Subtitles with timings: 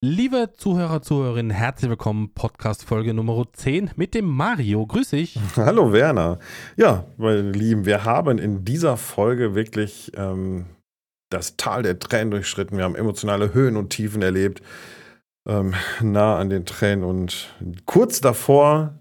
[0.00, 4.86] Liebe Zuhörer, Zuhörerinnen, herzlich willkommen, Podcast Folge Nummer 10 mit dem Mario.
[4.86, 5.36] Grüß dich.
[5.56, 6.38] Hallo Werner.
[6.76, 10.66] Ja, meine Lieben, wir haben in dieser Folge wirklich ähm,
[11.30, 12.76] das Tal der Tränen durchschritten.
[12.76, 14.62] Wir haben emotionale Höhen und Tiefen erlebt,
[15.48, 17.52] ähm, nah an den Tränen und
[17.84, 19.00] kurz davor,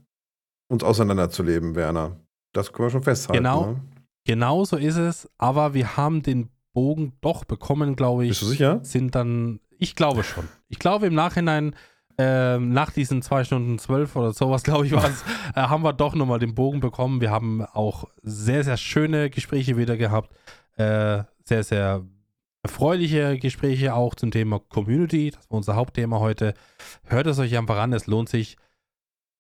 [0.68, 2.18] uns auseinanderzuleben, Werner.
[2.54, 3.44] Das können wir schon festhalten.
[3.44, 3.82] Genau, ne?
[4.26, 8.30] genau so ist es, aber wir haben den Bogen doch bekommen, glaube ich.
[8.30, 8.80] Bist du sicher?
[8.82, 10.48] Sind dann, ich glaube schon.
[10.70, 11.76] Ich glaube im Nachhinein,
[12.18, 15.24] ähm, nach diesen zwei Stunden zwölf oder sowas, glaube ich, war es,
[15.56, 17.22] äh, haben wir doch nochmal den Bogen bekommen.
[17.22, 20.32] Wir haben auch sehr, sehr schöne Gespräche wieder gehabt.
[20.78, 22.04] Äh, sehr, sehr
[22.64, 25.32] erfreuliche Gespräche auch zum Thema Community.
[25.32, 26.54] Das war unser Hauptthema heute.
[27.06, 28.58] Hört es euch einfach an, es lohnt sich.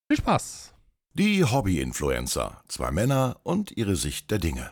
[0.08, 0.73] Viel Spaß.
[1.14, 2.62] Die Hobby-Influencer.
[2.67, 4.72] Zwei Männer und ihre Sicht der Dinge.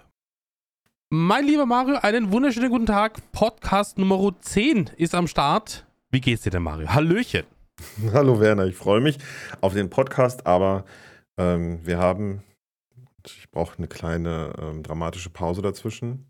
[1.17, 3.21] Mein lieber Mario, einen wunderschönen guten Tag.
[3.31, 5.85] Podcast Nummer 10 ist am Start.
[6.11, 6.89] Wie geht's dir denn, Mario?
[6.89, 7.45] Hallöchen.
[8.11, 9.17] Hallo Werner, ich freue mich
[9.61, 10.83] auf den Podcast, aber
[11.37, 12.43] ähm, wir haben,
[13.25, 16.29] ich brauche eine kleine ähm, dramatische Pause dazwischen.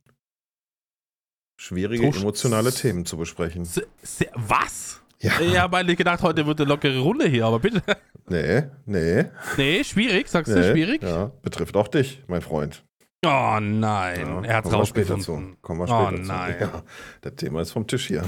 [1.59, 3.67] Schwierige So emotionale Themen zu besprechen.
[4.35, 5.01] Was?
[5.19, 5.31] Ja.
[5.41, 7.81] Ich habe eigentlich gedacht, heute wird eine lockere Runde hier, aber bitte.
[8.27, 9.25] Nee, nee.
[9.57, 10.61] Nee, schwierig, sagst nee.
[10.61, 11.01] du, schwierig?
[11.01, 12.84] Ja, betrifft auch dich, mein Freund.
[13.25, 15.53] Oh nein, Ja, er hat's kommen wir später rausgefunden.
[15.55, 15.61] zu.
[15.61, 16.55] Kommen wir Oh später nein.
[16.57, 16.63] zu.
[16.63, 16.83] Ja,
[17.21, 18.23] das Thema ist vom Tisch hier.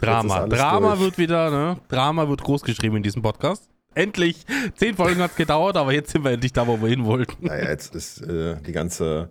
[0.00, 0.46] Drama.
[0.46, 1.00] Drama durch.
[1.00, 1.76] wird wieder, ne?
[1.88, 3.68] Drama wird groß geschrieben in diesem Podcast.
[3.94, 4.44] Endlich.
[4.74, 7.46] Zehn Folgen hat es gedauert, aber jetzt sind wir endlich da, wo wir hin wollten.
[7.46, 9.30] Naja, jetzt ist äh, die ganze.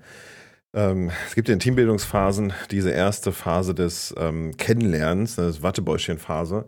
[0.76, 6.66] Ähm, es gibt ja in Teambildungsphasen diese erste Phase des ähm, Kennenlernens, das Wattebäuschen-Phase.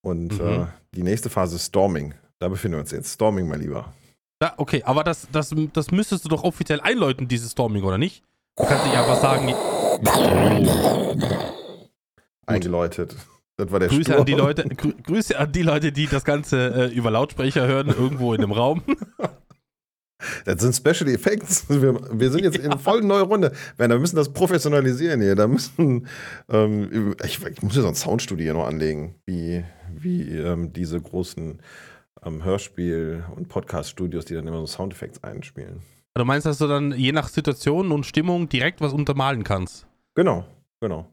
[0.00, 0.46] Und Mhm.
[0.48, 2.14] äh, die nächste Phase ist Storming.
[2.38, 3.14] Da befinden wir uns jetzt.
[3.14, 3.92] Storming, mein Lieber.
[4.42, 8.22] Ja, okay, aber das, das, das müsstest du doch offiziell einläuten, dieses Storming, oder nicht?
[8.56, 9.54] Du kannst nicht einfach sagen,
[12.46, 13.14] Eingeläutet.
[13.56, 14.20] Das war der Grüße Sturm.
[14.20, 17.88] an die Leute, grü Grüße an die Leute, die das Ganze äh, über Lautsprecher hören,
[17.88, 18.82] irgendwo in einem Raum.
[20.44, 21.66] Das sind Special Effects.
[21.68, 23.52] Wir, wir sind jetzt in voll neue Runde.
[23.76, 25.36] Wir müssen das professionalisieren hier.
[25.36, 26.08] Da müssen,
[26.48, 29.62] ähm, ich, ich muss ja so ein Soundstudio noch anlegen, wie,
[29.94, 31.60] wie ähm, diese großen
[32.24, 35.80] ähm, Hörspiel- und Podcast-Studios, die dann immer so Soundeffekte einspielen.
[36.14, 39.86] Du meinst, dass du dann je nach Situation und Stimmung direkt was untermalen kannst?
[40.14, 40.44] Genau,
[40.80, 41.06] genau.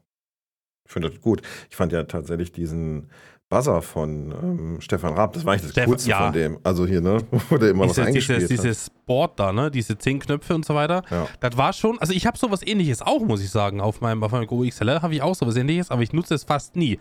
[0.84, 1.42] Ich finde das gut.
[1.70, 3.08] Ich fand ja tatsächlich diesen
[3.48, 6.24] Buzzer von ähm, Stefan Raab, das war eigentlich das Stefan- Coolste ja.
[6.24, 6.58] von dem.
[6.64, 7.18] Also hier, ne?
[7.48, 8.64] Wo der immer was Dieses, eingespielt dieses, hat.
[8.64, 9.70] dieses Board da, ne?
[9.70, 11.02] Diese zehn Knöpfe und so weiter.
[11.10, 11.28] Ja.
[11.38, 13.80] Das war schon, also ich habe sowas ähnliches auch, muss ich sagen.
[13.80, 16.42] Auf meinem, auf meinem Go XLR habe ich auch sowas ähnliches, aber ich nutze es
[16.42, 16.98] fast nie.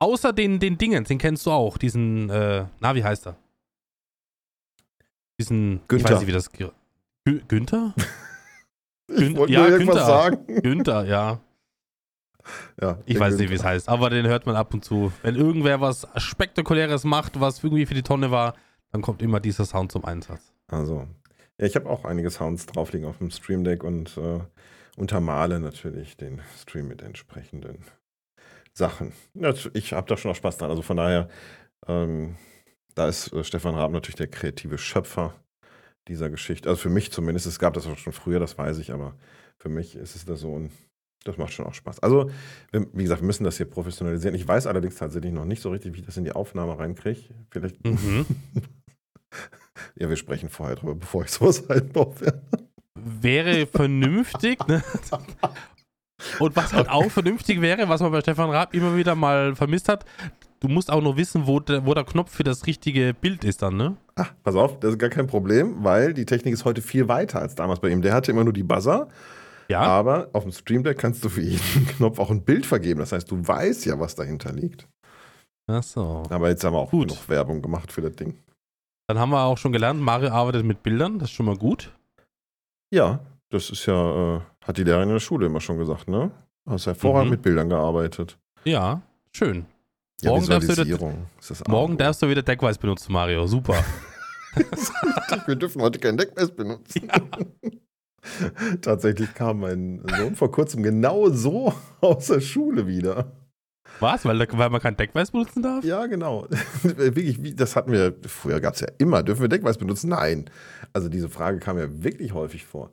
[0.00, 1.78] Außer den, den Dingen, den kennst du auch.
[1.78, 3.36] Diesen, äh, na, wie heißt er?
[5.40, 6.10] Diesen, ich Günther.
[6.10, 6.50] weiß nicht, wie das.
[6.52, 6.70] Gü
[7.48, 7.94] Günther?
[9.06, 10.04] Ich Gün- ja, Günther.
[10.06, 10.46] sagen.
[10.62, 11.38] Günther, ja.
[12.80, 13.68] Ja, Ich weiß nicht, wie es Günther.
[13.74, 15.12] heißt, aber den hört man ab und zu.
[15.22, 18.54] Wenn irgendwer was Spektakuläres macht, was irgendwie für die Tonne war,
[18.92, 20.52] dann kommt immer dieser Sound zum Einsatz.
[20.68, 21.06] Also,
[21.60, 24.40] ja, ich habe auch einige Sounds drauf liegen auf dem Stream Deck und äh,
[24.96, 27.84] untermale natürlich den Stream mit entsprechenden
[28.72, 29.12] Sachen.
[29.74, 30.70] Ich habe da schon auch Spaß dran.
[30.70, 31.28] Also von daher,
[31.86, 32.36] ähm,
[32.94, 35.34] da ist äh, Stefan Raab natürlich der kreative Schöpfer
[36.08, 36.68] dieser Geschichte.
[36.68, 37.46] Also für mich zumindest.
[37.46, 39.16] Es gab das auch schon früher, das weiß ich, aber
[39.58, 40.70] für mich ist es da so ein.
[41.24, 42.00] Das macht schon auch Spaß.
[42.00, 42.30] Also,
[42.70, 44.34] wie gesagt, wir müssen das hier professionalisieren.
[44.34, 47.22] Ich weiß allerdings tatsächlich noch nicht so richtig, wie ich das in die Aufnahme reinkriege.
[47.50, 48.26] Vielleicht Mhm.
[49.96, 52.14] ja, wir sprechen vorher drüber, bevor ich sowas einbaue.
[52.94, 54.66] wäre vernünftig.
[54.68, 54.84] Ne?
[56.38, 59.88] Und was halt auch vernünftig wäre, was man bei Stefan Raab immer wieder mal vermisst
[59.88, 60.04] hat,
[60.64, 63.62] du musst auch noch wissen, wo der, wo der Knopf für das richtige Bild ist
[63.62, 63.96] dann, ne?
[64.16, 67.40] Ach, pass auf, das ist gar kein Problem, weil die Technik ist heute viel weiter
[67.40, 68.00] als damals bei ihm.
[68.02, 69.08] Der hatte immer nur die Buzzer,
[69.68, 69.80] Ja.
[69.80, 73.00] aber auf dem Stream Deck kannst du für jeden Knopf auch ein Bild vergeben.
[73.00, 74.88] Das heißt, du weißt ja, was dahinter liegt.
[75.66, 76.22] Ach so.
[76.30, 77.08] Aber jetzt haben wir auch Gut.
[77.08, 78.38] genug Werbung gemacht für das Ding.
[79.08, 81.92] Dann haben wir auch schon gelernt, Mario arbeitet mit Bildern, das ist schon mal gut.
[82.92, 83.20] Ja,
[83.50, 86.30] das ist ja, äh, hat die Lehrerin in der Schule immer schon gesagt, ne?
[86.68, 87.30] Hast hervorragend Mhm.
[87.32, 88.38] mit Bildern gearbeitet.
[88.64, 89.02] Ja,
[89.36, 89.66] schön.
[90.22, 91.12] Ja, Morgen darfst du wieder-
[91.68, 93.46] Morgen darfst du wieder Deckweiß benutzen, Mario.
[93.46, 93.84] Super.
[95.46, 97.08] Wir dürfen heute kein Deckmess benutzen.
[98.80, 103.32] Tatsächlich kam mein Sohn vor kurzem genau so aus der Schule wieder.
[104.00, 104.24] Was?
[104.24, 105.84] Weil, weil man kein Deckweiß benutzen darf?
[105.84, 106.46] Ja, genau.
[106.82, 110.08] wirklich, das hatten wir, früher gab es ja immer, dürfen wir Deckweiß benutzen?
[110.10, 110.48] Nein.
[110.92, 112.90] Also diese Frage kam ja wirklich häufig vor.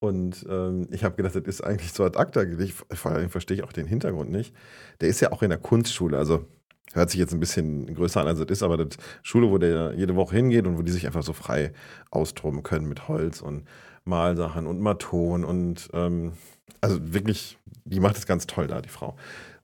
[0.00, 2.84] Und ähm, ich habe gedacht, das ist eigentlich so ad acta gelegt.
[2.94, 4.54] Vor allem verstehe ich auch den Hintergrund nicht.
[5.00, 6.46] Der ist ja auch in der Kunstschule, also
[6.94, 9.94] hört sich jetzt ein bisschen größer an, als es ist, aber das Schule, wo der
[9.96, 11.72] jede Woche hingeht und wo die sich einfach so frei
[12.10, 13.64] austoben können mit Holz und
[14.04, 16.32] Malsachen und Maton und ähm,
[16.80, 19.16] also wirklich, die macht es ganz toll da, die Frau.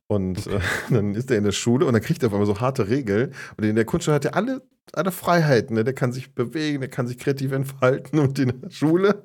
[0.07, 0.61] Und äh,
[0.91, 3.33] dann ist er in der Schule und dann kriegt er auf einmal so harte Regeln.
[3.57, 4.63] Und in der Kunstschule hat er alle,
[4.93, 5.77] alle Freiheiten.
[5.77, 5.85] Ne?
[5.85, 8.19] Der kann sich bewegen, der kann sich kreativ entfalten.
[8.19, 9.23] Und in der Schule,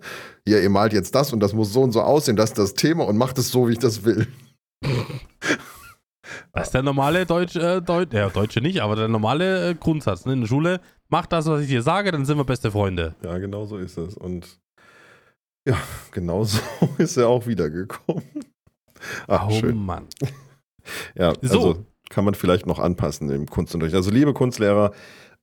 [0.47, 2.73] ja, ihr malt jetzt das und das muss so und so aussehen, das ist das
[2.73, 4.27] Thema und macht es so, wie ich das will.
[6.53, 10.25] Das ist der normale Deutsch, äh, Deut ja, Deutsche nicht, aber der normale äh, Grundsatz.
[10.25, 10.33] Ne?
[10.33, 13.15] In der Schule, mach das, was ich dir sage, dann sind wir beste Freunde.
[13.23, 14.15] Ja, genau so ist es.
[14.15, 14.59] Und
[15.67, 15.77] ja,
[16.11, 16.59] genau so
[16.97, 18.23] ist er auch wiedergekommen.
[19.27, 19.77] Ach, oh schön.
[19.77, 20.07] Mann.
[21.15, 21.57] Ja, So.
[21.57, 23.95] also kann man vielleicht noch anpassen im Kunstunterricht.
[23.95, 24.91] Also liebe Kunstlehrer,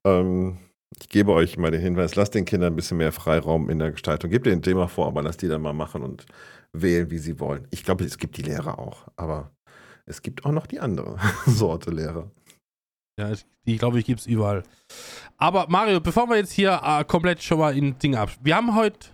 [0.05, 0.59] ähm,
[1.01, 3.93] ich gebe euch mal den Hinweis, lasst den Kindern ein bisschen mehr Freiraum in der
[3.93, 4.31] Gestaltung.
[4.31, 6.27] Gebt denen ein Thema vor, aber lasst die dann mal machen und
[6.73, 7.67] wählen, wie sie wollen.
[7.71, 9.51] Ich glaube, es gibt die Lehrer auch, aber
[10.07, 12.31] es gibt auch noch die andere Sorte Lehrer.
[13.19, 13.33] Ja,
[13.67, 14.63] die glaube ich gibt es überall.
[15.37, 18.31] Aber Mario, bevor wir jetzt hier äh, komplett schon mal in Dinge ab.
[18.43, 19.09] Wir haben heute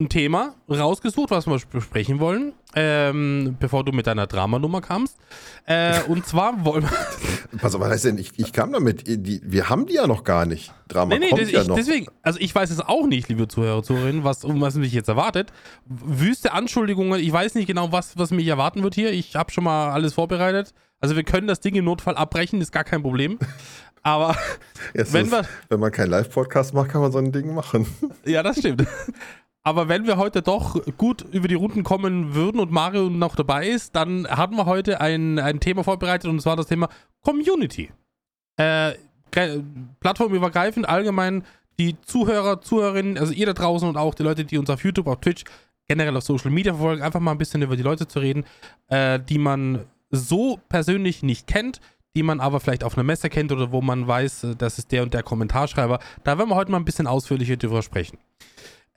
[0.00, 5.18] ein Thema rausgesucht, was wir besprechen wollen, ähm, bevor du mit deiner Dramanummer kamst.
[5.66, 7.58] Äh, und zwar wollen wir.
[7.58, 10.24] Pass auf, was heißt denn, ich, ich kam damit, die, wir haben die ja noch
[10.24, 10.72] gar nicht.
[10.88, 11.76] Drama Nee, nee, kommt das, ja ich, noch.
[11.76, 14.92] deswegen, also ich weiß es auch nicht, liebe Zuhörer und Zuhörerinnen, was, um was mich
[14.92, 15.52] jetzt erwartet.
[15.86, 19.12] Wüste Anschuldigungen, ich weiß nicht genau, was, was mich erwarten wird hier.
[19.12, 20.72] Ich habe schon mal alles vorbereitet.
[21.00, 23.38] Also wir können das Ding im Notfall abbrechen, ist gar kein Problem.
[24.02, 24.34] Aber
[24.94, 27.86] wenn ist- wir- wenn man keinen Live-Podcast macht, kann man so ein Ding machen.
[28.24, 28.86] Ja, das stimmt.
[29.62, 33.68] Aber wenn wir heute doch gut über die Runden kommen würden und Mario noch dabei
[33.68, 36.88] ist, dann haben wir heute ein, ein Thema vorbereitet und zwar das Thema
[37.20, 37.90] Community.
[38.56, 38.94] Äh,
[40.00, 41.44] plattformübergreifend, allgemein
[41.78, 45.06] die Zuhörer, Zuhörerinnen, also ihr da draußen und auch die Leute, die uns auf YouTube,
[45.06, 45.44] auf Twitch,
[45.88, 48.44] generell auf Social Media verfolgen, einfach mal ein bisschen über die Leute zu reden,
[48.88, 51.80] äh, die man so persönlich nicht kennt,
[52.16, 54.92] die man aber vielleicht auf einer Messe kennt oder wo man weiß, äh, das ist
[54.92, 56.00] der und der Kommentarschreiber.
[56.24, 58.18] Da werden wir heute mal ein bisschen ausführlicher drüber sprechen.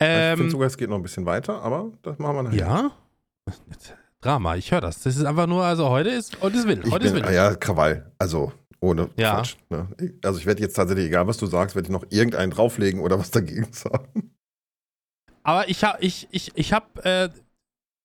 [0.03, 2.57] Ich finde Ähm, sogar, es geht noch ein bisschen weiter, aber das machen wir nachher.
[2.57, 2.91] ja?
[4.21, 5.01] Drama, ich höre das.
[5.03, 6.89] Das ist einfach nur, also heute ist, heute ist wild.
[6.89, 7.31] Heute ist bin, wild.
[7.31, 8.11] ah ja, Krawall.
[8.17, 9.35] Also ohne Ja.
[9.35, 9.55] Quatsch.
[9.69, 9.87] Ne?
[10.23, 13.19] Also ich werde jetzt tatsächlich, egal was du sagst, werde ich noch irgendeinen drauflegen oder
[13.19, 14.31] was dagegen sagen.
[15.43, 17.29] Aber ich habe, ich, ich, ich habe, äh,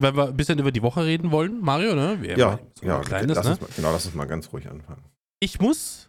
[0.01, 2.19] wenn wir ein bisschen über die Woche reden wollen, Mario, ne?
[2.21, 3.59] Wir Ja, so ja ein kleines, lass ne?
[3.61, 5.05] mal, genau, lass uns mal ganz ruhig anfangen.
[5.41, 6.09] Ich muss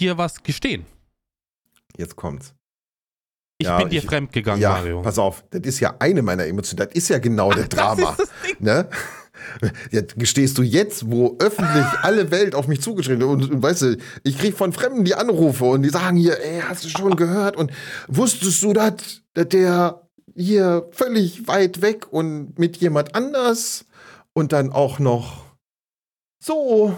[0.00, 0.84] dir was gestehen.
[1.96, 2.54] Jetzt kommt's.
[3.62, 5.02] Ich Ja, bin dir ich- fremd gegangen, ja, Mario.
[5.02, 6.78] pass auf, das ist ja eine meiner Emotionen.
[6.86, 8.16] Das ist ja genau der Drama.
[8.16, 8.56] Das ist das Ding.
[8.60, 8.88] Ne?
[9.90, 13.96] Jetzt gestehst du jetzt, wo öffentlich alle Welt auf mich zugeschrieben und, und weißt du,
[14.22, 17.56] ich krieg von Fremden die Anrufe und die sagen hier, ey, hast du schon gehört
[17.56, 17.72] und
[18.08, 18.94] wusstest du das,
[19.34, 20.02] dass der
[20.34, 23.84] hier völlig weit weg und mit jemand anders
[24.32, 25.44] und dann auch noch
[26.42, 26.96] so,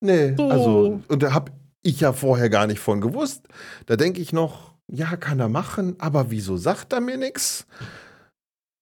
[0.00, 0.48] nee, So.
[0.50, 1.50] also und da hab
[1.82, 3.42] ich ja vorher gar nicht von gewusst.
[3.86, 7.66] Da denke ich noch, ja, kann er machen, aber wieso sagt er mir nichts?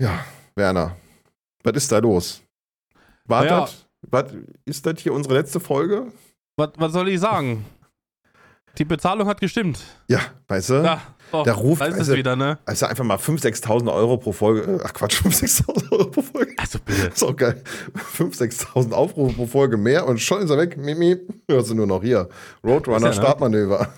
[0.01, 0.25] Ja,
[0.57, 0.97] Werner,
[1.63, 2.43] was ist da los?
[3.27, 3.61] War Naja.
[3.61, 4.33] das, was,
[4.65, 6.13] ist das hier unsere letzte Folge?
[6.59, 7.65] Was, was soll ich sagen?
[8.77, 9.79] Die Bezahlung hat gestimmt.
[10.09, 10.19] Ja,
[10.49, 10.75] weißt du?
[10.85, 12.59] Ja, doch, Der ruft, da ist es also- wieder, ne?
[12.67, 14.81] Also einfach mal 5.000, 6.000 Euro pro Folge.
[14.85, 16.55] Ach Quatsch, 5.000, 6.000 Euro pro Folge.
[16.59, 17.07] Also bitte.
[17.07, 17.63] Ist auch geil.
[18.17, 18.37] 5.000,
[18.75, 20.77] 6.000 Aufrufe pro Folge mehr und schon ist er weg.
[20.77, 21.33] Miep.
[21.49, 22.29] Hörst du nur noch hier.
[22.65, 23.15] Roadrunner, ja, ne?
[23.15, 23.95] Startmanöver.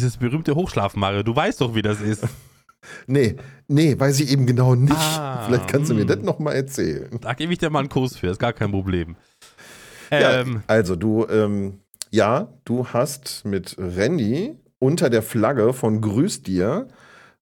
[0.00, 1.22] Dieses berühmte Hochschlafen, Mario.
[1.22, 2.26] Du weißt doch, wie das ist.
[3.06, 3.36] Nee,
[3.68, 4.96] nee, weiß ich eben genau nicht.
[4.96, 7.10] Ah, Vielleicht kannst du mir das noch mal erzählen.
[7.20, 9.16] Da gebe ich dir mal einen Kurs für, ist gar kein Problem.
[10.10, 11.80] Ja, Ähm, also du, ähm,
[12.10, 16.88] ja, du hast mit Randy unter der Flagge von Grüß dir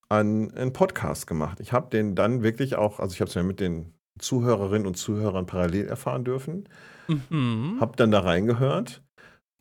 [0.08, 1.60] an einen Podcast gemacht.
[1.60, 4.96] Ich habe den dann wirklich auch, also ich habe es ja mit den Zuhörerinnen und
[4.96, 6.68] Zuhörern parallel erfahren dürfen,
[7.06, 7.76] mhm.
[7.80, 9.04] habe dann da reingehört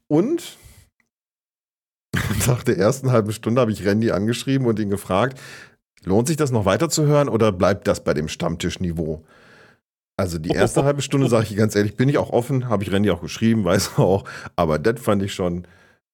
[0.08, 0.58] und
[2.48, 5.40] nach der ersten halben Stunde habe ich Randy angeschrieben und ihn gefragt,
[6.04, 9.24] lohnt sich das noch weiterzuhören oder bleibt das bei dem Stammtischniveau?
[10.20, 12.92] Also die erste halbe Stunde, sage ich ganz ehrlich, bin ich auch offen, habe ich
[12.92, 14.24] Randy auch geschrieben, weiß er auch,
[14.56, 15.68] aber das fand ich schon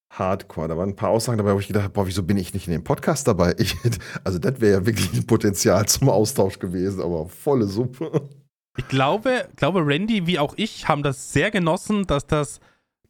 [0.09, 0.67] hardcore.
[0.67, 2.67] Da waren ein paar Aussagen dabei, wo ich gedacht habe, boah, wieso bin ich nicht
[2.67, 3.55] in dem Podcast dabei?
[3.63, 3.75] Ich,
[4.23, 8.29] also das wäre ja wirklich ein Potenzial zum Austausch gewesen, aber volle Suppe.
[8.77, 12.59] Ich glaube, glaube, Randy wie auch ich haben das sehr genossen, dass das,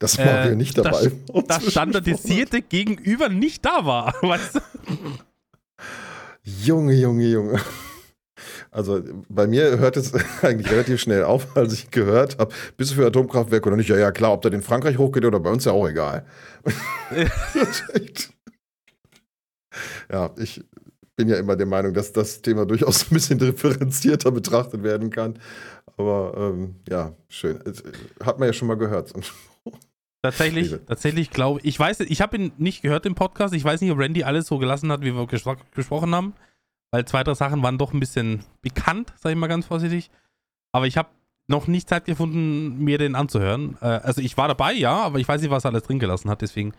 [0.04, 1.12] Das war Äh, mir nicht das- dabei.
[1.48, 4.14] das standardisierte Gegenüber nicht da war.
[4.22, 4.60] Weißt du?
[6.44, 7.62] Junge, Junge, Junge.
[8.70, 10.12] Also bei mir hört es
[10.44, 13.88] eigentlich relativ schnell auf, als ich gehört habe, bist du für Atomkraftwerk oder nicht?
[13.88, 16.26] Ja, ja, klar, ob das in Frankreich hochgeht oder bei uns, ja auch egal.
[17.54, 17.84] Das
[20.12, 20.62] ja, ich
[21.16, 25.40] bin ja immer der Meinung, dass das Thema durchaus ein bisschen differenzierter betrachtet werden kann.
[25.96, 27.60] Aber ähm, ja, schön.
[27.64, 27.82] Es,
[28.22, 29.14] Hat man ja schon mal gehört.
[30.24, 33.54] Tatsächlich, tatsächlich glaube ich, ich weiß, ich habe ihn nicht gehört im Podcast.
[33.54, 36.34] Ich weiß nicht, ob Randy alles so gelassen hat, wie wir gespro gesprochen haben,
[36.92, 40.10] weil zwei, drei Sachen waren doch ein bisschen bekannt, sage ich mal ganz vorsichtig.
[40.72, 41.10] Aber ich habe
[41.48, 43.78] noch nicht Zeit gefunden, mir den anzuhören.
[43.82, 46.30] Äh, also ich war dabei, ja, aber ich weiß nicht, was er alles drin gelassen
[46.30, 46.42] hat.
[46.42, 46.74] Deswegen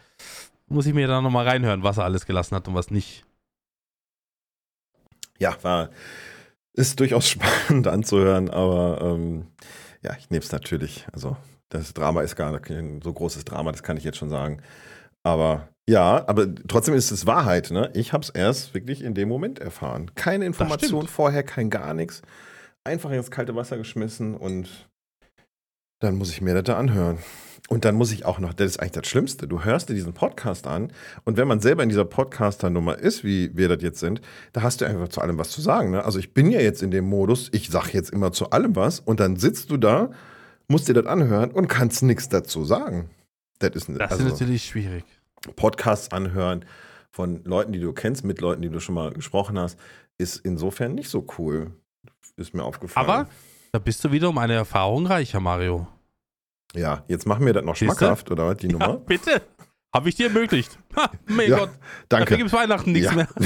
[0.67, 3.27] muss ich mir da nochmal reinhören, was er alles gelassen hat und was nicht.
[5.39, 5.91] Ja, war,
[6.73, 7.29] ist durchaus
[7.69, 9.49] spannend anzuhören, aber ähm,
[10.01, 11.07] ja, ich nehme es natürlich.
[11.13, 11.37] Also
[11.75, 14.62] das Drama ist gar kein so großes Drama, das kann ich jetzt schon sagen.
[15.23, 17.71] Aber ja, aber trotzdem ist es Wahrheit.
[17.71, 17.90] Ne?
[17.95, 20.11] Ich habe es erst wirklich in dem Moment erfahren.
[20.14, 22.23] Keine Information vorher, kein gar nichts.
[22.85, 24.88] Einfach ins kalte Wasser geschmissen und
[26.00, 27.19] dann muss ich mir das da anhören.
[27.71, 30.12] Und dann muss ich auch noch, das ist eigentlich das Schlimmste, du hörst dir diesen
[30.12, 30.93] Podcast an
[31.25, 34.21] und wenn man selber in dieser Podcaster-Nummer ist, wie wir das jetzt sind,
[34.52, 35.93] da hast du einfach zu allem was zu sagen.
[35.93, 36.04] Ne?
[36.04, 39.00] Also ich bin ja jetzt in dem Modus, ich sage jetzt immer zu allem was
[39.00, 40.11] und dann sitzt du da,
[40.68, 43.11] musst dir das anhören und kannst nichts dazu sagen.
[43.59, 45.04] Das ist, das also, ist natürlich schwierig.
[45.56, 46.64] Podcasts anhören
[47.11, 49.78] von Leuten, die du kennst, mit Leuten, die du schon mal gesprochen hast,
[50.18, 51.73] ist insofern nicht so cool.
[52.37, 53.09] Ist mir aufgefallen.
[53.09, 53.28] Aber
[53.73, 55.87] da bist du wieder um eine Erfahrung reicher, Mario.
[56.75, 58.88] Ja, jetzt machen wir das noch schmackhaft, oder was, die Nummer?
[58.88, 59.42] Ja, bitte.
[59.94, 60.76] Habe ich dir ermöglicht.
[60.97, 61.71] Ha, mein ja, Gott.
[62.09, 62.25] Danke.
[62.25, 63.14] Dafür gibt es Weihnachten nichts ja.
[63.14, 63.28] mehr.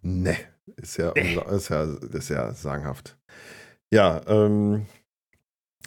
[0.00, 0.36] ne,
[0.76, 3.18] ist ja, ist ja, ist ja sagenhaft.
[3.90, 4.86] Ja, ähm,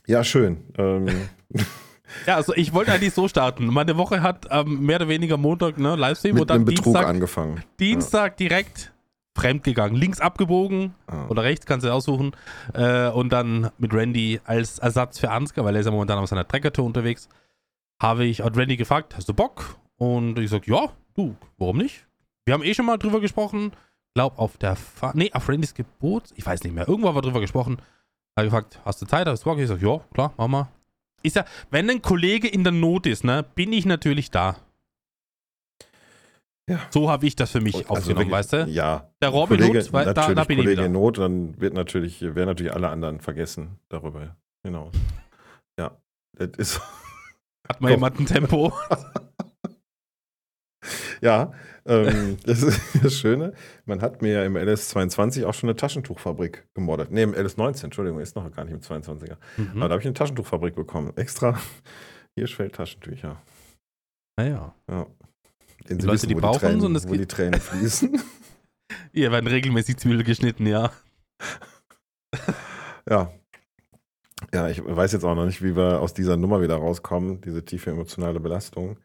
[0.05, 0.65] ja, schön.
[0.77, 1.07] Ähm,
[2.25, 3.67] Ja, also ich wollte eigentlich so starten.
[3.67, 7.07] Meine Woche hat ähm, mehr oder weniger Montag, ne, Livestream Mit und dann Betrug Dienstag,
[7.07, 7.63] angefangen.
[7.79, 8.48] Dienstag ja.
[8.48, 8.93] direkt
[9.36, 9.95] fremdgegangen.
[10.00, 11.25] Links abgebogen ah.
[11.29, 12.36] oder rechts, kannst du aussuchen.
[12.74, 16.29] Äh, und dann mit Randy als Ersatz für Ansgar, weil er ist ja momentan auf
[16.29, 17.29] seiner Treckertour unterwegs,
[18.01, 19.77] habe ich hat Randy gefragt, hast du Bock?
[19.98, 22.05] Und ich sag, ja, du, warum nicht?
[22.45, 23.72] Wir haben eh schon mal drüber gesprochen.
[24.15, 26.88] Glaub auf der Fahrt, nee, auf Randys Gebot, ich weiß nicht mehr.
[26.88, 27.77] Irgendwo haben wir drüber gesprochen.
[28.36, 29.60] Er hat gefragt, hast du Zeit, hast du Bock?
[29.60, 30.70] Ich sag, ja, klar, mach mal
[31.24, 34.58] ist ja, wenn ein Kollege in der Not ist, ne, bin ich natürlich da.
[36.70, 36.79] Ja.
[36.91, 38.65] So habe ich das für mich also aufgenommen, wirklich, weißt du?
[38.70, 39.10] Ja.
[39.22, 40.86] Der Robin Kollege, Hood, weil, da, da bin Kollege ich wieder.
[40.86, 44.91] in Not, dann wird natürlich, werden natürlich alle anderen vergessen darüber Genau.
[45.77, 45.98] Ja,
[46.38, 46.82] das ist.
[47.67, 48.72] Hat mal jemand ein Tempo?
[51.24, 51.53] ja,
[51.86, 53.53] ähm, das ist das Schöne.
[53.86, 57.12] Man hat mir ja im LS22 auch schon eine Taschentuchfabrik gemoddet.
[57.12, 59.38] Ne, im LS19, Entschuldigung, ist noch gar nicht im 22er.
[59.58, 59.70] Mhm.
[59.77, 61.13] Aber da habe ich eine Taschentuchfabrik bekommen.
[61.15, 61.58] Extra
[62.36, 63.42] Hirschfeld-Taschentücher.
[64.38, 64.75] Naja.
[64.89, 65.08] Ja.
[65.89, 68.22] Den die Leute, wissen, die brauchen, die Tränen, so wo die Tränen fließen.
[69.13, 70.92] Ihr werden regelmäßig Zwiebel geschnitten, ja.
[73.10, 73.32] ja.
[74.53, 77.63] Ja, ich weiß jetzt auch noch nicht, wie wir aus dieser Nummer wieder rauskommen, diese
[77.63, 78.98] tiefe emotionale Belastung.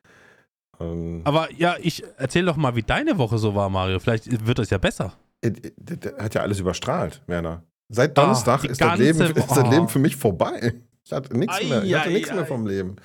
[0.81, 3.99] Ähm, Aber ja, ich erzähl doch mal, wie deine Woche so war, Mario.
[3.99, 5.15] Vielleicht wird das ja besser.
[5.41, 7.63] Das hat ja alles überstrahlt, Werner.
[7.89, 9.89] Seit Donnerstag Ach, ist, das Leben, ist das Leben oh.
[9.89, 10.75] für mich vorbei.
[11.05, 12.97] Ich hatte nichts mehr, ich hatte nichts mehr vom Leben.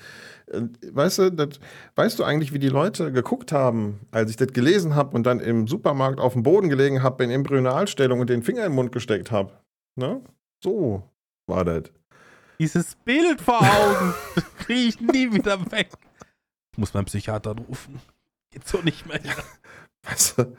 [0.91, 1.59] Weißt du, das,
[1.95, 5.39] weißt du eigentlich, wie die Leute geguckt haben, als ich das gelesen habe und dann
[5.39, 9.31] im Supermarkt auf dem Boden gelegen habe, in Embryonalstellung und den Finger im Mund gesteckt
[9.31, 9.53] habe?
[9.95, 10.21] Ne?
[10.61, 11.03] So
[11.47, 11.83] war das.
[12.59, 14.13] Dieses Bild vor Augen
[14.59, 15.89] kriege ich nie wieder weg.
[16.73, 18.01] Ich muss meinen Psychiater rufen.
[18.49, 19.19] Geht so nicht mehr.
[20.03, 20.55] Weißt du,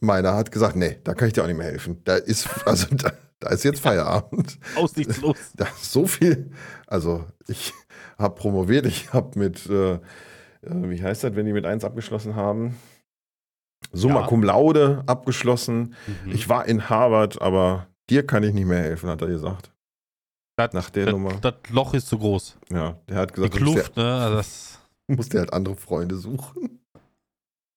[0.00, 2.02] meiner hat gesagt, nee, da kann ich dir auch nicht mehr helfen.
[2.04, 4.58] Da ist, also da, da ist jetzt Feierabend.
[4.76, 5.38] Aussichtslos.
[5.56, 6.50] Da ist so viel.
[6.86, 7.72] Also ich
[8.18, 10.00] habe promoviert, ich habe mit, äh, äh,
[10.62, 12.76] wie heißt das, wenn die mit 1 abgeschlossen haben?
[13.90, 14.26] Summa ja.
[14.26, 15.94] cum laude abgeschlossen.
[16.06, 16.32] Mhm.
[16.32, 19.72] Ich war in Harvard, aber dir kann ich nicht mehr helfen, hat er gesagt.
[20.56, 21.32] Das, Nach der das, Nummer.
[21.40, 22.58] Das Loch ist zu groß.
[22.70, 24.14] Ja, der hat gesagt, die Kluft, ne?
[24.14, 26.80] Also das musste halt andere Freunde suchen.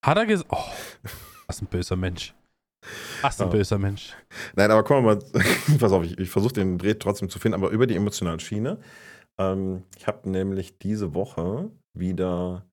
[0.05, 0.50] Hat er gesagt?
[0.51, 1.12] Oh,
[1.48, 2.34] was ein böser Mensch.
[3.22, 3.51] Was ein ja.
[3.51, 4.13] böser Mensch.
[4.55, 5.19] Nein, aber komm mal,
[5.79, 8.79] pass auf, ich, ich versuche den Dreh trotzdem zu finden, aber über die emotionale Schiene.
[9.38, 12.65] Ähm, ich habe nämlich diese Woche wieder,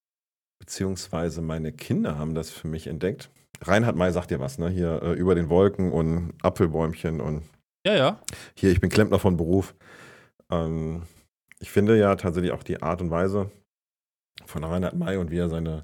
[0.59, 3.29] beziehungsweise meine Kinder haben das für mich entdeckt.
[3.61, 4.69] Reinhard May sagt dir was, ne?
[4.69, 7.43] Hier äh, über den Wolken und Apfelbäumchen und.
[7.85, 8.19] Ja, ja.
[8.55, 9.75] Hier, ich bin Klempner von Beruf.
[10.51, 11.03] Ähm,
[11.59, 13.51] ich finde ja tatsächlich auch die Art und Weise,
[14.45, 15.83] von Reinhard May und wie er seine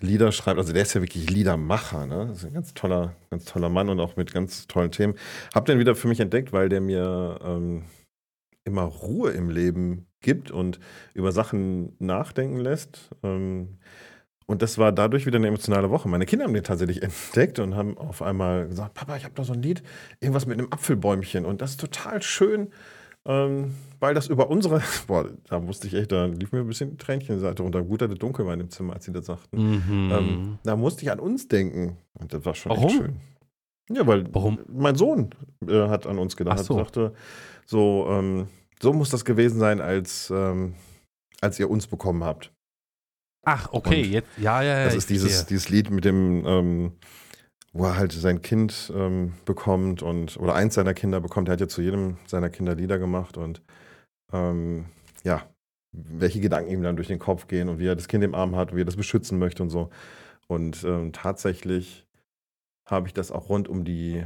[0.00, 0.58] Lieder schreibt.
[0.58, 2.26] Also der ist ja wirklich Liedermacher, ne?
[2.28, 5.14] Das ist ein ganz toller, ganz toller Mann und auch mit ganz tollen Themen.
[5.54, 7.84] Hab den wieder für mich entdeckt, weil der mir ähm,
[8.64, 10.80] immer Ruhe im Leben gibt und
[11.14, 13.10] über Sachen nachdenken lässt.
[13.22, 13.78] Ähm,
[14.46, 16.08] und das war dadurch wieder eine emotionale Woche.
[16.08, 19.44] Meine Kinder haben den tatsächlich entdeckt und haben auf einmal gesagt, Papa, ich habe da
[19.44, 19.82] so ein Lied,
[20.20, 21.46] irgendwas mit einem Apfelbäumchen.
[21.46, 22.68] Und das ist total schön.
[23.26, 26.96] Ähm, weil das über unsere, boah, da musste ich echt, da lief mir ein bisschen
[26.98, 27.82] Tränchen runter.
[27.82, 29.58] Gut, es dunkel war in dem Zimmer, als sie das sagten.
[29.58, 30.12] Mhm.
[30.12, 31.96] Ähm, da musste ich an uns denken.
[32.14, 32.84] Und das war schon Warum?
[32.84, 33.16] echt schön.
[33.90, 34.58] Ja, weil Warum?
[34.68, 35.30] mein Sohn
[35.66, 36.58] äh, hat an uns gedacht.
[36.60, 36.74] Ach so.
[36.74, 37.12] sagte,
[37.66, 38.48] so, ähm,
[38.80, 40.74] so muss das gewesen sein, als, ähm,
[41.40, 42.52] als ihr uns bekommen habt.
[43.44, 44.84] Ach, okay, Und jetzt, ja, ja, ja.
[44.86, 46.92] Das ist dieses, dieses Lied mit dem, ähm,
[47.78, 51.48] wo er halt sein Kind ähm, bekommt und oder eins seiner Kinder bekommt.
[51.48, 53.62] Er hat ja zu jedem seiner Kinder Lieder gemacht und
[54.32, 54.86] ähm,
[55.24, 55.48] ja,
[55.92, 58.56] welche Gedanken ihm dann durch den Kopf gehen und wie er das Kind im Arm
[58.56, 59.90] hat und wie er das beschützen möchte und so.
[60.48, 62.06] Und ähm, tatsächlich
[62.88, 64.24] habe ich das auch rund um die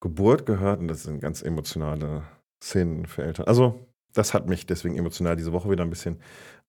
[0.00, 2.22] Geburt gehört und das sind ganz emotionale
[2.62, 3.46] Szenen für Eltern.
[3.46, 3.80] Also,
[4.14, 6.20] das hat mich deswegen emotional diese Woche wieder ein bisschen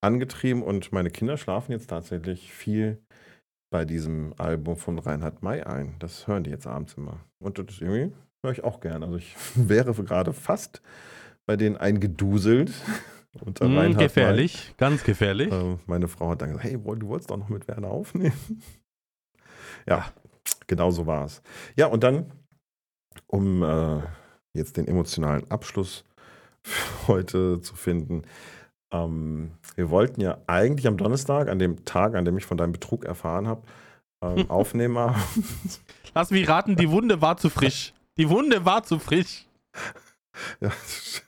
[0.02, 3.02] angetrieben und meine Kinder schlafen jetzt tatsächlich viel
[3.70, 5.96] bei diesem Album von Reinhard May ein.
[6.00, 7.20] Das hören die jetzt abends immer.
[7.40, 9.04] Und das irgendwie höre ich auch gern.
[9.04, 10.82] Also ich wäre gerade fast
[11.46, 12.72] bei denen eingeduselt.
[13.42, 14.76] Unter mm, Reinhard gefährlich, May.
[14.78, 15.52] ganz gefährlich.
[15.52, 18.34] Äh, meine Frau hat dann gesagt, hey, du wolltest doch noch mit Werner aufnehmen.
[19.88, 20.12] ja,
[20.66, 21.44] genau so war es.
[21.76, 22.32] Ja, und dann,
[23.28, 24.02] um äh,
[24.54, 26.06] jetzt den emotionalen Abschluss
[27.08, 28.24] heute zu finden,
[28.92, 32.72] ähm, wir wollten ja eigentlich am Donnerstag, an dem Tag, an dem ich von deinem
[32.72, 33.64] Betrug erfahren habe,
[34.22, 35.16] ähm, aufnehmen.
[36.14, 37.94] Lass mich raten, die Wunde war zu frisch.
[38.18, 39.46] Die Wunde war zu frisch.
[40.62, 40.72] Ja,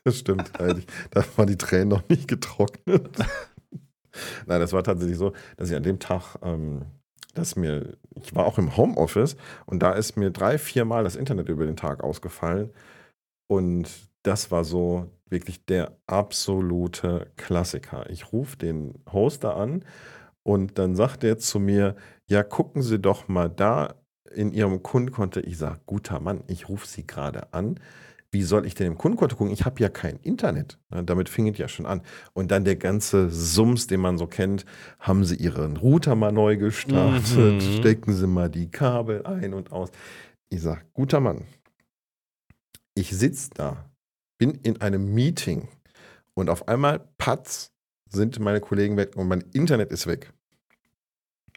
[0.06, 0.54] das stimmt.
[0.58, 3.10] da waren die Tränen noch nicht getrocknet.
[4.46, 6.84] Nein, das war tatsächlich so, dass ich an dem Tag, ähm,
[7.34, 11.18] dass mir, ich war auch im Homeoffice und da ist mir drei, vier Mal das
[11.18, 12.70] Internet über den Tag ausgefallen.
[13.48, 13.90] Und
[14.24, 18.10] das war so wirklich der absolute Klassiker.
[18.10, 19.84] Ich rufe den Hoster an
[20.44, 21.96] und dann sagt er zu mir,
[22.28, 23.96] ja, gucken Sie doch mal da
[24.34, 25.40] in Ihrem Kundenkonto.
[25.42, 27.80] Ich sage, guter Mann, ich rufe Sie gerade an.
[28.34, 29.54] Wie soll ich denn im Kundenkonto gucken?
[29.54, 30.80] Ich habe ja kein Internet.
[30.90, 32.02] damit fing es ja schon an.
[32.34, 34.66] Und dann der ganze Sums, den man so kennt.
[35.00, 37.56] Haben Sie Ihren Router mal neu gestartet?
[37.56, 37.60] Mhm.
[37.80, 39.90] Stecken Sie mal die Kabel ein und aus.
[40.50, 41.44] Ich sage, guter Mann,
[42.96, 43.91] ich sitze da
[44.42, 45.68] bin in einem Meeting
[46.34, 47.72] und auf einmal, patz,
[48.10, 50.34] sind meine Kollegen weg und mein Internet ist weg.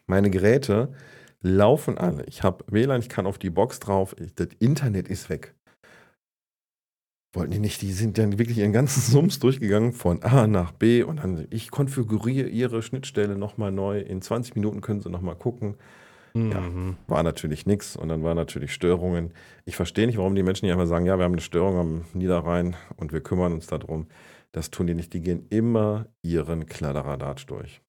[0.06, 0.92] Meine Geräte
[1.40, 2.26] laufen alle.
[2.26, 5.54] Ich habe WLAN, ich kann auf die Box drauf, das Internet ist weg.
[7.32, 11.02] Wollten die nicht, die sind dann wirklich ihren ganzen Sums durchgegangen von A nach B
[11.02, 13.98] und dann, ich konfiguriere ihre Schnittstelle nochmal neu.
[13.98, 15.76] In 20 Minuten können sie nochmal gucken.
[16.36, 16.96] Ja, mhm.
[17.06, 19.32] war natürlich nichts und dann waren natürlich Störungen.
[19.66, 22.04] Ich verstehe nicht, warum die Menschen nicht einfach sagen, ja, wir haben eine Störung am
[22.12, 24.08] Niederrhein und wir kümmern uns darum.
[24.50, 25.12] Das tun die nicht.
[25.12, 27.82] Die gehen immer ihren Kladderadatsch durch.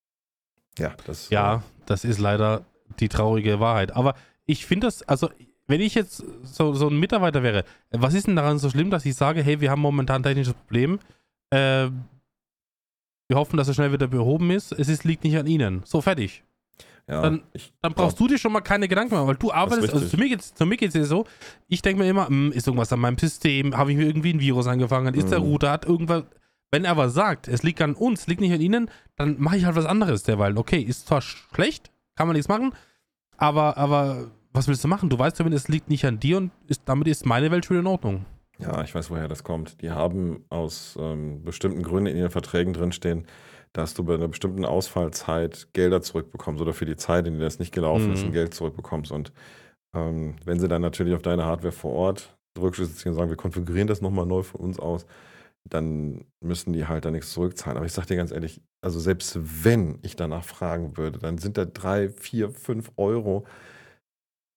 [0.77, 2.65] Ja, das, ja, äh, das ist leider
[2.99, 3.95] die traurige Wahrheit.
[3.95, 4.13] Aber
[4.45, 5.29] ich finde das, also
[5.67, 9.05] wenn ich jetzt so, so ein Mitarbeiter wäre, was ist denn daran so schlimm, dass
[9.05, 10.99] ich sage, hey, wir haben momentan ein technisches Problem,
[11.49, 11.89] äh,
[13.27, 15.81] wir hoffen, dass es schnell wieder behoben ist, es ist, liegt nicht an Ihnen.
[15.85, 16.43] So, fertig.
[17.07, 17.43] Ja, dann,
[17.81, 20.79] dann, brauchst du dir schon mal keine Gedanken machen, weil du arbeitest, also für mich
[20.79, 21.25] geht es ja so,
[21.67, 24.39] ich denke mir immer, hm, ist irgendwas an meinem System, habe ich mir irgendwie ein
[24.39, 25.29] Virus angefangen, ist mhm.
[25.29, 26.23] der Router, hat irgendwas,
[26.71, 29.65] wenn er aber sagt, es liegt an uns, liegt nicht an ihnen, dann mache ich
[29.65, 30.57] halt was anderes derweil.
[30.57, 32.73] Okay, ist zwar schlecht, kann man nichts machen,
[33.37, 35.09] aber, aber was willst du machen?
[35.09, 37.65] Du weißt ja, wenn es liegt nicht an dir und ist, damit ist meine Welt
[37.65, 38.25] schon in Ordnung.
[38.57, 39.81] Ja, ich weiß, woher das kommt.
[39.81, 43.27] Die haben aus ähm, bestimmten Gründen in ihren Verträgen drinstehen,
[43.75, 47.59] dass du bei einer bestimmten Ausfallzeit Gelder zurückbekommst oder für die Zeit, in der das
[47.59, 48.13] nicht gelaufen mhm.
[48.13, 49.11] ist, ein Geld zurückbekommst.
[49.11, 49.33] Und
[49.93, 53.37] ähm, wenn sie dann natürlich auf deine Hardware vor Ort Rückschlüsse ziehen und sagen, wir
[53.37, 55.05] konfigurieren das nochmal neu von uns aus,
[55.65, 57.75] dann müssen die halt da nichts zurückzahlen.
[57.75, 61.57] Aber ich sag dir ganz ehrlich, also selbst wenn ich danach fragen würde, dann sind
[61.57, 63.45] da drei, vier, fünf Euro,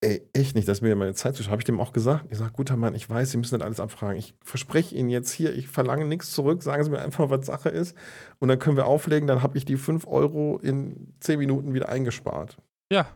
[0.01, 2.27] Ey, echt nicht, dass mir meine Zeit zu Habe ich dem auch gesagt?
[2.31, 4.17] Ich sage, guter Mann, ich weiß, Sie müssen das alles abfragen.
[4.17, 6.63] Ich verspreche Ihnen jetzt hier, ich verlange nichts zurück.
[6.63, 7.97] Sagen Sie mir einfach, was Sache ist.
[8.39, 9.27] Und dann können wir auflegen.
[9.27, 12.59] Dann habe ich die 5 Euro in 10 Minuten wieder eingespart.
[12.93, 13.09] Ja.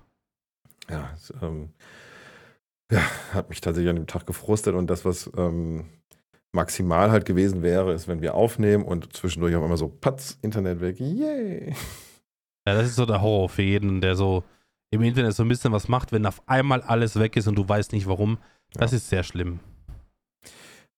[0.91, 1.69] Ja, es, ähm,
[2.91, 3.01] ja,
[3.33, 4.75] hat mich tatsächlich an dem Tag gefrustet.
[4.75, 5.85] Und das, was ähm,
[6.51, 10.81] maximal halt gewesen wäre, ist, wenn wir aufnehmen und zwischendurch auf einmal so, patz, Internet
[10.81, 10.99] weg.
[10.99, 11.75] Yay.
[12.67, 14.43] Ja, das ist so der Horror für jeden, der so
[14.93, 17.69] im Internet so ein bisschen was macht, wenn auf einmal alles weg ist und du
[17.69, 18.39] weißt nicht warum.
[18.75, 18.99] Das ja.
[18.99, 19.59] ist sehr schlimm.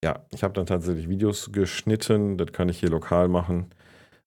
[0.04, 3.70] Ja, ich habe dann tatsächlich Videos geschnitten, das kann ich hier lokal machen.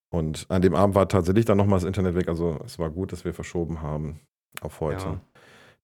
[0.10, 2.30] Und an dem Abend war tatsächlich dann nochmal das Internet weg.
[2.30, 4.21] Also es war gut, dass wir verschoben haben
[4.62, 5.06] auf heute.
[5.06, 5.21] Ja.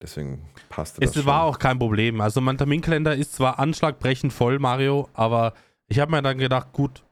[0.01, 1.09] Deswegen passte das.
[1.09, 1.25] Es schon.
[1.25, 2.21] war auch kein Problem.
[2.21, 5.53] Also mein Terminkalender ist zwar anschlagbrechend voll, Mario, aber
[5.87, 7.03] ich habe mir dann gedacht, gut,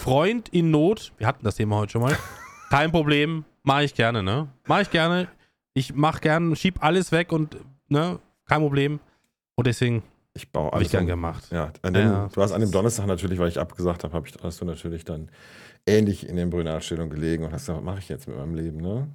[0.00, 2.16] Freund in Not, wir hatten das Thema heute schon mal,
[2.70, 4.48] kein Problem, mache ich gerne, ne?
[4.66, 5.28] Mache ich gerne.
[5.74, 7.56] Ich mach gern, schieb alles weg und,
[7.88, 9.00] ne, kein Problem.
[9.54, 10.02] Und deswegen
[10.34, 10.86] ich baue alles.
[10.86, 11.48] ich gern gemacht.
[11.50, 14.34] Ja, dem, ja, du hast an dem Donnerstag natürlich, weil ich abgesagt habe, hab ich,
[14.42, 15.28] hast du natürlich dann
[15.86, 18.78] ähnlich in den Brünnerausstellungen gelegen und hast gesagt, was mache ich jetzt mit meinem Leben,
[18.78, 19.08] ne?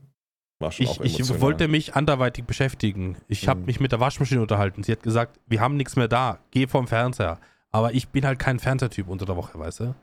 [0.59, 3.15] War schon ich, auch ich wollte mich anderweitig beschäftigen.
[3.27, 3.49] Ich mhm.
[3.49, 4.83] habe mich mit der Waschmaschine unterhalten.
[4.83, 7.39] Sie hat gesagt, wir haben nichts mehr da, geh vom Fernseher.
[7.69, 9.95] Aber ich bin halt kein Fernsehertyp unter der Woche, weißt du?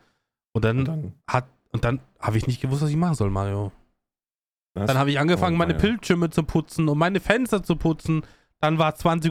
[0.53, 3.31] Und dann, und dann hat und dann habe ich nicht gewusst, was ich machen soll,
[3.31, 3.73] Mario.
[4.75, 4.87] Was?
[4.89, 5.79] Dann habe ich angefangen, oh, meine ja.
[5.79, 8.23] Bildschirme zu putzen und meine Fenster zu putzen.
[8.61, 9.31] Dann war 20.30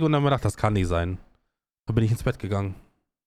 [0.00, 1.18] Uhr und dann haben wir gedacht, das kann nicht sein.
[1.86, 2.74] Dann bin ich ins Bett gegangen.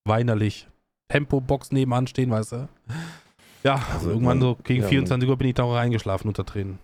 [0.05, 0.67] Weinerlich.
[1.09, 2.69] Tempo-Box nebenan stehen, weißt du.
[3.63, 6.45] Ja, Also, irgendwann man- so gegen ja, 24 Uhr bin ich da auch reingeschlafen unter
[6.45, 6.79] Tränen.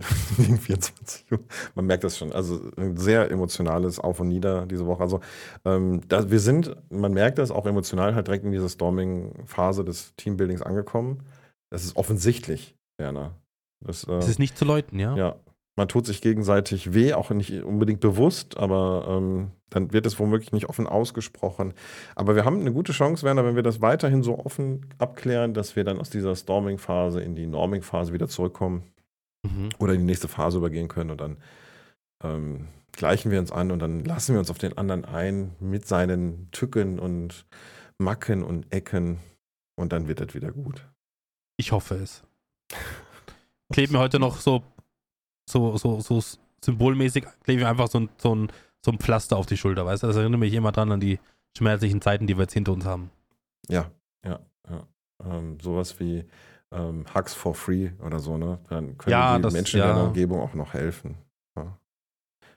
[0.36, 1.38] Gegen 24 Uhr.
[1.76, 2.32] Man merkt das schon.
[2.32, 5.02] Also ein sehr emotionales Auf und Nieder diese Woche.
[5.02, 5.20] Also
[5.64, 10.16] ähm, da, wir sind, man merkt das auch emotional halt direkt in dieser Storming-Phase des
[10.16, 11.22] Teambuildings angekommen.
[11.70, 13.36] Das ist offensichtlich, Werner.
[13.86, 15.16] Das, äh, Es ist nicht zu läuten, ja?
[15.16, 15.36] ja,
[15.76, 20.52] man tut sich gegenseitig weh, auch nicht unbedingt bewusst, aber ähm, dann wird es womöglich
[20.52, 21.72] nicht offen ausgesprochen.
[22.14, 25.76] Aber wir haben eine gute Chance, Werner, wenn wir das weiterhin so offen abklären, dass
[25.76, 28.82] wir dann aus dieser Storming-Phase in die Norming-Phase wieder zurückkommen
[29.44, 29.70] Mhm.
[29.80, 31.36] oder in die nächste Phase übergehen können und dann
[32.22, 35.84] ähm, gleichen wir uns an und dann lassen wir uns auf den anderen ein mit
[35.88, 37.44] seinen Tücken und
[37.98, 39.18] Macken und Ecken
[39.74, 40.86] und dann wird das wieder gut.
[41.56, 42.22] Ich hoffe es.
[43.72, 44.62] Klebe mir heute noch so,
[45.48, 46.20] so, so, so
[46.64, 48.52] symbolmäßig, klebe ich einfach so ein, so, ein,
[48.84, 50.06] so ein Pflaster auf die Schulter, weißt du?
[50.06, 51.18] Das erinnert mich immer dran an die
[51.56, 53.10] schmerzlichen Zeiten, die wir jetzt hinter uns haben.
[53.68, 53.90] Ja,
[54.24, 54.86] ja, ja.
[55.24, 56.24] Ähm, sowas wie
[56.72, 58.58] ähm, Hugs for Free oder so, ne?
[58.68, 59.92] Dann können Ja, die das- Menschen in ja.
[59.92, 61.16] deiner Umgebung auch noch helfen.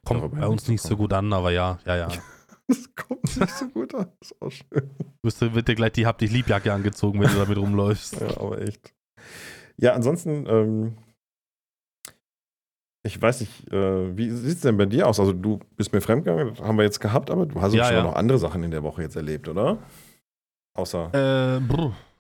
[0.08, 2.08] Kommt Darüber bei uns nicht so gut an, aber ja, ja, ja.
[2.68, 4.08] Das kommt nicht so gut an.
[4.20, 4.90] Das ist auch schön.
[5.24, 8.20] Wirst du, wird dir gleich die Hab dich Liebjacke angezogen, wenn du damit rumläufst.
[8.20, 8.94] Ja, aber echt.
[9.78, 10.98] Ja, ansonsten, ähm,
[13.06, 15.20] ich weiß nicht, äh, wie sieht es denn bei dir aus?
[15.20, 18.04] Also, du bist mir fremdgegangen, haben wir jetzt gehabt, aber du hast Ja, schon ja.
[18.04, 19.78] noch andere Sachen in der Woche jetzt erlebt, oder?
[20.74, 21.62] Außer Äh,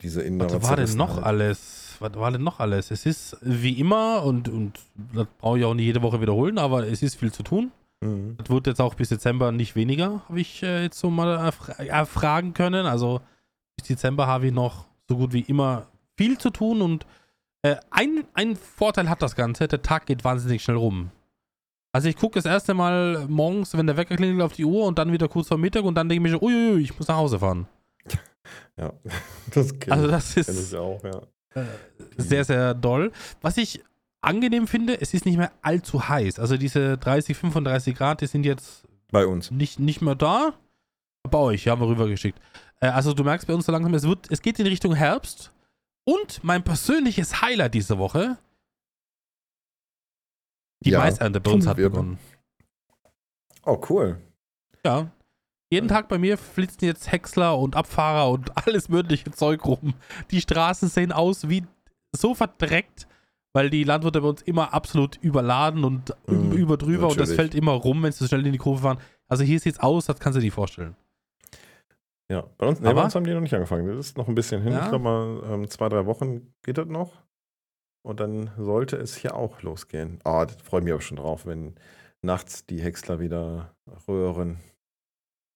[0.02, 1.98] diese innere was war denn noch alles?
[2.00, 2.92] Was war denn noch alles?
[2.92, 4.80] Es ist wie immer und, und
[5.14, 7.72] das brauche ich auch nicht jede Woche wiederholen, aber es ist viel zu tun.
[8.02, 8.36] Mhm.
[8.38, 11.74] Das wird jetzt auch bis Dezember nicht weniger, habe ich äh, jetzt so mal erfra
[11.84, 12.86] erfragen können.
[12.86, 13.22] Also
[13.78, 17.06] bis Dezember habe ich noch so gut wie immer viel zu tun und
[17.66, 21.10] äh, ein, ein Vorteil hat das Ganze, der Tag geht wahnsinnig schnell rum.
[21.92, 25.00] Also ich gucke das erste Mal morgens, wenn der Wecker klingelt auf die Uhr und
[25.00, 27.18] dann wieder kurz vor Mittag und dann denke ich mir, so, uiuiui, ich muss nach
[27.18, 27.68] Hause fahren.
[28.78, 28.94] Ja,
[29.52, 31.22] das kenne Also das ist ich auch, ja.
[31.60, 31.66] äh,
[32.18, 33.12] sehr, sehr doll.
[33.42, 33.82] Was ich
[34.22, 36.38] angenehm finde, es ist nicht mehr allzu heiß.
[36.38, 39.50] Also diese 30, 35 Grad, die sind jetzt Bei uns.
[39.50, 40.54] nicht, nicht mehr da.
[41.24, 42.38] Bei euch, haben wir rübergeschickt.
[42.82, 45.52] Äh, also du merkst bei uns so langsam, es, wird, es geht in Richtung Herbst.
[46.06, 48.38] Und mein persönliches Highlight diese Woche,
[50.82, 52.20] die Ja, Maisernte bei uns hat begonnen.
[53.66, 54.22] Oh, cool.
[54.86, 55.12] Ja.
[55.72, 59.96] Jeden Tag bei mir flitzen jetzt Häcksler und Abfahrer und alles mögliche Zeug rum.
[60.30, 61.66] Die Straßen sehen aus wie
[62.16, 63.08] so verdreckt,
[63.54, 67.36] weil die Landwirte bei uns immer absolut überladen und Mhm, über drüber und das natürlich.
[67.36, 69.00] fällt immer rum, wenn sie so schnell in die Kurve fahren.
[69.28, 70.96] Also hier sieht's aus, das kannst du dir vorstellen.
[72.32, 73.86] Ja, bei uns, nee, bei uns haben die noch nicht angefangen.
[73.88, 74.74] Das ist noch ein bisschen hin.
[74.74, 74.84] Ja.
[74.84, 77.22] Ich glaube mal, ähm, zwei, drei Wochen geht das noch.
[78.04, 80.20] Und dann sollte es hier auch losgehen.
[80.24, 81.76] Ah, das freue ich mich aber schon drauf, wenn
[82.24, 83.76] nachts die Häcksler wieder
[84.08, 84.60] röhren.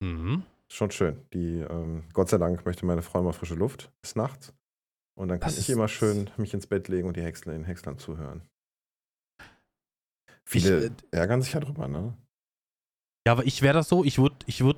[0.03, 0.43] Mhm.
[0.71, 1.25] Schon schön.
[1.33, 4.53] Die, ähm, Gott sei Dank möchte meine Frau immer frische Luft bis nachts.
[5.17, 7.53] Und dann kann Das ich ist- immer schön mich ins Bett legen und die Häcksler
[7.53, 8.43] in Häckslern zuhören.
[9.39, 12.15] Ich, Viele äh, ärgern sich ja drüber, ne?
[13.27, 14.77] Ja, aber ich wäre das so, ich würde ich würd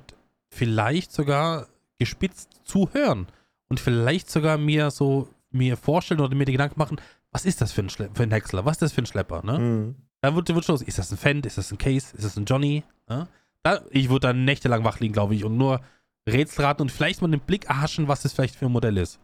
[0.52, 1.68] vielleicht sogar
[2.02, 3.26] gespitzt zuhören
[3.68, 7.72] und vielleicht sogar mir so mir vorstellen oder mir die Gedanken machen, was ist das
[7.72, 9.58] für ein, Schle für ein Häcksler, was ist das für ein Schlepper, ne?
[9.58, 9.94] Mhm.
[10.20, 12.36] Dann wird, wird schon los, ist das ein Fendt, ist das ein Case, ist das
[12.36, 13.28] ein Johnny, ne?
[13.62, 15.80] Da, ich würde dann nächtelang wach liegen, glaube ich, und nur
[16.28, 19.20] Rätsel raten und vielleicht mal den Blick erhaschen, was das vielleicht für ein Modell ist.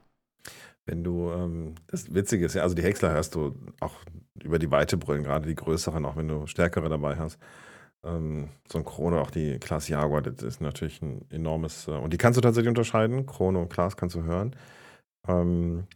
[0.86, 3.96] Wenn du, ähm, das Witzige ist ja, also die Häcksler hörst du auch
[4.42, 7.38] über die Weite brüllen, gerade die größeren, auch wenn du stärkere dabei hast.
[8.04, 12.12] Ähm, so ein Krone, auch die Klaas Jaguar, das ist natürlich ein enormes, äh, und
[12.12, 14.54] die kannst du tatsächlich unterscheiden, Krone und Klaas kannst du hören.
[15.28, 15.86] Ähm,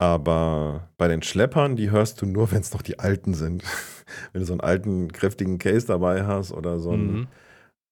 [0.00, 3.64] aber bei den Schleppern, die hörst du nur, wenn es noch die alten sind.
[4.32, 7.28] wenn du so einen alten, kräftigen Case dabei hast oder so einen, Mhm.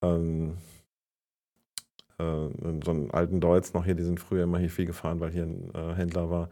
[0.02, 0.58] ähm,
[2.18, 2.48] äh,
[2.84, 5.44] so einen alten Deutz noch hier, die sind früher immer hier viel gefahren, weil hier
[5.44, 6.48] ein äh, Händler war,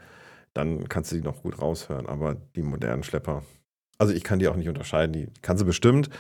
[0.55, 2.07] dann kannst du die noch gut raushören.
[2.07, 3.43] Aber die modernen Schlepper,
[3.99, 6.11] also ich kann die auch nicht unterscheiden, die kannst du bestimmt.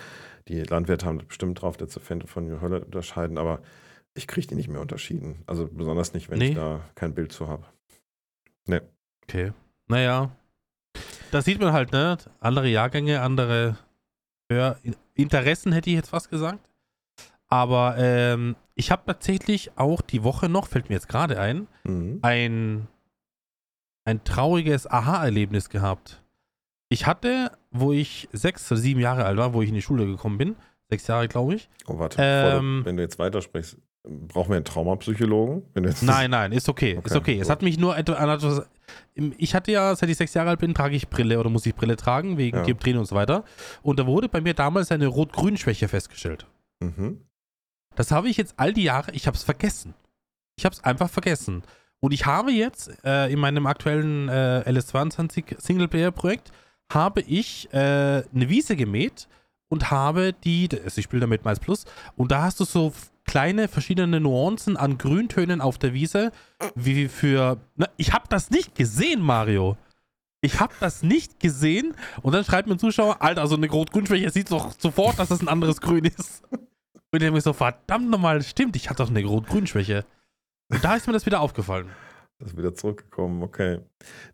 [0.48, 3.60] Die Landwirte haben bestimmt drauf, der Fente von New Holland unterscheiden, aber
[4.14, 5.42] ich kriege die nicht mehr unterschieden.
[5.46, 6.50] Also besonders nicht, wenn Nee.
[6.50, 7.64] ich da kein Bild zu habe.
[9.26, 9.52] Okay.
[9.88, 10.30] Naja.
[11.30, 12.18] Da sieht man halt, ne?
[12.40, 13.78] Andere Jahrgänge, andere
[14.52, 14.78] Hör
[15.14, 16.70] Interessen, hätte ich jetzt fast gesagt.
[17.48, 22.18] Aber ähm, ich habe tatsächlich auch die Woche noch, fällt mir jetzt gerade ein, Mhm.
[22.22, 22.88] ein,
[24.04, 26.22] ein trauriges Aha-Erlebnis gehabt.
[26.94, 30.06] Ich hatte, wo ich sechs oder sieben Jahre alt war, wo ich in die Schule
[30.06, 30.56] gekommen bin,
[30.88, 31.68] sechs Jahre, glaube ich.
[31.86, 32.80] Oh, warte, Ähm.
[32.82, 33.76] du, wenn du jetzt weitersprichst,
[34.06, 35.62] Brauchen wir einen Traumapsychologen?
[36.02, 36.98] Nein, nein, ist okay.
[36.98, 37.34] Okay, ist okay.
[37.36, 37.50] Es gut.
[37.52, 38.68] hat mich nur etwas.
[39.38, 41.74] Ich hatte ja, seit ich sechs Jahre alt bin, trage ich Brille oder muss ich
[41.74, 42.62] Brille tragen, wegen Ja.
[42.64, 43.44] Dioptrien und so weiter.
[43.80, 46.46] Und da wurde bei mir damals eine Rot-Grün-Schwäche festgestellt.
[46.80, 47.22] Mhm.
[47.94, 49.94] Das habe ich jetzt all die Jahre, ich habe es vergessen.
[50.56, 51.62] Ich habe es einfach vergessen.
[52.00, 56.52] Und ich habe jetzt äh, in meinem aktuellen äh, LS22 Singleplayer-Projekt
[56.92, 59.28] habe ich äh, eine Wiese gemäht
[59.68, 61.84] und habe die, also ich spiele damit Mais Plus,
[62.16, 62.92] und da hast du so
[63.24, 66.30] kleine verschiedene Nuancen an Grüntönen auf der Wiese,
[66.74, 69.76] wie für, na, ich habe das nicht gesehen, Mario.
[70.42, 74.28] Ich habe das nicht gesehen und dann schreibt mir ein Zuschauer, Alter, also eine Rot-Grün-Schwäche,
[74.30, 76.42] sieht doch sofort, dass das ein anderes Grün ist.
[77.14, 80.04] Und ich mir so, verdammt nochmal, stimmt, ich hatte doch eine Rot-Grün-Schwäche.
[80.68, 81.88] Und da ist mir das wieder aufgefallen.
[82.40, 83.78] Das ist wieder zurückgekommen, okay.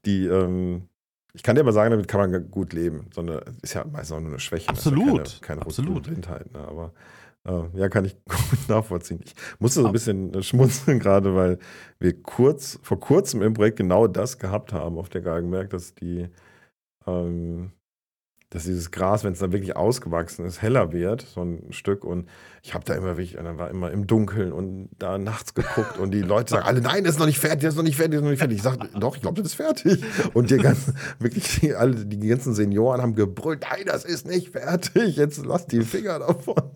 [0.06, 0.88] Die, ähm,
[1.34, 3.06] ich kann dir aber sagen, damit kann man gut leben.
[3.14, 4.66] So eine, ist ja meistens auch nur eine Schwäche.
[4.66, 4.72] ne?
[4.72, 6.02] Ja Absolut, Keine, keine absolut.
[6.04, 6.60] Blindheit, ne?
[6.60, 6.92] Aber
[7.46, 9.20] äh, ja, kann ich gut nachvollziehen.
[9.24, 11.58] Ich musste so ein bisschen äh, schmunzeln, gerade weil
[11.98, 16.28] wir kurz, vor kurzem im Projekt genau das gehabt haben auf der Geigenberg, dass die,
[17.06, 17.72] ähm,
[18.50, 22.04] dass dieses Gras, wenn es dann wirklich ausgewachsen ist, heller wird, so ein Stück.
[22.04, 22.28] Und
[22.62, 26.10] ich habe da immer wirklich, dann war immer im Dunkeln und da nachts geguckt und
[26.10, 28.12] die Leute sagen alle, nein, das ist noch nicht fertig, das ist noch nicht fertig,
[28.12, 28.56] das ist noch nicht fertig.
[28.56, 30.02] Ich sage, doch, ich glaube, das ist fertig.
[30.34, 34.50] Und die ganzen, wirklich, die, alle, die ganzen Senioren haben gebrüllt, nein, das ist nicht
[34.50, 36.72] fertig, jetzt lass die Finger davon.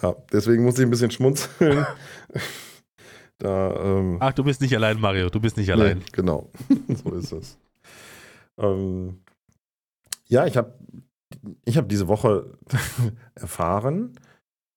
[0.00, 1.86] Ja, deswegen muss ich ein bisschen schmunzeln.
[3.42, 5.96] Da, ähm, Ach, du bist nicht allein, Mario, du bist nicht allein.
[5.96, 6.50] Nee, genau,
[6.88, 7.58] so ist es.
[8.58, 9.20] Ähm,
[10.30, 10.78] ja, ich habe
[11.64, 12.58] ich hab diese Woche
[13.34, 14.14] erfahren,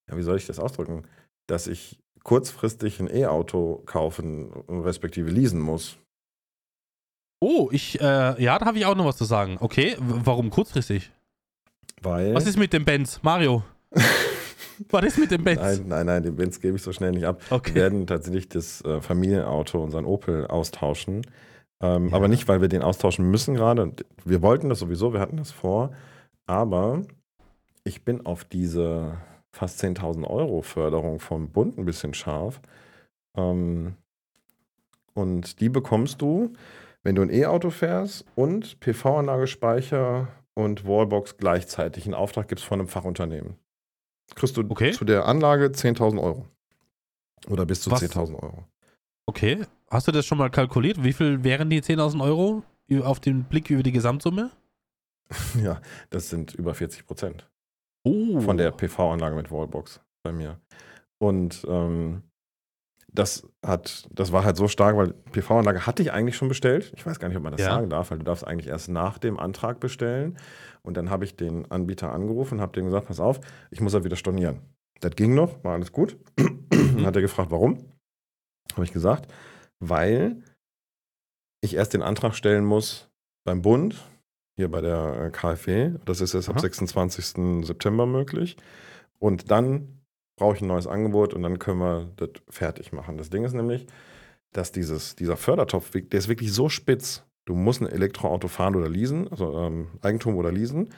[0.10, 1.04] ja, wie soll ich das ausdrücken,
[1.48, 5.98] dass ich kurzfristig ein E-Auto kaufen, respektive leasen muss.
[7.42, 9.58] Oh, ich, äh, ja, da habe ich auch noch was zu sagen.
[9.60, 11.12] Okay, warum kurzfristig?
[12.02, 12.34] Weil.
[12.34, 13.64] Was ist mit dem Benz, Mario?
[14.90, 15.62] Was ist mit dem Benz?
[15.62, 17.40] Nein, nein, nein, den Benz gebe ich so schnell nicht ab.
[17.48, 17.76] Wir Okay.
[17.76, 21.22] werden tatsächlich das äh, Familienauto, unseren Opel, austauschen.
[21.84, 22.16] Ähm, Ja.
[22.16, 23.94] Aber nicht, weil wir den austauschen müssen gerade.
[24.26, 25.92] Wir wollten das sowieso, wir hatten das vor.
[26.48, 27.02] Aber
[27.84, 29.18] ich bin auf diese
[29.52, 32.62] fast 10.000 Euro Förderung vom Bund ein bisschen scharf.
[33.38, 33.96] Ähm,
[35.14, 36.54] und die bekommst du,
[37.04, 42.80] wenn du ein E-Auto fährst und PV-Anlage, Speicher und Wallbox gleichzeitig in Auftrag gibst von
[42.80, 43.56] einem Fachunternehmen.
[44.36, 44.92] Kriegst du Okay.
[44.94, 46.48] zu der Anlage 10.000 Euro.
[47.50, 48.02] Oder bis zu Was?
[48.02, 48.64] 10.000 Euro.
[49.26, 49.66] Okay.
[49.90, 51.04] Hast du das schon mal kalkuliert?
[51.04, 52.64] Wie viel wären die 10.000 Euro
[53.04, 54.52] auf den Blick über die Gesamtsumme?
[55.64, 57.50] Ja, das sind über 40 Prozent
[58.06, 58.40] Oh.
[58.42, 60.60] von der PV-Anlage mit Wallbox bei mir.
[61.20, 62.24] Und ähm,
[63.08, 66.92] das hat, das war halt so stark, weil PV-Anlage hatte ich eigentlich schon bestellt.
[66.98, 67.70] Ich weiß gar nicht, ob man das Ja.
[67.70, 70.38] sagen darf, weil du darfst eigentlich erst nach dem Antrag bestellen.
[70.82, 73.40] Und dann habe ich den Anbieter angerufen und habe dem gesagt, pass auf,
[73.72, 74.60] ich muss halt wieder stornieren.
[75.00, 76.18] Das ging noch, war alles gut.
[76.70, 77.93] Dann hat er gefragt, warum?
[78.74, 79.32] Habe ich gesagt,
[79.80, 80.42] weil
[81.62, 83.10] ich erst den Antrag stellen muss
[83.46, 84.02] beim Bund,
[84.56, 85.94] hier bei der äh, KfW.
[86.06, 86.62] Das ist jetzt ab Aha.
[86.62, 87.66] 26.
[87.66, 88.58] September möglich.
[89.20, 90.02] Und dann
[90.38, 93.18] brauche ich ein neues Angebot und dann können wir das fertig machen.
[93.18, 93.88] Das Ding ist nämlich,
[94.52, 97.24] dass dieses, dieser Fördertopf, der ist wirklich so spitz.
[97.46, 100.90] Du musst ein Elektroauto fahren oder leasen, also ähm, Eigentum oder leasen.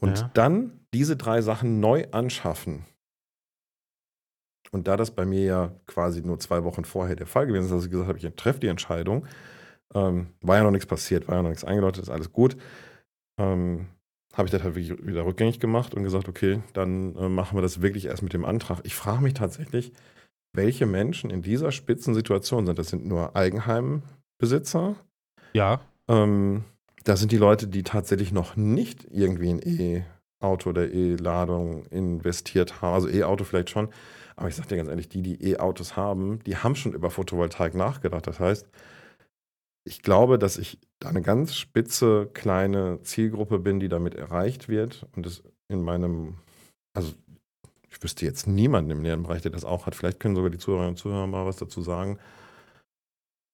[0.00, 0.30] Und Ja.
[0.34, 2.84] dann diese drei Sachen neu anschaffen.
[4.72, 7.72] Und da das bei mir ja quasi nur zwei Wochen vorher der Fall gewesen ist,
[7.72, 9.26] dass ich gesagt habe, ich treffe die Entscheidung,
[9.94, 12.56] ähm, war ja noch nichts passiert, war ja noch nichts eingeläutet, ist alles gut.
[13.38, 13.86] Ähm,
[14.34, 17.62] habe ich das halt wirklich wieder rückgängig gemacht und gesagt, okay, dann äh, machen wir
[17.62, 18.80] das wirklich erst mit dem Antrag.
[18.82, 19.92] Ich frage mich tatsächlich,
[20.52, 22.78] welche Menschen in dieser Spitzensituation sind.
[22.78, 24.96] Das sind nur Eigenheimbesitzer.
[25.54, 25.80] Ja.
[26.08, 26.64] Ähm,
[27.04, 29.60] das sind die Leute, die tatsächlich noch nicht irgendwie in
[30.42, 32.94] E-Auto oder E-Ladung investiert haben.
[32.94, 33.88] Also E-Auto vielleicht schon.
[34.36, 37.74] Aber ich sage dir ganz ehrlich, die, die E-Autos haben, die haben schon über Photovoltaik
[37.74, 38.26] nachgedacht.
[38.26, 38.68] Das heißt,
[39.84, 45.06] ich glaube, dass ich da eine ganz spitze kleine Zielgruppe bin, die damit erreicht wird.
[45.14, 46.34] Und es in meinem,
[46.92, 47.14] also
[47.88, 49.94] ich wüsste jetzt niemanden im näheren Bereich, der das auch hat.
[49.94, 52.18] Vielleicht können sogar die Zuhörerinnen und Zuhörer mal was dazu sagen.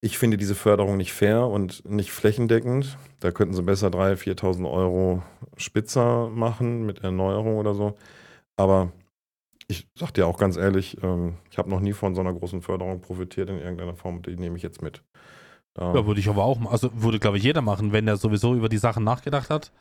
[0.04, 2.98] Ich finde diese Förderung nicht fair und nicht flächendeckend.
[3.20, 5.22] Da könnten sie besser 3.000, 4.000 Euro
[5.56, 7.94] Spitzer machen mit Erneuerung oder so.
[8.56, 8.90] Aber
[9.72, 12.62] ich sag dir auch ganz ehrlich, ähm, ich habe noch nie von so einer großen
[12.62, 14.22] Förderung profitiert in irgendeiner Form.
[14.22, 15.02] Die nehme ich jetzt mit.
[15.74, 16.72] Da, Ja, würde ich aber auch machen.
[16.72, 19.72] Also würde, glaube ich, jeder machen, wenn er sowieso über die Sachen nachgedacht hat.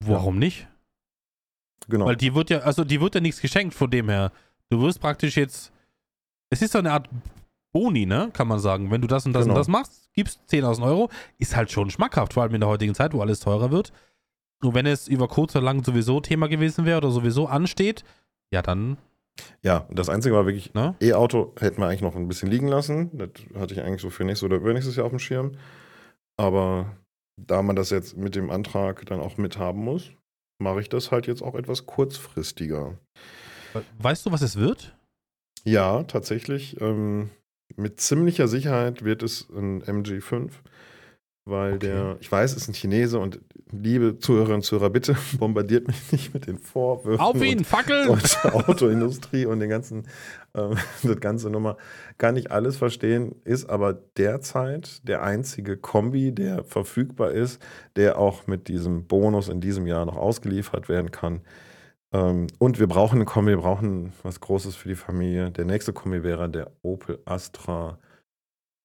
[0.00, 0.68] Warum nicht?
[1.88, 2.06] genau.
[2.06, 4.32] Weil die wird ja, also die wird ja nichts geschenkt von dem her.
[4.70, 5.72] Du wirst praktisch jetzt.
[6.50, 7.08] Es ist so eine Art
[7.72, 8.30] Boni, ne?
[8.32, 8.90] Kann man sagen.
[8.90, 9.54] Wenn du das und das Genau.
[9.54, 12.94] und das machst, gibst 10.000 Euro, ist halt schon schmackhaft, vor allem in der heutigen
[12.94, 13.92] Zeit, wo alles teurer wird.
[14.62, 18.04] Und wenn es über kurz oder lang sowieso Thema gewesen wäre oder sowieso ansteht,
[18.54, 18.96] ja, dann
[19.62, 20.94] Ja, und das Einzige war wirklich, Ne?
[21.00, 23.10] E-Auto hätten wir eigentlich noch ein bisschen liegen lassen.
[23.18, 25.52] Das hatte ich eigentlich so für nächstes oder übernächstes Jahr auf dem Schirm.
[26.36, 26.96] Aber
[27.36, 30.12] da man das jetzt mit dem Antrag dann auch mithaben muss,
[30.62, 32.96] mache ich das halt jetzt auch etwas kurzfristiger.
[33.98, 34.96] Weißt du, was es wird?
[35.64, 36.80] Ja, tatsächlich.
[36.80, 37.30] Ähm,
[37.74, 40.52] mit ziemlicher Sicherheit wird es ein MG5,
[41.44, 41.86] weil Okay.
[41.88, 46.10] der, ich weiß, es ist ein Chinese und liebe Zuhörerinnen und Zuhörer, bitte bombardiert mich
[46.12, 47.20] nicht mit den Vorwürfen.
[47.20, 48.06] Auf ihn, Fackeln!
[48.08, 50.06] deutsche Autoindustrie und den ganzen,
[50.54, 51.76] ähm, das ganze Nummer
[52.18, 57.60] kann ich alles verstehen, ist aber derzeit der einzige Kombi, der verfügbar ist,
[57.96, 61.42] der auch mit diesem Bonus in diesem Jahr noch ausgeliefert werden kann.
[62.12, 65.50] Ähm, und wir brauchen einen Kombi, wir brauchen was Großes für die Familie.
[65.50, 67.98] Der nächste Kombi wäre der Opel Astra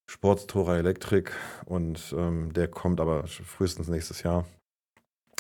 [0.10, 1.32] Sportstourer Elektrik
[1.66, 4.46] und ähm, der kommt aber frühestens nächstes Jahr.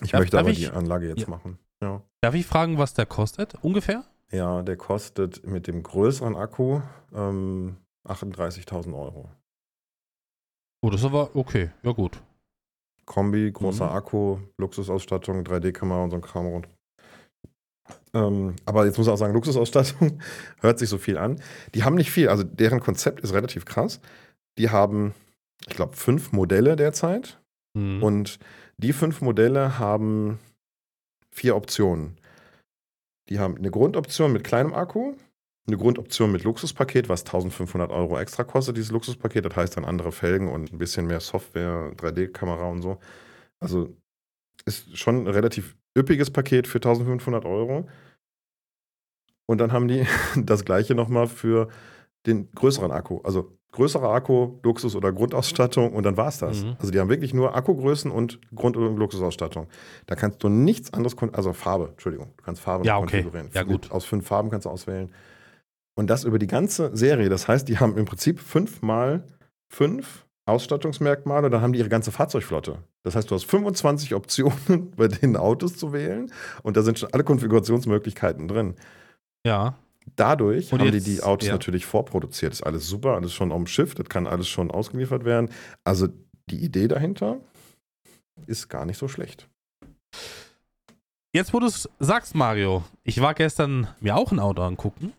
[0.04, 1.28] Ich Darf- möchte darf aber ich- die Anlage jetzt Ja.
[1.30, 1.58] machen.
[1.82, 2.04] Ja.
[2.22, 3.56] Darf ich fragen, was der kostet?
[3.64, 4.06] Ungefähr?
[4.32, 6.82] Ja, der kostet mit dem größeren Akku
[7.16, 7.78] ähm,
[8.08, 9.28] 38.000 Euro.
[10.84, 11.72] Oh, das ist aber okay.
[11.82, 12.22] Ja, gut.
[13.06, 13.92] Kombi, großer Mhm.
[13.92, 16.68] Akku, Luxusausstattung, 3D-Kamera und so ein Kram rund.
[18.14, 20.20] Ähm, aber jetzt muss ich auch sagen, Luxusausstattung
[20.62, 21.42] hört sich so viel an.
[21.74, 24.00] Die haben nicht viel, also deren Konzept ist relativ krass.
[24.58, 25.14] Die haben,
[25.68, 27.40] ich glaube, fünf Modelle derzeit.
[27.74, 28.04] Mhm.
[28.04, 28.40] Und
[28.78, 30.40] die fünf Modelle haben
[31.32, 32.18] vier Optionen.
[33.30, 35.14] Die haben eine Grundoption mit kleinem Akku,
[35.68, 39.46] eine Grundoption mit Luxuspaket, was 1500 Euro extra kostet, dieses Luxuspaket.
[39.46, 43.00] Das heißt dann andere Felgen und ein bisschen mehr Software, 3D-Kamera und so.
[43.60, 43.96] Also
[44.66, 47.88] ist schon ein relativ üppiges Paket für 1500 Euro.
[49.46, 51.70] Und dann haben die das gleiche nochmal für
[52.26, 53.20] den größeren Akku.
[53.24, 56.64] Also größerer Akku, Luxus oder Grundausstattung und dann war es das.
[56.64, 56.76] Mhm.
[56.80, 59.68] Also die haben wirklich nur Akkugrößen und Grund- und Luxusausstattung.
[60.08, 63.22] Da kannst du nichts anderes, also Farbe, Entschuldigung, du kannst Farbe Ja, okay.
[63.24, 63.50] konfigurieren.
[63.54, 63.92] Ja, gut.
[63.92, 65.12] Aus fünf Farben kannst du auswählen.
[65.96, 67.30] Und das über die ganze Serie.
[67.30, 69.24] Das heißt, die haben im Prinzip fünf mal
[69.72, 72.80] fünf Ausstattungsmerkmale, dann haben die ihre ganze Fahrzeugflotte.
[73.04, 76.32] Das heißt, du hast 25 Optionen bei den Autos zu wählen
[76.64, 78.76] und da sind schon alle Konfigurationsmöglichkeiten drin.
[79.46, 79.76] ja.
[80.16, 81.54] Dadurch Und haben die jetzt- die Autos ja.
[81.54, 82.54] natürlich vorproduziert.
[82.54, 85.50] Ist alles super, alles schon auf dem Schiff, das kann alles schon ausgeliefert werden.
[85.84, 86.08] Also
[86.50, 87.38] die Idee dahinter
[88.48, 89.48] ist gar nicht so schlecht.
[91.34, 95.14] Jetzt, wo du es sagst, Mario, ich war gestern mir auch ein Auto angucken,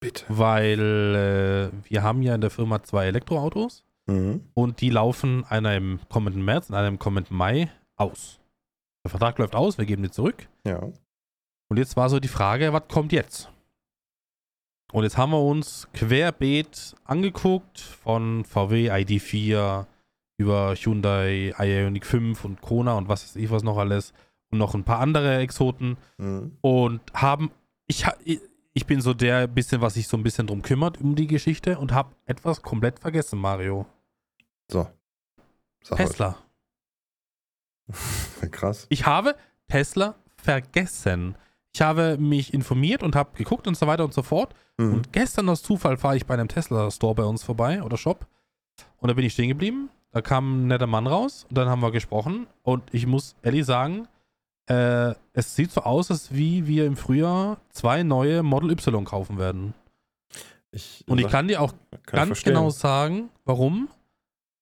[0.00, 0.24] Bitte.
[0.28, 4.40] weil äh, wir haben ja in der Firma zwei Elektroautos Mhm.
[4.54, 8.38] und die laufen einer im kommenden März und einer im kommenden Mai aus.
[9.04, 10.48] Der Vertrag läuft aus, wir geben die zurück.
[10.64, 10.80] Ja.
[11.68, 13.50] Und jetzt war so die Frage, was kommt jetzt?
[14.96, 19.84] Und jetzt haben wir uns querbeet angeguckt von VW ID4
[20.38, 24.14] über Hyundai Ioniq 5 und Kona und was weiß ich was noch alles
[24.50, 26.56] und noch ein paar andere Exoten Mhm.
[26.62, 27.50] und haben
[27.86, 31.26] ich ich- bin so der bisschen was sich so ein bisschen drum kümmert um die
[31.26, 33.84] Geschichte und habe etwas komplett vergessen Mario
[34.70, 34.88] So.
[35.84, 35.98] Sag.
[35.98, 36.36] Tesla
[38.50, 38.86] Krass.
[38.88, 39.36] Ich habe
[39.68, 41.36] Tesla vergessen.
[41.76, 44.54] Ich habe mich informiert und habe geguckt und so weiter und so fort.
[44.78, 44.94] Mhm.
[44.94, 48.26] Und gestern aus Zufall fahre ich bei einem Tesla-Store bei uns vorbei oder Shop.
[48.96, 49.90] Und da bin ich stehen geblieben.
[50.10, 52.46] Da kam ein netter Mann raus und dann haben wir gesprochen.
[52.62, 54.08] Und ich muss ehrlich sagen,
[54.70, 59.36] äh, es sieht so aus, als wie wir im Frühjahr zwei neue Model Y kaufen
[59.36, 59.74] werden.
[60.70, 61.74] Ich Und ich kann dir auch
[62.06, 63.90] kann ganz genau sagen, warum.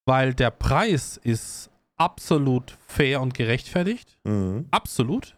[0.04, 4.18] Weil der Preis ist absolut fair und gerechtfertigt.
[4.24, 4.66] Mhm.
[4.72, 5.36] Absolut.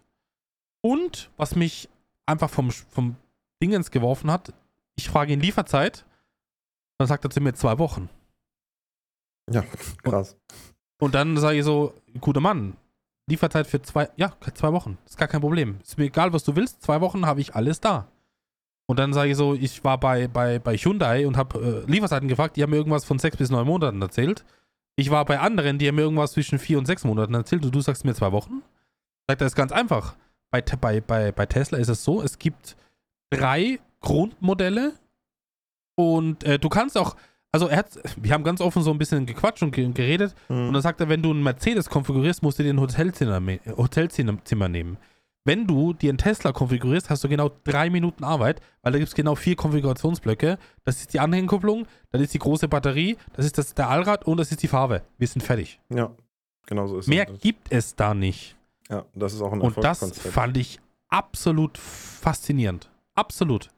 [0.87, 1.89] Und was mich
[2.27, 3.17] einfach vom, vom
[3.61, 4.53] Dingens geworfen hat,
[4.95, 6.05] ich frage ihn Lieferzeit,
[6.97, 8.09] dann sagt er zu mir zwei Wochen.
[9.51, 9.65] Ja,
[10.05, 10.37] krass.
[11.01, 12.77] Und dann sage ich so, guter Mann,
[13.29, 15.81] Lieferzeit für zwei, ja, zwei Wochen, ist gar kein Problem.
[15.83, 18.07] Ist mir egal, was du willst, zwei Wochen habe ich alles da.
[18.87, 22.29] Und dann sage ich so, ich war bei, bei, bei Hyundai und habe äh, Lieferzeiten
[22.29, 24.45] gefragt, die haben mir irgendwas von sechs bis neun Monaten erzählt.
[24.95, 27.75] Ich war bei anderen, die haben mir irgendwas zwischen vier und sechs Monaten erzählt und
[27.75, 28.63] du sagst mir zwei Wochen?
[29.27, 30.15] Sagt er, ist ganz einfach.
[30.57, 32.77] Bei, bei, bei, bei Tesla ist es so, es gibt
[33.31, 34.93] drei Grundmodelle
[35.97, 37.17] und äh, du kannst auch,
[37.53, 40.69] also er hat, wir haben ganz offen so ein bisschen gequatscht und ge geredet Mhm.
[40.69, 43.61] und dann sagt er, wenn du einen Mercedes konfigurierst, musst du dir ein Hotelzimmer, me-
[43.77, 44.97] Hotelzimmer Zimmer nehmen.
[45.45, 49.09] Wenn du dir einen Tesla konfigurierst, hast du genau drei Minuten Arbeit, weil da gibt
[49.09, 50.59] es genau vier Konfigurationsblöcke.
[50.85, 54.39] Das ist die Anhängerkupplung, das ist die große Batterie, das ist das, der Allrad und
[54.39, 55.03] das ist die Farbe.
[55.19, 55.79] Wir sind fertig.
[55.89, 56.11] ja,
[56.67, 57.41] genau so ist Mehr es.
[57.41, 58.56] gibt es da nicht.
[58.91, 62.91] Ja, das ist auch ein Und das fand ich absolut faszinierend.
[63.15, 63.71] Absolut.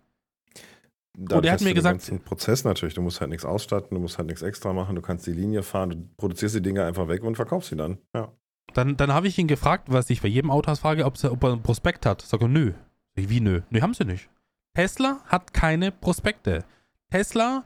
[1.20, 3.94] Dadurch Und er hat mir den gesagt- ganzen Prozess natürlich, du musst halt nichts ausstatten,
[3.94, 6.84] du musst halt nichts extra machen, du kannst die Linie fahren, du produzierst die Dinge
[6.84, 7.98] einfach weg und verkaufst sie dann.
[8.14, 8.32] Ja.
[8.74, 11.52] Dann, dann habe ich ihn gefragt, was ich bei jedem Autohaus frage, ob, ob er
[11.52, 12.20] einen Prospekt hat.
[12.22, 12.72] Sag er, nö.
[13.14, 13.62] Ich, Wie nö?
[13.70, 14.28] Nö, haben sie nicht.
[14.74, 16.64] Tesla hat keine Prospekte.
[17.11, 17.64] Tesla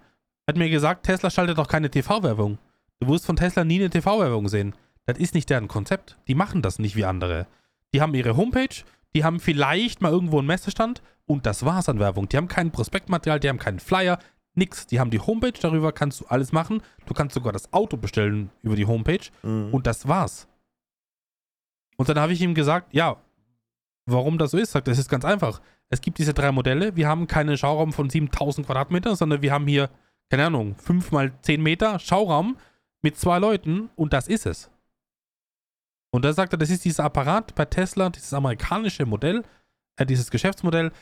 [0.49, 2.57] hat mir gesagt, Tesla schaltet auch keine TV-Werbung.
[3.01, 4.74] Du wirst von Tesla nie eine TV-Werbung sehen.
[5.07, 6.17] Das ist nicht deren Konzept.
[6.29, 7.47] Die machen das nicht wie andere.
[7.95, 8.85] Die haben ihre Homepage,
[9.15, 12.29] die haben vielleicht mal irgendwo einen Messestand und das war's an Werbung.
[12.29, 14.19] Die haben kein Prospektmaterial, die haben keinen Flyer,
[14.55, 14.87] nix.
[14.87, 16.83] Die haben die Homepage, darüber kannst du alles machen.
[17.07, 19.73] Du kannst sogar das Auto bestellen über die Homepage Mhm.
[19.75, 20.47] und das war's.
[21.97, 23.17] Und dann habe ich ihm gesagt, ja,
[24.07, 24.73] warum das so ist.
[24.73, 25.61] Sagt, das ist ganz einfach.
[25.89, 26.97] Es gibt diese drei Modelle.
[26.97, 29.91] Wir haben keinen Schauraum von 7000 Quadratmeter, sondern wir haben hier,
[30.31, 32.57] keine Ahnung, 5 mal 10 Meter Schauraum
[33.03, 34.71] mit zwei Leuten und das ist es.
[36.13, 39.43] Und da sagt er, das ist dieser Apparat bei Tesla, dieses amerikanische Modell,
[39.97, 40.93] äh, dieses Geschäftsmodell,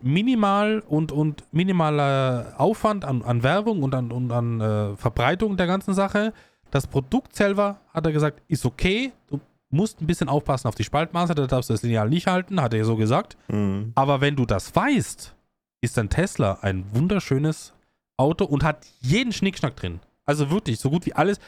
[0.00, 5.66] minimal und, und minimaler Aufwand an, an Werbung und an, und an äh, Verbreitung der
[5.66, 6.32] ganzen Sache.
[6.70, 9.12] Das Produkt selber, hat er gesagt, ist okay.
[9.28, 9.40] Du
[9.70, 12.74] musst ein bisschen aufpassen auf die Spaltmaße, da darfst du das Lineal nicht halten, hat
[12.74, 13.36] er so gesagt.
[13.48, 13.92] Mhm.
[13.96, 15.34] Aber wenn du das weißt,
[15.80, 17.74] ist ein Tesla ein wunderschönes
[18.16, 20.00] Auto und hat jeden Schnickschnack drin.
[20.24, 21.38] Also wirklich, so gut wie alles.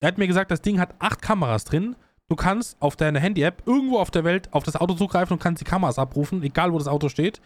[0.00, 1.96] Er hat mir gesagt, das Ding hat acht Kameras drin.
[2.28, 5.60] Du kannst auf deiner Handy-App irgendwo auf der Welt auf das Auto zugreifen und kannst
[5.60, 7.40] die Kameras abrufen, egal wo das Auto steht.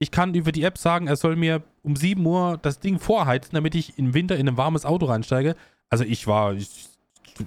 [0.00, 3.50] Ich kann über die App sagen, er soll mir um 7 Uhr das Ding vorheizen,
[3.54, 5.56] damit ich im Winter in ein warmes Auto reinsteige.
[5.88, 6.88] Also ich war, ich,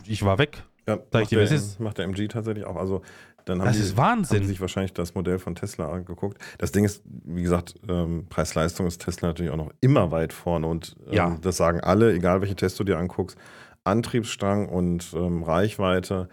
[0.07, 0.63] ich war weg.
[0.88, 1.79] Ja, Sag ich macht, dir, der, ist?
[1.79, 2.75] macht der MG tatsächlich auch.
[2.75, 3.03] Also
[3.45, 4.41] dann haben Das die, ist haben Wahnsinn.
[4.41, 6.39] die sich wahrscheinlich das Modell von Tesla angeguckt.
[6.57, 10.65] Das Ding ist, wie gesagt, ähm, Preis-Leistung ist Tesla natürlich auch noch immer weit vorne
[10.67, 11.38] und ähm, Ja.
[11.41, 13.38] das sagen alle, egal welche Tests du dir anguckst.
[13.84, 16.27] Antriebsstrang und ähm, Reichweite,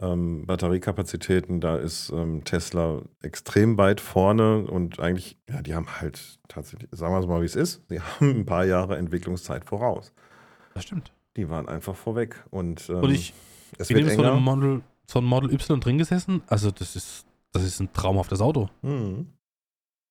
[0.00, 6.38] ähm, Batteriekapazitäten, da ist ähm, Tesla extrem weit vorne und eigentlich, ja, die haben halt
[6.48, 10.12] tatsächlich, sagen wir es mal, wie es ist, sie haben ein paar Jahre Entwicklungszeit voraus.
[10.74, 11.12] Das stimmt.
[11.36, 13.32] Die waren einfach vorweg und, ähm, Und ich
[13.78, 14.32] es bin wird enger.
[14.32, 14.82] einem Model,
[15.14, 16.42] einem Model Y drin gesessen.
[16.46, 18.68] Also das ist, das ist ein traumhaftes Auto.
[18.82, 19.26] Mhm.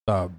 [0.04, 0.30] Da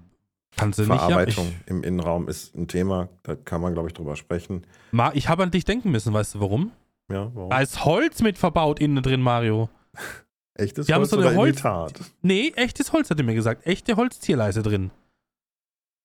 [0.56, 1.56] kannst du Verarbeitung nicht.
[1.60, 4.62] Ja, im Innenraum ist ein Thema, da kann man, glaube ich, drüber sprechen.
[4.88, 6.72] ich Ma- ich habe an dich denken müssen, weißt du warum?
[7.10, 7.50] Ja, warum?
[7.50, 9.68] Da ist Holz mit verbaut innen drin, Mario.
[10.54, 12.00] Echtes die haben Holz so eine oder Holz- Imitat?
[12.22, 13.64] Nee, echtes Holz hat er mir gesagt.
[13.66, 14.90] Echte Holzzierleiste drin.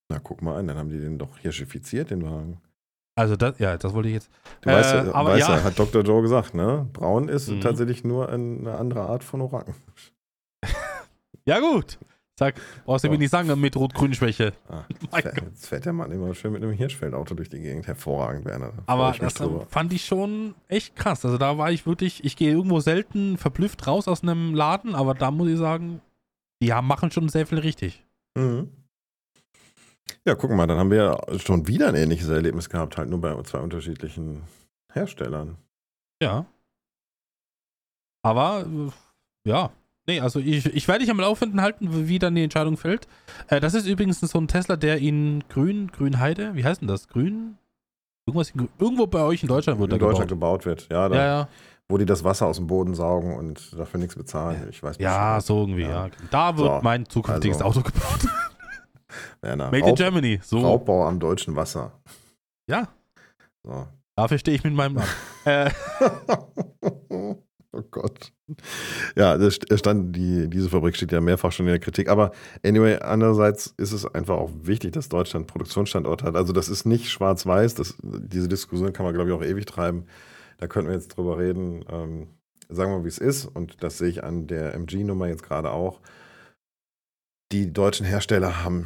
[0.09, 2.61] Na, guck mal an, dann haben die den doch hirschifiziert, den Wagen.
[3.15, 4.29] Also das, ja, das wollte ich jetzt.
[4.61, 5.57] Du Äh, weißt, ja, aber weißt ja.
[5.57, 6.03] ja, hat Dr.
[6.03, 6.87] Joe gesagt, ne?
[6.93, 7.61] Braun ist Mhm.
[7.61, 9.73] tatsächlich nur eine andere Art von Orange.
[11.45, 11.99] Ja gut.
[12.39, 12.55] Sag,
[12.85, 14.53] brauchst du mir nicht sagen mit Rot-Grün-Schwäche.
[14.67, 17.85] Ah, Mein fährt, jetzt fährt der Mann immer schön mit einem Hirschfeldauto durch die Gegend.
[17.85, 18.71] Hervorragend, Werner.
[18.71, 19.67] Da Aber das drüber.
[19.67, 21.23] fand ich schon echt krass.
[21.25, 25.13] Also da war ich wirklich, ich gehe irgendwo selten verblüfft raus aus einem Laden, aber
[25.13, 26.01] da muss ich sagen,
[26.61, 28.03] die haben, machen schon sehr viel richtig.
[28.35, 28.71] Mhm.
[30.25, 33.21] Ja, guck mal, dann haben wir ja schon wieder ein ähnliches Erlebnis gehabt, halt nur
[33.21, 34.41] bei zwei unterschiedlichen
[34.91, 35.57] Herstellern.
[36.21, 36.45] Ja.
[38.23, 39.71] Aber, äh, ja.
[40.05, 43.07] Nee, also ich, ich werde dich am Laufenden halten, wie dann die Entscheidung fällt.
[43.47, 47.07] Äh, das ist übrigens so ein Tesla, der in Grün, Grünheide, wie heißt denn das?
[47.07, 47.57] Grün?
[48.25, 50.61] Irgendwas in irgendwo bei euch in Deutschland wird in er Deutschland gebaut.
[50.63, 50.87] gebaut wird.
[50.91, 51.47] Ja, da, Ja, ja.
[51.89, 54.67] wo die das Wasser aus dem Boden saugen und dafür nichts bezahlen.
[54.69, 55.45] Ich weiß Ja, Bescheid.
[55.47, 56.05] so irgendwie, ja.
[56.07, 56.11] Ja.
[56.31, 58.27] Da wird So, mein zukünftiges also, Auto gebaut.
[59.41, 60.39] Werner, Made in Raub, Germany.
[60.43, 60.59] So.
[60.59, 61.91] Raubbau am deutschen Wasser.
[62.69, 62.87] Ja,
[63.63, 63.87] So.
[64.15, 65.07] dafür stehe ich mit meinem Mann.
[65.45, 65.69] äh,
[67.73, 68.31] oh Gott.
[69.15, 72.09] Ja, das st- stand, die, diese Fabrik steht ja mehrfach schon in der Kritik.
[72.09, 72.31] Aber
[72.65, 76.35] anyway, andererseits ist es einfach auch wichtig, dass Deutschland Produktionsstandort hat.
[76.35, 77.75] Also das ist nicht schwarz-weiß.
[78.03, 80.05] Diese Diskussion kann man, glaube ich, auch ewig treiben.
[80.57, 81.83] Da könnten wir jetzt drüber reden.
[81.89, 82.27] Ähm,
[82.69, 83.45] sagen wir, wie es ist.
[83.45, 85.99] Und das sehe ich an der MG-Nummer jetzt gerade auch.
[87.51, 88.85] Die deutschen Hersteller haben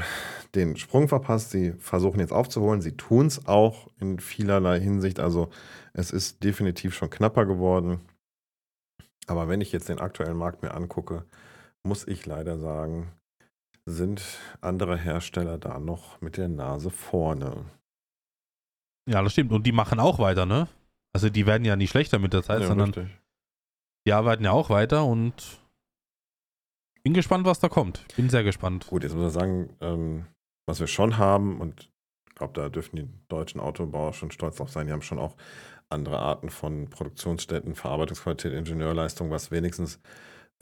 [0.55, 1.51] den Sprung verpasst.
[1.51, 2.81] Sie versuchen jetzt aufzuholen.
[2.81, 5.19] Sie tun es auch in vielerlei Hinsicht.
[5.19, 5.49] Also
[5.93, 8.01] es ist definitiv schon knapper geworden.
[9.27, 11.25] Aber wenn ich jetzt den aktuellen Markt mir angucke,
[11.83, 13.11] muss ich leider sagen,
[13.85, 14.21] sind
[14.61, 17.65] andere Hersteller da noch mit der Nase vorne.
[19.07, 19.51] ja, das stimmt.
[19.51, 20.67] Und die machen auch weiter, ne?
[21.13, 23.17] Also die werden ja nicht schlechter mit der Zeit, Ja, sondern richtig.
[24.05, 25.61] die arbeiten ja auch weiter und
[27.03, 28.05] bin gespannt, was da kommt.
[28.17, 28.87] Bin sehr gespannt.
[28.87, 30.25] Gut, jetzt muss ich sagen, ähm,
[30.67, 31.89] was wir schon haben, und
[32.27, 35.35] ich glaube, da dürfen die deutschen Autobauer schon stolz drauf sein, die haben schon auch
[35.89, 39.99] andere Arten von Produktionsstätten, Verarbeitungsqualität, Ingenieurleistung, was wenigstens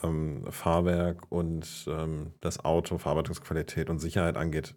[0.03, 4.75] ähm, Fahrwerk und ähm, das Auto, Verarbeitungsqualität und Sicherheit angeht.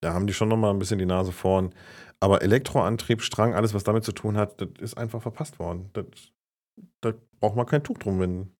[0.00, 1.74] Da haben die schon nochmal ein bisschen die Nase vorn.
[2.20, 5.90] Aber Elektroantrieb, Strang, alles, was damit zu tun hat, das ist einfach verpasst worden.
[5.92, 6.04] Das,
[7.00, 8.50] da braucht man kein Tuch drum, wenn,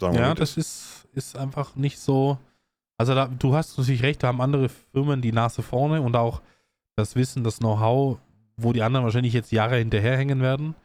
[0.00, 2.38] sagen wir Ja, das ist, ist einfach nicht so.
[2.96, 6.42] Also da, du hast natürlich recht, da haben andere Firmen die Nase vorne und auch
[6.96, 8.18] das Wissen, das Know-how,
[8.56, 10.76] wo die anderen wahrscheinlich jetzt Jahre hinterherhängen werden.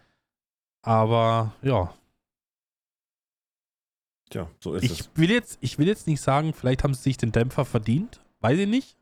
[0.82, 1.94] Aber ja,
[4.30, 4.92] Tja, so ist es.
[4.92, 8.22] ich will, jetzt, ich will jetzt nicht sagen, vielleicht haben sie sich den Dämpfer verdient.
[8.42, 8.96] Weiß ich nicht.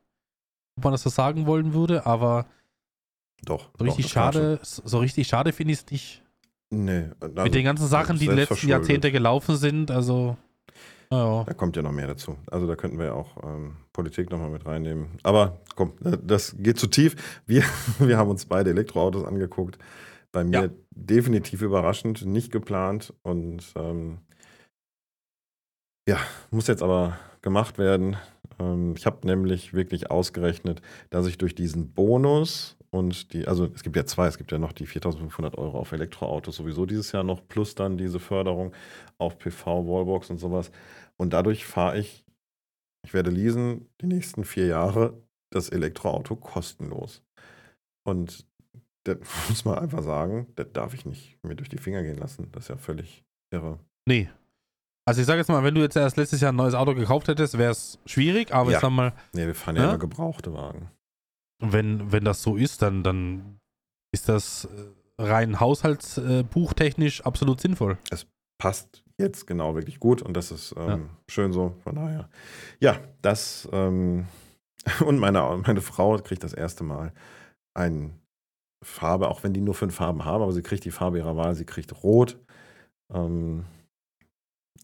[0.76, 2.46] ob man das so sagen wollen würde, aber
[3.44, 3.68] Doch.
[3.78, 6.22] so richtig doch, schade, so richtig schade finde ich es nicht.
[6.70, 7.10] Nee.
[7.20, 8.70] Also, Mit den ganzen Sachen, die die letzten selbstverschuldet.
[8.70, 10.36] Jahrzehnte gelaufen sind, also.
[11.10, 11.44] Ja.
[11.44, 12.36] Da kommt ja noch mehr dazu.
[12.50, 15.08] Also da könnten wir ja auch ähm, Politik nochmal mit reinnehmen.
[15.22, 17.16] Aber komm, äh, das geht zu tief.
[17.46, 17.64] Wir,
[17.98, 19.78] wir haben uns beide Elektroautos angeguckt.
[20.32, 20.68] Bei mir Ja.
[20.90, 23.14] definitiv überraschend, nicht geplant.
[23.22, 24.18] Und ähm,
[26.08, 26.18] ja,
[26.50, 28.16] muss jetzt aber gemacht werden.
[28.58, 33.82] Ähm, ich habe nämlich wirklich ausgerechnet, dass ich durch diesen Bonus und die, also es
[33.82, 37.24] gibt ja zwei, es gibt ja noch die 4500 Euro auf Elektroautos sowieso dieses Jahr
[37.24, 38.72] noch, plus dann diese Förderung
[39.18, 40.70] auf PV, Wallbox und sowas.
[41.18, 42.24] Und dadurch fahre ich,
[43.04, 47.22] ich werde leasen, die nächsten vier Jahre das Elektroauto kostenlos.
[48.06, 48.47] Und
[49.04, 49.18] das
[49.48, 52.50] muss man einfach sagen, das darf ich nicht mir durch die Finger gehen lassen.
[52.52, 53.78] Das ist ja völlig irre.
[54.06, 54.28] Nee.
[55.06, 57.28] Also ich sage jetzt mal, wenn du jetzt erst letztes Jahr ein neues Auto gekauft
[57.28, 58.76] hättest, wäre es schwierig, aber Ja.
[58.76, 59.88] ich sag mal, Nee, wir fahren ja, Ja?
[59.90, 60.90] immer gebrauchte Wagen.
[61.60, 63.58] wenn, wenn das so ist, dann, dann
[64.12, 67.98] ist das äh, rein haushaltsbuchtechnisch absolut sinnvoll.
[68.60, 70.98] passt jetzt genau wirklich gut und das ist ähm, Ja.
[71.30, 71.74] schön so.
[71.84, 72.28] Von daher,
[72.80, 74.26] ja, das ähm,
[75.06, 77.12] und meine, meine Frau kriegt das erste Mal
[77.74, 78.10] eine
[78.82, 81.54] Farbe, auch wenn die nur fünf Farben haben, aber sie kriegt die Farbe ihrer Wahl,
[81.54, 82.38] sie kriegt Rot.
[83.12, 83.64] Ähm,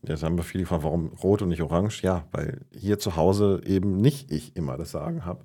[0.03, 2.03] jetzt haben wir viele gefragt, warum Rot und nicht Orange?
[2.03, 5.45] Ja, weil hier zu Hause eben nicht ich immer das Sagen habe.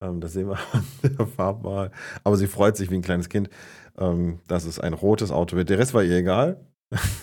[0.00, 1.90] Ähm, das sehen wir an der Farbwahl.
[2.24, 3.50] Aber sie freut sich wie ein kleines Kind,
[3.98, 5.70] ähm, dass es ein rotes Auto wird.
[5.70, 6.64] Der Rest war ihr egal.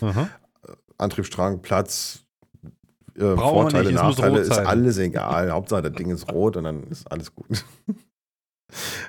[0.01, 0.29] Aha.
[0.97, 2.25] Antriebsstrang, Platz,
[3.15, 5.51] äh, Vorteile, nicht, Nachteile, ist alles egal.
[5.51, 7.65] Hauptsache, das Ding ist rot und dann ist alles gut.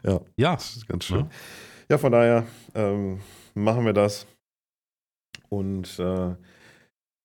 [0.04, 0.20] Ja,
[0.54, 1.30] Das ist ganz schön.
[1.88, 2.44] Ja, von daher
[2.74, 3.20] ähm,
[3.54, 4.26] machen wir das.
[5.48, 6.34] Und äh,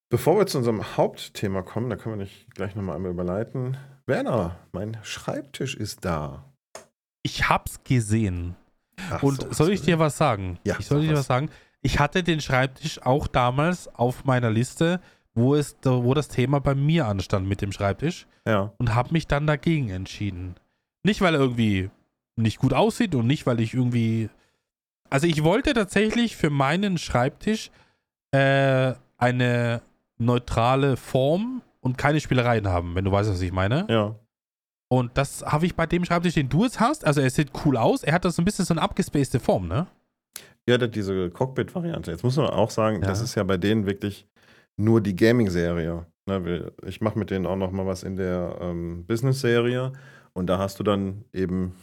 [0.09, 3.77] bevor wir zu unserem Hauptthema kommen, da können wir nicht gleich nochmal einmal überleiten.
[4.05, 6.45] Werner, mein Schreibtisch ist da.
[7.23, 8.55] ich hab's gesehen.
[9.09, 10.59] Ach, Und so, soll ich dir was sagen?
[10.65, 11.19] Ja, ich soll dir was.
[11.19, 11.49] was sagen.
[11.81, 15.01] Ich hatte den Schreibtisch auch damals auf meiner Liste,
[15.33, 19.27] wo, es, wo das Thema bei mir anstand mit dem Schreibtisch Ja, und habe mich
[19.27, 20.55] dann dagegen entschieden.
[21.03, 21.89] Nicht, weil er irgendwie
[22.41, 24.29] nicht gut aussieht und nicht, weil ich irgendwie.
[25.09, 27.69] Also ich wollte tatsächlich für meinen Schreibtisch
[28.31, 29.81] äh, eine
[30.17, 33.85] neutrale Form und keine Spielereien haben, wenn du weißt, was ich meine.
[33.89, 34.15] ja.
[34.89, 37.05] Und das habe ich bei dem Schreibtisch, den du jetzt hast.
[37.05, 38.03] Also er sieht cool aus.
[38.03, 39.87] Er hat das so ein bisschen so eine abgespacede Form, ne?
[40.67, 42.11] Ja, diese Cockpit-Variante.
[42.11, 43.07] Jetzt muss man auch sagen, Ja.
[43.07, 44.27] das ist ja bei denen wirklich
[44.75, 46.05] nur die Gaming-Serie.
[46.27, 49.93] Ne, Ich mache mit denen auch noch mal was in der ähm, Business-Serie
[50.33, 51.73] und da hast du dann eben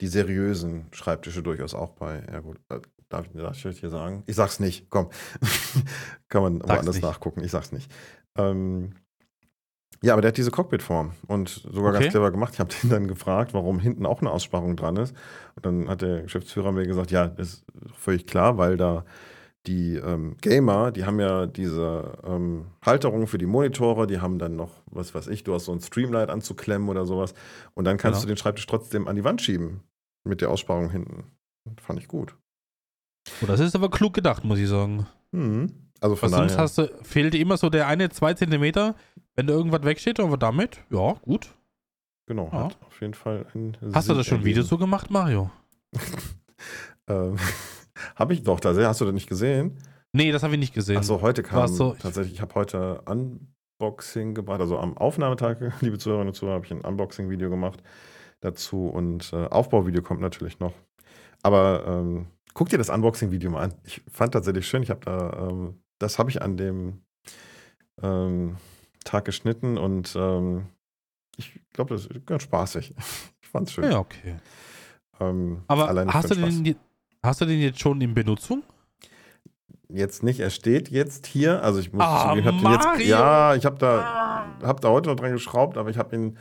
[0.00, 2.22] die seriösen Schreibtische durchaus auch bei.
[2.30, 4.22] Ja gut, äh, darf, ich- ich euch hier sagen?
[4.26, 5.08] Ich sag's nicht, komm.
[6.28, 7.02] Kann man woanders nicht.
[7.04, 7.90] nachgucken, ich sag's nicht.
[8.36, 8.94] Ähm,
[10.02, 12.00] ja, aber der hat diese Cockpit-Form und sogar Okay.
[12.04, 12.54] ganz clever gemacht.
[12.54, 15.14] Ich habe den dann gefragt, warum hinten auch eine Aussparung dran ist.
[15.56, 19.04] Und dann hat der Geschäftsführer mir gesagt, ja, das ist völlig klar, weil da
[19.66, 24.56] die ähm, Gamer, die haben ja diese ähm, Halterung für die Monitore, die haben dann
[24.56, 27.34] noch, was weiß ich, du hast so ein Streamlight anzuklemmen oder sowas.
[27.74, 28.28] Und dann kannst Genau.
[28.30, 29.82] du den Schreibtisch trotzdem an die Wand schieben
[30.24, 31.24] mit der Aussparung hinten.
[31.80, 32.36] Fand ich gut.
[33.42, 35.06] Oh, das ist aber klug gedacht, muss ich sagen.
[35.32, 35.90] Mhm.
[36.00, 38.94] Also von sonst daher, hast du, fehlt immer so der eine, zwei Zentimeter,
[39.36, 41.54] wenn da irgendwas wegsteht, aber damit, ja, gut.
[42.26, 42.64] genau, Ja.
[42.64, 45.50] hat auf jeden Fall ein Hast du Sinn das schon wieder so gemacht, Mario?
[47.08, 47.36] Ähm,
[48.16, 49.78] habe ich doch, da hast du das nicht gesehen?
[50.12, 50.98] Nee, das habe ich nicht gesehen.
[50.98, 56.28] Achso, heute kam so- tatsächlich, ich habe heute Unboxing gebracht, also am Aufnahmetag, liebe Zuhörerinnen
[56.28, 57.82] und Zuhörer, habe ich ein Unboxing-Video gemacht
[58.40, 60.72] dazu und äh, Aufbauvideo kommt natürlich noch.
[61.42, 63.74] Aber ähm, guck dir das Unboxing-Video mal an.
[63.84, 67.02] Ich fand tatsächlich schön, ich habe da, ähm, das habe ich an dem
[68.02, 68.56] ähm,
[69.04, 70.66] Tag geschnitten und ähm,
[71.36, 72.94] ich glaube, das ist ganz spaßig.
[73.42, 73.90] Ich fand's schön.
[73.90, 74.36] Ja, okay.
[75.18, 76.76] Ähm, Aber hast du, den
[77.20, 78.62] hast du den jetzt schon in Benutzung?
[79.88, 81.60] Jetzt nicht, er steht jetzt hier.
[81.64, 83.08] Also ich muss Ah, ich habe den jetzt.
[83.08, 86.38] Ja, ich habe da, hab da heute noch dran geschraubt, aber ich habe ihn,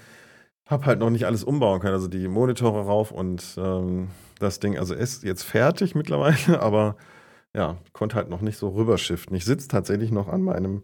[0.69, 1.93] habe halt noch nicht alles umbauen können.
[1.93, 4.09] Also die Monitore rauf und ähm,
[4.39, 6.95] das Ding, also ist jetzt fertig mittlerweile, aber
[7.55, 9.35] ja, konnte halt noch nicht so rüberschiften.
[9.35, 10.83] Ich sitze tatsächlich noch an meinem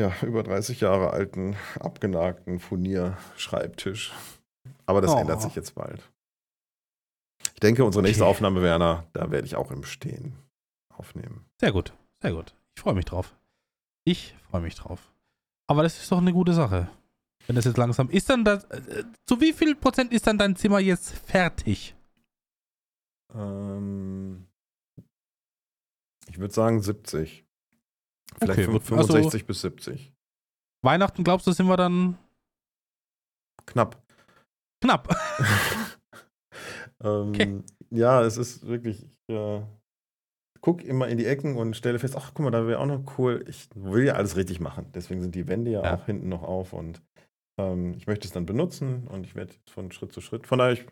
[0.00, 4.12] ja, über 30 Jahre alten, abgenagten Furnier-Schreibtisch.
[4.84, 5.18] Aber das Oh.
[5.18, 6.02] ändert sich jetzt bald.
[7.54, 8.30] Ich denke, unsere nächste Okay.
[8.30, 10.36] Aufnahme, Werner, da werde ich auch im Stehen
[10.94, 11.46] aufnehmen.
[11.60, 12.54] Sehr gut, sehr gut.
[12.76, 13.34] Ich freue mich drauf.
[14.04, 15.00] Ich freue mich drauf.
[15.66, 16.88] Aber das ist doch eine gute Sache.
[17.46, 18.64] Wenn das jetzt langsam ist, dann das.
[18.64, 21.94] Äh, zu wie viel Prozent ist dann dein Zimmer jetzt fertig?
[23.34, 24.46] Ähm,
[26.28, 27.44] ich würde sagen 70.
[28.38, 28.98] Vielleicht Okay, fünf- gut.
[28.98, 30.12] Also- 65 bis 70.
[30.82, 32.18] Weihnachten, glaubst du, sind wir dann.
[33.66, 34.00] Knapp.
[34.82, 35.08] Knapp.
[37.02, 37.62] ähm, Okay.
[37.90, 39.62] Ja, es ist wirklich, ich äh,
[40.60, 43.18] gucke immer in die Ecken und stelle fest, ach guck mal, da wäre auch noch
[43.18, 43.44] cool.
[43.48, 44.90] Ich will ja alles richtig machen.
[44.92, 45.94] Deswegen sind die Wände ja, Ja.
[45.94, 47.00] auch hinten noch auf und
[47.58, 50.46] ich möchte es dann benutzen und ich werde von Schritt zu Schritt.
[50.46, 50.84] Von daher, ich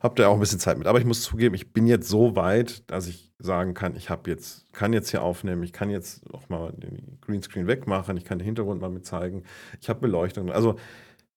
[0.00, 0.88] habe da auch ein bisschen Zeit mit.
[0.88, 4.28] Aber ich muss zugeben, ich bin jetzt so weit, dass ich sagen kann, ich habe
[4.28, 8.38] jetzt, kann jetzt hier aufnehmen, ich kann jetzt auch mal den Greenscreen wegmachen, ich kann
[8.38, 9.44] den Hintergrund mal mit zeigen,
[9.80, 10.50] ich habe Beleuchtung.
[10.50, 10.76] Also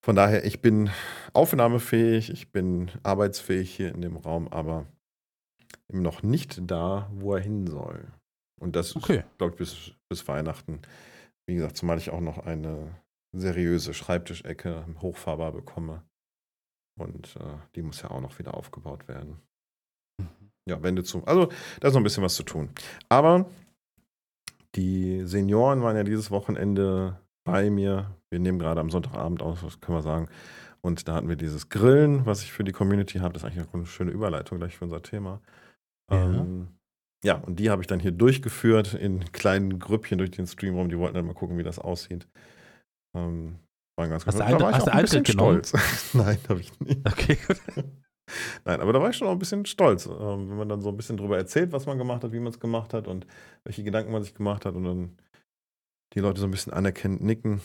[0.03, 0.89] von daher, ich bin
[1.33, 4.87] aufnahmefähig, ich bin arbeitsfähig hier in dem Raum, aber
[5.89, 8.07] eben noch nicht da, wo er hin soll.
[8.59, 9.23] Und das Okay.
[9.37, 10.81] glaube ich, bis, bis Weihnachten.
[11.47, 12.95] Wie gesagt, zumal ich auch noch eine
[13.35, 16.03] seriöse Schreibtischecke hochfahrbar bekomme.
[16.97, 19.39] Und äh, die muss ja auch noch wieder aufgebaut werden.
[20.67, 21.23] Ja, Wände zu.
[21.25, 22.69] Also, da ist noch ein bisschen was zu tun.
[23.09, 23.45] Aber
[24.75, 28.15] die Senioren waren ja dieses Wochenende bei mir.
[28.31, 30.27] Wir nehmen gerade am Sonntagabend aus, was können wir sagen.
[30.81, 33.33] Und da hatten wir dieses Grillen, was ich für die Community habe.
[33.33, 35.41] Das ist eigentlich eine schöne Überleitung gleich für unser Thema.
[36.11, 36.25] Ja.
[36.25, 36.67] Ähm,
[37.23, 40.89] ja, und die habe ich dann hier durchgeführt in kleinen Grüppchen durch den Stream rum.
[40.89, 42.27] Die wollten dann mal gucken, wie das aussieht.
[43.15, 43.55] Ähm,
[43.97, 45.63] waren ganz Hast du Eintritt- hast du Eintritt genommen?
[45.63, 46.13] stolz.
[46.13, 47.07] Nein, habe ich nicht.
[47.07, 47.61] Okay, gut.
[48.65, 50.89] Nein, aber da war ich schon auch ein bisschen stolz, ähm, wenn man dann so
[50.89, 53.25] ein bisschen drüber erzählt, was man gemacht hat, wie man es gemacht hat und
[53.63, 55.17] welche Gedanken man sich gemacht hat und dann
[56.13, 57.61] die Leute so ein bisschen anerkennend nicken,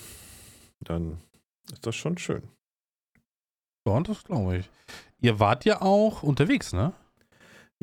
[0.80, 1.18] dann
[1.72, 2.42] ist das schon schön.
[3.88, 4.70] Ja, das glaube ich.
[5.20, 6.92] Ihr wart ja auch unterwegs, ne?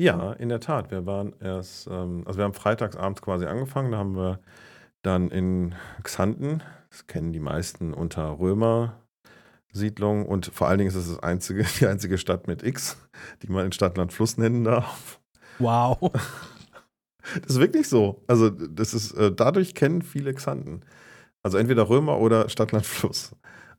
[0.00, 0.92] Ja, in der Tat.
[0.92, 4.38] Wir waren erst, ähm, also wir haben freitagsabends quasi angefangen, da haben wir
[5.02, 11.08] dann in Xanten, das kennen die meisten unter Römer-Siedlung und vor allen Dingen ist es
[11.08, 12.96] das einzige, die einzige Stadt mit X,
[13.42, 15.20] die man in Stadtland Fluss nennen darf.
[15.58, 16.12] Wow.
[17.42, 18.22] Das ist wirklich so.
[18.26, 20.82] Also, das ist, äh, dadurch kennen viele Xanten.
[21.42, 23.36] Also entweder Römer oder Stadtland Fluss.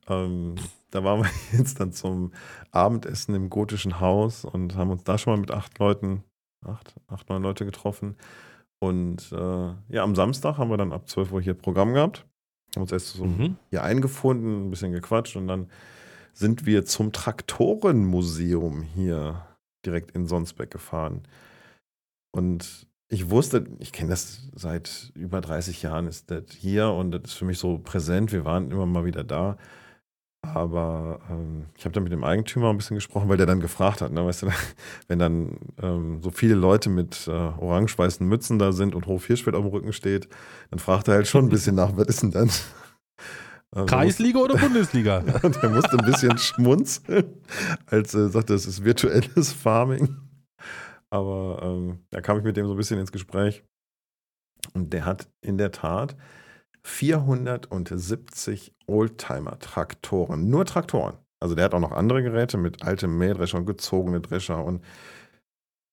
[0.08, 0.54] Ähm,
[0.90, 2.32] da waren wir jetzt dann zum
[2.70, 6.24] Abendessen im gotischen Haus und haben uns da schon mal mit acht Leuten,
[6.64, 8.16] acht, acht, neun Leute getroffen.
[8.80, 12.26] Und äh, ja, am Samstag haben wir dann ab 12 Uhr hier Programm gehabt.
[12.74, 13.56] Haben uns erst so Mhm.
[13.68, 15.68] hier eingefunden, ein bisschen gequatscht und dann
[16.32, 19.44] sind wir zum Traktorenmuseum hier
[19.84, 21.22] direkt in Sonsbeck gefahren.
[22.32, 27.22] Und ich wusste, ich kenne das seit über 30 Jahren, ist das hier und das
[27.24, 28.32] ist für mich so präsent.
[28.32, 29.58] Wir waren immer mal wieder da.
[30.42, 34.00] Aber ähm, ich habe da mit dem Eigentümer ein bisschen gesprochen, weil der dann gefragt
[34.00, 34.48] hat, ne, weißt du,
[35.08, 39.54] wenn dann ähm, so viele Leute mit äh, orange-weißen Mützen da sind und Hof Hirschfeld
[39.54, 40.28] auf dem Rücken steht,
[40.70, 42.50] dann fragt er halt schon ein bisschen nach, was ist denn dann?
[43.72, 45.18] Also, Kreisliga oder Bundesliga?
[45.44, 47.40] und er musste ein bisschen schmunzeln,
[47.86, 50.16] als er sagte, es ist virtuelles Farming.
[51.08, 53.62] Aber ähm, da kam ich mit dem so ein bisschen ins Gespräch.
[54.74, 56.16] Und der hat in der Tat
[56.82, 60.48] 470 Oldtimer-Traktoren.
[60.48, 61.14] Nur Traktoren.
[61.40, 64.64] Also der hat auch noch andere Geräte mit altem Mähdrescher und gezogene Drescher.
[64.64, 64.84] Und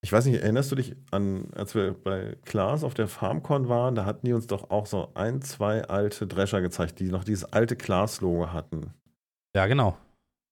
[0.02, 3.96] ich weiß nicht, erinnerst du dich an, als wir bei Klaas auf der FarmCon waren,
[3.96, 7.52] da hatten die uns doch auch so ein, zwei alte Drescher gezeigt, die noch dieses
[7.52, 8.94] alte Klaas-Logo hatten.
[9.56, 9.98] Ja, genau.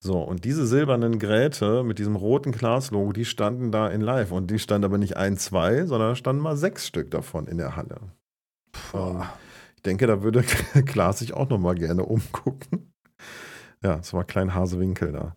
[0.02, 4.32] So, und diese silbernen Geräte mit diesem roten Klaas-Logo, die standen da in live.
[4.32, 7.58] Und die standen aber nicht ein, zwei, sondern da standen mal sechs Stück davon in
[7.58, 7.96] der Halle.
[8.94, 9.45] Ähm, ich
[9.86, 10.42] denke, da würde
[10.86, 12.92] Klaas sich auch nochmal gerne umgucken.
[13.82, 15.36] Ja, es war Klein Hasewinkel da.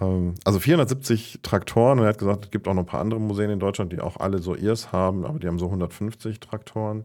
[0.00, 3.20] Ähm, also 470 Traktoren und er hat gesagt, es gibt auch noch ein paar andere
[3.20, 7.04] Museen in Deutschland, die auch alle so ihrs haben, aber die haben so 150 Traktoren.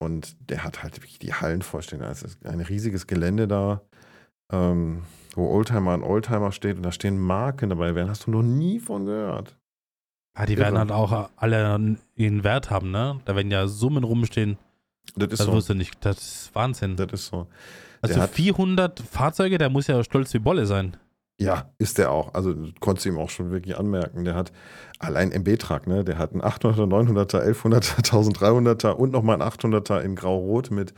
[0.00, 2.00] Und der hat halt wirklich die Hallen vollstehen.
[2.02, 3.82] Es ist ein riesiges Gelände da.
[4.50, 5.02] Ähm,
[5.34, 8.78] wo Oldtimer an Oldtimer steht und da stehen Marken dabei, werden hast du noch nie
[8.78, 9.58] von gehört.
[10.38, 10.62] Ja, die Irre.
[10.62, 13.20] werden halt auch alle ihren Wert haben, ne?
[13.24, 14.56] Da werden ja Summen rumstehen.
[15.16, 15.72] Das ist Das so.
[15.72, 15.94] du nicht.
[16.04, 16.96] Das ist Wahnsinn.
[16.96, 17.46] Das ist so.
[18.00, 20.96] Also der hat- 400 Fahrzeuge, der muss ja stolz wie Bolle sein.
[21.40, 22.34] Ja, ist der auch.
[22.34, 24.24] Also konntest du ihm auch schon wirklich anmerken.
[24.24, 24.50] Der hat
[24.98, 26.04] allein MB-Trag, ne?
[26.04, 30.94] Der hat einen 800er, 900er, 1100er, 1300er und nochmal einen 800er in Grau-Rot mit,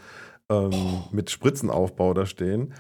[0.50, 0.72] ähm,
[1.12, 2.72] mit Spritzenaufbau da stehen.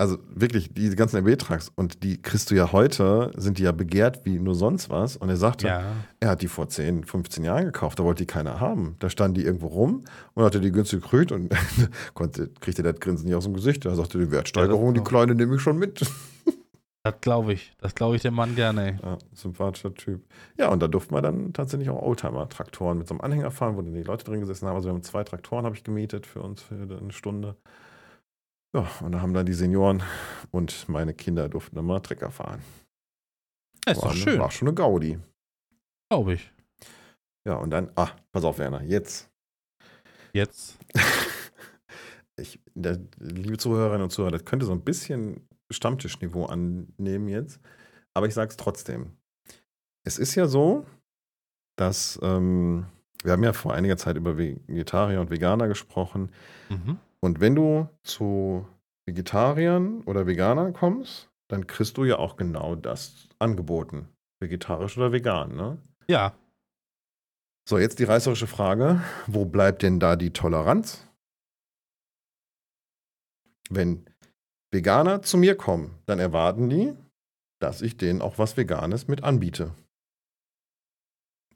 [0.00, 4.24] Also wirklich, die ganzen MB-Trucks und die kriegst du ja heute, sind die ja begehrt
[4.24, 5.16] wie nur sonst was.
[5.16, 5.82] Und er sagte, Ja.
[6.20, 8.94] Er hat die vor 10, 15 Jahren gekauft, da wollte die keiner haben.
[9.00, 11.52] Da standen die irgendwo rum und hatte die günstig gekriegt und
[12.14, 13.84] konnte, kriegte das Grinsen nicht aus dem Gesicht.
[13.84, 16.00] Da sagte die Wertsteigerung, Ja, die kleine nehme ich schon mit.
[17.04, 17.72] Das glaube ich.
[17.80, 18.98] Das glaube ich dem Mann gerne.
[19.02, 20.24] Ja, sympathischer Typ.
[20.58, 23.82] Ja, und da durften wir dann tatsächlich auch Oldtimer-Traktoren mit so einem Anhänger fahren, wo
[23.82, 24.74] dann die Leute drin gesessen haben.
[24.76, 27.56] Also wir haben zwei Traktoren, habe ich gemietet für uns für eine Stunde.
[28.84, 30.02] Ja, und da haben dann die Senioren
[30.50, 32.62] und meine Kinder durften dann mal Trecker fahren.
[33.84, 35.18] Das ist war, doch eine- schön, War schon eine Gaudi.
[36.10, 36.52] glaube ich.
[37.46, 39.30] Ja, und dann, ah, pass auf, Werner, jetzt
[40.34, 40.78] Jetzt.
[42.36, 47.60] ich, der, liebe Zuhörerinnen und Zuhörer, das könnte so ein bisschen Stammtischniveau annehmen jetzt.
[48.14, 49.16] Aber ich sage es trotzdem.
[50.06, 50.86] Es ist ja so,
[51.76, 52.86] dass ähm,
[53.22, 56.30] wir haben ja vor einiger Zeit über Vegetarier und Veganer gesprochen.
[56.68, 56.98] Mhm.
[57.20, 58.66] Und wenn du zu
[59.06, 64.08] Vegetariern oder Veganern kommst, dann kriegst du ja auch genau das angeboten.
[64.40, 65.78] Vegetarisch oder vegan, ne?
[66.08, 66.36] Ja.
[67.68, 71.08] So, jetzt die reißerische Frage: Wo bleibt denn da die Toleranz?
[73.70, 74.04] Wenn
[74.70, 76.94] Veganer zu mir kommen, dann erwarten die,
[77.60, 79.74] dass ich denen auch was Veganes mit anbiete.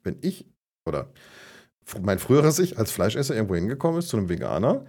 [0.03, 0.45] Wenn ich
[0.85, 1.11] oder
[2.01, 4.85] mein früheres Ich als Fleischesser irgendwo hingekommen ist zu einem Veganer,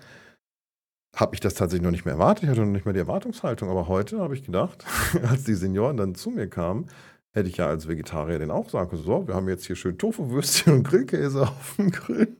[1.14, 2.44] habe ich das tatsächlich noch nicht mehr erwartet.
[2.44, 3.68] Ich hatte noch nicht mehr die Erwartungshaltung.
[3.70, 4.84] Aber heute habe ich gedacht,
[5.28, 6.86] als die Senioren dann zu mir kamen,
[7.32, 9.98] hätte ich ja als Vegetarier den auch sagen können: So, wir haben jetzt hier schön
[9.98, 12.36] Tofu-Würstchen und Grillkäse auf dem Grill.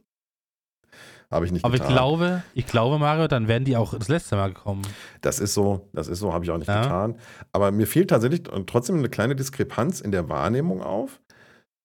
[1.30, 1.94] Habe ich nicht Aber ich getan.
[1.96, 4.82] glaube, ich glaube, Mario, dann wären die auch das letzte Mal gekommen.
[5.20, 6.82] Das ist so, das ist so, habe ich auch nicht Ja.
[6.82, 7.16] getan.
[7.50, 11.20] Aber mir fehlt tatsächlich trotzdem eine kleine Diskrepanz in der Wahrnehmung auf,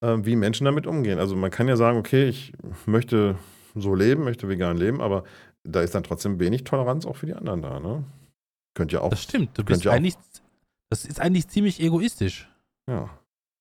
[0.04, 1.18] äh, wie Menschen damit umgehen.
[1.18, 2.52] Also man kann ja sagen, okay, ich
[2.86, 3.36] möchte
[3.74, 5.24] so leben, möchte vegan leben, aber
[5.64, 7.80] da ist dann trotzdem wenig Toleranz auch für die anderen da.
[7.80, 8.04] Ne?
[8.74, 9.56] Könnt ihr auch, Das stimmt.
[9.58, 10.14] Du bist eigentlich.
[10.88, 12.48] Das ist eigentlich ziemlich egoistisch,
[12.88, 13.08] ja,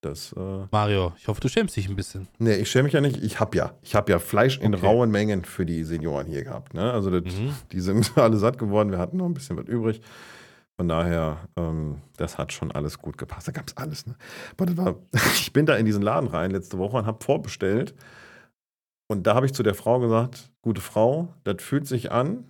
[0.01, 1.13] das, äh, Mario.
[1.19, 2.27] Ich hoffe, du schämst dich ein bisschen.
[2.39, 3.17] nee, ich schäme mich ja nicht.
[3.21, 4.85] Ich habe ja, ich habe ja Fleisch in Okay.
[4.85, 6.73] rauen Mengen für die Senioren hier gehabt.
[6.73, 6.91] Ne?
[6.91, 7.53] Also das, Mhm.
[7.71, 10.01] die sind alle satt geworden, wir hatten noch ein bisschen was übrig.
[10.77, 13.47] Von daher, ähm, das hat schon alles gut gepasst.
[13.47, 14.07] Da gab es alles.
[14.07, 14.15] Ne?
[14.57, 14.95] Aber das war,
[15.35, 17.93] ich bin da in diesen Laden rein letzte Woche und habe vorbestellt.
[19.09, 22.45] Und da habe ich zu der Frau gesagt, gute Frau, das fühlt sich an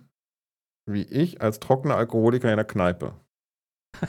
[0.92, 3.14] wie ich als trockener Alkoholiker in der Kneipe.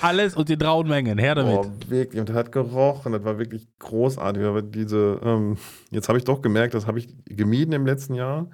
[0.00, 1.18] Alles und in rauen Mengen.
[1.18, 1.58] Her damit.
[1.58, 2.20] Oh, wirklich.
[2.20, 3.12] Und das hat gerochen.
[3.12, 4.44] Das war wirklich großartig.
[4.44, 5.58] Aber diese, ähm,
[5.90, 8.48] jetzt habe ich doch gemerkt, das habe ich gemieden im letzten Jahr,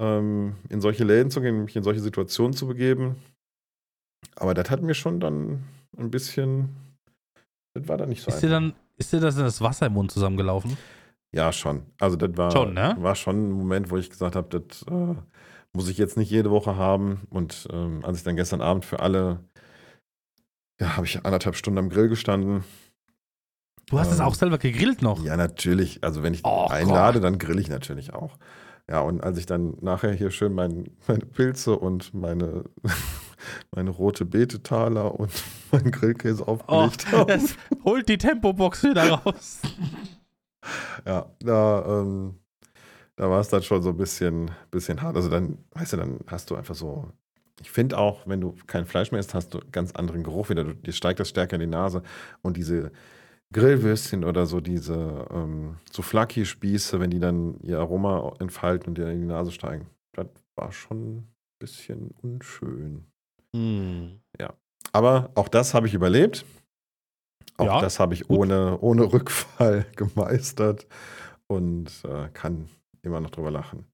[0.00, 3.16] ähm, in solche Läden zu gehen, mich in solche Situationen zu begeben.
[4.36, 5.64] Aber das hat mir schon dann
[5.96, 6.68] ein bisschen,
[7.74, 8.70] das war dann nicht so ist dir einfach.
[8.70, 10.78] dann, ist dir das in das Wasser im Mund zusammengelaufen?
[11.34, 11.82] Ja, schon.
[12.00, 12.96] Also das war Schon, ne?
[12.98, 15.14] war schon ein Moment, wo ich gesagt habe, das äh,
[15.74, 17.26] muss ich jetzt nicht jede Woche haben.
[17.30, 19.40] Und ähm, als ich dann gestern Abend für alle,
[20.80, 22.64] ja, habe ich anderthalb Stunden am Grill gestanden.
[23.86, 25.22] Du hast es Ähm, auch selber gegrillt noch.
[25.24, 26.02] Ja, natürlich.
[26.04, 28.38] Also wenn ich Oh einlade, dann grill ich natürlich auch.
[28.90, 32.64] Ja, und als ich dann nachher hier schön mein, meine Pilze und meine,
[33.74, 35.30] meine rote Beetetaler und
[35.72, 37.54] meinen Grillkäse Oh, aufgelegt habe, es
[37.84, 39.60] holt die Tempobox wieder raus.
[41.06, 42.38] ja, da, ähm,
[43.16, 45.16] da war es dann schon so ein bisschen, bisschen hart.
[45.16, 47.10] Also dann, weißt du, dann hast du einfach so.
[47.60, 50.48] Ich finde auch, wenn du kein Fleisch mehr isst, hast du einen ganz anderen Geruch
[50.48, 50.64] wieder.
[50.64, 52.02] Du, dir steigt das stärker in die Nase.
[52.42, 52.92] Und diese
[53.52, 59.20] Grillwürstchen oder so diese ähm, Souflaki-Spieße, wenn die dann ihr Aroma entfalten und dir in
[59.20, 61.28] die Nase steigen, das war schon ein
[61.58, 63.06] bisschen unschön.
[63.56, 64.20] Hm.
[64.92, 66.44] Aber auch das habe ich überlebt.
[67.56, 68.38] Auch Ja, das habe ich gut.
[68.38, 70.86] ohne, ohne Rückfall gemeistert
[71.46, 72.68] und äh, kann
[73.02, 73.86] immer noch drüber lachen.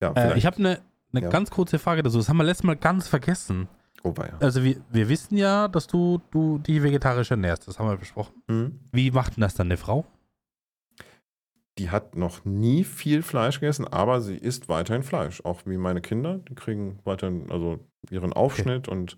[0.00, 0.80] Ja, Äh, ich habe eine
[1.14, 1.28] eine Ja.
[1.28, 2.16] ganz kurze Frage dazu.
[2.16, 3.68] Das haben wir letztes Mal ganz vergessen.
[4.02, 4.36] oh, weia.
[4.40, 7.68] Also wir, wir wissen ja, dass du, du die vegetarisch ernährst.
[7.68, 8.32] Das haben wir besprochen.
[8.48, 8.80] Hm.
[8.92, 10.06] Wie macht denn das dann eine Frau?
[11.78, 15.42] Die hat noch nie viel Fleisch gegessen, aber sie isst weiterhin Fleisch.
[15.44, 16.38] Auch wie meine Kinder.
[16.48, 17.78] Die kriegen weiterhin also
[18.10, 19.16] ihren Aufschnitt und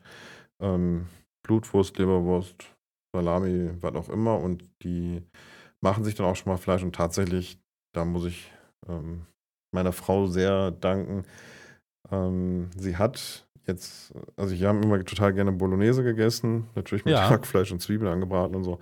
[0.60, 1.06] ähm,
[1.42, 2.64] Blutwurst, Leberwurst,
[3.14, 4.38] Salami, was auch immer.
[4.38, 5.22] Und die
[5.80, 6.82] machen sich dann auch schon mal Fleisch.
[6.82, 7.58] Und tatsächlich,
[7.92, 8.50] da muss ich
[8.88, 9.22] ähm,
[9.72, 11.22] meiner Frau sehr danken.
[12.10, 16.68] Ähm, sie hat jetzt, also wir haben immer total gerne Bolognese gegessen.
[16.74, 17.30] Natürlich mit Ja.
[17.30, 18.78] Hackfleisch und Zwiebeln angebraten und so.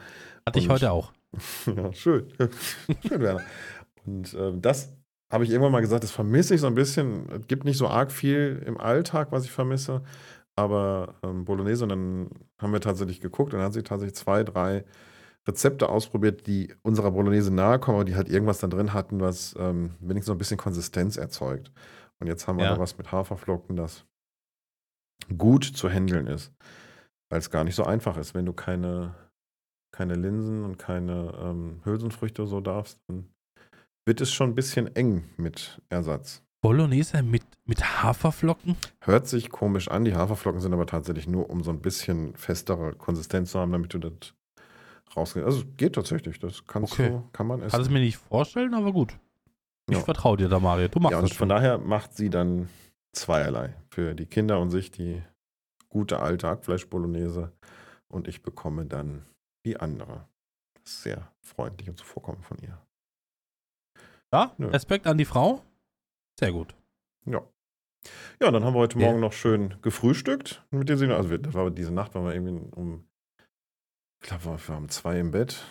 [0.46, 1.12] Hatte ich heute auch.
[1.66, 2.26] Ja, schön.
[3.08, 3.40] schön, Werner.
[4.04, 4.94] Und ähm, das
[5.30, 7.26] habe ich irgendwann mal gesagt, das vermisse ich so ein bisschen.
[7.30, 10.02] Es gibt nicht so arg viel im Alltag, was ich vermisse.
[10.56, 12.30] Aber ähm, Bolognese, und dann
[12.60, 14.84] haben wir tatsächlich geguckt und dann hat sie tatsächlich zwei, drei
[15.48, 19.54] Rezepte ausprobiert, die unserer Bolognese nahe kommen, aber die halt irgendwas da drin hatten, was
[19.58, 21.72] ähm, wenigstens so ein bisschen Konsistenz erzeugt.
[22.20, 22.74] Und jetzt haben wir Ja.
[22.74, 24.04] da was mit Haferflocken, das
[25.36, 26.52] gut zu handeln ist.
[27.30, 29.14] Weil es gar nicht so einfach ist, wenn du keine
[29.94, 33.28] keine Linsen und keine ähm, Hülsenfrüchte so darfst, dann
[34.06, 36.42] wird es schon ein bisschen eng mit Ersatz.
[36.62, 38.76] Bolognese mit, mit Haferflocken?
[39.00, 42.94] Hört sich komisch an, die Haferflocken sind aber tatsächlich nur, um so ein bisschen festere
[42.94, 44.32] Konsistenz zu haben, damit du das
[45.16, 45.44] rausgehst.
[45.44, 47.10] Also geht tatsächlich, das kannst Okay.
[47.10, 47.72] du, kann man essen.
[47.72, 49.18] Kann es mir nicht vorstellen, aber gut.
[49.90, 50.04] Ich Ja.
[50.04, 50.86] vertraue dir da, Mario.
[50.86, 51.38] Du machst ja, das und schon.
[51.38, 52.68] von daher macht sie dann
[53.12, 53.74] zweierlei.
[53.90, 55.20] Für die Kinder und sich die
[55.88, 57.52] gute alte Hackfleisch-Bolognese
[58.06, 59.26] und ich bekomme dann
[59.66, 60.28] die andere.
[60.74, 62.78] Das ist sehr freundlich und zuvorkommend von ihr.
[64.32, 64.68] Ja, Nö.
[64.68, 65.60] Respekt an die Frau.
[66.42, 66.74] Sehr gut.
[67.24, 67.40] Ja.
[68.40, 69.06] Ja, dann haben wir heute Ja.
[69.06, 71.18] Morgen noch schön gefrühstückt mit den Senioren.
[71.18, 73.04] Also wir, das war diese Nacht waren wir irgendwie um
[74.20, 75.64] ich glaube, wir waren um zwei im Bett.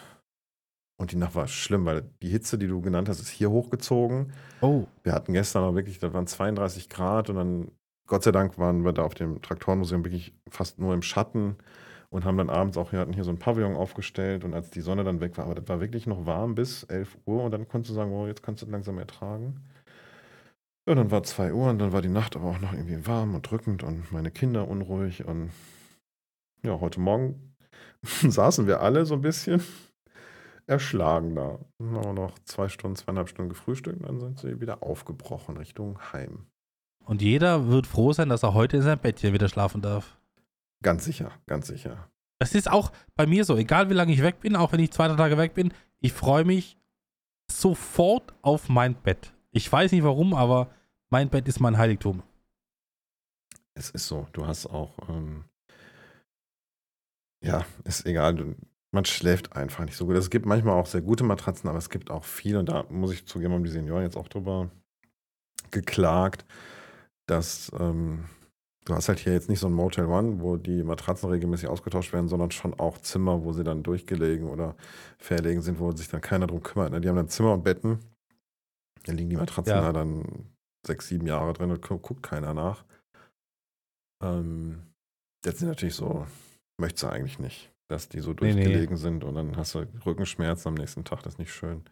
[0.98, 4.32] Und die Nacht war schlimm, weil die Hitze, die du genannt hast, ist hier hochgezogen.
[4.62, 4.86] Oh.
[5.04, 7.72] Wir hatten gestern auch wirklich, da waren 32 Grad und dann,
[8.08, 11.58] Gott sei Dank, waren wir da auf dem Traktorenmuseum wirklich fast nur im Schatten
[12.12, 14.82] und haben dann abends auch, wir hatten hier so ein Pavillon aufgestellt und als die
[14.82, 17.68] Sonne dann weg war, aber das war wirklich noch warm bis 11 Uhr und dann
[17.68, 19.62] konntest du sagen, oh, jetzt kannst du langsam ertragen.
[20.88, 23.36] Ja, dann war 2 Uhr und dann war die Nacht aber auch noch irgendwie warm
[23.36, 25.52] und drückend und meine Kinder unruhig und
[26.64, 27.56] ja, heute Morgen
[28.04, 29.62] saßen wir alle so ein bisschen
[30.66, 31.60] erschlagen da.
[31.78, 35.58] Dann haben wir noch zwei Stunden, zweieinhalb Stunden gefrühstückt und dann sind sie wieder aufgebrochen
[35.58, 36.48] Richtung Heim.
[37.06, 40.18] Und jeder wird froh sein, dass er heute in seinem Bettchen wieder schlafen darf.
[40.84, 42.10] Ganz sicher, ganz sicher.
[42.40, 44.92] Das ist auch bei mir so, egal wie lange ich weg bin, auch wenn ich
[44.92, 46.78] zwei drei Tage weg bin, ich freue mich
[47.52, 49.34] sofort auf mein Bett.
[49.52, 50.72] Ich weiß nicht warum, aber
[51.10, 52.24] mein Bett ist mein Heiligtum.
[53.74, 55.46] Es ist so, du hast auch, ähm,
[57.44, 58.56] ja, ist egal,
[58.92, 60.16] man schläft einfach nicht so gut.
[60.16, 63.14] Es gibt manchmal auch sehr gute Matratzen, aber es gibt auch viel, und da muss
[63.14, 64.70] ich zugeben, haben die Senioren jetzt auch drüber
[65.72, 66.46] geklagt,
[67.28, 68.26] dass ähm,
[68.86, 72.12] du hast halt hier jetzt nicht so ein Motel One, wo die Matratzen regelmäßig ausgetauscht
[72.14, 74.76] werden, sondern schon auch Zimmer, wo sie dann durchgelegen oder
[75.18, 76.92] verlegen sind, wo sich dann keiner drum kümmert.
[76.92, 77.02] Ne?
[77.02, 78.00] Die haben dann Zimmer und Betten.
[79.06, 79.82] Da liegen die Matratzen Ja.
[79.82, 80.52] da dann
[80.86, 82.84] sechs, sieben Jahre drin und gu- guckt keiner nach.
[84.24, 84.94] Ähm,
[85.46, 86.28] jetzt sind natürlich so,
[86.80, 88.54] möchtest du eigentlich nicht, dass die so Nee, nee.
[88.64, 91.84] durchgelegen sind und dann hast du Rückenschmerzen am nächsten Tag, das ist nicht schön.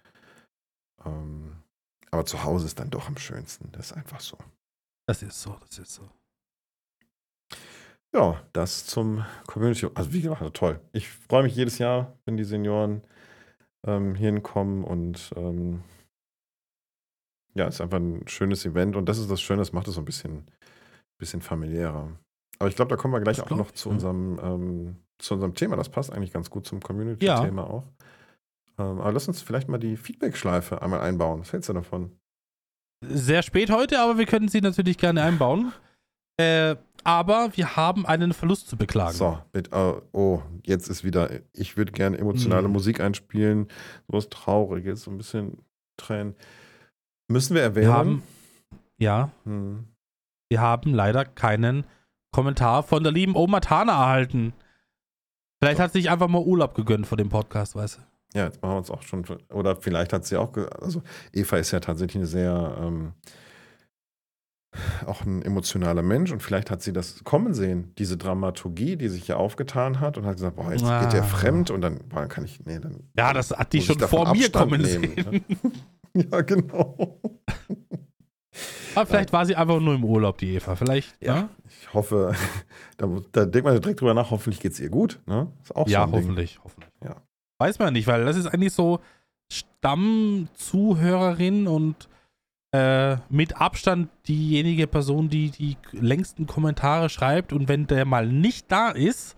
[1.06, 1.64] Ähm,
[2.12, 4.38] aber zu Hause ist dann doch am schönsten, das ist einfach so.
[5.08, 6.10] Das ist so, das ist so.
[8.14, 9.88] Ja, das zum Community.
[9.94, 10.80] Also wie gesagt, toll.
[10.94, 13.04] Ich freue mich jedes Jahr, wenn die Senioren
[13.86, 15.84] ähm, hier hinkommen und ähm,
[17.56, 20.02] ja, ist einfach ein schönes Event und das ist das Schöne, das macht es so
[20.02, 20.46] ein bisschen,
[21.18, 22.10] bisschen familiärer.
[22.60, 23.94] Aber ich glaube, da kommen wir gleich Das auch noch ich, zu ja.
[23.96, 25.76] unserem, ähm, zu unserem Thema.
[25.76, 27.84] Das passt eigentlich ganz gut zum Community-Thema auch.
[28.78, 31.42] Ähm, aber lass uns vielleicht mal die Feedback-Schleife einmal einbauen.
[31.42, 32.12] Was hältst du davon?
[33.06, 35.74] Sehr spät heute, aber wir können sie natürlich gerne einbauen.
[36.40, 39.12] Äh, aber wir haben einen Verlust zu beklagen.
[39.18, 42.72] So, mit, äh, oh, jetzt ist wieder, ich würde gerne emotionale Hm.
[42.72, 43.68] Musik einspielen,
[44.08, 45.58] sowas Trauriges, so ein bisschen
[45.98, 46.36] Tränen.
[47.30, 47.88] Müssen wir erwähnen?
[47.88, 48.24] Wir haben,
[48.98, 49.86] ja, hm.
[50.50, 51.84] wir haben leider keinen
[52.32, 54.54] Kommentar von der lieben Oma Tana erhalten.
[55.62, 58.38] Vielleicht hat sie sich einfach mal Urlaub gegönnt vor dem Podcast, weißt du.
[58.38, 61.02] Ja, jetzt machen wir uns auch schon, oder vielleicht hat sie auch, also
[61.34, 63.14] Eva ist ja tatsächlich eine sehr, ähm,
[65.08, 69.26] auch ein emotionaler Mensch und vielleicht hat sie das kommen sehen, diese Dramaturgie, die sich
[69.26, 71.28] hier aufgetan hat und hat gesagt, boah, jetzt geht der Ah.
[71.28, 73.10] fremd und dann, boah, dann kann ich, nee, dann.
[73.18, 75.46] Ja, das hat die schon vor mir Abstand kommen nehmen, sehen.
[75.64, 75.69] ne?
[76.32, 77.20] ja, genau.
[78.96, 80.76] Aber vielleicht war sie einfach nur im Urlaub, die Eva.
[80.76, 81.50] Vielleicht, Ja, ja?
[81.82, 82.34] ich hoffe,
[82.98, 85.20] da, da denkt man direkt drüber nach, hoffentlich geht es ihr gut.
[85.26, 85.52] Ne?
[85.64, 86.22] Ist auch Ja, so ein Ding.
[86.22, 86.92] hoffentlich, hoffentlich.
[87.04, 87.16] Ja.
[87.60, 89.00] Weiß man nicht, weil das ist eigentlich so
[89.52, 92.10] Stammzuhörerin und
[92.72, 97.52] äh, mit Abstand diejenige Person, die die längsten Kommentare schreibt.
[97.54, 99.36] Und wenn der mal nicht da ist,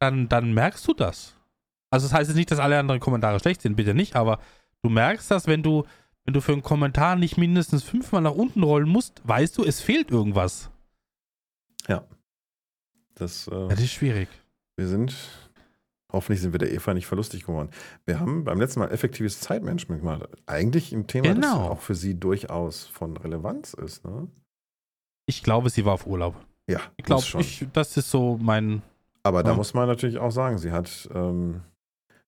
[0.00, 1.36] dann, dann merkst du das.
[1.90, 4.38] Also das heißt jetzt nicht, dass alle anderen Kommentare schlecht sind, bitte nicht, aber
[4.82, 5.84] du merkst das, wenn du,
[6.24, 9.80] wenn du für einen Kommentar nicht mindestens fünfmal nach unten rollen musst, weißt du, es
[9.80, 10.70] fehlt irgendwas.
[13.14, 14.28] Das, äh, Das ist schwierig.
[14.76, 15.14] wir sind,
[16.10, 17.70] hoffentlich sind wir der Eva nicht verlustig geworden.
[18.06, 20.22] Wir haben beim letzten Mal effektives Zeitmanagement gemacht.
[20.46, 21.68] Eigentlich ein Thema, das Genau.
[21.68, 24.04] auch für sie durchaus von Relevanz ist.
[24.04, 24.28] Ne?
[25.26, 26.34] Ich glaube, sie war auf Urlaub.
[26.66, 27.42] Ja, Ich glaube, schon.
[27.42, 28.82] ich, das ist so mein.
[29.24, 29.56] Aber da Ja.
[29.56, 31.60] muss man natürlich auch sagen, sie hat ähm,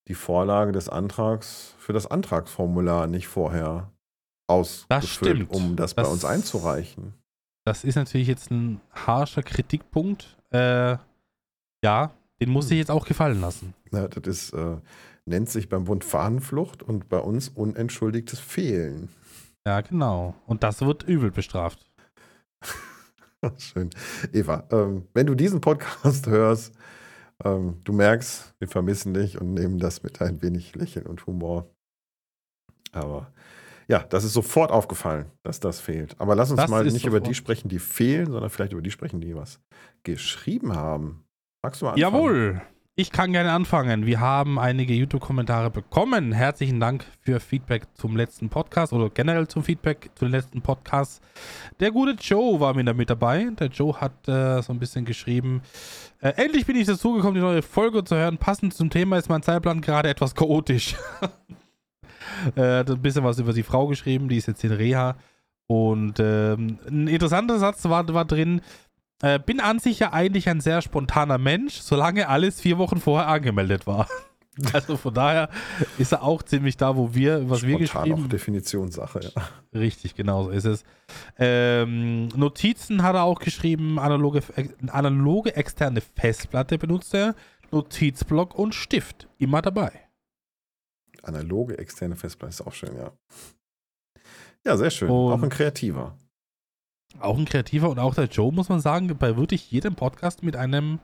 [0.08, 3.90] die Vorlage des Antrags für das Antragsformular nicht vorher
[4.48, 5.50] ausgefüllt, stimmt.
[5.50, 7.14] um das, bei Das- uns einzureichen.
[7.66, 10.36] Das ist natürlich jetzt ein harscher Kritikpunkt.
[10.50, 10.98] Äh,
[11.82, 12.72] ja, den muss Hm.
[12.72, 13.72] ich jetzt auch gefallen lassen.
[13.90, 14.76] Ja, das ist, äh,
[15.24, 19.08] nennt sich beim Bund Fahnenflucht und bei uns unentschuldigtes Fehlen.
[19.66, 20.34] Ja, genau.
[20.46, 21.90] Und das wird übel bestraft.
[23.58, 23.90] Schön.
[24.32, 26.74] Eva, ähm, wenn du diesen Podcast hörst,
[27.44, 31.70] ähm, du merkst, wir vermissen dich und nehmen das mit ein wenig Lächeln und Humor.
[32.92, 33.32] Aber
[33.88, 36.18] ja, das ist sofort aufgefallen, dass das fehlt.
[36.18, 37.36] Aber lass uns Das mal nicht über die sofort.
[37.36, 39.60] sprechen, die fehlen, sondern vielleicht über die sprechen, die was
[40.04, 41.24] geschrieben haben.
[41.62, 42.14] Magst du mal anfangen?
[42.14, 42.62] Jawohl.
[42.96, 44.06] Ich kann gerne anfangen.
[44.06, 46.30] Wir haben einige YouTube-Kommentare bekommen.
[46.30, 51.20] Herzlichen Dank für Feedback zum letzten Podcast oder generell zum Feedback zu den letzten Podcasts.
[51.80, 53.48] Der gute Joe war mir da mit dabei.
[53.58, 55.62] Der Joe hat äh, so ein bisschen geschrieben.
[56.20, 58.38] Äh, endlich bin ich dazugekommen, die neue Folge zu hören.
[58.38, 60.94] Passend zum Thema ist mein Zeitplan gerade etwas chaotisch.
[62.54, 65.16] äh, hat ein bisschen was über die Frau geschrieben, die ist jetzt in Reha.
[65.66, 68.60] Und ähm, ein interessanter Satz war, war drin,
[69.22, 73.28] äh, bin an sich ja eigentlich ein sehr spontaner Mensch, solange alles vier Wochen vorher
[73.28, 74.08] angemeldet war.
[74.72, 75.48] Also von daher
[75.98, 79.42] ist er auch ziemlich da, wo wir, was wir Spontan geschrieben auch Definitionssache, ja.
[79.76, 80.84] Richtig, genau so ist es.
[81.38, 84.42] Ähm, Notizen hat er auch geschrieben, analoge,
[84.86, 87.34] analoge externe Festplatte benutzt er,
[87.72, 89.90] Notizblock und Stift, immer dabei.
[91.24, 93.10] Analoge externe Festplatte ist auch schön, ja.
[94.64, 95.10] Ja, sehr schön.
[95.10, 96.16] Und- auch ein Kreativer.
[97.20, 100.56] Auch ein kreativer und auch der Joe, muss man sagen, bei wirklich jedem Podcast mit
[100.56, 101.00] einem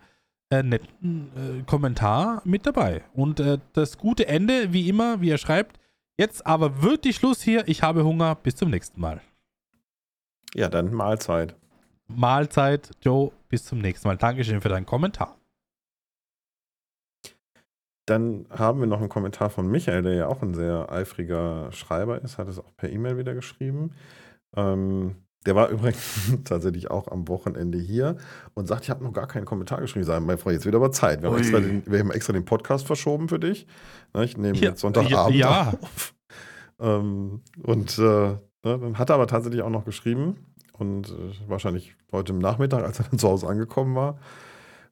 [0.50, 3.02] äh, netten äh, Kommentar mit dabei.
[3.14, 5.78] Und äh, das gute Ende, wie immer, wie er schreibt,
[6.18, 9.20] jetzt aber wirklich Schluss hier, ich habe Hunger, bis zum nächsten Mal.
[10.54, 11.54] Ja, dann Mahlzeit.
[12.08, 14.16] Mahlzeit, Joe, bis zum nächsten Mal.
[14.16, 15.36] Dankeschön für deinen Kommentar.
[18.06, 22.20] Dann haben wir noch einen Kommentar von Michael, der ja auch ein sehr eifriger Schreiber
[22.22, 23.92] ist, hat es auch per E-Mail wieder geschrieben.
[24.56, 25.14] Ähm,
[25.46, 28.16] der war übrigens tatsächlich auch am Wochenende hier
[28.54, 30.02] und sagt, ich habe noch gar keinen Kommentar geschrieben.
[30.02, 31.22] Ich sage, meine Frau, jetzt wird aber Zeit.
[31.22, 33.66] Wir haben, extra den, wir haben extra den Podcast verschoben für dich.
[34.12, 35.78] Na, Ich nehme Ja, jetzt Sonntagabend ja, ja.
[35.80, 36.14] auf.
[36.82, 40.46] Ähm, und äh, ne, dann hat er aber tatsächlich auch noch geschrieben
[40.78, 44.18] und äh, wahrscheinlich heute im Nachmittag, als er dann zu Hause angekommen war,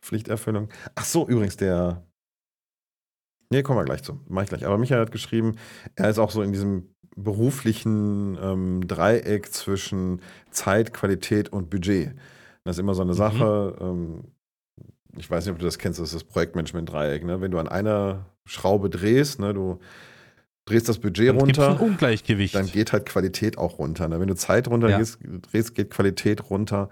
[0.03, 0.69] Pflichterfüllung.
[0.97, 2.05] Ach so, übrigens, der
[3.51, 4.21] Nee, kommen wir gleich zu.
[4.29, 4.67] Mach ich gleich.
[4.67, 5.57] Aber Michael hat geschrieben,
[5.95, 12.13] er ist auch so in diesem beruflichen ähm, Dreieck zwischen Zeit, Qualität und Budget.
[12.65, 13.77] Das ist immer so eine Sache.
[13.81, 14.25] Ähm,
[15.17, 17.25] ich weiß nicht, ob du das kennst, das ist das Projektmanagement-Dreieck.
[17.25, 17.41] Ne?
[17.41, 19.79] Wenn du an einer Schraube drehst, ne, du
[20.65, 22.55] drehst das Budget Dann gibt's ein runter, Ungleichgewicht.
[22.55, 24.07] dann geht halt Qualität auch runter.
[24.09, 24.21] Ne?
[24.21, 24.99] Wenn du Zeit runter Ja.
[24.99, 26.89] drehst, geht Qualität runter.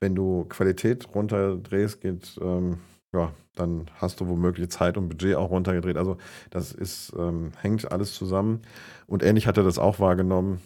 [0.00, 2.78] Wenn du Qualität runter drehst, geht, ähm,
[3.12, 5.96] ja, dann hast du womöglich Zeit und Budget auch runtergedreht.
[5.96, 6.16] Also
[6.50, 8.62] das ist, ähm, hängt alles zusammen.
[9.06, 10.60] Und ähnlich hat er das auch wahrgenommen.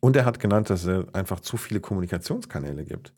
[0.00, 3.12] Und er hat genannt, dass es einfach zu viele Kommunikationskanäle gibt.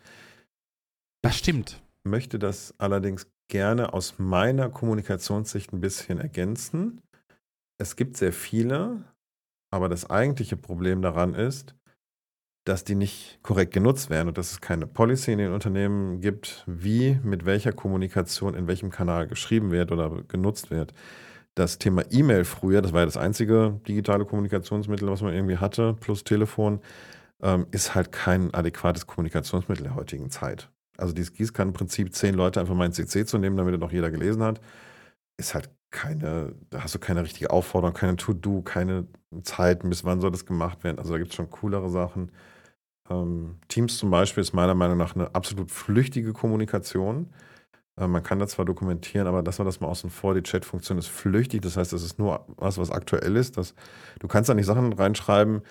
[1.23, 1.83] das stimmt.
[2.05, 7.01] Möchte das allerdings gerne aus meiner Kommunikationssicht ein bisschen ergänzen.
[7.79, 9.03] Es gibt sehr viele,
[9.73, 11.75] aber das eigentliche Problem daran ist,
[12.67, 16.65] dass die nicht korrekt genutzt werden und dass es keine Policy in den Unternehmen gibt,
[16.67, 20.93] wie mit welcher Kommunikation in welchem Kanal geschrieben wird oder genutzt wird.
[21.55, 25.95] Das Thema E-Mail früher, das war ja das einzige digitale Kommunikationsmittel, was man irgendwie hatte,
[25.95, 26.81] plus Telefon,
[27.41, 30.69] ähm, ist halt kein adäquates Kommunikationsmittel der heutigen Zeit.
[30.99, 34.11] Also dieses Gießkannenprinzip, zehn Leute einfach mal ins CC zu nehmen, damit er noch jeder
[34.11, 34.61] gelesen hat,
[35.37, 39.07] ist halt keine, da hast du keine richtige Aufforderung, keine To-Do, keine
[39.45, 40.99] Zeit, bis wann soll das gemacht werden.
[40.99, 42.33] Also da gibt es schon coolere Sachen.
[43.11, 47.31] Ähm, Teams zum Beispiel ist meiner Meinung nach eine absolut flüchtige Kommunikation.
[47.99, 50.35] Äh, man kann das zwar dokumentieren, aber das war das mal außen vor.
[50.35, 53.57] Die Chat-Funktion ist flüchtig, das heißt, es ist nur was, was aktuell ist.
[53.57, 53.75] Das,
[54.21, 55.63] du kannst da nicht Sachen reinschreiben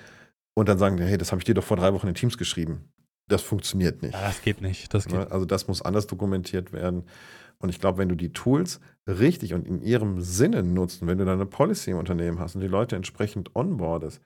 [0.56, 2.90] und dann sagen, hey, das habe ich dir doch vor drei Wochen in Teams geschrieben.
[3.28, 4.14] Das funktioniert nicht.
[4.14, 4.94] Das geht nicht.
[4.94, 5.32] Das geht Ne?
[5.32, 7.04] Also das muss anders dokumentiert werden.
[7.58, 11.26] Und ich glaube, wenn du die Tools richtig und in ihrem Sinne nutzt, wenn du
[11.26, 14.22] deine Policy im Unternehmen hast und die Leute entsprechend onboardest,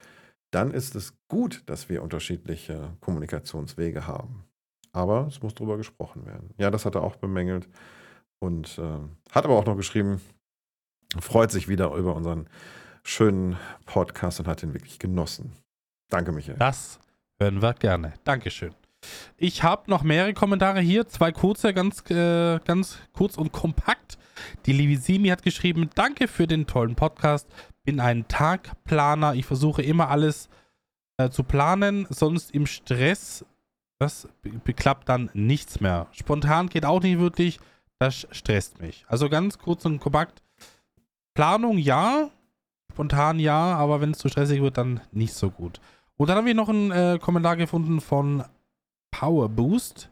[0.52, 4.46] dann ist es gut, dass wir unterschiedliche Kommunikationswege haben.
[4.92, 6.54] Aber es muss darüber gesprochen werden.
[6.58, 7.70] Ja, das hat er auch bemängelt
[8.40, 10.22] und äh, hat aber auch noch geschrieben,
[11.20, 12.48] freut sich wieder über unseren
[13.04, 15.54] schönen Podcast und hat ihn wirklich genossen.
[16.10, 16.58] Danke, Michael.
[16.58, 17.00] Das
[17.40, 18.14] hören wir gerne.
[18.24, 18.74] Dankeschön.
[19.38, 24.18] Ich habe noch mehrere Kommentare hier, zwei kurze, ganz, äh, ganz kurz und kompakt.
[24.66, 27.48] Die liebe Simi hat geschrieben, danke für den tollen Podcast.
[27.84, 29.36] Bin ein Tagplaner.
[29.36, 30.50] Ich versuche immer alles
[31.18, 33.46] äh, zu planen, sonst im Stress,
[34.00, 36.08] das be- beklappt dann nichts mehr.
[36.12, 37.60] Spontan geht auch nicht wirklich,
[38.00, 39.06] das stresst mich.
[39.08, 40.42] Also ganz kurz und kompakt.
[41.34, 42.30] Planung ja,
[42.92, 45.80] spontan ja, aber wenn es zu stressig wird, dann nicht so gut.
[46.18, 48.44] Und dann haben wir noch einen äh, Kommentar gefunden von
[49.12, 50.10] Power Boost.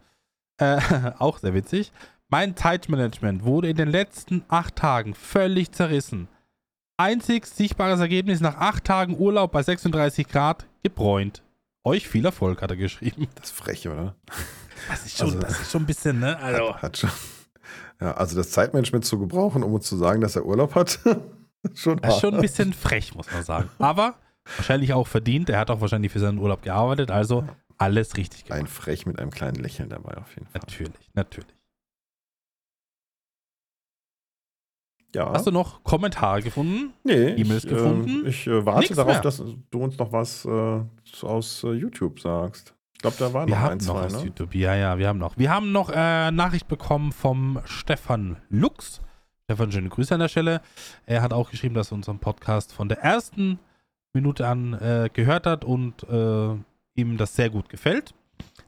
[0.57, 0.79] Äh,
[1.19, 1.91] auch sehr witzig.
[2.29, 6.27] Mein Zeitmanagement wurde in den letzten acht Tagen völlig zerrissen.
[6.97, 11.43] Einzig sichtbares Ergebnis nach acht Tagen Urlaub bei 36 Grad gebräunt.
[11.83, 13.27] Euch viel Erfolg, hat er geschrieben.
[13.35, 14.15] Das ist frech, oder?
[14.89, 16.37] Das ist schon, Also- das ist schon ein bisschen, ne?
[16.39, 17.09] Also, Hat, hat schon.
[18.01, 20.99] Ja, also das Zeitmanagement zu gebrauchen, um uns zu sagen, dass er Urlaub hat,
[21.75, 23.69] schon, das ist schon ein bisschen frech, muss man sagen.
[23.79, 24.15] Aber
[24.55, 25.49] wahrscheinlich auch verdient.
[25.49, 27.09] Er hat auch wahrscheinlich für seinen Urlaub gearbeitet.
[27.11, 28.59] Also alles richtig gemacht.
[28.59, 30.61] ein frech mit einem kleinen Lächeln dabei auf jeden Fall.
[30.61, 31.47] Natürlich, natürlich.
[35.17, 35.33] Ja.
[35.33, 36.93] Hast du noch Kommentare gefunden?
[37.03, 38.25] nee, E-Mails ich, gefunden?
[38.25, 39.21] Äh, ich äh, warte Nix darauf, mehr.
[39.21, 40.79] dass du uns noch was äh,
[41.25, 42.75] aus äh, YouTube sagst.
[42.93, 44.25] Ich glaube, da waren Wir noch haben ein, noch zwei, aus ne?
[44.25, 44.53] YouTube.
[44.53, 45.35] Ja, ja, wir haben noch.
[45.35, 49.01] Wir haben noch äh, Nachricht bekommen vom Stefan Lux.
[49.45, 50.61] Stefan, schöne Grüße an der Stelle.
[51.07, 53.57] Er hat auch geschrieben, dass er unseren Podcast von der ersten
[54.13, 56.55] Minute an äh, gehört hat und äh,
[56.93, 58.13] ihm das sehr gut gefällt.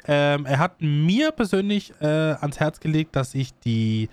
[0.07, 4.09] Ähm, er hat mir persönlich äh, ans Herz gelegt, dass ich die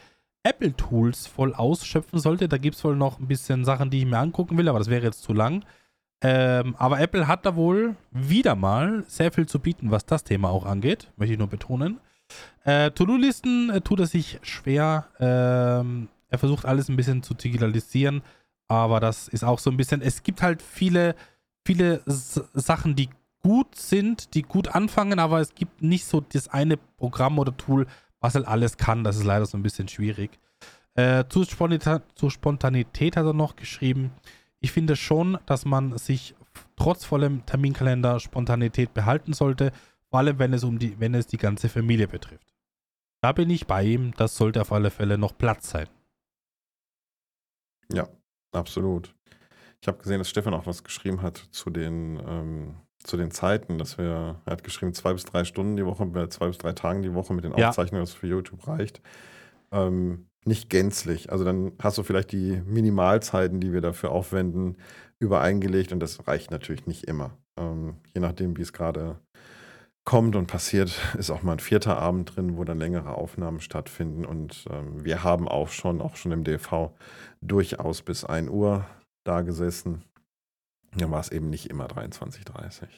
[0.47, 2.49] Apple-Tools voll ausschöpfen sollte.
[2.49, 4.89] Da gibt es wohl noch ein bisschen Sachen, die ich mir angucken will, aber das
[4.89, 5.65] wäre jetzt zu lang.
[6.23, 10.49] Ähm, aber Apple hat da wohl wieder mal sehr viel zu bieten, was das Thema
[10.49, 12.01] auch angeht, möchte ich nur betonen.
[12.65, 15.09] Äh, To-Do-Listen äh, tut er sich schwer.
[15.19, 18.23] Ähm, er versucht alles ein bisschen zu digitalisieren,
[18.69, 20.01] aber das ist auch so ein bisschen.
[20.01, 21.15] Es gibt halt viele,
[21.65, 23.11] viele Sachen, die
[23.43, 27.87] gut sind, die gut anfangen, aber es gibt nicht so das eine Programm oder Tool,
[28.27, 29.05] was halt alles kann.
[29.05, 30.39] Das ist leider so ein bisschen schwierig.
[30.95, 34.11] Äh, zu, Spontan zu Spontanität hat er noch geschrieben.
[34.59, 36.35] Ich finde schon, dass man sich
[36.75, 39.71] trotz vollem Terminkalender Spontanität behalten sollte,
[40.11, 42.53] vor allem wenn es um die, wenn es die ganze Familie betrifft.
[43.21, 45.89] Da bin ich bei ihm, das sollte auf alle Fälle noch Platz sein.
[47.93, 48.09] Ja,
[48.51, 49.15] absolut.
[49.81, 52.75] Ich habe gesehen, dass Stefan auch was geschrieben hat zu den, ähm,
[53.07, 56.49] zu den Zeiten, dass wir, er hat geschrieben, zwei bis drei Stunden die Woche, zwei
[56.49, 57.69] bis drei Tagen die Woche mit den Ja.
[57.69, 59.01] Aufzeichnungen, was für YouTube reicht.
[59.73, 61.33] Ähm, nicht gänzlich.
[61.33, 64.77] Also dann hast du vielleicht die Minimalzeiten, die wir dafür aufwenden,
[65.19, 67.37] übereingelegt und das reicht natürlich nicht immer.
[67.59, 69.19] Ähm, je nachdem, wie es gerade
[70.05, 74.25] kommt und passiert, ist auch mal ein vierter Abend drin, wo dann längere Aufnahmen stattfinden.
[74.25, 76.93] Und ähm, wir haben auch schon, auch schon im DV,
[77.41, 78.87] durchaus bis 1 Uhr
[79.25, 80.05] da gesessen.
[80.97, 82.89] Dann war es eben nicht immer 23.30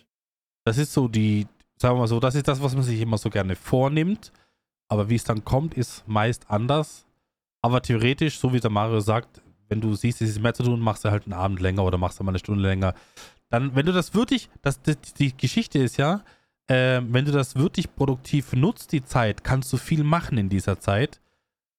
[0.65, 1.47] Das ist so die,
[1.77, 4.33] sagen wir mal so, das ist das, was man sich immer so gerne vornimmt.
[4.89, 7.07] Aber wie es dann kommt, ist meist anders.
[7.61, 10.81] Aber theoretisch, so wie der Mario sagt, wenn du siehst, es ist mehr zu tun,
[10.81, 12.95] machst du halt einen Abend länger oder machst du mal eine Stunde länger.
[13.51, 16.23] Dann, wenn du das wirklich, das, das, die Geschichte ist ja,
[16.69, 20.81] äh, wenn du das wirklich produktiv nutzt, die Zeit, kannst du viel machen in dieser
[20.81, 21.21] Zeit.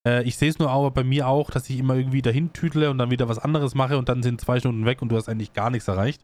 [0.07, 2.89] Äh, ich sehe es nur aber bei mir auch, dass ich immer irgendwie dahin tüdle
[2.89, 5.29] und dann wieder was anderes mache und dann sind zwei Stunden weg und du hast
[5.29, 6.23] eigentlich gar nichts erreicht.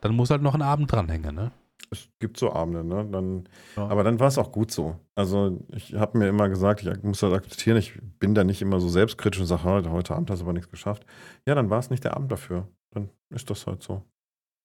[0.00, 1.52] Dann muss halt noch ein Abend dranhängen, ne?
[1.90, 3.06] Es gibt so Abende, ne?
[3.10, 3.88] Dann, Ja.
[3.88, 4.96] Aber dann war es auch gut so.
[5.14, 8.80] Also ich habe mir immer gesagt, ich muss das akzeptieren, ich bin da nicht immer
[8.80, 11.04] so selbstkritisch und sage, heute, heute Abend hast du aber nichts geschafft.
[11.46, 12.68] Ja, dann war es nicht der Abend dafür.
[12.90, 14.02] Dann ist das halt so.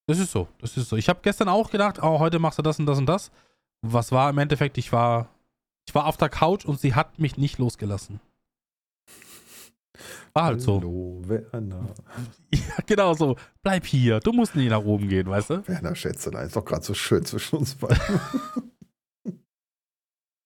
[0.07, 0.97] Das ist so, das ist so.
[0.97, 3.31] Ich habe gestern auch gedacht, oh, heute machst du das und das und das.
[3.81, 4.77] Was war im Endeffekt?
[4.77, 5.29] Ich war,
[5.87, 8.19] ich war auf der Couch und sie hat mich nicht losgelassen.
[10.35, 10.79] War halt so.
[10.79, 11.95] Hallo, Werner.
[12.53, 13.35] Ja, genau so.
[13.63, 14.19] Bleib hier.
[14.19, 15.67] Du musst nicht nach oben gehen, weißt du?
[15.67, 17.99] Werner Schätzelein, ist doch gerade so schön zwischen uns beiden.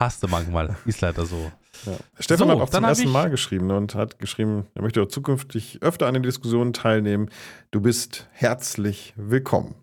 [0.02, 0.78] Hast du manchmal.
[0.86, 1.52] Ist leider so.
[1.86, 1.98] Ja.
[2.20, 5.82] Stefan So, hat auch zum ersten Mal geschrieben und hat geschrieben, er möchte auch zukünftig
[5.82, 7.30] öfter an den Diskussionen teilnehmen.
[7.72, 9.76] Du bist herzlich willkommen.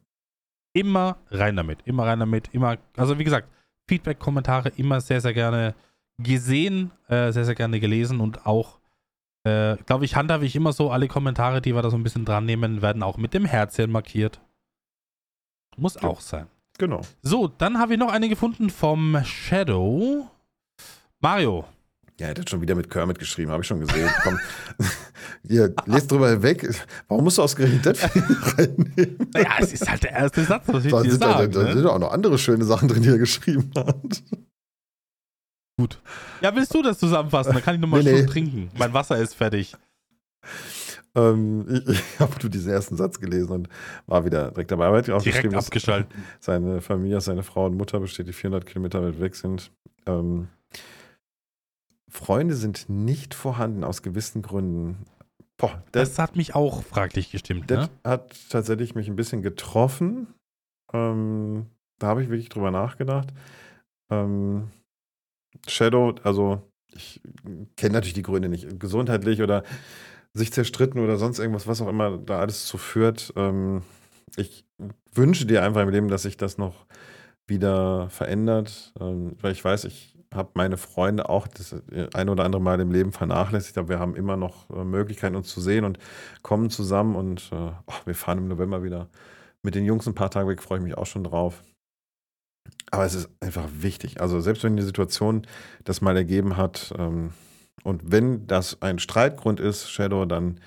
[0.72, 1.80] Immer rein damit.
[1.84, 2.48] Immer rein damit.
[2.52, 3.48] Immer, also wie gesagt,
[3.88, 5.74] Feedback, Kommentare immer sehr, sehr gerne
[6.22, 8.78] gesehen, äh, sehr, sehr gerne gelesen und auch,
[9.47, 12.24] äh, glaube ich, handhabe ich immer so, alle Kommentare, die wir da so ein bisschen
[12.24, 14.40] dran nehmen, werden auch mit dem Herzchen markiert.
[15.76, 16.47] Muss auch sein.
[16.78, 17.03] Genau.
[17.22, 20.26] So, dann habe ich noch eine gefunden vom Shadow.
[21.20, 21.64] Mario.
[22.18, 24.09] Ja, er hat schon wieder mit Kermit geschrieben, habe ich schon gesehen.
[24.22, 24.38] Komm,
[25.44, 26.68] ihr lest drüber weg.
[27.09, 28.03] Warum musst du ausgerechnet das
[28.59, 29.30] reinnehmen?
[29.32, 31.53] Naja, es ist halt der erste Satz, was ich Da dir sind, da, sagen.
[31.53, 31.72] da ne?
[31.74, 34.22] sind auch noch andere schöne Sachen drin, die er geschrieben hat.
[35.79, 36.01] Gut.
[36.41, 37.53] Ja, willst du das zusammenfassen?
[37.53, 38.70] Dann kann ich nochmal Nee, nee, trinken.
[38.79, 39.77] Mein Wasser ist fertig.
[41.14, 43.68] Ähm, ich ich habe nur diesen ersten Satz gelesen und
[44.07, 44.87] war wieder direkt dabei.
[44.87, 46.11] Aber er auch Direkt abgeschaltet.
[46.41, 49.70] seine Familie, seine Frau und Mutter besteht, die 400 Kilometer weit weg sind.
[50.07, 50.49] Ähm,
[52.09, 55.05] Freunde sind nicht vorhanden aus gewissen Gründen.
[55.59, 57.70] Boah, das, Das hat mich auch fraglich gestimmt.
[57.70, 57.91] das Ne?
[58.05, 60.29] hat tatsächlich mich ein bisschen getroffen.
[60.93, 61.66] Ähm,
[61.99, 63.29] da habe ich wirklich drüber nachgedacht.
[64.11, 64.70] Ähm,
[65.66, 66.62] Shadow, also
[66.94, 67.20] ich
[67.76, 68.81] kenne natürlich die Gründe nicht.
[68.81, 69.62] Gesundheitlich oder
[70.32, 73.32] sich zerstritten oder sonst irgendwas, was auch immer da alles zu führt.
[73.36, 73.82] Ähm,
[74.36, 74.64] ich
[75.14, 76.86] wünsche dir einfach im Leben, dass sich das noch
[77.47, 81.74] wieder verändert, ähm, weil ich weiß, ich habe meine Freunde auch das
[82.14, 85.48] ein oder andere Mal im Leben vernachlässigt, aber wir haben immer noch äh, Möglichkeiten, uns
[85.48, 85.98] zu sehen und
[86.43, 89.09] kommen zusammen und äh, oh, wir fahren im November wieder
[89.62, 91.62] mit den Jungs ein paar Tage weg, freue ich mich auch schon drauf.
[92.90, 94.20] Aber es ist einfach wichtig.
[94.20, 95.47] Also selbst wenn die Situation
[95.84, 97.32] das mal ergeben hat ähm,
[97.82, 100.60] und wenn das ein Streitgrund ist, Shadow, dann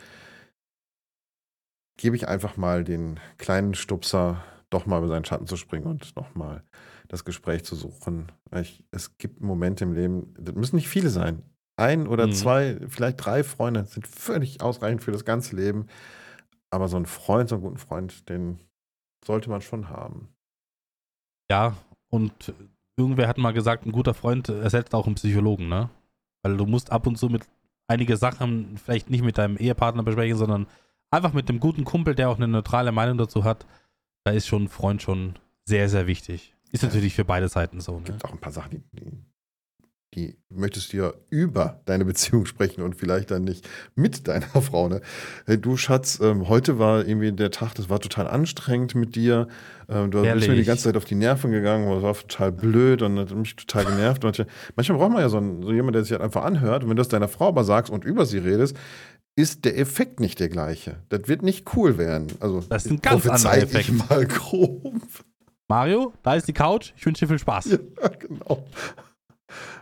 [1.98, 6.16] gebe ich einfach mal den kleinen Stupser, doch mal über seinen Schatten zu springen und
[6.16, 6.64] nochmal
[7.08, 8.32] das Gespräch zu suchen.
[8.56, 11.42] Ich, es gibt Momente im Leben, das müssen nicht viele sein.
[11.78, 12.34] Ein oder Mhm.
[12.34, 15.88] zwei, vielleicht drei Freunde sind völlig ausreichend für das ganze Leben.
[16.72, 18.60] Aber so einen Freund, so einen guten Freund, den
[19.26, 20.30] sollte man schon haben.
[21.50, 21.76] Ja,
[22.10, 22.54] und
[22.98, 25.90] irgendwer hat mal gesagt, ein guter Freund ersetzt auch einen Psychologen, ne?
[26.44, 27.44] Weil du musst ab und zu mit
[27.88, 30.68] einige Sachen vielleicht nicht mit deinem Ehepartner besprechen, sondern
[31.12, 33.66] einfach mit dem guten Kumpel, der auch eine neutrale Meinung dazu hat.
[34.24, 36.54] Da ist schon ein Freund schon sehr, sehr wichtig.
[36.72, 37.94] Ist natürlich für beide Seiten so.
[37.94, 38.04] Es Ne?
[38.06, 39.12] gibt auch ein paar Sachen, die, die
[40.16, 44.90] die möchtest du ja über deine Beziehung sprechen und vielleicht dann nicht mit deiner Frau.
[44.90, 45.02] Ne?
[45.46, 49.48] Hey, du Schatz, ähm, heute war irgendwie der Tag, das war total anstrengend mit dir.
[49.88, 53.02] Ähm, du bist mir die ganze Zeit auf die Nerven gegangen, das war total blöd
[53.02, 54.26] und hat mich total genervt.
[54.26, 54.46] Und
[54.76, 56.84] manchmal braucht man ja so, einen, so jemanden, der sich halt einfach anhört.
[56.84, 58.76] Und wenn du das deiner Frau aber sagst und über sie redest,
[59.36, 60.98] ist der Effekt nicht der gleiche.
[61.10, 62.28] Das wird nicht cool werden.
[62.40, 63.92] Also, das ist ein ganz anderer Effekt.
[64.10, 65.02] mal grob.
[65.70, 66.94] Mario, da ist die Couch.
[66.98, 67.66] Ich wünsche dir viel Spaß.
[67.68, 68.66] Ja, genau.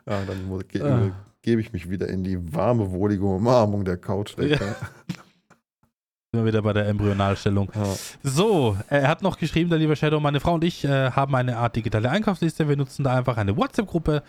[0.06, 1.12] Ja, dann ge ah.
[1.42, 4.36] gebe ich mich wieder in die warme, wohlige Umarmung der Couch.
[4.38, 4.58] Ja.
[4.58, 4.76] Sind
[6.32, 7.72] wir wieder bei der Embryonalstellung.
[7.74, 7.86] Ja.
[8.24, 11.58] So, er hat noch geschrieben, der liebe Shadow, meine Frau und ich äh, haben eine
[11.58, 12.68] Art digitale Einkaufsliste.
[12.70, 14.24] Wir nutzen da einfach eine WhatsApp-Gruppe,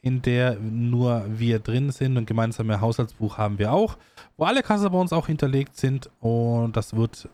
[0.00, 3.96] in der nur wir drin sind und gemeinsame Haushaltsbuch haben wir auch,
[4.36, 7.28] wo alle Kassen bei uns auch hinterlegt sind und das wird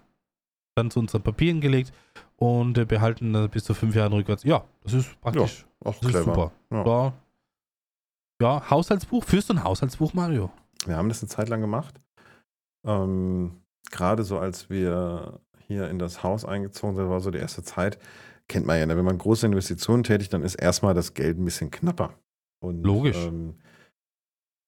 [0.78, 1.92] dann zu unseren Papieren gelegt
[2.36, 4.44] und äh, behalten bis zu fünf Jahren rückwärts.
[4.44, 5.66] Ja, das ist praktisch.
[5.84, 6.24] Ja, auch das clever.
[6.24, 6.52] super.
[6.70, 6.84] Ja.
[6.84, 7.12] Da
[8.40, 9.24] ja, Haushaltsbuch.
[9.24, 10.50] Führst du ein Haushaltsbuch, Mario?
[10.86, 12.00] Wir haben das eine Zeit lang gemacht.
[12.86, 17.62] Ähm, Gerade so, als wir hier in das Haus eingezogen sind, war so die erste
[17.62, 17.98] Zeit.
[18.48, 18.96] Kennt man ja, ne?
[18.96, 22.14] wenn man große Investitionen tätigt, dann ist erstmal das Geld ein bisschen knapper.
[22.60, 23.16] Und, Logisch.
[23.16, 23.56] Ähm,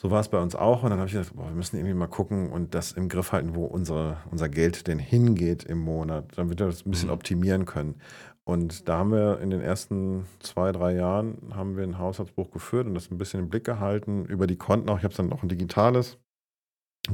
[0.00, 0.82] so war es bei uns auch.
[0.82, 3.32] Und dann habe ich gedacht, boah, wir müssen irgendwie mal gucken und das im Griff
[3.32, 7.14] halten, wo unsere, unser Geld denn hingeht im Monat, damit wir das ein bisschen mhm.
[7.14, 8.00] optimieren können.
[8.44, 12.86] Und da haben wir in den ersten zwei, drei Jahren haben wir ein Haushaltsbuch geführt
[12.86, 14.96] und das ein bisschen im Blick gehalten über die Konten auch.
[14.96, 16.16] Ich habe dann noch ein digitales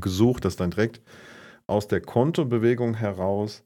[0.01, 1.03] gesucht, das dann direkt
[1.67, 3.65] aus der Kontobewegung heraus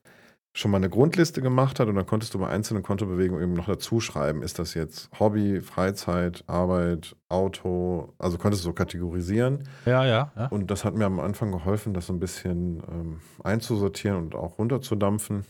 [0.53, 3.67] schon mal eine Grundliste gemacht hat und dann konntest du bei einzelnen Kontobewegungen eben noch
[3.67, 9.69] dazu schreiben, ist das jetzt Hobby, Freizeit, Arbeit, Auto, also konntest du so kategorisieren.
[9.87, 10.47] Ja, ja, ja.
[10.49, 14.59] Und das hat mir am Anfang geholfen, das so ein bisschen ähm, einzusortieren und auch
[14.59, 15.45] runterzudampfen.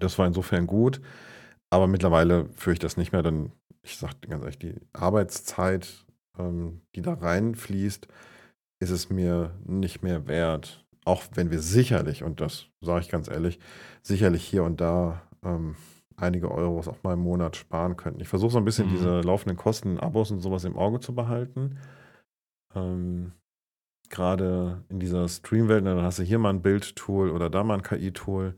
[0.00, 1.00] Das war insofern gut.
[1.70, 3.22] Aber mittlerweile führe ich das nicht mehr.
[3.22, 6.04] Denn ich sage ganz ehrlich, die Arbeitszeit,
[6.38, 8.06] ähm, die da reinfließt,
[8.80, 10.81] ist es mir nicht mehr wert.
[11.04, 13.58] Auch wenn wir sicherlich, und das sage ich ganz ehrlich,
[14.02, 15.76] sicherlich hier und da ähm,
[16.16, 18.20] einige Euros auch mal im Monat sparen könnten.
[18.20, 18.92] Ich versuche so ein bisschen mhm.
[18.92, 21.78] diese laufenden Kosten, Abos und sowas im Auge zu behalten.
[22.74, 23.32] Ähm,
[24.08, 27.76] Gerade in dieser Streamwelt, ne, dann hast du hier mal ein Bildtool oder da mal
[27.76, 28.54] ein KI-Tool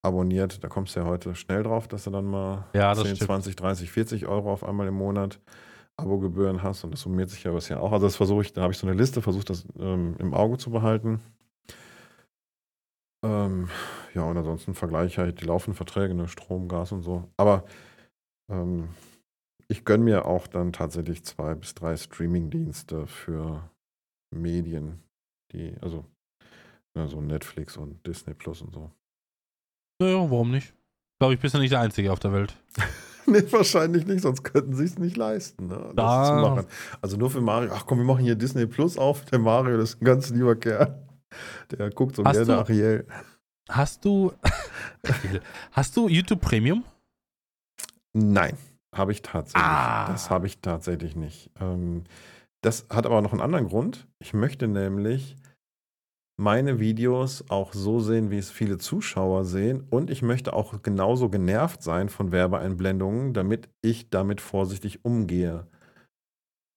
[0.00, 3.22] abonniert, da kommst du ja heute schnell drauf, dass du dann mal ja, 10, stimmt.
[3.22, 5.40] 20, 30, 40 Euro auf einmal im Monat
[5.96, 7.92] Abogebühren hast und das summiert sich ja bisher auch.
[7.92, 10.56] Also das versuche ich, da habe ich so eine Liste, versuche das ähm, im Auge
[10.58, 11.20] zu behalten.
[13.24, 13.68] Ähm,
[14.14, 17.28] ja, und ansonsten vergleiche ich halt die laufenden Verträge, ne, Strom, Gas und so.
[17.36, 17.64] Aber
[18.50, 18.88] ähm,
[19.68, 23.70] ich gönne mir auch dann tatsächlich zwei bis drei Streaming-Dienste für
[24.34, 25.02] Medien,
[25.52, 26.04] die, also
[26.96, 28.90] ja, so Netflix und Disney Plus und so.
[30.00, 30.74] Naja, warum nicht?
[31.20, 32.56] Glaube ich, bist du nicht der Einzige auf der Welt.
[33.26, 36.66] nee, wahrscheinlich nicht, sonst könnten sie es nicht leisten, ne, das zu machen.
[37.00, 37.70] Also nur für Mario.
[37.72, 39.24] Ach komm, wir machen hier Disney Plus auf.
[39.26, 41.00] Der Mario, das ist ein ganz lieber Kerl.
[41.70, 43.06] Der guckt so gerne Ariel.
[43.68, 44.32] Hast du.
[45.72, 46.84] hast du YouTube Premium?
[48.12, 48.56] Nein,
[48.94, 49.62] habe ich tatsächlich.
[49.62, 50.08] Ah.
[50.10, 51.50] Das habe ich tatsächlich nicht.
[51.60, 52.04] Ähm,
[52.60, 54.06] das hat aber noch einen anderen Grund.
[54.18, 55.36] Ich möchte nämlich
[56.38, 59.86] meine Videos auch so sehen, wie es viele Zuschauer sehen.
[59.90, 65.66] Und ich möchte auch genauso genervt sein von Werbeeinblendungen, damit ich damit vorsichtig umgehe.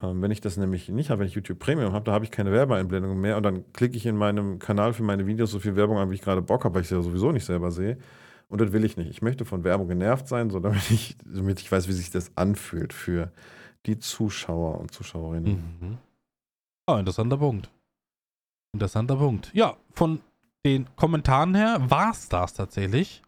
[0.02, 2.32] Ähm, wenn ich das nämlich nicht habe, wenn ich YouTube Premium habe, da habe ich
[2.32, 5.76] keine Werbeeinblendungen mehr und dann klicke ich in meinem Kanal für meine Videos so viel
[5.76, 7.98] Werbung an, wie ich gerade Bock habe, weil ich sie ja sowieso nicht selber sehe.
[8.48, 9.10] Und das will ich nicht.
[9.10, 12.36] Ich möchte von Werbung genervt sein, so damit ich, damit ich weiß, wie sich das
[12.36, 13.32] anfühlt für
[13.86, 15.78] die Zuschauer und Zuschauerinnen.
[15.80, 15.98] Mhm.
[16.88, 17.70] Ah, interessanter Punkt.
[18.74, 19.52] Interessanter Punkt.
[19.54, 20.20] Ja, von
[20.66, 23.22] den Kommentaren her war es das tatsächlich.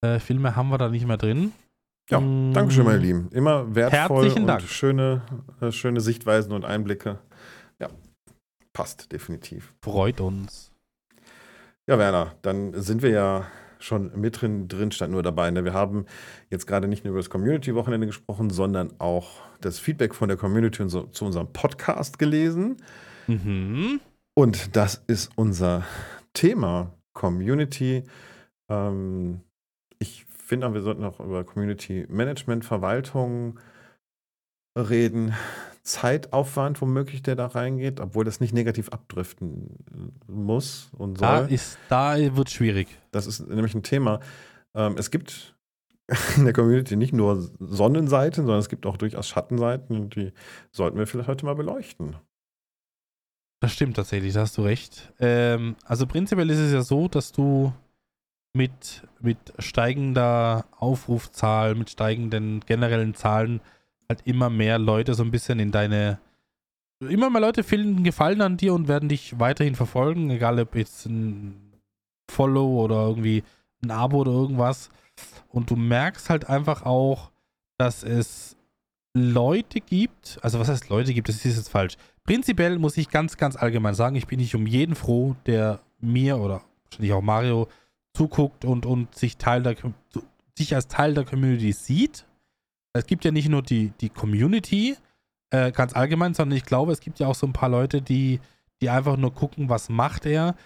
[0.00, 1.52] Äh, Filme haben wir da nicht mehr drin.
[2.10, 2.52] Ja, mm.
[2.52, 3.28] danke schön, meine Lieben.
[3.32, 4.62] Immer wertvoll Herzlichen und Dank.
[4.62, 5.22] Schöne,
[5.60, 7.18] äh, schöne Sichtweisen und Einblicke.
[7.78, 7.88] Ja,
[8.72, 9.72] passt definitiv.
[9.80, 10.72] Freut uns.
[11.86, 13.46] Ja, Werner, dann sind wir ja
[13.78, 15.50] schon mit drin, drin stand nur dabei.
[15.50, 15.64] Ne?
[15.64, 16.04] Wir haben
[16.50, 20.86] jetzt gerade nicht nur über das Community-Wochenende gesprochen, sondern auch das Feedback von der Community
[20.86, 22.76] zu unserem Podcast gelesen.
[23.26, 24.00] Mhm.
[24.34, 25.84] Und das ist unser
[26.34, 28.04] Thema Community.
[28.68, 29.40] Ähm,
[30.50, 33.58] finde, wir sollten auch über Community Management, Verwaltung
[34.76, 35.32] reden.
[35.82, 39.78] Zeitaufwand, womöglich, der da reingeht, obwohl das nicht negativ abdriften
[40.26, 41.28] muss und soll.
[41.28, 42.88] Da, ist, da wird schwierig.
[43.12, 44.20] Das ist nämlich ein Thema.
[44.74, 45.56] Ähm, es gibt
[46.36, 50.32] in der Community nicht nur Sonnenseiten, sondern es gibt auch durchaus Schattenseiten und die
[50.70, 52.16] sollten wir vielleicht heute mal beleuchten.
[53.62, 55.12] Das stimmt tatsächlich, da hast du recht.
[55.20, 57.72] Ähm, also prinzipiell ist es ja so, dass du
[58.52, 63.60] mit, mit steigender Aufrufzahl, mit steigenden generellen Zahlen
[64.08, 66.18] halt immer mehr Leute so ein bisschen in deine.
[67.00, 71.06] Immer mehr Leute finden Gefallen an dir und werden dich weiterhin verfolgen, egal ob jetzt
[71.06, 71.72] ein
[72.30, 73.42] Follow oder irgendwie
[73.82, 74.90] ein Abo oder irgendwas.
[75.48, 77.30] Und du merkst halt einfach auch,
[77.78, 78.56] dass es
[79.14, 81.96] Leute gibt, also was heißt Leute gibt, das ist jetzt falsch.
[82.24, 86.36] Prinzipiell muss ich ganz, ganz allgemein sagen, ich bin nicht um jeden froh, der mir
[86.38, 87.68] oder wahrscheinlich auch Mario
[88.14, 89.76] zuguckt und, und sich, Teil der,
[90.56, 92.26] sich als Teil der Community sieht.
[92.92, 94.96] Es gibt ja nicht nur die, die Community
[95.50, 98.40] äh, ganz allgemein, sondern ich glaube, es gibt ja auch so ein paar Leute, die,
[98.80, 100.56] die einfach nur gucken, was macht er,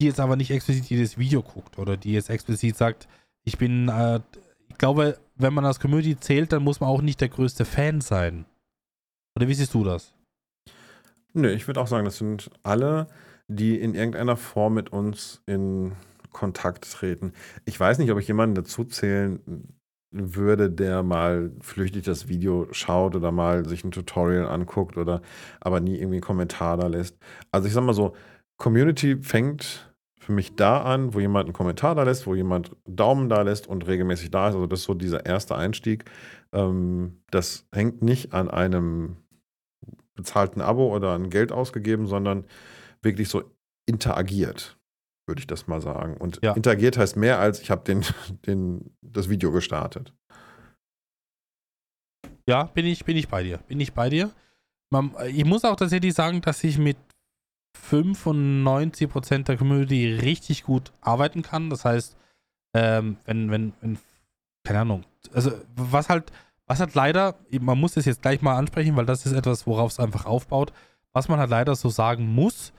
[0.00, 3.08] die jetzt aber nicht explizit jedes Video guckt oder die jetzt explizit sagt,
[3.44, 4.20] ich bin, äh,
[4.68, 8.00] ich glaube, wenn man als Community zählt, dann muss man auch nicht der größte Fan
[8.00, 8.44] sein.
[9.36, 10.12] Oder wie siehst du das?
[11.34, 13.06] Nö, ich würde auch sagen, das sind alle,
[13.48, 15.92] die in irgendeiner Form mit uns in
[16.36, 17.32] Kontakt treten.
[17.64, 19.40] Ich weiß nicht, ob ich jemanden dazu zählen
[20.10, 25.22] würde, der mal flüchtig das Video schaut oder mal sich ein Tutorial anguckt oder
[25.60, 27.16] aber nie irgendwie einen Kommentar da lässt.
[27.52, 28.14] Also ich sag mal so,
[28.58, 33.30] Community fängt für mich da an, wo jemand einen Kommentar da lässt, wo jemand Daumen
[33.30, 34.56] da lässt und regelmäßig da ist.
[34.56, 36.04] Also das ist so dieser erste Einstieg.
[36.52, 39.16] Ähm, das hängt nicht an einem
[40.14, 42.44] bezahlten Abo oder an Geld ausgegeben, sondern
[43.00, 43.42] wirklich so
[43.86, 44.75] interagiert,
[45.26, 46.16] würde ich das mal sagen.
[46.16, 46.52] Und ja.
[46.54, 48.04] interagiert heißt mehr als ich habe den,
[48.46, 50.12] den, das Video gestartet.
[52.48, 53.58] Ja, bin ich, bin ich bei dir.
[53.58, 54.30] Bin ich bei dir.
[54.90, 56.96] Man, ich muss auch tatsächlich sagen, dass ich mit
[57.90, 61.70] 95% der Community richtig gut arbeiten kann.
[61.70, 62.16] Das heißt,
[62.74, 63.98] ähm, wenn, wenn, wenn,
[64.64, 66.30] keine Ahnung, also was halt,
[66.66, 69.90] was hat leider, man muss es jetzt gleich mal ansprechen, weil das ist etwas, worauf
[69.90, 70.72] es einfach aufbaut.
[71.12, 72.72] Was man halt leider so sagen muss,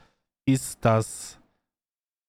[0.45, 1.39] ist, dass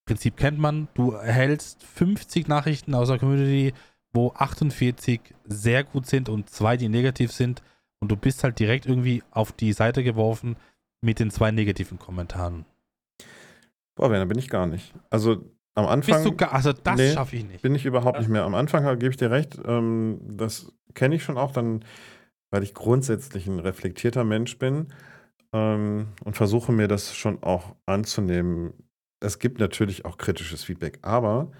[0.08, 3.74] Prinzip kennt man, du erhältst 50 Nachrichten aus der Community,
[4.14, 7.62] wo 48 sehr gut sind und zwei, die negativ sind.
[8.00, 10.56] Und du bist halt direkt irgendwie auf die Seite geworfen
[11.02, 12.64] mit den zwei negativen Kommentaren.
[13.96, 14.94] Boah, Werner, bin ich gar nicht.
[15.10, 15.44] Also
[15.74, 16.14] am Anfang.
[16.14, 17.60] Bist du gar, also das nee, schaffe ich nicht.
[17.60, 18.20] Bin ich überhaupt ja.
[18.22, 18.44] nicht mehr.
[18.44, 19.58] Am Anfang gebe ich dir recht.
[19.66, 21.84] Ähm, das kenne ich schon auch dann,
[22.50, 24.86] weil ich grundsätzlich ein reflektierter Mensch bin
[25.52, 28.72] ähm, und versuche mir das schon auch anzunehmen.
[29.20, 31.50] Es gibt natürlich auch kritisches Feedback, aber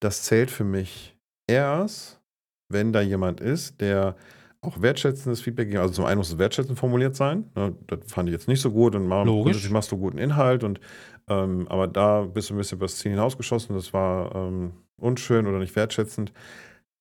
[0.00, 2.20] das zählt für mich erst,
[2.68, 4.16] wenn da jemand ist, der
[4.62, 5.80] auch wertschätzendes Feedback geben.
[5.80, 7.50] Also zum einen muss es wertschätzend formuliert sein.
[7.54, 7.74] Ne?
[7.86, 8.94] Das fand ich jetzt nicht so gut.
[8.94, 9.68] Und mal, Logisch.
[9.70, 10.64] machst du guten Inhalt.
[10.64, 10.80] Und,
[11.28, 13.74] ähm, aber da bist du ein bisschen über das Ziel hinausgeschossen.
[13.74, 16.32] Das war ähm, unschön oder nicht wertschätzend.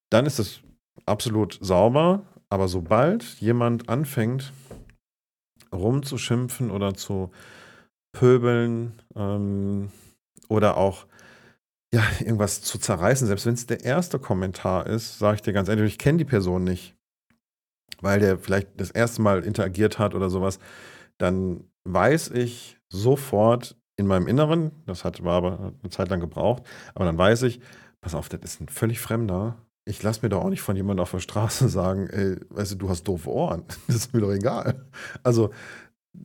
[0.10, 0.62] Dann ist es
[1.06, 2.24] absolut sauber.
[2.50, 4.54] Aber sobald jemand anfängt,
[5.74, 7.30] rumzuschimpfen oder zu
[8.12, 9.92] pöbeln ähm,
[10.48, 11.06] oder auch
[11.94, 15.70] ja, irgendwas zu zerreißen, selbst wenn es der erste Kommentar ist, sage ich dir ganz
[15.70, 16.96] ehrlich, ich kenne die Person nicht
[18.02, 20.60] weil der vielleicht das erste Mal interagiert hat oder sowas,
[21.18, 26.64] dann weiß ich sofort in meinem Inneren, das hat, war aber eine Zeit lang gebraucht,
[26.96, 27.60] aber dann weiß ich,
[28.02, 29.58] pass auf, das ist ein völlig Fremder.
[29.86, 32.76] Ich lasse mir doch auch nicht von jemandem auf der Straße sagen, ey, weißt du,
[32.76, 33.66] du hast doofe Ohren.
[33.88, 34.88] Das ist mir doch egal.
[35.24, 35.52] Also,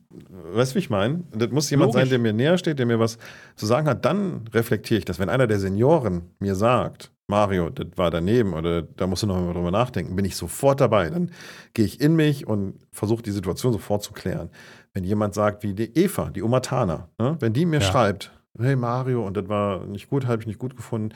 [0.09, 1.23] weißt du, wie ich meine?
[1.33, 2.01] Das muss jemand Logisch.
[2.01, 3.17] sein, der mir näher steht, der mir was
[3.55, 4.05] zu sagen hat.
[4.05, 5.19] Dann reflektiere ich das.
[5.19, 9.39] Wenn einer der Senioren mir sagt, Mario, das war daneben oder da musst du noch
[9.39, 11.09] mal drüber nachdenken, bin ich sofort dabei.
[11.09, 11.31] Dann
[11.73, 14.49] gehe ich in mich und versuche die Situation sofort zu klären.
[14.93, 17.85] Wenn jemand sagt, wie die Eva, die Oma Tana, ne, wenn die mir ja.
[17.85, 21.15] schreibt, hey Mario, und das war nicht gut, habe ich nicht gut gefunden,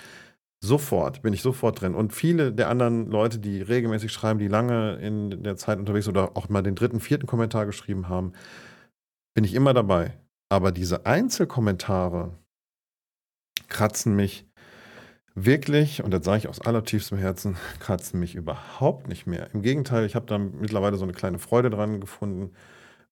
[0.61, 1.95] sofort, bin ich sofort drin.
[1.95, 6.35] Und viele der anderen Leute, die regelmäßig schreiben, die lange in der Zeit unterwegs oder
[6.35, 8.33] auch mal den dritten, vierten Kommentar geschrieben haben,
[9.33, 10.17] bin ich immer dabei.
[10.49, 12.37] Aber diese Einzelkommentare
[13.67, 14.47] kratzen mich
[15.35, 19.49] wirklich, und das sage ich aus allertiefstem Herzen, kratzen mich überhaupt nicht mehr.
[19.53, 22.51] Im Gegenteil, ich habe da mittlerweile so eine kleine Freude dran gefunden.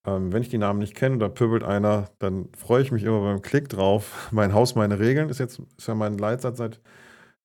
[0.05, 3.21] Ähm, wenn ich die Namen nicht kenne, da pöbelt einer, dann freue ich mich immer
[3.21, 4.29] beim Klick drauf.
[4.31, 6.81] Mein Haus, meine Regeln ist jetzt ist ja mein Leitsatz seit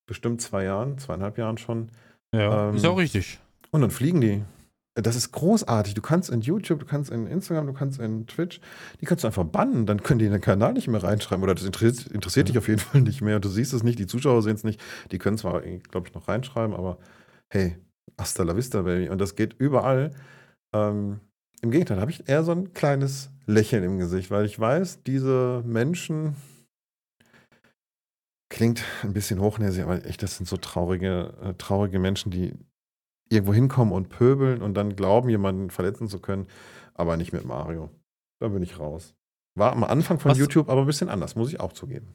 [0.06, 1.90] bestimmt zwei Jahren, zweieinhalb Jahren schon.
[2.34, 3.40] Ja, ähm, ist auch richtig.
[3.70, 4.42] Und dann fliegen die
[4.94, 5.94] das ist großartig.
[5.94, 8.60] Du kannst in YouTube, du kannst in Instagram, du kannst in Twitch,
[9.00, 11.42] die kannst du einfach bannen, dann können die in den Kanal nicht mehr reinschreiben.
[11.42, 12.52] Oder das interessiert, interessiert ja.
[12.52, 13.40] dich auf jeden Fall nicht mehr.
[13.40, 14.80] Du siehst es nicht, die Zuschauer sehen es nicht.
[15.10, 16.98] Die können zwar, glaube ich, noch reinschreiben, aber
[17.48, 17.76] hey,
[18.18, 19.08] hasta la vista, Baby.
[19.08, 20.10] Und das geht überall.
[20.74, 21.20] Ähm,
[21.62, 25.62] Im Gegenteil, habe ich eher so ein kleines Lächeln im Gesicht, weil ich weiß, diese
[25.64, 26.36] Menschen,
[28.52, 32.52] klingt ein bisschen hochnäsig, aber echt, das sind so traurige, äh, traurige Menschen, die
[33.30, 36.46] irgendwo hinkommen und pöbeln und dann glauben, jemanden verletzen zu können,
[36.92, 37.88] aber nicht mit Mario.
[38.40, 39.14] Da bin ich raus.
[39.54, 42.14] War am Anfang von was, YouTube aber ein bisschen anders, muss ich auch zugeben.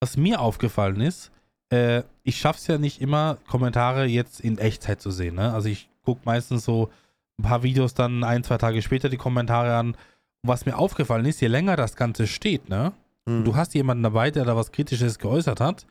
[0.00, 1.30] Was mir aufgefallen ist,
[1.68, 5.34] äh, ich schaffe es ja nicht immer, Kommentare jetzt in Echtzeit zu sehen.
[5.34, 5.52] Ne?
[5.52, 6.90] Also ich gucke meistens so
[7.38, 9.88] ein paar Videos dann ein, zwei Tage später die Kommentare an.
[9.88, 12.94] Und was mir aufgefallen ist, je länger das Ganze steht, ne?
[13.26, 13.44] Mhm.
[13.44, 15.86] Du hast jemanden dabei, der da was Kritisches geäußert hat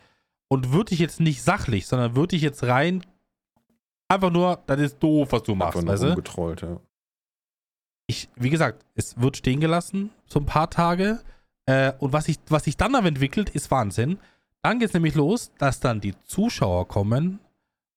[0.47, 3.03] und würde ich jetzt nicht sachlich, sondern würde ich jetzt rein
[4.07, 6.07] einfach nur, das ist doof, was du machst, Einfach weißt du?
[6.07, 6.79] rumgetrollt, ja.
[8.07, 11.19] ich, wie gesagt, es wird stehen gelassen, so ein paar Tage.
[11.67, 14.17] Äh, und was sich was sich dann aber entwickelt, ist Wahnsinn.
[14.63, 17.39] Dann geht es nämlich los, dass dann die Zuschauer kommen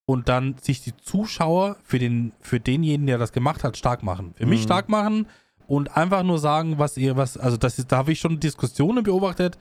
[0.05, 4.35] und dann sich die Zuschauer für, den, für denjenigen, der das gemacht hat, stark machen.
[4.37, 4.65] Für mich Mhm.
[4.65, 5.27] stark machen
[5.67, 9.05] und einfach nur sagen, was ihr, was, also das ist, da habe ich schon Diskussionen
[9.05, 9.59] beobachtet,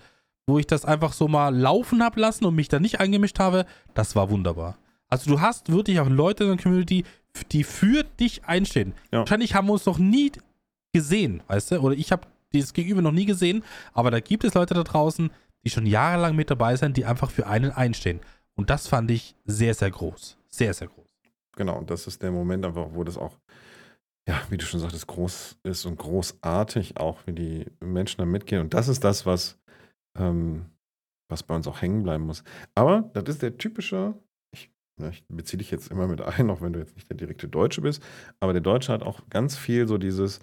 [0.47, 3.65] wo ich das einfach so mal laufen habe lassen und mich da nicht eingemischt habe.
[3.93, 4.77] Das war wunderbar.
[5.07, 7.03] Also du hast wirklich auch Leute in der Community,
[7.51, 8.93] die für dich einstehen.
[9.11, 9.19] Ja.
[9.19, 10.31] Wahrscheinlich haben wir uns noch nie
[10.93, 11.79] gesehen, weißt du?
[11.79, 13.63] Oder ich habe dieses Gegenüber noch nie gesehen,
[13.93, 15.31] aber da gibt es Leute da draußen,
[15.63, 18.19] die schon jahrelang mit dabei sind, die einfach für einen einstehen.
[18.55, 20.37] Und das fand ich sehr, sehr groß.
[20.49, 21.05] Sehr, sehr groß.
[21.55, 23.33] Genau, und das ist der Moment einfach, wo das auch,
[24.27, 28.61] ja, wie du schon sagtest, groß ist und großartig auch, wie die Menschen da mitgehen.
[28.61, 29.59] Und das ist das, was,
[30.17, 30.65] ähm,
[31.29, 32.43] was bei uns auch hängen bleiben muss.
[32.75, 34.13] Aber das ist der typische,
[34.53, 34.69] ich,
[34.99, 37.47] na, ich beziehe dich jetzt immer mit ein, auch wenn du jetzt nicht der direkte
[37.47, 38.03] Deutsche bist,
[38.39, 40.39] aber der Deutsche hat auch ganz viel so dieses,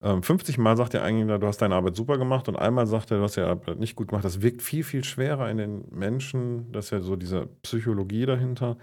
[0.00, 3.10] ähm, 50 Mal sagt er eigentlich, du hast deine Arbeit super gemacht und einmal sagt
[3.10, 4.24] er, du hast deine Arbeit nicht gut gemacht.
[4.24, 8.78] Das wirkt viel, viel schwerer in den Menschen, das ist ja so diese Psychologie dahinter.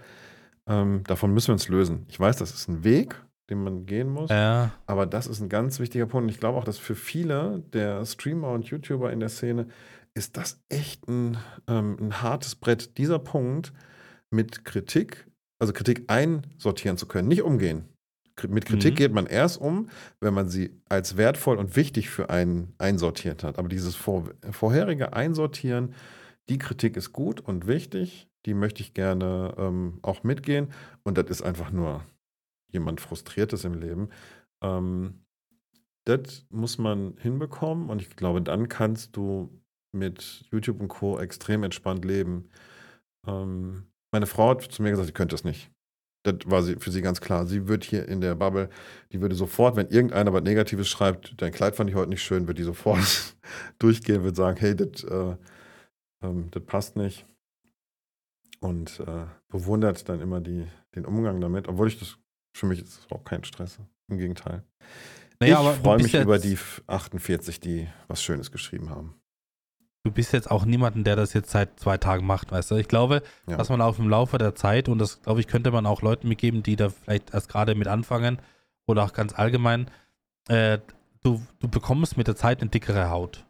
[0.66, 2.06] Ähm, davon müssen wir uns lösen.
[2.08, 3.16] Ich weiß, das ist ein Weg,
[3.50, 4.72] den man gehen muss, Ja.
[4.86, 6.24] aber das ist ein ganz wichtiger Punkt.
[6.24, 9.68] Und ich glaube auch, dass für viele der Streamer und YouTuber in der Szene
[10.14, 11.36] ist das echt ein,
[11.68, 12.96] ähm, ein hartes Brett.
[12.98, 13.72] Dieser Punkt
[14.30, 15.26] mit Kritik,
[15.60, 17.84] also Kritik einsortieren zu können, nicht umgehen.
[18.48, 18.96] Mit Kritik Mhm.
[18.96, 19.88] geht man erst um,
[20.20, 23.58] wenn man sie als wertvoll und wichtig für einen einsortiert hat.
[23.58, 25.94] Aber dieses vor, vorherige Einsortieren,
[26.50, 30.68] die Kritik ist gut und wichtig, die möchte ich gerne ähm, auch mitgehen.
[31.02, 32.02] Und das ist einfach nur
[32.76, 34.08] jemand Frustriertes im Leben.
[34.62, 35.24] Ähm,
[36.04, 39.50] das muss man hinbekommen und ich glaube, dann kannst du
[39.92, 41.18] mit YouTube und Co.
[41.18, 42.48] extrem entspannt leben.
[43.26, 45.70] Ähm, meine Frau hat zu mir gesagt, sie könnte es nicht.
[46.22, 47.46] Das war für sie ganz klar.
[47.46, 48.68] Sie wird hier in der Bubble,
[49.12, 52.46] die würde sofort, wenn irgendeiner was Negatives schreibt, dein Kleid fand ich heute nicht schön,
[52.46, 53.34] wird die sofort
[53.78, 55.36] durchgehen, wird sagen, hey, das äh,
[56.22, 57.26] ähm, das passt nicht.
[58.60, 62.18] Und äh, bewundert dann immer die, den Umgang damit, obwohl ich das,
[62.56, 63.78] für mich ist es auch kein Stress.
[64.08, 64.62] Im Gegenteil.
[65.40, 66.56] Naja, ich freue mich über die
[66.86, 69.14] 48, die was Schönes geschrieben haben.
[70.04, 72.76] Du bist jetzt auch niemanden, der das jetzt seit zwei Tagen macht, weißt du?
[72.76, 73.56] Ich glaube, Ja.
[73.56, 76.28] dass man auch im Laufe der Zeit, und das glaube ich, könnte man auch Leuten
[76.28, 78.38] mitgeben, die da vielleicht erst gerade mit anfangen
[78.86, 79.90] oder auch ganz allgemein,
[80.48, 80.78] äh,
[81.24, 83.44] du, du bekommst mit der Zeit eine dickere Haut.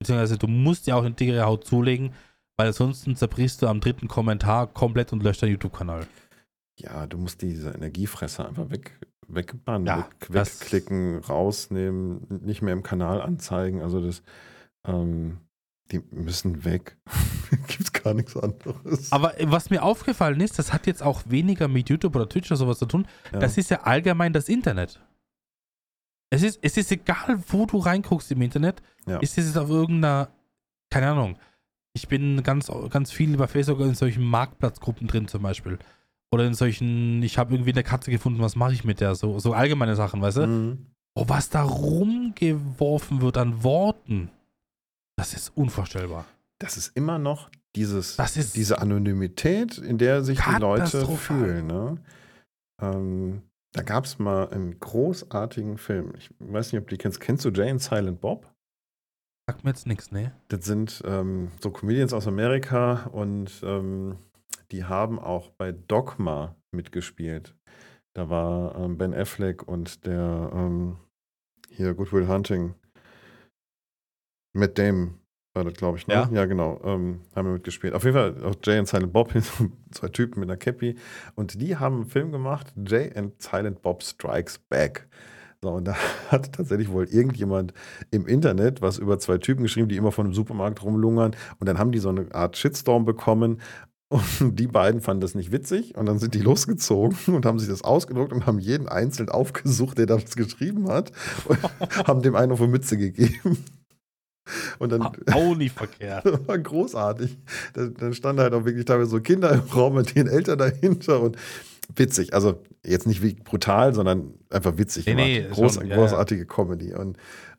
[0.00, 2.12] Beziehungsweise du musst dir auch eine dickere Haut zulegen,
[2.56, 6.06] weil ansonsten zerbrichst du am dritten Kommentar komplett und löscht deinen YouTube-Kanal.
[6.78, 12.72] Ja, du musst diese Energiefresser einfach weg, wegbannen, Ja, weg, das- wegklicken, rausnehmen, nicht mehr
[12.72, 13.82] im Kanal anzeigen.
[13.82, 14.22] Also das,
[14.86, 15.38] ähm,
[15.90, 16.96] die müssen weg.
[17.68, 19.12] Gibt's gar nichts anderes.
[19.12, 22.50] Aber äh, was mir aufgefallen ist, das hat jetzt auch weniger mit YouTube oder Twitch
[22.50, 23.06] oder sowas zu tun.
[23.32, 23.38] Ja.
[23.40, 25.00] Das ist ja allgemein das Internet.
[26.30, 28.82] Es ist, es ist egal, wo du reinguckst im Internet.
[29.06, 29.18] Ja.
[29.18, 30.30] Ist es auf irgendeiner,
[30.90, 31.38] keine Ahnung.
[31.94, 35.78] Ich bin ganz, ganz viel über Facebook in solchen Marktplatzgruppen drin zum Beispiel.
[36.32, 39.14] Oder in solchen, ich habe irgendwie eine Katze gefunden, was mache ich mit der?
[39.14, 40.46] So, so allgemeine Sachen, weißt du?
[40.46, 40.86] Mhm.
[41.14, 44.30] Oh, was da rumgeworfen wird an Worten,
[45.16, 46.24] das ist unvorstellbar.
[46.58, 51.66] das ist immer noch dieses, Das ist diese Anonymität, in der sich die Leute fühlen.
[51.66, 51.98] Ne?
[52.80, 53.42] Ähm,
[53.72, 56.12] da gab es mal einen großartigen Film.
[56.18, 57.20] Ich weiß nicht, ob du die kennst.
[57.20, 58.46] Kennst du Jay and Silent Bob?
[59.48, 60.32] Sagt mir jetzt nichts, ne?
[60.48, 64.16] Das sind ähm, so Comedians aus Amerika und ähm,
[64.72, 67.54] die haben auch bei Dogma mitgespielt.
[68.14, 70.96] Da war ähm, Ben Affleck und der ähm,
[71.70, 72.74] hier Good Will Hunting.
[74.54, 75.18] Matt Damon
[75.54, 76.06] war das, glaube ich.
[76.06, 76.14] Ne?
[76.14, 76.28] Ja.
[76.32, 76.80] ja, genau.
[76.84, 77.94] Ähm, haben wir mitgespielt.
[77.94, 79.32] Auf jeden Fall auch Jay and Silent Bob,
[79.90, 80.96] zwei Typen mit einer Cappy.
[81.34, 85.08] Und die haben einen Film gemacht, Jay and Silent Bob Strikes Back.
[85.62, 85.94] So, und da
[86.30, 87.72] hat tatsächlich wohl irgendjemand
[88.10, 91.36] im Internet was über zwei Typen geschrieben, die immer von einem Supermarkt rumlungern.
[91.58, 93.60] Und dann haben die so eine Art Shitstorm bekommen.
[94.12, 95.96] Und die beiden fanden das nicht witzig.
[95.96, 99.98] Und dann sind die losgezogen und haben sich das ausgedruckt und haben jeden einzeln aufgesucht,
[99.98, 101.12] der das geschrieben hat.
[101.46, 101.58] Und
[102.06, 103.64] haben dem einen auf eine Mütze gegeben.
[104.78, 105.02] Und dann
[105.32, 106.24] Auch nicht verkehrt.
[106.26, 107.38] das war großartig.
[107.74, 111.20] Da, dann standen halt auch wirklich teilweise so Kinder im Raum mit ihren Eltern dahinter
[111.20, 111.36] und
[111.94, 112.34] witzig.
[112.34, 115.06] Also jetzt nicht wie brutal, sondern einfach witzig.
[115.06, 116.94] Nee, nee, Groß, schon, ja, großartige Comedy.
[116.94, 117.16] Und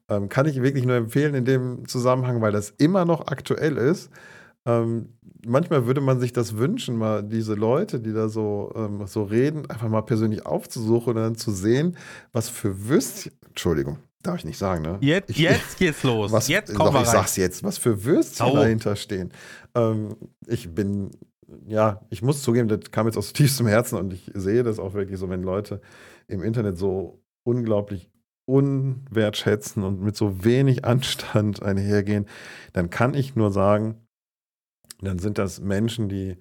[0.10, 4.10] ähm, kann ich wirklich nur empfehlen in dem Zusammenhang, weil das immer noch aktuell ist.
[4.66, 5.10] Ähm,
[5.46, 9.70] manchmal würde man sich das wünschen, mal diese Leute, die da so, ähm, so reden,
[9.70, 11.98] einfach mal persönlich aufzusuchen und dann zu sehen,
[12.32, 14.98] was für Würstchen, Entschuldigung, darf ich nicht sagen, ne?
[15.02, 16.32] Jetzt, ich, jetzt geht's los.
[16.32, 17.16] Was, jetzt kommen doch, wir ich rein.
[17.18, 18.56] sag's jetzt, was für Würstchen Au.
[18.56, 19.34] dahinter stehen.
[19.76, 20.16] Ähm,
[20.48, 21.12] ich bin,
[21.68, 24.94] ja, ich muss zugeben, das kam jetzt aus tiefstem Herzen und ich sehe das auch
[24.94, 25.82] wirklich so, wenn Leute
[26.28, 28.10] im Internet so unglaublich
[28.46, 32.28] unwertschätzen und mit so wenig Anstand einhergehen,
[32.72, 33.96] dann kann ich nur sagen,
[35.06, 36.38] dann sind das Menschen, die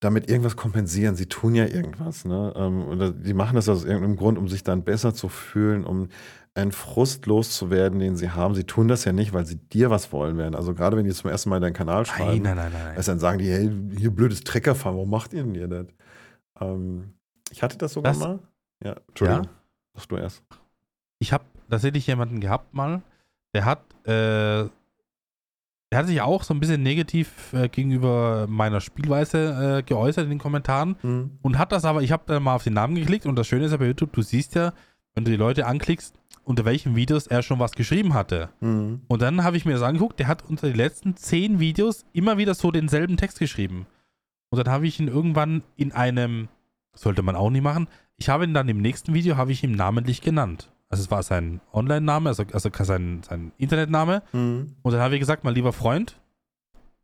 [0.00, 1.16] damit irgendwas kompensieren.
[1.16, 2.52] Sie tun ja irgendwas, ne?
[2.56, 6.08] Ähm, Oder die machen das aus irgendeinem Grund, um sich dann besser zu fühlen, um
[6.54, 8.54] einen Frust loszuwerden, den sie haben.
[8.54, 10.54] Sie tun das ja nicht, weil sie dir was wollen werden.
[10.54, 13.02] Also gerade wenn die zum ersten Mal deinen Kanal schreiben, Nein, nein, nein, nein.
[13.04, 15.86] dann sagen die, hey, hier blödes Treckerfahren, warum macht ihr denn ihr das?
[16.60, 17.14] Ähm,
[17.50, 18.38] ich hatte das sogar Das- mal.
[18.84, 19.44] Ja, Entschuldigung.
[19.44, 19.50] Ja?
[19.96, 20.42] Sag du erst.
[21.18, 23.02] ich habe tatsächlich jemanden gehabt mal,
[23.54, 24.68] der hat, äh,
[25.90, 30.30] der hat sich auch so ein bisschen negativ äh, gegenüber meiner Spielweise äh, geäußert in
[30.30, 31.30] den Kommentaren Hm.
[31.42, 33.64] und hat das aber, ich habe dann mal auf den Namen geklickt und das Schöne
[33.64, 34.72] ist ja bei YouTube, du siehst ja,
[35.14, 38.50] wenn du die Leute anklickst, unter welchen Videos er schon was geschrieben hatte.
[38.60, 39.02] Hm.
[39.08, 42.38] Und dann habe ich mir das angeguckt, der hat unter die letzten zehn Videos immer
[42.38, 43.86] wieder so denselben Text geschrieben.
[44.50, 46.48] Und dann habe ich ihn irgendwann in einem,
[46.94, 47.86] sollte man auch nie machen,
[48.16, 50.70] ich habe ihn dann im nächsten Video, habe ich ihn namentlich genannt.
[50.90, 54.22] Also es war sein Online-Name, also, also sein, sein Internetname.
[54.30, 54.74] Hm.
[54.82, 56.18] Und dann habe ich gesagt, mein lieber Freund,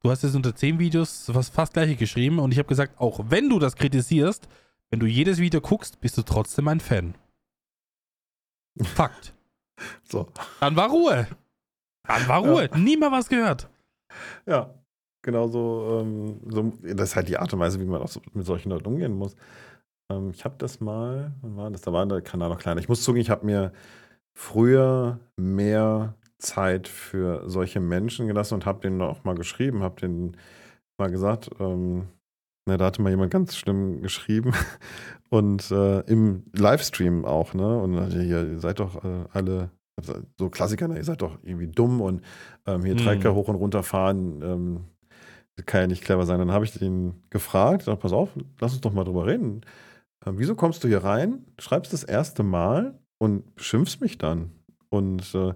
[0.03, 2.39] du hast jetzt unter zehn Videos was fast gleiche geschrieben.
[2.39, 4.49] Und ich habe gesagt, auch wenn du das kritisierst,
[4.91, 7.15] wenn du jedes Video guckst, bist du trotzdem ein Fan.
[8.83, 9.35] Fakt.
[10.05, 10.29] So.
[10.61, 11.27] Dann war Ruhe.
[12.07, 12.71] Dann war Ruhe.
[12.77, 13.69] Nie mal was gehört.
[14.47, 14.73] Ja,
[15.23, 16.73] genau so, ähm, so.
[16.83, 19.13] Das ist halt die Art und Weise, wie man auch so mit solchen Leuten umgehen
[19.13, 19.37] muss.
[20.11, 21.83] Ähm, ich habe das mal, wann war das?
[21.83, 22.81] Da war der Kanal noch kleiner.
[22.81, 23.73] Ich muss zugeben, ich habe mir
[24.35, 30.37] früher mehr Zeit für solche Menschen gelassen und habe denen auch mal geschrieben, habe denen
[30.99, 32.09] mal gesagt, ähm,
[32.67, 34.53] na, da hatte mal jemand ganz schlimm geschrieben
[35.31, 37.79] und äh, im Livestream auch, ne?
[37.79, 39.71] Und dann, hier, ihr seid doch äh, alle
[40.39, 40.97] so Klassiker, ne?
[40.97, 42.23] ihr seid doch irgendwie dumm und
[42.67, 42.99] ähm, hier Mhm.
[42.99, 44.85] Trecker hoch und runter fahren, ähm,
[45.67, 46.39] kann ja nicht clever sein.
[46.39, 49.61] Dann habe ich den gefragt, pass auf, lass uns doch mal drüber reden.
[50.27, 54.53] Ähm, wieso kommst du hier rein, schreibst das erste Mal und beschimpfst mich dann?
[54.89, 55.53] Und äh,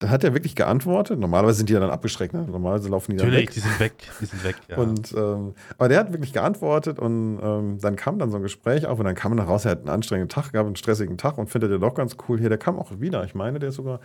[0.00, 1.18] dann hat er wirklich geantwortet.
[1.18, 2.46] Normalerweise sind die ja dann abgeschreckt, ne?
[2.46, 3.54] Normalerweise laufen die dann Natürlich, weg.
[3.54, 3.92] die sind weg.
[4.20, 4.78] Die sind weg, ja.
[4.78, 8.86] Und, ähm, aber der hat wirklich geantwortet und ähm, dann kam dann so ein Gespräch
[8.86, 11.36] auf und dann kam er raus, er hat einen anstrengenden Tag gehabt, einen stressigen Tag
[11.36, 12.48] und findet er doch ganz cool hier.
[12.48, 13.24] Der kam auch wieder.
[13.24, 14.00] Ich meine, der ist sogar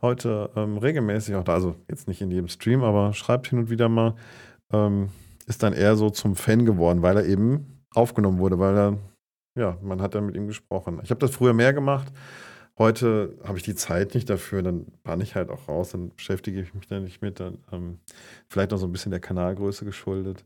[0.00, 1.52] heute ähm, regelmäßig auch da.
[1.52, 4.14] Also jetzt nicht in jedem Stream, aber schreibt hin und wieder mal.
[4.72, 5.10] Ähm,
[5.46, 8.98] ist dann eher so zum Fan geworden, weil er eben aufgenommen wurde, weil er,
[9.56, 11.00] ja, man hat dann mit ihm gesprochen.
[11.02, 12.12] Ich habe das früher mehr gemacht.
[12.76, 16.60] Heute habe ich die Zeit nicht dafür, dann bann ich halt auch raus, dann beschäftige
[16.60, 17.38] ich mich da nicht mit.
[17.38, 17.98] Dann, ähm,
[18.48, 20.44] vielleicht noch so ein bisschen der Kanalgröße geschuldet.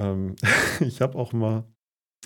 [0.00, 0.36] Ähm,
[0.80, 1.64] ich habe auch mal,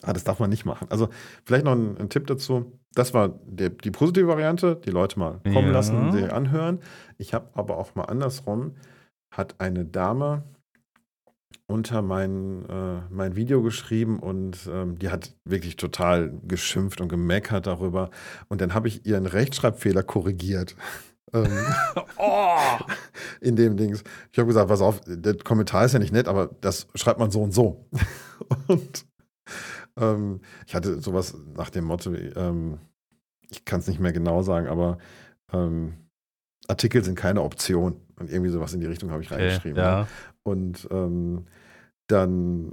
[0.02, 0.89] ah, das darf man nicht machen.
[0.90, 1.09] Also
[1.44, 2.78] vielleicht noch ein, ein Tipp dazu.
[2.93, 5.73] Das war der, die positive Variante, die Leute mal kommen Ja.
[5.73, 6.81] lassen, sie anhören.
[7.16, 8.74] Ich habe aber auch mal andersrum,
[9.31, 10.43] hat eine Dame
[11.66, 17.66] unter mein, äh, mein Video geschrieben und ähm, die hat wirklich total geschimpft und gemeckert
[17.66, 18.10] darüber.
[18.48, 20.76] Und dann habe ich ihren Rechtschreibfehler korrigiert.
[21.34, 21.46] ähm,
[22.18, 22.56] oh!
[23.40, 24.02] in dem Dings.
[24.32, 27.30] Ich habe gesagt, pass auf, der Kommentar ist ja nicht nett, aber das schreibt man
[27.30, 27.86] so und so.
[28.66, 29.06] und
[29.98, 32.78] ähm, ich hatte sowas nach dem Motto, ähm,
[33.50, 34.98] ich kann es nicht mehr genau sagen, aber
[35.52, 35.94] ähm,
[36.66, 38.00] Artikel sind keine Option.
[38.16, 39.76] Und irgendwie sowas in die Richtung habe ich Okay, reingeschrieben.
[39.76, 39.82] ne?
[39.82, 40.08] ja.
[40.48, 41.46] Und ähm,
[42.08, 42.72] dann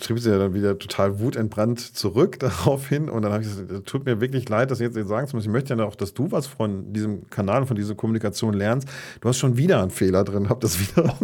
[0.00, 3.08] schrieb sie ja dann wieder total wutentbrannt zurück darauf hin.
[3.08, 5.48] Und dann habe ich gesagt, "Das tut mir wirklich leid, das jetzt sagen zu müssen.
[5.48, 8.88] Ich möchte ja auch, dass du was von diesem Kanal von dieser Kommunikation lernst.
[9.20, 11.16] Du hast schon wieder einen Fehler drin, hab das wieder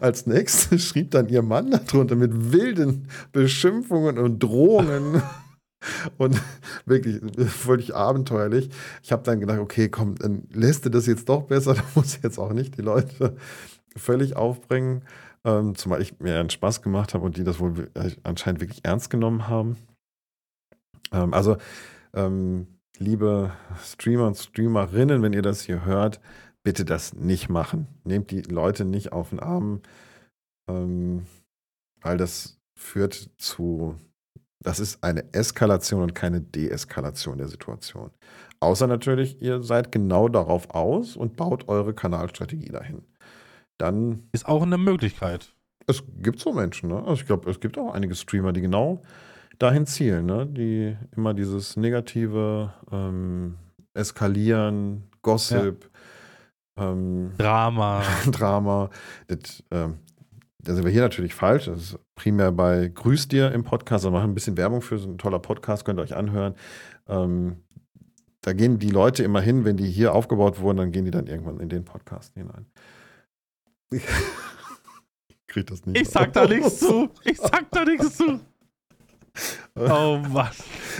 [0.00, 5.22] als nächstes schrieb dann ihr Mann darunter mit wilden Beschimpfungen und Drohungen.
[6.18, 6.38] Und
[6.84, 8.68] wirklich völlig abenteuerlich.
[9.02, 11.72] Ich habe dann gedacht, okay, komm, dann lässt du das jetzt doch besser.
[11.72, 13.34] Da muss jetzt auch nicht die Leute
[13.96, 15.04] völlig aufbringen.
[15.44, 18.84] Ähm, zumal ich mir einen Spaß gemacht habe und die das wohl äh, anscheinend wirklich
[18.84, 19.76] ernst genommen haben.
[21.12, 21.56] Ähm, also,
[22.14, 22.66] ähm,
[22.98, 23.52] liebe
[23.82, 26.20] Streamer und Streamerinnen, wenn ihr das hier hört,
[26.62, 27.86] bitte das nicht machen.
[28.04, 29.80] Nehmt die Leute nicht auf den Arm,
[30.68, 31.26] ähm,
[32.02, 33.96] weil das führt zu,
[34.62, 38.10] das ist eine Eskalation und keine Deeskalation der Situation.
[38.60, 43.02] Außer natürlich, ihr seid genau darauf aus und baut eure Kanalstrategie dahin.
[43.80, 45.54] Dann Ist auch eine Möglichkeit.
[45.86, 46.98] es gibt so Menschen, ne?
[46.98, 49.02] Also ich glaube, es gibt auch einige Streamer, die genau
[49.58, 50.46] dahin zielen, ne?
[50.46, 53.56] Die immer dieses negative ähm,
[53.94, 55.90] Eskalieren, Gossip,
[56.76, 58.02] ähm, Drama.
[58.30, 58.90] Drama.
[59.28, 59.98] Das, ähm,
[60.58, 61.64] da sind wir hier natürlich falsch.
[61.64, 64.04] Das ist primär bei Grüß dir im Podcast.
[64.04, 66.54] Wir machen ein bisschen Werbung für so ein toller Podcast, könnt ihr euch anhören.
[67.08, 67.64] Ähm,
[68.42, 71.26] da gehen die Leute immer hin, wenn die hier aufgebaut wurden, dann gehen die dann
[71.26, 72.66] irgendwann in den Podcast hinein.
[73.92, 76.00] Ich krieg das nicht.
[76.00, 77.08] Ich sag da nichts zu.
[77.24, 78.40] Ich sag da nichts zu.
[79.76, 80.50] Oh Mann.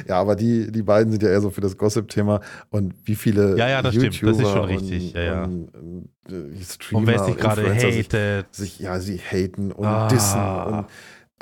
[0.06, 2.40] Ja, aber die, die beiden sind ja eher so für das Gossip-Thema
[2.70, 4.30] und wie viele Ja, ja, das YouTuber stimmt.
[4.32, 5.06] Das ist schon richtig.
[5.08, 5.44] Und, Ja, ja.
[5.44, 8.54] Und, und, äh, Streamer Und wer sich gerade sich, hatet.
[8.54, 10.08] sich, ja, sie haten und Ah.
[10.08, 10.86] dissen und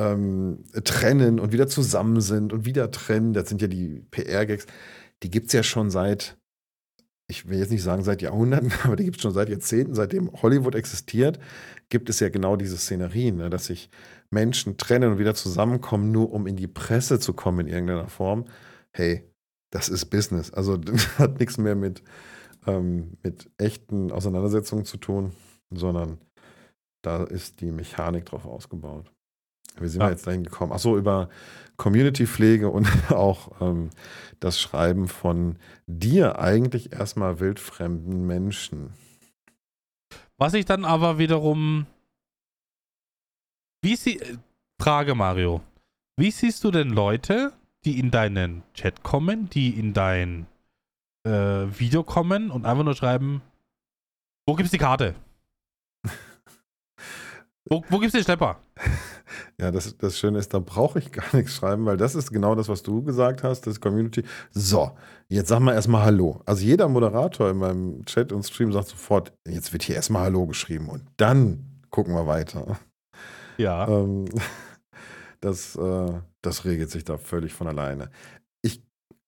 [0.01, 3.33] ähm, trennen und wieder zusammen sind und wieder trennen.
[3.35, 4.67] Das sind ja die PR-Gags.
[5.23, 6.39] Die gibt es ja schon seit,
[7.31, 9.95] ich will jetzt nicht sagen seit Jahrhunderten, aber die gibt es schon seit Jahrzehnten.
[9.95, 11.39] Seitdem Hollywood existiert,
[11.91, 13.91] gibt es ja genau diese Szenerien, ne, dass sich
[14.31, 18.47] Menschen trennen und wieder zusammenkommen, nur um in die Presse zu kommen in irgendeiner Form.
[18.93, 19.25] Hey,
[19.71, 20.51] das ist Business.
[20.53, 22.03] Also das hat nichts mehr mit,
[22.67, 25.33] ähm, mit echten Auseinandersetzungen zu tun,
[25.71, 26.19] sondern
[27.03, 29.13] da ist die Mechanik drauf ausgebaut.
[29.79, 30.09] Wie sind Ja.
[30.09, 30.73] wir jetzt dahin gekommen?
[30.73, 31.29] Achso, über
[31.79, 33.91] Community-Pflege und auch ähm,
[34.41, 35.57] das Schreiben von
[35.87, 38.93] dir eigentlich erstmal wildfremden Menschen.
[40.37, 41.87] Was ich dann aber wiederum.
[43.83, 44.21] Wie sie.
[44.81, 45.61] Frage, Mario.
[46.17, 47.53] Wie siehst du denn Leute,
[47.85, 50.47] die in deinen Chat kommen, die in dein
[51.25, 53.43] äh, Video kommen und einfach nur schreiben,
[54.47, 55.17] wo gibt's die Karte?
[57.69, 58.59] Wo, wo gibt's den Schlepper?
[59.61, 62.55] Ja, das, das Schöne ist, da brauche ich gar nichts schreiben, weil das ist genau
[62.55, 64.23] das, was du gesagt hast, das Community.
[64.53, 64.93] So,
[65.29, 66.41] jetzt sag mal erstmal Hallo.
[66.47, 70.47] Also jeder Moderator in meinem Chat und Stream sagt sofort, jetzt wird hier erstmal Hallo
[70.47, 72.79] geschrieben und dann gucken wir weiter.
[73.59, 73.87] Ja.
[73.89, 74.27] Ähm,
[75.41, 78.11] das, äh, das regelt sich da völlig von alleine.
[78.63, 78.83] Ich,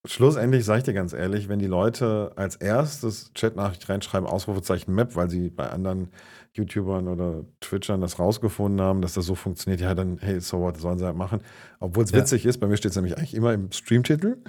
[0.07, 5.15] schlussendlich sage ich dir ganz ehrlich, wenn die Leute als erstes Chatnachricht reinschreiben, Ausrufezeichen Map,
[5.17, 6.11] weil sie bei anderen
[6.57, 10.77] YouTubern oder Twitchern das rausgefunden haben, dass das so funktioniert, ja, dann, hey, so what,
[10.79, 11.43] sollen sie halt machen.
[11.79, 12.19] Obwohl es Ja.
[12.19, 14.39] witzig ist, bei mir steht es nämlich eigentlich immer im Streamtitel.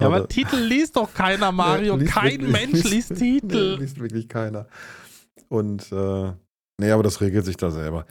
[0.00, 1.94] Ja, aber Titel liest doch keiner, Mario.
[1.94, 3.74] Liest Kein wirklich- Mensch liest Titel.
[3.76, 4.66] Nee, liest wirklich keiner.
[5.48, 6.32] Und äh,
[6.80, 8.04] nee, aber das regelt sich da selber.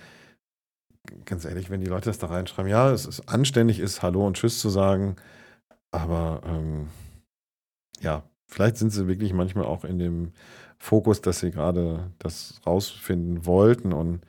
[1.26, 4.38] Ganz ehrlich, wenn die Leute das da reinschreiben, ja, es ist anständig ist, Hallo und
[4.38, 5.18] Tschüss zu sagen,
[5.92, 6.88] aber ähm,
[8.00, 10.32] ja, vielleicht sind sie wirklich manchmal auch in dem
[10.84, 14.20] Fokus, dass sie gerade das rausfinden wollten und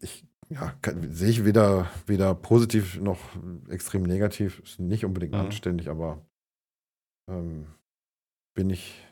[0.00, 3.18] ich ja, kann, sehe ich weder, weder positiv noch
[3.68, 4.60] extrem negativ.
[4.60, 5.40] Ist nicht unbedingt Mhm.
[5.40, 6.24] anständig, aber
[7.28, 7.66] ähm,
[8.54, 9.04] bin ich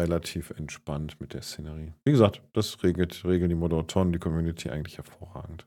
[0.00, 1.92] relativ entspannt mit der Szenerie.
[2.06, 5.66] Wie gesagt, das regelt, regeln die Moderatoren, die Community eigentlich hervorragend.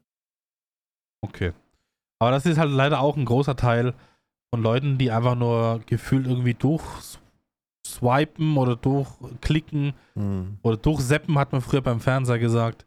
[1.24, 1.54] Okay.
[2.20, 3.94] Aber das ist halt leider auch ein großer Teil
[4.52, 6.56] von Leuten, die einfach nur gefühlt irgendwie
[8.00, 9.94] durchswipen oder durchklicken
[10.62, 12.86] oder durchseppen, hat man früher beim Fernseher gesagt.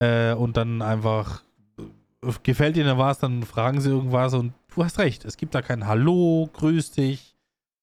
[0.00, 1.42] Äh, und dann einfach
[1.78, 5.24] äh, gefällt ihnen was, dann fragen sie irgendwas und du hast recht.
[5.24, 7.36] Es gibt da kein Hallo, grüß dich,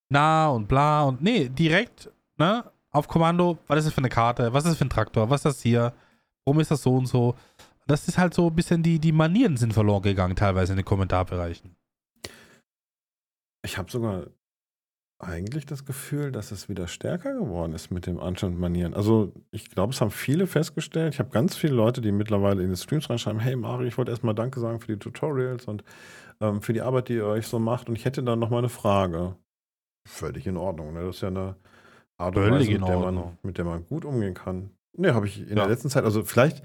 [0.09, 4.51] na und bla und nee, direkt, ne, auf Kommando, was ist das für eine Karte,
[4.51, 5.93] was ist das für ein Traktor, was ist das hier,
[6.43, 7.35] warum ist das so und so.
[7.87, 10.85] Das ist halt so ein bisschen, die, die Manieren sind verloren gegangen, teilweise in den
[10.85, 11.75] Kommentarbereichen.
[13.63, 14.25] Ich habe sogar
[15.23, 18.93] eigentlich das Gefühl, dass es wieder stärker geworden ist mit dem Anstand und Manieren.
[18.93, 21.13] Also ich glaube, es haben viele festgestellt.
[21.13, 24.11] Ich habe ganz viele Leute, die mittlerweile in die Streams reinschreiben, hey Mario, ich wollte
[24.11, 25.83] erstmal Danke sagen für die Tutorials und
[26.41, 27.87] ähm, für die Arbeit, die ihr euch so macht.
[27.89, 29.35] Und ich hätte da noch mal eine Frage.
[30.07, 30.93] Völlig in Ordnung.
[30.93, 31.05] Ne?
[31.05, 31.55] Das ist ja eine
[32.17, 34.71] Art und Weise, mit der, man, mit der man gut umgehen kann.
[34.97, 35.55] Ne, habe ich in Ja.
[35.55, 36.63] der letzten Zeit, also vielleicht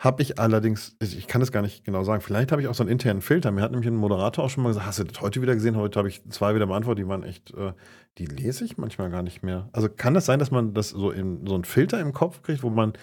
[0.00, 2.82] habe ich allerdings, ich kann es gar nicht genau sagen, vielleicht habe ich auch so
[2.82, 3.50] einen internen Filter.
[3.50, 5.76] Mir hat nämlich ein Moderator auch schon mal gesagt, hast du das heute wieder gesehen?
[5.76, 7.74] Heute habe ich zwei wieder beantwortet, die waren echt, äh,
[8.16, 9.68] die lese ich manchmal gar nicht mehr.
[9.72, 12.62] Also kann es sein, dass man das so in so einen Filter im Kopf kriegt,
[12.62, 12.94] wo man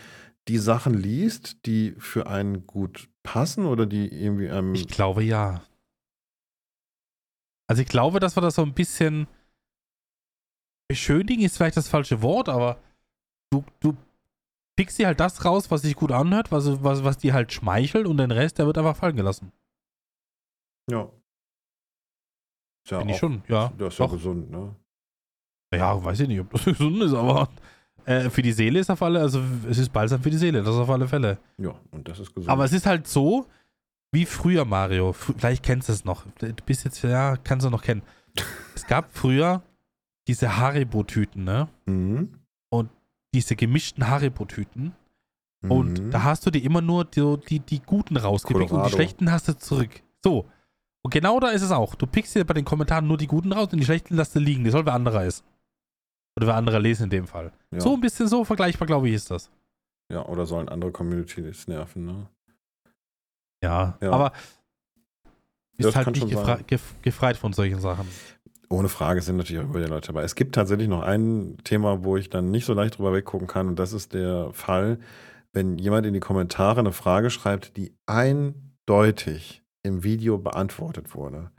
[0.48, 4.74] die Sachen liest, die für einen gut passen oder die irgendwie einem.
[4.74, 5.62] Ich glaube ja.
[7.68, 9.28] Also ich glaube, dass wir das so ein bisschen
[10.88, 12.80] beschönigen ist vielleicht das falsche Wort, aber
[13.52, 13.96] du, du
[14.78, 18.08] pickst dir halt das raus, was sich gut anhört, was, was, was dir halt schmeichelt
[18.08, 19.52] und den Rest, der wird einfach fallen gelassen.
[20.90, 21.10] ja.
[22.86, 23.74] Ist ja Finde ich auch- schon, ja.
[23.78, 24.74] Das ist ja gesund, ne?
[25.76, 27.50] Ja, weiß ich nicht, ob das gesund ist, aber
[28.06, 30.74] äh, für die Seele ist auf alle, also es ist balsam für die Seele, das
[30.74, 31.38] auf alle Fälle.
[31.58, 32.50] Ja, und das ist gesund.
[32.50, 33.46] Aber es ist halt so,
[34.14, 35.12] wie früher, Mario.
[35.12, 36.24] Vielleicht kennst du es noch.
[36.40, 38.04] Du bist jetzt, ja, kannst du noch kennen.
[38.76, 39.64] Es gab früher
[40.30, 41.68] diese Haribo-Tüten, ne?
[41.88, 42.37] mhm.
[43.34, 44.94] Diese gemischten Haribo-Tüten.
[45.64, 46.12] Und Mhm.
[46.12, 48.96] da hast du dir immer nur die, die, die guten rausgepickt und die Colorado.
[48.96, 50.02] schlechten hast du zurück.
[50.24, 50.46] So.
[51.04, 51.96] Und genau da ist es auch.
[51.96, 54.40] Du pickst dir bei den Kommentaren nur die guten raus und die schlechten lässt du
[54.40, 54.64] liegen.
[54.64, 55.44] Die soll wer anderer essen.
[56.38, 57.52] Oder wer anderer lesen in dem Fall.
[57.72, 57.80] ja.
[57.80, 59.50] So ein bisschen so vergleichbar, glaube ich, ist das.
[60.12, 62.28] Ja, oder sollen andere Communities nerven, ne?
[63.64, 64.12] Ja, Ja.
[64.12, 64.32] aber
[65.78, 68.08] Das ist halt kann nicht gefre gef gefreit von solchen Sachen.
[68.70, 70.24] Ohne Frage sind natürlich auch über die Leute dabei.
[70.24, 73.68] Es gibt tatsächlich noch ein Thema, wo ich dann nicht so leicht drüber weggucken kann,
[73.68, 75.00] und das ist der Fall,
[75.54, 81.52] wenn jemand in die Kommentare eine Frage schreibt, die eindeutig im Video beantwortet wurde.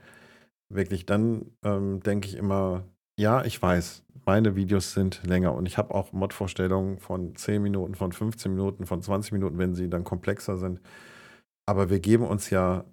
[0.69, 2.83] Wirklich, dann ähm, denke ich immer,
[3.19, 7.95] ja, ich weiß, meine Videos sind länger und ich habe auch Mod-Vorstellungen von 10 Minuten,
[7.95, 10.79] von 15 Minuten, von 20 Minuten, wenn sie dann komplexer sind.
[11.65, 12.85] Aber wir geben uns ja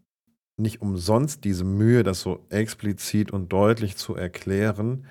[0.58, 5.06] nicht umsonst diese Mühe, das so explizit und deutlich zu erklären.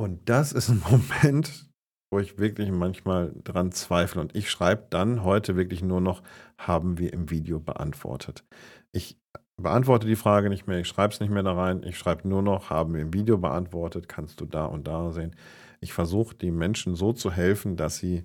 [0.00, 1.68] Und das ist ein Moment,
[2.10, 4.20] wo ich wirklich manchmal dran zweifle.
[4.20, 6.22] Und ich schreibe dann heute wirklich nur noch,
[6.56, 8.44] haben wir im Video beantwortet.
[8.92, 9.18] Ich
[9.60, 12.42] beantworte die Frage nicht mehr, ich schreibe es nicht mehr da rein, ich schreibe nur
[12.42, 15.34] noch, haben wir im Video beantwortet, kannst du da und da sehen.
[15.80, 18.24] Ich versuche die Menschen so zu helfen, dass sie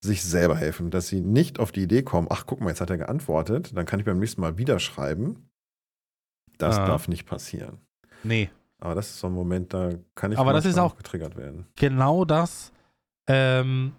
[0.00, 2.90] sich selber helfen, dass sie nicht auf die Idee kommen, ach guck mal, jetzt hat
[2.90, 5.48] er geantwortet, dann kann ich beim nächsten Mal wieder schreiben.
[6.58, 6.86] Das Ah.
[6.86, 7.78] darf nicht passieren.
[8.22, 8.50] Nee.
[8.78, 11.66] Aber das ist so ein Moment, da kann ich Aber das ist auch- getriggert werden.
[11.76, 12.72] genau das.
[13.26, 13.92] Ähm,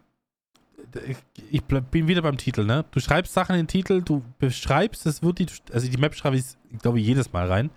[1.08, 1.18] ich-
[1.52, 2.84] ich bin wieder beim Titel, ne?
[2.92, 6.36] Du schreibst Sachen in den Titel, du beschreibst, es wird die, also die Map schreibe
[6.38, 7.70] ich, ich glaube, jedes Mal rein.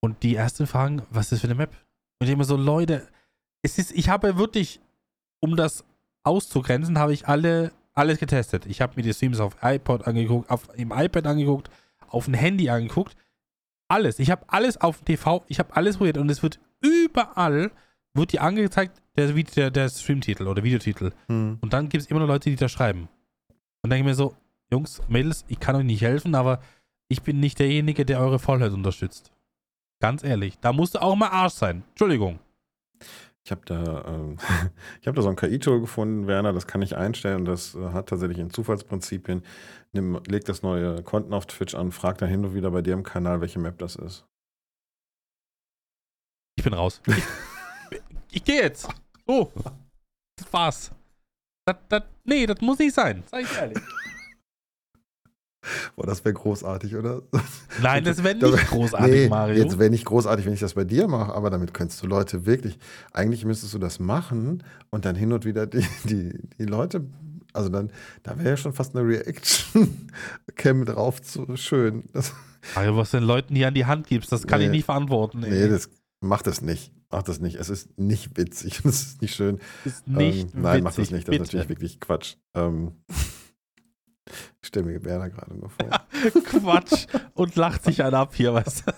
[0.00, 1.74] Und die ersten fragen, was ist das für eine Map?
[2.20, 3.08] Und ich immer so, Leute,
[3.62, 4.80] es ist, ich habe wirklich,
[5.40, 5.84] um das
[6.26, 8.66] auszugrenzen, habe ich alle, alles getestet.
[8.66, 11.70] Ich habe mir die Streams auf iPod angeguckt, auf im iPad angeguckt,
[12.08, 13.16] auf dem Handy angeguckt.
[13.88, 14.18] Alles.
[14.18, 17.70] Ich habe alles auf dem TV, ich habe alles probiert und es wird überall,
[18.14, 21.12] wird dir angezeigt, der, der, der Streamtitel oder Videotitel.
[21.28, 21.58] Hm.
[21.60, 23.08] Und dann gibt es immer noch Leute, die da schreiben.
[23.82, 24.34] Und denke ich mir so,
[24.70, 26.60] Jungs, Mädels, ich kann euch nicht helfen, aber
[27.08, 29.30] ich bin nicht derjenige, der eure Faulheit unterstützt.
[30.00, 31.84] Ganz ehrlich, da musst du auch mal Arsch sein.
[31.90, 32.40] Entschuldigung.
[33.46, 34.38] Ich habe da, ähm,
[35.00, 38.08] ich hab da so ein KI-Tool gefunden, Werner, das kann ich einstellen das äh, hat
[38.08, 39.44] tatsächlich in Zufallsprinzipien.
[39.92, 42.94] Nimm, leg das neue Konten auf Twitch an, frag dann hin und wieder bei dir
[42.94, 44.26] im Kanal, welche Map das ist.
[46.56, 47.00] Ich bin raus.
[47.06, 47.22] Ich,
[48.32, 48.88] ich gehe jetzt.
[49.28, 49.52] So.
[50.34, 50.90] Das war's.
[51.66, 53.22] Das, das, nee, das muss nicht sein.
[53.30, 53.78] Sag ich ehrlich.
[55.96, 57.22] Boah, das wäre großartig, oder?
[57.82, 59.62] Nein, das wäre nicht großartig, nee, Mario.
[59.62, 62.46] Jetzt wäre nicht großartig, wenn ich das bei dir mache, aber damit könntest du Leute
[62.46, 62.78] wirklich,
[63.12, 67.04] eigentlich müsstest du das machen und dann hin und wieder die, die, die Leute,
[67.52, 67.90] also dann,
[68.22, 72.04] da wäre ja schon fast eine Reaction-Cam drauf zu schön.
[72.12, 72.32] Das,
[72.74, 74.66] Mario, was den Leuten hier an die Hand gibst, das kann Nee.
[74.66, 75.42] ich nicht verantworten.
[75.42, 75.50] ey.
[75.50, 75.88] nee, das,
[76.20, 76.92] mach das nicht.
[77.10, 77.54] Mach das nicht.
[77.56, 78.80] Es ist nicht witzig.
[78.84, 79.60] Es ist nicht schön.
[79.84, 81.28] ist nicht ähm, nein, mach witzig, das nicht.
[81.28, 81.42] Das bitte.
[81.44, 82.34] ist natürlich wirklich Quatsch.
[82.54, 82.92] Ähm,
[84.60, 85.88] ich stelle mir Werner gerade nur vor.
[86.44, 88.92] Quatsch und lacht sich einer ab hier, weißt du?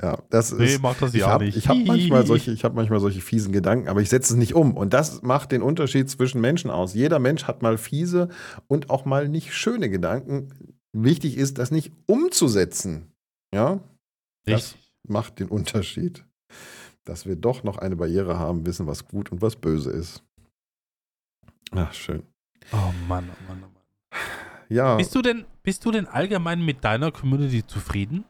[0.00, 0.82] Ja, das Nee, ist.
[0.82, 1.68] mach das Ich ja habe nicht.
[1.68, 4.76] hab manchmal, solche, ich hab manchmal solche fiesen Gedanken, aber ich setze es nicht um.
[4.76, 6.94] Und das macht den Unterschied zwischen Menschen aus.
[6.94, 8.28] Jeder Mensch hat mal fiese
[8.68, 10.54] und auch mal nicht schöne Gedanken.
[10.92, 13.12] Wichtig ist, das nicht umzusetzen.
[13.54, 13.80] Ja,
[14.46, 14.92] das Richtig.
[15.08, 16.24] macht den Unterschied.
[17.04, 20.22] Dass wir doch noch eine Barriere haben, wissen, was gut und was böse ist.
[21.72, 22.22] Ach, schön.
[22.72, 23.69] Oh Mann, oh Mann, oh Mann.
[24.70, 28.24] Ja, Bist du denn, bist du denn allgemein mit deiner Community zufrieden?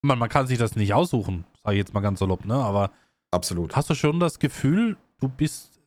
[0.00, 2.54] Man, man kann sich das nicht aussuchen, sage ich jetzt mal ganz salopp, ne?
[2.54, 2.90] Aber
[3.30, 3.74] absolut.
[3.74, 5.80] hast du schon das Gefühl, du bist,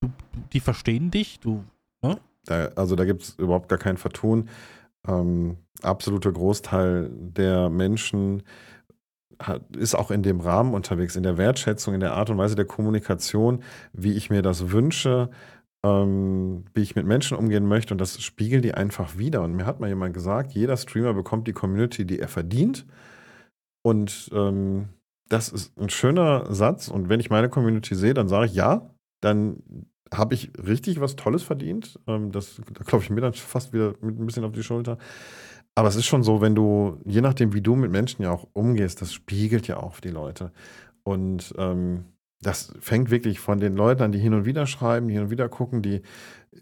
[0.00, 0.10] du,
[0.52, 1.62] die verstehen dich, du,
[2.46, 4.48] Da, also da gibt es überhaupt gar kein Vertun.
[5.06, 8.42] Ähm, absoluter Großteil der Menschen
[9.38, 12.54] hat, ist auch in dem Rahmen unterwegs, in der Wertschätzung, in der Art und Weise
[12.56, 13.62] der Kommunikation,
[13.92, 15.30] wie ich mir das wünsche,
[15.84, 17.94] ähm, wie ich mit Menschen umgehen möchte.
[17.94, 19.42] Und das spiegelt die einfach wieder.
[19.42, 22.86] Und mir hat mal jemand gesagt, jeder Streamer bekommt die Community, die er verdient.
[23.84, 24.88] Und ähm,
[25.28, 26.88] das ist ein schöner Satz.
[26.88, 28.90] Und wenn ich meine Community sehe, dann sage ich ja,
[29.20, 29.62] dann
[30.12, 31.98] habe ich richtig was Tolles verdient.
[32.06, 34.98] Ähm, das, da klopfe ich mir dann fast wieder mit ein bisschen auf die Schulter.
[35.74, 38.46] Aber es ist schon so, wenn du, je nachdem, wie du mit Menschen ja auch
[38.52, 40.52] umgehst, das spiegelt ja auch die Leute.
[41.02, 42.04] Und ähm,
[42.42, 45.30] das fängt wirklich von den Leuten an, die hin und wieder schreiben, die hin und
[45.30, 46.02] wieder gucken, die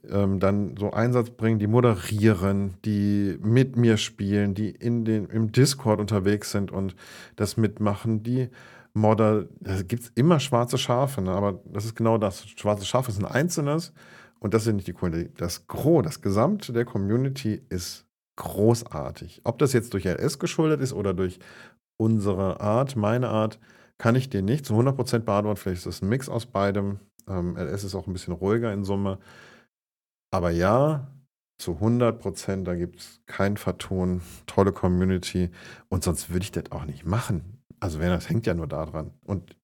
[0.08, 5.52] ähm, dann so Einsatz bringen, die moderieren, die mit mir spielen, die in den, im
[5.52, 6.94] Discord unterwegs sind und
[7.36, 8.48] das mitmachen, die
[8.92, 11.30] Modder, da gibt es immer schwarze Schafe, ne?
[11.30, 12.46] aber das ist genau das.
[12.46, 13.92] Schwarze Schafe ist ein einzelnes
[14.40, 15.32] und das sind nicht die Kunden.
[15.36, 19.42] Das Gros, das Gesamte der Community ist großartig.
[19.44, 21.38] Ob das jetzt durch LS geschuldet ist oder durch
[21.98, 23.60] unsere Art, meine Art,
[24.00, 25.60] kann ich dir nicht zu 100% beantworten.
[25.60, 27.00] Vielleicht ist es ein Mix aus beidem.
[27.28, 29.18] Ähm, LS ist auch ein bisschen ruhiger in Summe.
[30.32, 31.06] Aber ja,
[31.58, 35.50] zu 100%, da gibt es kein Vertun, tolle Community.
[35.90, 37.62] Und sonst würde ich das auch nicht machen.
[37.78, 39.10] Also, wenn das hängt ja nur daran.
[39.22, 39.54] Und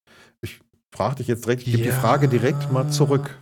[0.41, 0.61] ich
[0.93, 1.95] frage dich jetzt direkt, ich gebe die Ja.
[1.99, 3.39] Frage direkt mal zurück.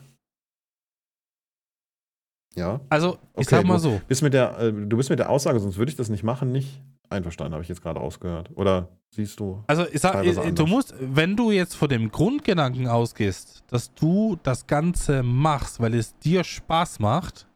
[2.55, 2.79] Ja.
[2.87, 3.99] Also, ich Okay, sag mal so.
[4.07, 6.53] Bist mit der, äh, du bist mit der Aussage, sonst würde ich das nicht machen,
[6.53, 8.49] nicht einverstanden, habe ich jetzt gerade ausgehört.
[8.55, 9.63] Oder siehst du?
[9.67, 10.69] Also ich sag, teilweise äh, du anders.
[10.69, 16.17] musst, wenn du jetzt von dem Grundgedanken ausgehst, dass du das Ganze machst, weil es
[16.19, 17.47] dir Spaß macht,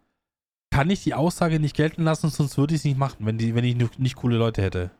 [0.71, 3.55] kann ich die Aussage nicht gelten lassen, sonst würde ich es nicht machen, wenn, die,
[3.55, 4.91] wenn ich nicht, nicht coole Leute hätte.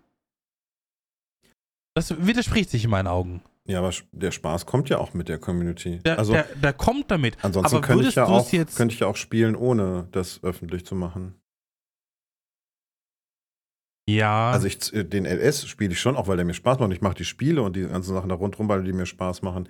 [1.95, 3.41] Das widerspricht sich in meinen Augen.
[3.65, 5.99] Ja, aber der Spaß kommt ja auch mit der Community.
[5.99, 7.37] Der, also der, der kommt damit.
[7.43, 10.95] ansonsten könnte ich, ja auch, jetzt- könnte ich ja auch spielen, ohne das öffentlich zu
[10.95, 11.35] machen.
[14.15, 16.85] Ja, Also ich, äh, den LS spiele ich schon, auch weil der mir Spaß macht.
[16.87, 19.41] Und ich mache die Spiele und die ganzen Sachen da rundherum, weil die mir Spaß
[19.41, 19.69] machen.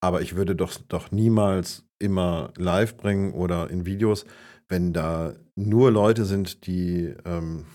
[0.00, 4.24] Aber ich würde doch, doch niemals immer live bringen oder in Videos,
[4.68, 7.66] wenn da nur Leute sind, die, ähm,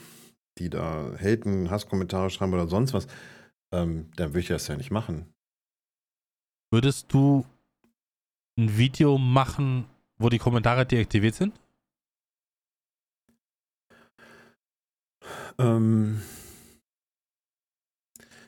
[0.59, 3.07] die da haten, Hasskommentare schreiben oder sonst was.
[3.73, 5.25] Ähm, dann würde ich das ja nicht machen.
[6.73, 7.45] würdest du
[8.57, 9.85] ein Video machen,
[10.17, 11.53] wo die Kommentare deaktiviert sind?
[15.59, 16.21] Ähm,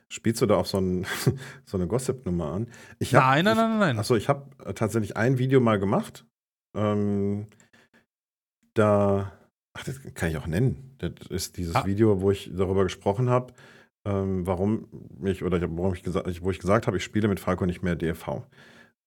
[0.09, 1.05] spielst du da auf so, ein,
[1.65, 2.67] so eine Gossip-Nummer an?
[2.99, 3.99] Ich hab- nein, nein, nein, nein, nein.
[3.99, 6.25] Achso, ich habe tatsächlich ein Video mal gemacht.
[6.75, 7.47] Ähm,
[8.75, 9.31] da,
[9.73, 10.95] ach, das kann ich auch nennen.
[10.99, 11.85] Das ist dieses Ah.
[11.85, 13.53] Video, wo ich darüber gesprochen habe,
[14.05, 14.87] ähm, warum
[15.23, 17.83] ich, oder ich, warum ich gesagt, wo ich gesagt habe, ich spiele mit Falco nicht
[17.83, 18.43] mehr DFV.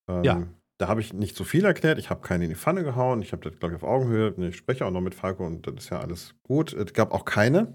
[0.09, 0.47] Ähm, Ja.
[0.77, 1.97] Da habe ich nicht so viel erklärt.
[1.97, 3.21] Ich habe keinen in die Pfanne gehauen.
[3.21, 4.33] Ich habe das, glaube ich, auf Augenhöhe.
[4.47, 6.73] Ich spreche auch noch mit Falco und das ist ja alles gut.
[6.73, 7.73] Es gab auch keine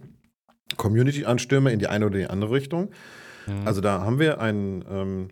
[0.76, 2.90] Community-Anstürme in die eine oder die andere Richtung.
[3.46, 3.66] Mhm.
[3.66, 5.28] Also da haben wir einen, ähm,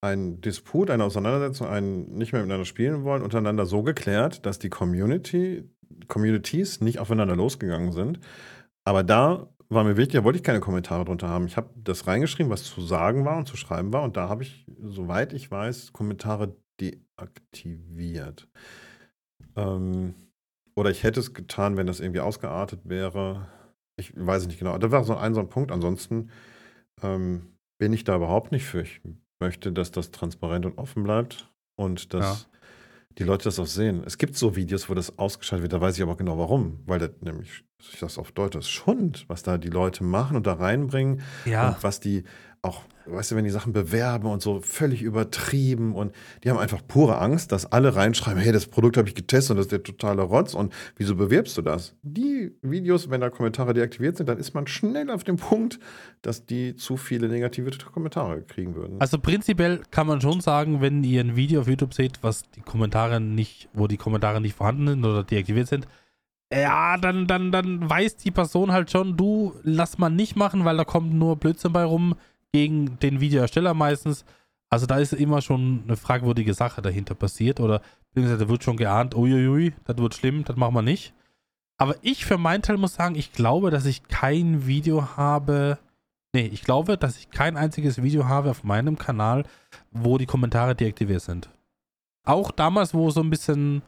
[0.00, 4.68] einen Disput, eine Auseinandersetzung, ein nicht mehr miteinander spielen wollen, untereinander so geklärt, dass die
[4.68, 5.64] Community,
[6.08, 8.18] Communities nicht aufeinander losgegangen sind.
[8.84, 11.46] Aber da war mir wichtig, da wollte ich keine Kommentare drunter haben.
[11.46, 14.02] Ich habe das reingeschrieben, was zu sagen war und zu schreiben war.
[14.02, 18.48] Und da habe ich, soweit ich weiß, Kommentare deaktiviert.
[19.56, 20.14] Ähm,
[20.74, 23.48] oder ich hätte es getan, wenn das irgendwie ausgeartet wäre.
[23.96, 24.76] Ich weiß es nicht genau.
[24.78, 25.70] Da war so ein, so ein Punkt.
[25.70, 26.30] Ansonsten
[27.02, 28.82] ähm, bin ich da überhaupt nicht für.
[28.82, 29.00] Ich
[29.40, 32.48] möchte, dass das transparent und offen bleibt und dass
[33.18, 34.02] die Leute das auch sehen.
[34.06, 36.80] Es gibt so Videos, wo das ausgeschaltet wird, da weiß ich aber genau warum.
[36.86, 40.36] Weil das nämlich, ich das auf Deutsch, das ist Schund, was da die Leute machen
[40.36, 41.68] und da reinbringen ja.
[41.68, 42.24] und was die
[42.62, 46.14] auch, weißt du, wenn die Sachen bewerben und so völlig übertrieben und
[46.44, 49.56] die haben einfach pure Angst, dass alle reinschreiben, hey, das Produkt habe ich getestet und
[49.56, 51.96] das ist der totale Rotz und wieso bewirbst du das?
[52.02, 55.80] Die Videos, wenn da Kommentare deaktiviert sind, dann ist man schnell auf dem Punkt,
[56.22, 59.00] dass die zu viele negative Kommentare kriegen würden.
[59.00, 62.60] Also prinzipiell kann man schon sagen, wenn ihr ein Video auf YouTube seht, was die
[62.60, 65.88] Kommentare nicht, wo die Kommentare nicht vorhanden sind oder deaktiviert sind,
[66.52, 70.76] ja, dann, dann, dann weiß die Person halt schon, du lass mal nicht machen, weil
[70.76, 72.14] da kommt nur Blödsinn bei rum
[72.52, 74.24] gegen den Videoersteller meistens.
[74.68, 79.14] Also da ist immer schon eine fragwürdige Sache dahinter passiert oder beziehungsweise wird schon geahnt,
[79.14, 81.14] uiuiui, das wird schlimm, das machen wir nicht.
[81.78, 85.78] Aber ich für meinen Teil muss sagen, ich glaube, dass ich kein Video habe,
[86.34, 89.44] Nee, ich glaube, dass ich kein einziges Video habe auf meinem Kanal,
[89.90, 91.50] wo die Kommentare deaktiviert sind.
[92.24, 93.82] Auch damals, wo so ein bisschen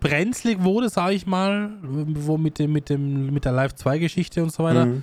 [0.00, 4.42] brenzlig wurde, sage ich mal, wo mit dem, mit dem, mit der Live 2 Geschichte
[4.42, 5.02] und so weiter, Mhm.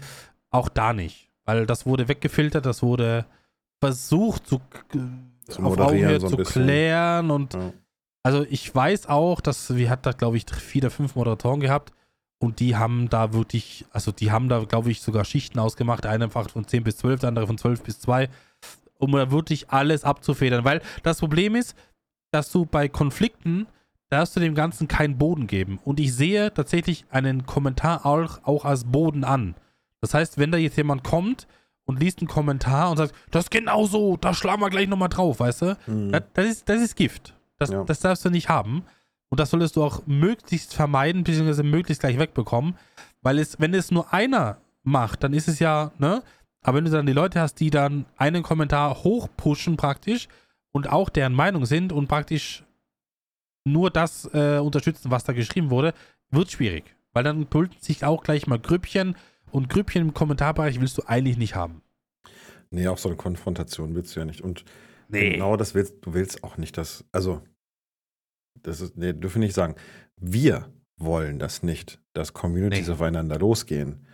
[0.49, 1.29] auch da nicht.
[1.45, 3.25] Weil das wurde weggefiltert, das wurde
[3.81, 4.61] versucht zu,
[5.47, 6.63] Zu auf Augenhöhe so zu bisschen.
[6.63, 7.73] klären und Ja.
[8.23, 11.91] also ich weiß auch, dass wir hat da glaube ich vier oder fünf Moderatoren gehabt
[12.39, 16.05] und die haben da wirklich, also die haben da glaube ich sogar Schichten ausgemacht.
[16.05, 18.29] Eine einfach von 10 bis 12, der andere von 12 bis 2,
[18.99, 20.63] um da wirklich alles abzufedern.
[20.63, 21.75] Weil das Problem ist,
[22.31, 23.67] dass du bei Konflikten
[24.13, 25.79] darfst du dem Ganzen keinen Boden geben.
[25.83, 29.55] Und ich sehe tatsächlich einen Kommentar auch, auch als Boden an.
[30.01, 31.47] Das heißt, wenn da jetzt jemand kommt
[31.85, 35.09] und liest einen Kommentar und sagt, das ist genau so, da schlagen wir gleich nochmal
[35.09, 35.77] drauf, weißt du?
[35.87, 36.11] Mhm.
[36.11, 37.33] Das, das, ist, das ist Gift.
[37.59, 37.83] Das, Ja.
[37.83, 38.83] das darfst du nicht haben.
[39.29, 42.75] Und das solltest du auch möglichst vermeiden, beziehungsweise möglichst gleich wegbekommen.
[43.21, 46.21] Weil es, wenn es nur einer macht, dann ist es ja, ne?
[46.61, 50.27] Aber wenn du dann die Leute hast, die dann einen Kommentar hochpushen praktisch
[50.71, 52.63] und auch deren Meinung sind und praktisch
[53.65, 55.93] nur das äh, unterstützen, was da geschrieben wurde,
[56.29, 56.95] wird schwierig.
[57.13, 59.15] Weil dann bilden sich auch gleich mal Grüppchen
[59.51, 61.81] und Grüppchen im Kommentarbereich willst du eigentlich nicht haben.
[62.71, 64.41] Nee, auch so eine Konfrontation willst du ja nicht.
[64.41, 64.65] Und
[65.09, 65.33] Nee.
[65.33, 67.41] genau das willst du willst auch nicht, dass, also,
[68.63, 69.75] das ist, nee, dürfen nicht sagen.
[70.17, 72.93] Wir wollen das nicht, dass Communities Nee.
[72.93, 74.07] aufeinander losgehen.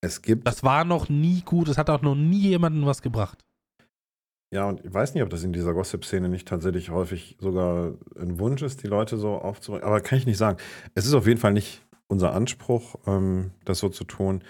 [0.00, 3.44] Es gibt, Das war noch nie gut, es hat auch noch nie jemandem was gebracht.
[4.54, 8.38] Ja, und ich weiß nicht, ob das in dieser Gossip-Szene nicht tatsächlich häufig sogar ein
[8.38, 9.84] Wunsch ist, die Leute so aufzubringen.
[9.84, 10.58] Aber kann ich nicht sagen.
[10.94, 14.44] Es ist auf jeden Fall nicht unser Anspruch, ähm, das so zu tun.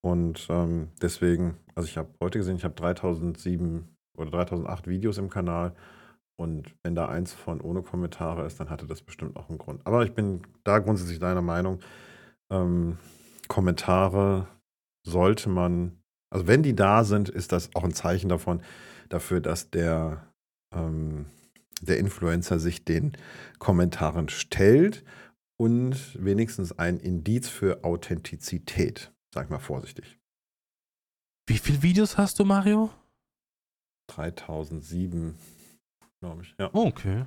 [0.00, 3.86] Und ähm, deswegen, also ich habe heute gesehen, ich habe 3007
[4.16, 5.72] oder 3008 Videos im Kanal.
[6.36, 9.86] Und wenn da eins von ohne Kommentare ist, dann hatte das bestimmt auch einen Grund.
[9.86, 11.78] Aber ich bin da grundsätzlich deiner Meinung.
[12.50, 12.98] Ähm,
[13.46, 14.48] Kommentare
[15.06, 15.92] sollte man,
[16.30, 18.60] also wenn die da sind, ist das auch ein Zeichen davon,
[19.08, 20.26] dafür, dass der,
[20.74, 21.26] ähm,
[21.80, 23.16] der Influencer sich den
[23.58, 25.04] Kommentaren stellt
[25.56, 30.18] und wenigstens ein Indiz für Authentizität, sag ich mal vorsichtig.
[31.46, 32.90] Wie viele Videos hast du, Mario?
[34.08, 35.34] 3007,
[36.20, 36.54] glaube ich.
[36.58, 36.70] Ja.
[36.72, 37.26] Oh, okay.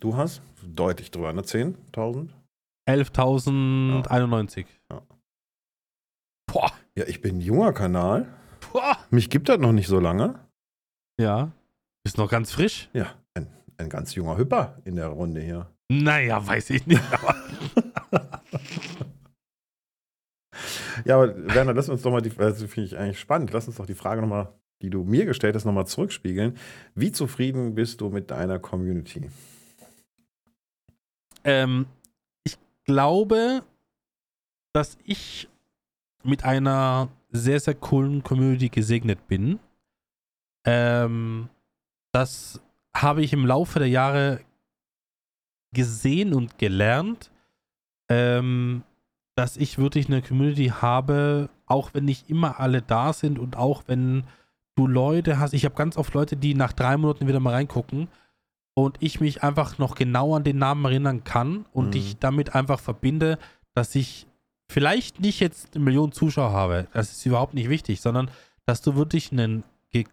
[0.00, 1.42] Du hast deutlich drüber, ne?
[1.42, 2.28] 10.000?
[2.88, 4.66] 11.091.
[4.90, 5.02] Ja.
[6.46, 6.72] Boah.
[6.94, 8.32] Ja, ich bin ein junger Kanal.
[8.72, 8.96] Boah.
[9.10, 10.38] Mich gibt das noch nicht so lange.
[11.20, 11.50] Ja.
[12.04, 12.88] Ist noch ganz frisch.
[12.92, 13.48] Ja, ein,
[13.78, 15.70] ein ganz junger Hüpper in der Runde hier.
[15.88, 17.02] Naja, weiß ich nicht.
[17.12, 17.34] Aber
[21.04, 23.76] Ja, aber Werner, lass uns doch mal die, also finde ich eigentlich spannend, lass uns
[23.76, 24.52] doch die Frage nochmal,
[24.82, 26.56] die du mir gestellt hast, nochmal zurückspiegeln.
[26.94, 29.30] Wie zufrieden bist du mit deiner Community?
[31.44, 31.86] ähm,
[32.44, 33.62] ich glaube,
[34.72, 35.48] dass ich
[36.24, 39.58] mit einer sehr, sehr coolen Community gesegnet bin.
[40.66, 41.48] Ähm,
[42.12, 42.60] das
[42.94, 44.40] habe ich im Laufe der Jahre
[45.74, 47.30] gesehen und gelernt,
[48.08, 48.82] ähm,
[49.36, 53.82] dass ich wirklich eine Community habe, auch wenn nicht immer alle da sind und auch
[53.86, 54.24] wenn
[54.76, 55.52] du Leute hast.
[55.52, 58.08] Ich habe ganz oft Leute, die nach drei Monaten wieder mal reingucken
[58.74, 61.96] und ich mich einfach noch genau an den Namen erinnern kann und Mhm.
[61.96, 63.38] ich damit einfach verbinde,
[63.74, 64.26] dass ich
[64.68, 66.88] vielleicht nicht jetzt eine Million Zuschauer habe.
[66.92, 68.30] Das ist überhaupt nicht wichtig, sondern
[68.64, 69.64] dass du wirklich einen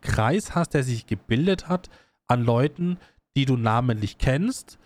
[0.02, 1.90] Kreis hast, der sich gebildet hat
[2.28, 2.98] an Leuten,
[3.36, 4.78] die du namentlich kennst.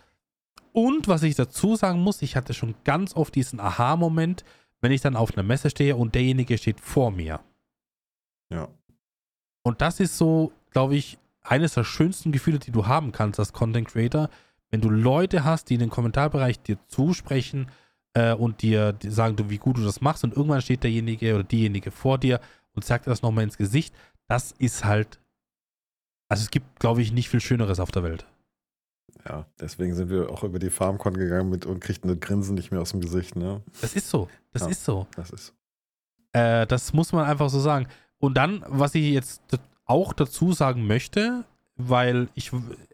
[0.72, 4.44] Und was ich dazu sagen muss, ich hatte schon ganz oft diesen Aha-Moment,
[4.81, 7.39] wenn ich dann auf einer Messe stehe und derjenige steht vor mir.
[8.49, 8.69] Ja.
[9.64, 13.53] Und das ist so, glaube ich, eines der schönsten Gefühle, die du haben kannst als
[13.53, 14.30] Content Creator,
[14.69, 17.68] wenn du Leute hast, die in den Kommentarbereich dir zusprechen
[18.18, 21.44] äh, und dir sagen, du, wie gut du das machst und irgendwann steht derjenige oder
[21.44, 22.39] diejenige vor dir
[22.73, 23.94] und sagt dir das nochmal ins Gesicht.
[24.27, 25.19] Das ist halt,
[26.30, 28.26] also es gibt, glaube ich, nicht viel Schöneres auf der Welt.
[29.27, 32.72] Ja, deswegen sind wir auch über die FarmCon gegangen mit und kriegten das Grinsen nicht
[32.72, 33.61] mehr aus dem Gesicht, ne?
[33.81, 34.68] Das ist so, das Ja.
[34.69, 35.07] ist so.
[35.15, 35.53] Das ist.
[36.34, 37.88] Äh, das muss man einfach so sagen.
[38.19, 39.41] Und dann, was ich jetzt
[39.85, 41.45] auch dazu sagen möchte,
[41.76, 42.52] weil ich,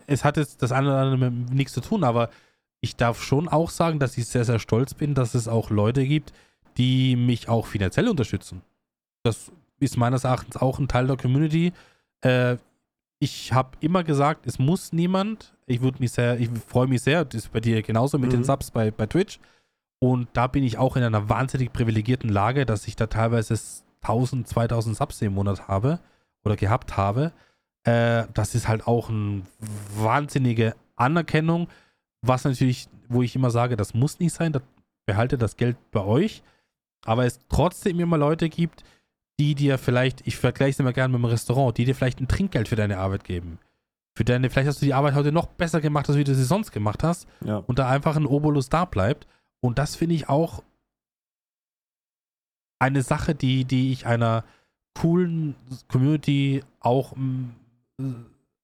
[0.08, 2.30] es hat jetzt das eine oder andere mit nichts zu tun, aber
[2.84, 6.06] ich darf schon auch sagen, dass ich sehr, sehr stolz bin, dass es auch Leute
[6.06, 6.34] gibt,
[6.78, 8.62] die mich auch finanziell unterstützen.
[9.24, 11.72] Das ist meines Erachtens auch ein Teil der Community.
[12.22, 12.58] Äh,
[13.20, 15.54] ich habe immer gesagt, es muss niemand.
[15.66, 18.36] Ich würde mich sehr, ich freue mich sehr, das ist bei dir genauso mit Mhm.
[18.38, 19.40] den Subs bei, bei Twitch.
[20.00, 23.58] Und da bin ich auch in einer wahnsinnig privilegierten Lage, dass ich da teilweise
[24.02, 26.00] 1000, 2000 Subs im Monat habe
[26.44, 27.32] oder gehabt habe.
[27.86, 29.44] Äh, das ist halt auch eine
[29.96, 31.70] wahnsinnige Anerkennung,
[32.24, 34.64] was natürlich, wo ich immer sage, das muss nicht sein, das
[35.06, 36.42] behalte das Geld bei euch.
[37.06, 38.84] Aber es trotzdem immer Leute gibt,
[39.40, 42.28] die dir vielleicht, ich vergleiche es immer gerne mit einem Restaurant, die dir vielleicht ein
[42.28, 43.60] Trinkgeld für deine Arbeit geben.
[44.16, 46.44] Für deine, vielleicht hast du die Arbeit heute noch besser gemacht, als wie du sie
[46.44, 47.58] sonst gemacht hast Ja.
[47.58, 49.28] und da einfach ein Obolus da bleibt.
[49.60, 50.64] Und das finde ich auch
[52.80, 54.44] eine Sache, die, die ich einer
[54.94, 55.56] coolen
[55.88, 57.50] Community auch mm,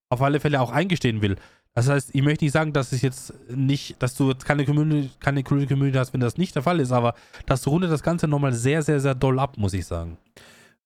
[0.10, 1.38] auf alle Fälle auch eingestehen will.
[1.75, 5.09] Das heißt, ich möchte nicht sagen, dass es jetzt nicht, dass du jetzt keine Community,
[5.19, 7.13] keine coole Community hast, wenn das nicht der Fall ist, aber
[7.45, 10.17] das rundet das Ganze nochmal sehr, sehr, sehr doll ab, muss ich sagen.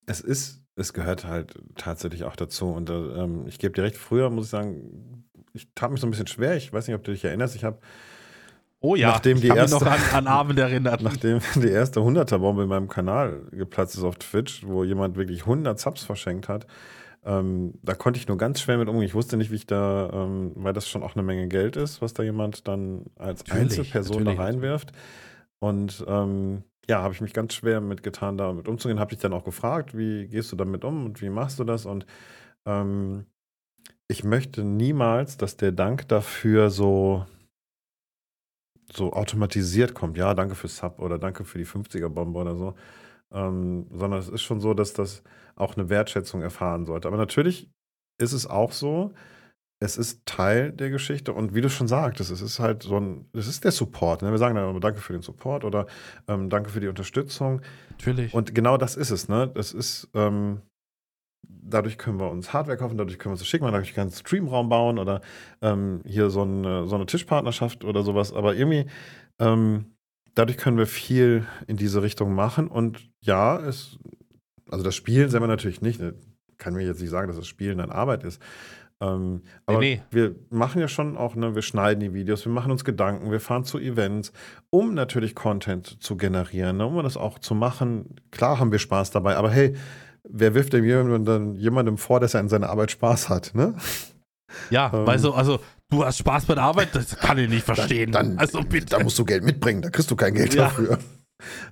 [0.05, 2.67] Es ist, es gehört halt tatsächlich auch dazu.
[2.67, 5.23] Und äh, ähm, ich gebe dir recht, früher muss ich sagen,
[5.53, 6.57] ich tat mich so ein bisschen schwer.
[6.57, 7.55] Ich weiß nicht, ob du dich erinnerst.
[7.55, 7.77] Ich habe,
[8.85, 11.01] Oh ja, Nachdem die ich kann mich erste- noch an, an Abend erinnert.
[11.03, 15.79] nachdem die erste 100er-Bombe in meinem Kanal geplatzt ist auf Twitch, wo jemand wirklich 100
[15.79, 16.67] Subs verschenkt hat,
[17.25, 19.05] ähm, da konnte ich nur ganz schwer mit umgehen.
[19.05, 22.01] Ich wusste nicht, wie ich da, ähm, weil das schon auch eine Menge Geld ist,
[22.01, 24.37] was da jemand dann als Natürlich, Einzelperson natürlich.
[24.37, 24.91] da reinwirft.
[25.59, 28.99] Und ähm, ja, habe ich mich ganz schwer mitgetan, damit umzugehen.
[28.99, 31.85] Habe dich dann auch gefragt, wie gehst du damit um und wie machst du das?
[31.85, 32.05] Und
[32.65, 33.25] ähm,
[34.09, 37.25] ich möchte niemals, dass der Dank dafür so,
[38.91, 40.17] so automatisiert kommt.
[40.17, 42.75] Ja, danke für Sub oder danke für die 50er-Bombe oder so.
[43.31, 45.23] Ähm, sondern es ist schon so, dass das
[45.55, 47.07] auch eine Wertschätzung erfahren sollte.
[47.07, 47.69] Aber natürlich
[48.19, 49.13] ist es auch so,
[49.83, 53.25] es ist Teil der Geschichte und wie du schon sagtest, es ist halt so ein,
[53.33, 54.21] es ist der Support.
[54.21, 54.31] Ne?
[54.31, 55.87] Wir sagen dann immer Danke für den Support oder
[56.27, 57.61] ähm, Danke für die Unterstützung.
[57.91, 58.33] Natürlich.
[58.33, 59.51] Und genau das ist es, ne?
[59.53, 60.61] Das ist, ähm,
[61.45, 64.13] dadurch können wir uns Hardware kaufen, dadurch können wir uns das schicken, dadurch können wir
[64.13, 65.19] einen Streamraum bauen oder
[65.61, 68.31] ähm, hier so eine, so eine Tischpartnerschaft oder sowas.
[68.31, 68.85] Aber irgendwie,
[69.39, 69.97] ähm,
[70.33, 72.69] dadurch können wir viel in diese Richtung machen.
[72.69, 73.99] Und ja, es,
[74.73, 75.99] also das Spielen selber natürlich nicht.
[75.99, 76.15] Ne?
[76.57, 78.41] Kann mir jetzt nicht sagen, dass das Spielen dann Arbeit ist.
[79.01, 80.01] Ähm, aber nee.
[80.11, 83.39] wir machen ja schon auch, ne, wir schneiden die Videos, wir machen uns Gedanken, wir
[83.39, 84.31] fahren zu Events,
[84.69, 88.15] um natürlich Content zu generieren, ne, um das auch zu machen.
[88.31, 89.75] Klar haben wir Spaß dabei, aber hey,
[90.29, 93.75] wer wirft denn jemandem, jemandem vor, dass er an seiner Arbeit Spaß hat, ne?
[94.69, 95.05] Ja, Ähm.
[95.07, 95.59] weißt du, also
[95.89, 98.11] du hast Spaß bei der Arbeit, das kann ich nicht verstehen.
[98.11, 98.85] Dann, also bitte.
[98.97, 100.65] da musst du Geld mitbringen, da kriegst du kein Geld Ja.
[100.65, 100.99] dafür.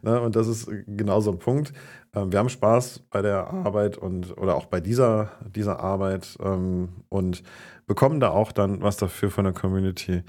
[0.02, 1.72] Ne, und das ist genau so ein Punkt.
[2.15, 6.89] Ähm, wir haben Spaß bei der Arbeit und oder auch bei dieser, dieser Arbeit ähm,
[7.09, 7.43] und
[7.88, 10.23] bekommen da auch dann was dafür von der Community.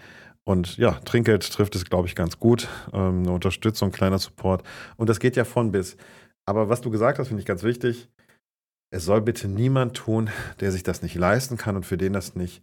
[0.44, 2.68] Und ja, Trinkgeld trifft es, glaube ich, ganz gut.
[2.92, 4.64] Ähm, eine Unterstützung, kleiner Support.
[4.96, 5.96] Und das geht ja von bis.
[6.46, 8.09] Aber was du gesagt hast, finde ich ganz wichtig.
[8.90, 10.30] Es soll bitte niemand tun,
[10.60, 12.62] der sich das nicht leisten kann und für den das nicht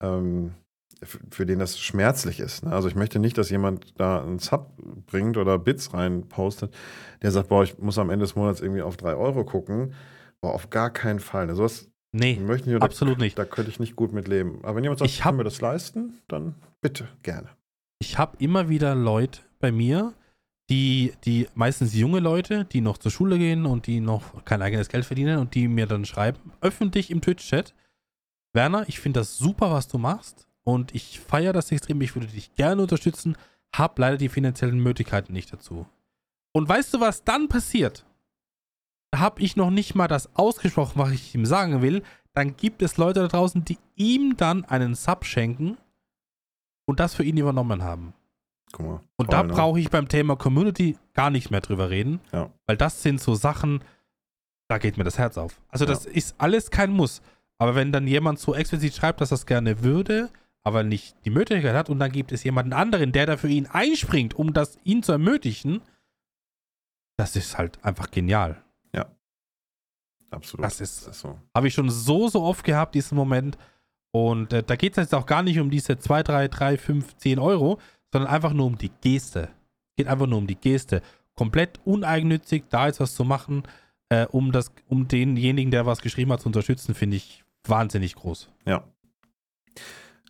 [0.00, 0.54] ähm,
[1.02, 2.64] für den das schmerzlich ist.
[2.64, 2.72] ne?
[2.72, 4.72] Also ich möchte nicht, dass jemand da einen Sub
[5.06, 6.74] bringt oder Bits rein postet,
[7.22, 9.94] der sagt, boah, ich muss am Ende des Monats irgendwie auf drei Euro gucken.
[10.40, 11.46] Boah, auf gar keinen Fall.
[11.46, 11.54] Ne?
[11.54, 13.38] Sowas nee, möchte ich absolut nicht.
[13.38, 14.58] da könnte ich nicht gut mit leben.
[14.62, 17.48] Aber wenn jemand sagt, Ich ich hab- kann mir das leisten, dann bitte, gerne.
[18.00, 20.14] Ich habe immer wieder Leute bei mir,
[20.70, 24.88] die, die meistens junge Leute, die noch zur Schule gehen und die noch kein eigenes
[24.88, 27.74] Geld verdienen und die mir dann schreiben, öffentlich im Twitch-Chat,
[28.54, 32.26] Werner, ich finde das super, was du machst und ich feiere das extrem, ich würde
[32.26, 33.38] dich gerne unterstützen,
[33.74, 35.86] hab leider die finanziellen Möglichkeiten nicht dazu.
[36.52, 38.04] Und weißt du, was dann passiert?
[39.10, 42.02] Da habe ich noch nicht mal das ausgesprochen, was ich ihm sagen will.
[42.34, 45.78] Dann gibt es Leute da draußen, die ihm dann einen Sub schenken
[46.84, 48.12] und das für ihn übernommen haben.
[48.70, 49.00] Guck mal.
[49.16, 49.54] Und da ne?
[49.54, 52.50] brauche ich beim Thema Community gar nicht mehr drüber reden, Ja.
[52.66, 53.82] weil das sind so Sachen,
[54.68, 55.62] da geht mir das Herz auf.
[55.70, 57.22] Also das ist alles kein Muss.
[57.56, 60.28] Aber wenn dann jemand so explizit schreibt, dass es gerne würde,
[60.68, 63.66] aber nicht die Möglichkeit hat und dann gibt es jemanden anderen, der da für ihn
[63.66, 65.80] einspringt, um das ihn zu ermöglichen,
[67.16, 68.62] das ist halt einfach genial.
[70.30, 70.62] Absolut.
[70.64, 71.38] Das ist- so.
[71.54, 73.56] Habe ich schon so, so oft gehabt, diesen Moment.
[74.10, 77.16] Und äh, da geht es jetzt auch gar nicht um diese 2, 3, 3, 5,
[77.16, 77.78] 10 Euro,
[78.12, 79.48] sondern einfach nur um die Geste.
[79.96, 81.00] Geht einfach nur um die Geste.
[81.34, 83.62] Komplett uneigennützig, da jetzt was zu machen,
[84.10, 88.50] äh, um, das, um denjenigen, der was geschrieben hat, zu unterstützen, finde ich wahnsinnig groß.
[88.66, 88.84] Ja.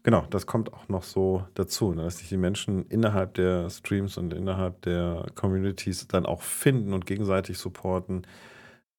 [0.08, 4.16] Genau, das kommt auch noch so dazu, ne, dass sich die Menschen innerhalb der Streams
[4.16, 8.26] und innerhalb der Communities dann auch finden und gegenseitig supporten.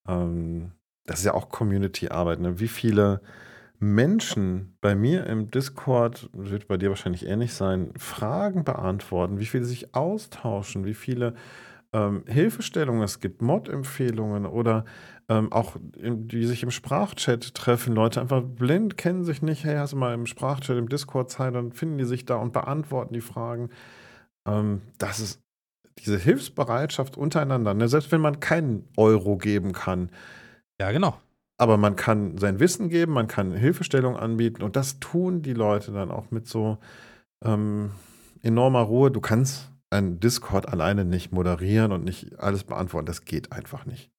[0.07, 0.73] Ähm,
[1.07, 2.41] das ist ja auch Community-Arbeit.
[2.41, 2.59] Ne?
[2.59, 3.21] Wie viele
[3.79, 9.65] Menschen bei mir im Discord, wird bei dir wahrscheinlich ähnlich sein, Fragen beantworten, wie viele
[9.65, 11.33] sich austauschen, wie viele
[11.91, 14.85] ähm, Hilfestellungen es gibt, Mod-Empfehlungen oder
[15.29, 17.93] ähm, auch im, die sich im Sprachchat treffen.
[17.93, 19.63] Leute einfach blind kennen sich nicht.
[19.63, 22.51] Hey, hast du mal im Sprachchat, im Discord Zeit, dann finden die sich da und
[22.51, 23.69] beantworten die Fragen.
[24.47, 25.39] Ähm, das ist
[25.99, 27.73] diese Hilfsbereitschaft untereinander.
[27.73, 27.87] Ne?
[27.87, 30.09] Selbst wenn man keinen Euro geben kann,
[30.81, 31.17] Ja, genau.
[31.57, 35.91] aber man kann sein Wissen geben, man kann Hilfestellung anbieten und das tun die Leute
[35.91, 36.77] dann auch mit so
[37.45, 37.91] ähm,
[38.41, 39.11] enormer Ruhe.
[39.11, 43.05] Du kannst ein Discord alleine nicht moderieren und nicht alles beantworten.
[43.05, 44.09] Das geht einfach nicht.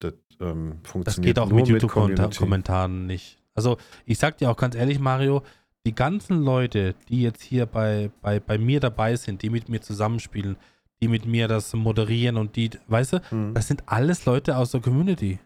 [0.00, 1.68] Das ähm, Das funktioniert geht auch mit.
[1.68, 3.38] YouTube-Kommentaren nicht.
[3.54, 3.76] Also,
[4.06, 5.42] ich sag dir auch ganz ehrlich, Mario,
[5.84, 9.80] die ganzen Leute, die jetzt hier bei, bei, bei mir dabei sind, die mit mir
[9.80, 10.56] zusammenspielen,
[11.00, 13.54] die mit mir das moderieren und die, weißt du, Hm.
[13.54, 15.38] das sind alles Leute aus der Community.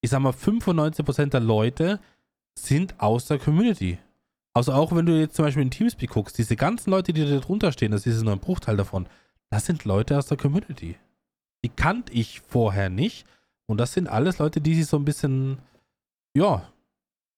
[0.00, 2.00] Ich sag mal, 95% der Leute
[2.58, 3.98] sind aus der Community.
[4.52, 7.38] Also auch wenn du jetzt zum Beispiel in Teamspeak guckst, diese ganzen Leute, die da
[7.40, 9.08] drunter stehen, das ist nur ein Bruchteil davon,
[9.50, 10.96] das sind Leute aus der Community.
[11.64, 13.26] Die kannte ich vorher nicht.
[13.66, 15.58] Und das sind alles Leute, die sich so ein bisschen,
[16.34, 16.62] ja,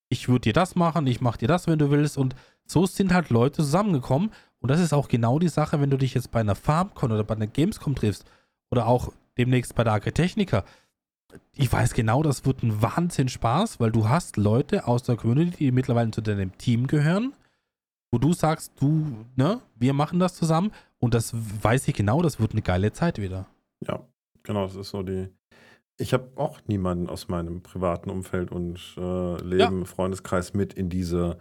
[0.09, 2.19] ich würde dir das machen, ich mache dir das, wenn du willst.
[2.19, 2.35] Und
[2.65, 4.33] so sind halt Leute zusammengekommen.
[4.61, 7.25] Und das ist auch genau die Sache, wenn du dich jetzt bei einer FarmCon oder
[7.25, 8.25] bei einer Gamescom triffst
[8.71, 10.65] oder auch demnächst bei der Agritechnica.
[11.53, 15.57] Ich weiß genau, das wird ein Wahnsinn Spaß, weil du hast Leute aus der Community,
[15.57, 17.35] die mittlerweile zu deinem Team gehören,
[18.11, 20.73] wo du sagst, du, ne, wir machen das zusammen.
[20.99, 23.47] Und das weiß ich genau, das wird eine geile Zeit wieder.
[23.87, 24.01] Ja,
[24.43, 25.29] genau, das ist so die.
[25.99, 31.39] Ich habe auch niemanden aus meinem privaten Umfeld und äh, Leben, Freundeskreis mit in diese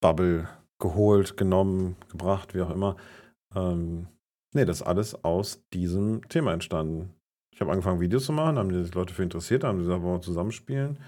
[0.00, 0.48] Bubble
[0.78, 2.96] geholt, genommen, gebracht, wie auch immer.
[3.54, 4.08] Ähm,
[4.54, 7.14] nee, das ist alles aus diesem Thema entstanden.
[7.54, 10.22] Ich habe angefangen, Videos zu machen, haben die Leute für interessiert, haben gesagt, wollen wir
[10.22, 10.98] zusammenspielen.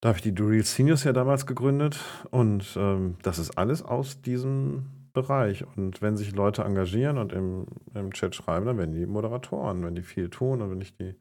[0.00, 1.98] Da habe ich die Do Real Seniors ja damals gegründet
[2.30, 5.64] und ähm, das ist alles aus diesem Bereich.
[5.76, 9.94] Und wenn sich Leute engagieren und im, im Chat schreiben, dann werden die Moderatoren, wenn
[9.94, 11.14] die viel tun und wenn ich die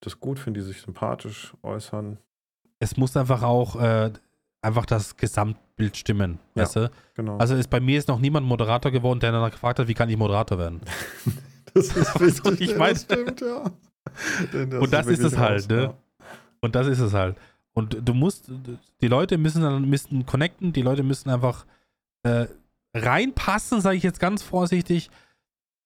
[0.00, 2.18] das gut finde, die sich sympathisch äußern.
[2.78, 4.10] Es muss einfach auch äh,
[4.62, 6.62] einfach das Gesamtbild stimmen, Ja.
[6.62, 6.90] weißt du?
[7.14, 7.36] Genau.
[7.38, 10.08] Also ist, bei mir ist noch niemand Moderator geworden, der danach gefragt hat, wie kann
[10.08, 10.80] ich Moderator werden?
[11.74, 12.60] das ist wichtig.
[12.60, 13.70] ich ja, meine- das stimmt, ja.
[14.52, 15.82] Denn Und das ist wirklich es halt, ne?
[15.84, 15.94] ja.
[16.60, 17.36] Und das ist es halt.
[17.74, 18.50] Und du musst,
[19.00, 21.64] die Leute müssen dann müssen connecten, die Leute müssen einfach
[22.22, 22.46] äh,
[22.94, 25.10] reinpassen, sage ich jetzt ganz vorsichtig.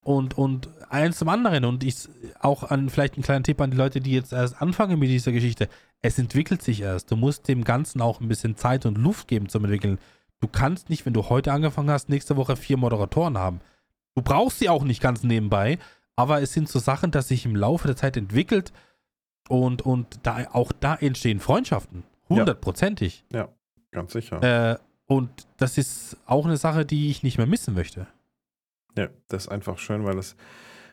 [0.04, 1.64] Und, und eins zum anderen.
[1.64, 2.08] Und ich
[2.40, 5.32] auch an vielleicht einen kleinen Tipp an die Leute, die jetzt erst anfangen mit dieser
[5.32, 5.68] Geschichte.
[6.02, 7.10] Es entwickelt sich erst.
[7.10, 9.98] Du musst dem Ganzen auch ein bisschen Zeit und Luft geben zum Entwickeln.
[10.40, 13.60] Du kannst nicht, wenn du heute angefangen hast, nächste Woche vier Moderatoren haben.
[14.14, 15.78] Du brauchst sie auch nicht ganz nebenbei,
[16.16, 18.72] aber es sind so Sachen, dass sich im Laufe der Zeit entwickelt
[19.48, 22.04] und, und da, auch da entstehen Freundschaften.
[22.28, 23.24] Hundertprozentig.
[23.32, 23.48] Ja,
[23.90, 24.42] ganz sicher.
[24.42, 28.06] Äh, und das ist auch eine Sache, die ich nicht mehr missen möchte.
[28.96, 30.36] Ja, das ist einfach schön, weil es,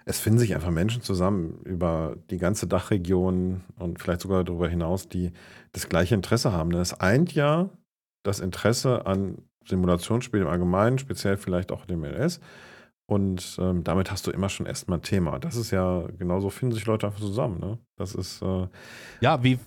[0.05, 5.07] es finden sich einfach Menschen zusammen über die ganze Dachregion und vielleicht sogar darüber hinaus,
[5.07, 5.31] die
[5.71, 6.71] das gleiche Interesse haben.
[6.71, 7.69] Das eint ja
[8.23, 9.37] das Interesse an
[9.67, 12.39] Simulationsspielen im Allgemeinen, speziell vielleicht auch dem LS.
[13.05, 15.37] Und ähm, damit hast du immer schon erstmal ein Thema.
[15.37, 17.59] Das ist ja, genauso finden sich Leute einfach zusammen.
[17.59, 17.77] Ne?
[17.97, 18.41] Das ist.
[18.41, 18.67] Äh,
[19.19, 19.59] ja, wie,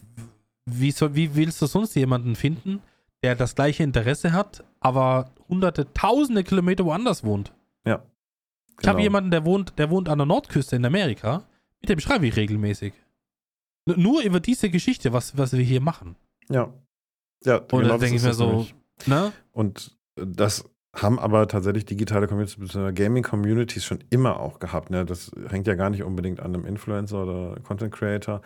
[0.65, 2.81] wie, soll, wie willst du sonst jemanden finden,
[3.23, 7.53] der das gleiche Interesse hat, aber hunderte, tausende Kilometer woanders wohnt?
[7.87, 8.03] Ja.
[8.77, 8.81] Genau.
[8.83, 11.45] Ich habe jemanden, der wohnt, der wohnt an der Nordküste in Amerika.
[11.81, 12.95] Mit dem schreibe ich regelmäßig.
[13.87, 16.17] N nur über diese Geschichte, was, was wir hier machen.
[16.49, 16.73] Ja.
[17.45, 18.67] Ja, Und genau dann denke ich mir so,
[19.07, 19.33] ne?
[19.53, 20.65] Und das
[20.95, 22.93] haben aber tatsächlich digitale Communities bzw.
[22.93, 24.91] Gaming-Communities schon immer auch gehabt.
[24.91, 25.05] Ne?
[25.05, 28.43] Das hängt ja gar nicht unbedingt an einem Influencer oder Content Creator.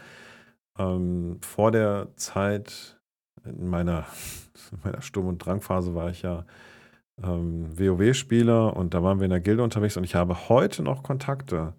[0.78, 2.98] Ähm, vor der Zeit,
[3.44, 4.06] in meiner,
[4.72, 6.44] in meiner Sturm- und Drangphase, war ich ja
[7.22, 11.02] ähm, WoW-Spieler und da waren wir in der Gilde unterwegs und ich habe heute noch
[11.02, 11.74] Kontakte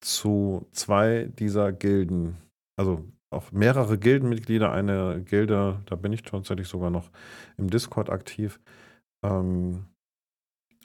[0.00, 2.36] zu zwei dieser Gilden.
[2.76, 7.10] Also auch mehrere Gildenmitglieder, eine Gilde, da bin ich tatsächlich sogar noch
[7.56, 8.60] im Discord aktiv.
[9.24, 9.86] Ähm,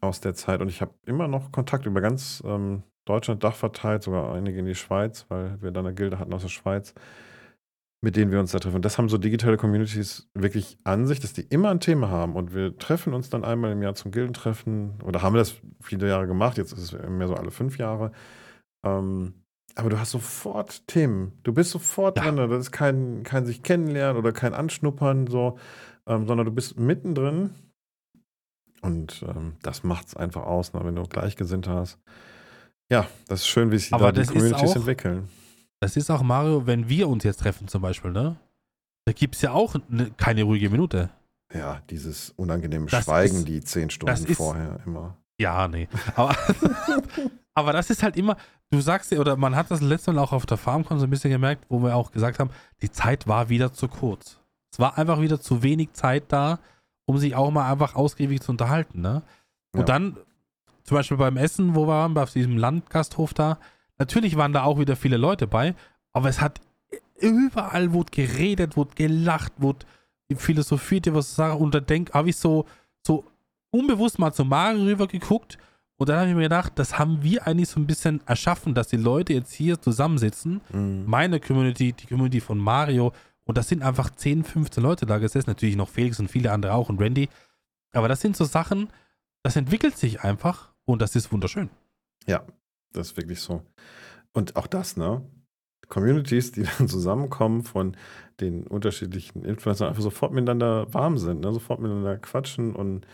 [0.02, 4.03] aus der Zeit und ich habe immer noch Kontakt über ganz ähm, Deutschland Dach verteilt,
[4.03, 6.94] sogar einige in die Schweiz, weil wir da eine Gilde hatten aus der Schweiz,
[8.02, 8.78] mit denen wir uns da treffen.
[8.78, 12.36] Und das haben so digitale Communities wirklich an sich, dass die immer ein Thema haben
[12.36, 16.28] und wir treffen uns dann einmal im Jahr zum Gildentreffen oder haben das viele Jahre
[16.28, 18.11] gemacht, jetzt ist es mehr so alle fünf Jahre.
[18.84, 19.34] Ähm,
[19.76, 21.40] aber du hast sofort Themen.
[21.44, 22.23] Du bist sofort ja.
[22.23, 22.36] drin.
[22.36, 25.57] Das ist kein, kein sich kennenlernen oder kein Anschnuppern, so,
[26.07, 27.52] ähm, sondern du bist mittendrin
[28.82, 31.99] und ähm, das macht es einfach aus, ne, wenn du Gleichgesinnte hast.
[32.91, 35.30] Ja, das ist schön, wie sich da die Communities auch, entwickeln.
[35.81, 38.37] Das ist auch, Mario, wenn wir uns jetzt treffen zum Beispiel, ne?
[39.05, 41.09] Da gibt es ja auch ne, keine ruhige Minute.
[41.53, 45.17] Ja, dieses unangenehme das Schweigen, ist, die zehn Stunden ist, vorher immer.
[45.39, 45.89] Ja, nee.
[46.15, 46.35] Aber,
[47.55, 48.37] aber das ist halt immer,
[48.69, 51.09] du sagst dir, oder man hat das letzte Mal auch auf der FarmCon so ein
[51.09, 52.51] bisschen gemerkt, wo wir auch gesagt haben,
[52.83, 54.39] die Zeit war wieder zu kurz.
[54.71, 56.59] Es war einfach wieder zu wenig Zeit da,
[57.05, 59.01] um sich auch mal einfach ausgiebig zu unterhalten.
[59.01, 59.23] Ne?
[59.73, 59.85] Und ja.
[59.85, 60.17] dann,
[60.83, 63.57] zum Beispiel beim Essen, wo wir waren, auf diesem Landgasthof da,
[64.02, 65.76] natürlich waren da auch wieder viele Leute bei,
[66.11, 66.60] aber es hat
[67.19, 69.86] überall wurde geredet, wurde gelacht, wurde
[70.36, 72.65] philosophiert, was Sache und da denk, habe ich so,
[73.06, 73.26] so
[73.69, 75.57] unbewusst mal zu Mario rüber geguckt
[75.98, 78.88] und dann habe ich mir gedacht, das haben wir eigentlich so ein bisschen erschaffen, dass
[78.88, 81.03] die Leute jetzt hier zusammensitzen, mhm.
[81.06, 83.14] meine Community, die Community von Mario
[83.44, 85.49] und das sind einfach 10, 15 Leute da gesessen.
[85.49, 87.30] Natürlich noch Felix und viele andere auch und Randy.
[87.91, 88.90] Aber das sind so Sachen,
[89.44, 91.69] das entwickelt sich einfach und das ist wunderschön.
[92.28, 92.44] Ja,
[92.93, 93.61] das ist wirklich so.
[94.34, 95.26] Und auch das, ne?
[95.89, 97.97] Communities, die dann zusammenkommen von
[98.39, 101.53] den unterschiedlichen Influencern, einfach sofort miteinander warm sind, ne?
[101.53, 103.05] sofort miteinander quatschen und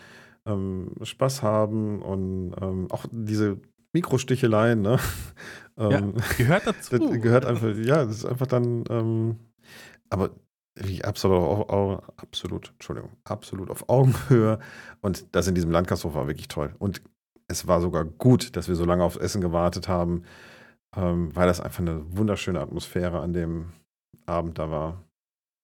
[0.46, 3.60] ähm, Spaß haben und ähm, auch diese
[3.92, 4.98] Mikrossticheleien, ne?
[5.76, 6.98] ähm, ja, gehört dazu.
[7.20, 9.36] gehört einfach, ja, das ist einfach dann ähm,
[10.10, 10.30] aber
[10.74, 14.58] wie absolut, auf, absolut, Entschuldigung, absolut auf Augenhöhe.
[15.00, 16.74] Und das in diesem Landgasthof war wirklich toll.
[16.78, 17.02] Und
[17.48, 20.24] es war sogar gut, dass wir so lange aufs Essen gewartet haben,
[20.96, 23.72] ähm, weil das einfach eine wunderschöne Atmosphäre an dem
[24.26, 25.04] Abend da war.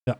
[0.08, 0.18] Ja.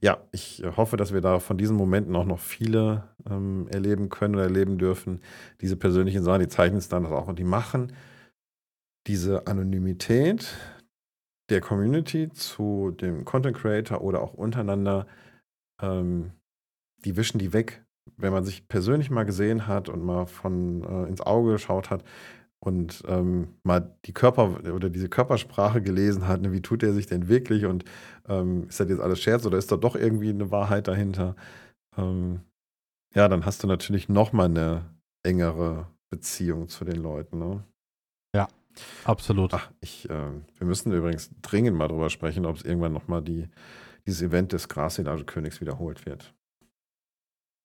[0.00, 4.34] Ja, ich hoffe, dass wir da von diesen Momenten auch noch viele ähm, erleben können
[4.34, 5.20] oder erleben dürfen.
[5.60, 7.92] Diese persönlichen Sachen, die zeichnen es dann auch und die machen
[9.06, 10.56] diese Anonymität,
[11.50, 15.06] der Community zu dem Content Creator oder auch untereinander,
[15.80, 16.32] ähm,
[17.04, 17.84] die wischen die weg.
[18.16, 22.04] Wenn man sich persönlich mal gesehen hat und mal von äh, ins Auge geschaut hat
[22.60, 27.06] und ähm, mal die Körper oder diese Körpersprache gelesen hat, ne, wie tut er sich
[27.06, 27.84] denn wirklich und
[28.28, 31.36] ähm, ist das jetzt alles Scherz oder ist da doch irgendwie eine Wahrheit dahinter?
[31.96, 32.40] Ähm,
[33.14, 34.84] ja, dann hast du natürlich nochmal eine
[35.24, 37.38] engere Beziehung zu den Leuten.
[37.38, 37.64] Ne?
[39.04, 39.54] Absolut.
[39.54, 43.48] Ach, ich, äh, wir müssen übrigens dringend mal drüber sprechen, ob es irgendwann nochmal die,
[44.06, 46.34] dieses Event des Grassilage-Königs wiederholt wird.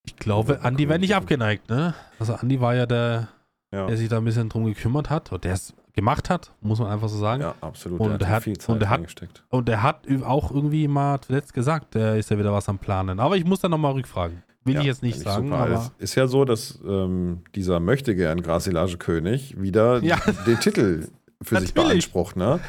[0.07, 1.93] Ich glaube, Andi wäre nicht abgeneigt, ne?
[2.19, 3.27] Also Andi war ja der,
[3.71, 3.85] ja.
[3.87, 5.31] der sich da ein bisschen drum gekümmert hat.
[5.31, 7.41] Und der ist gemacht hat, muss man einfach so sagen.
[7.41, 7.99] Ja, absolut.
[7.99, 9.21] Und er hat- viel Zeit und er hat-.
[9.49, 13.19] Und er hat auch irgendwie mal zuletzt gesagt, der ist ja wieder was am Planen.
[13.19, 14.43] Aber ich muss da nochmal rückfragen.
[14.63, 15.59] Will Ja, ich jetzt nicht sagen, super.
[15.59, 20.17] aber Es ist ja so, dass ähm, dieser möchte gern Grasilage-König wieder Ja.
[20.45, 21.07] den Titel
[21.41, 22.59] für sich beansprucht, ne?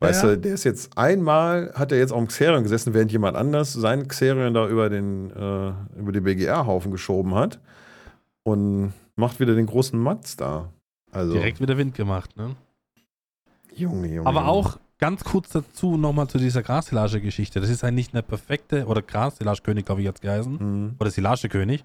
[0.00, 0.34] Weißt Ja, ja.
[0.36, 3.72] du, der ist jetzt einmal, hat er jetzt auf dem Xerion gesessen, während jemand anders
[3.72, 7.58] sein Xerion da über den, äh, über den BGR-Haufen geschoben hat
[8.42, 10.70] und macht wieder den großen Matz da.
[11.12, 12.36] Also, direkt wieder Wind gemacht.
[12.36, 12.56] Ne?
[13.74, 14.28] Junge, Junge.
[14.28, 14.50] Aber Junge.
[14.52, 17.60] auch ganz kurz dazu nochmal zu dieser Grassilage-Geschichte.
[17.60, 20.52] Das ist eigentlich eine perfekte, oder Grassilage-König, glaube ich, jetzt geheißen.
[20.58, 20.94] Mhm.
[21.00, 21.84] Oder Silage-König.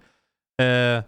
[0.57, 1.03] Äh,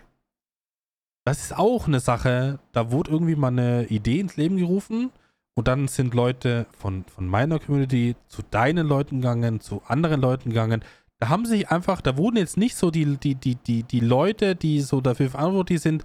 [1.25, 5.09] das ist auch eine Sache, da wurde irgendwie mal eine Idee ins Leben gerufen
[5.55, 10.49] und dann sind Leute von, von meiner Community zu deinen Leuten gegangen, zu anderen Leuten
[10.49, 10.83] gegangen.
[11.19, 14.55] Da haben sich einfach, da wurden jetzt nicht so die, die, die, die, die Leute,
[14.55, 16.03] die so dafür verantwortlich sind,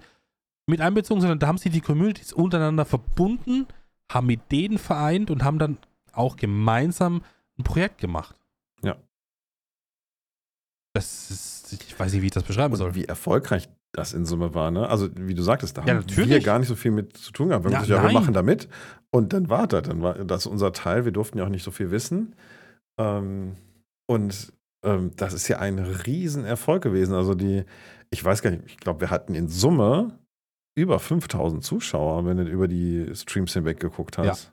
[0.67, 3.67] mit einbezogen, sondern da haben sich die Communities untereinander verbunden,
[4.11, 5.77] haben Ideen vereint und haben dann
[6.13, 7.23] auch gemeinsam
[7.57, 8.35] ein Projekt gemacht.
[8.83, 8.95] Ja.
[10.93, 12.89] Das ist, ich weiß nicht, wie ich das beschreiben soll.
[12.89, 14.87] Und wie erfolgreich das in Summe war, ne?
[14.87, 16.43] Also, wie du sagtest, da Ja, haben wir natürlich.
[16.43, 17.63] gar nicht so viel mit zu tun gehabt.
[17.65, 18.67] Wir haben Ja, gesagt, ja, wir machen da mit.
[19.11, 21.05] Und dann war das, dann war das unser Teil.
[21.05, 22.35] Wir durften ja auch nicht so viel wissen.
[22.99, 23.55] Ähm,
[24.07, 24.53] und
[24.83, 27.13] ähm, das ist ja ein Riesenerfolg gewesen.
[27.15, 27.63] Also, die,
[28.11, 30.19] ich weiß gar nicht, ich glaube, wir hatten in Summe
[30.75, 34.51] über 5000 Zuschauer, wenn du über die Streams hinweg geguckt hast.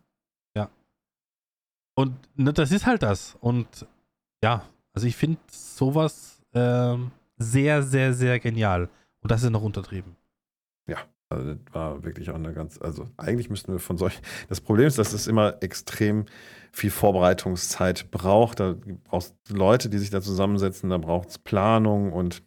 [1.99, 3.37] Und ne, das ist halt das.
[3.41, 3.87] Und
[4.45, 8.91] ja, also ich finde sowas ähm, sehr, sehr, sehr genial.
[9.27, 10.15] Und das ist noch untertrieben.
[11.29, 14.87] Also das war wirklich auch eine ganz, also eigentlich müssten wir von solchen, das Problem
[14.87, 16.27] ist, dass es immer extrem
[16.71, 18.61] viel Vorbereitungszeit braucht.
[18.61, 22.45] Da brauchst du Leute, die sich da zusammensetzen, da braucht es Planung und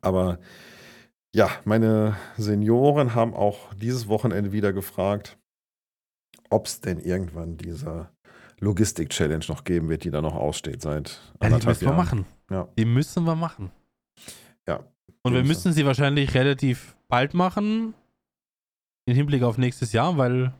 [0.00, 0.38] aber
[1.34, 5.36] ja, meine Senioren haben auch dieses Wochenende wieder gefragt,
[6.50, 8.10] ob es denn irgendwann diese
[8.60, 11.96] Logistik-Challenge noch geben wird, die da noch aussteht seit Ja, die anderthalb müssen wir Jahren.
[11.96, 12.26] machen.
[12.48, 12.68] Ja.
[12.78, 13.72] Die müssen wir machen.
[15.24, 15.72] Und wir Müssen.
[15.72, 17.94] sie wahrscheinlich relativ bald machen.
[19.06, 20.52] Im Hinblick auf nächstes Jahr, weil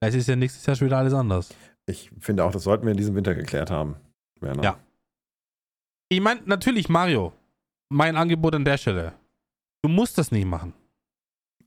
[0.00, 1.50] es ist ja nächstes Jahr schon wieder alles anders.
[1.86, 3.96] Ich finde auch, das sollten wir in diesem Winter geklärt haben.
[4.40, 4.62] Werner.
[4.62, 4.78] Ja.
[6.08, 7.32] Ich meine, natürlich, Mario,
[7.88, 9.12] mein Angebot an der Stelle.
[9.82, 10.72] Du musst das nicht machen.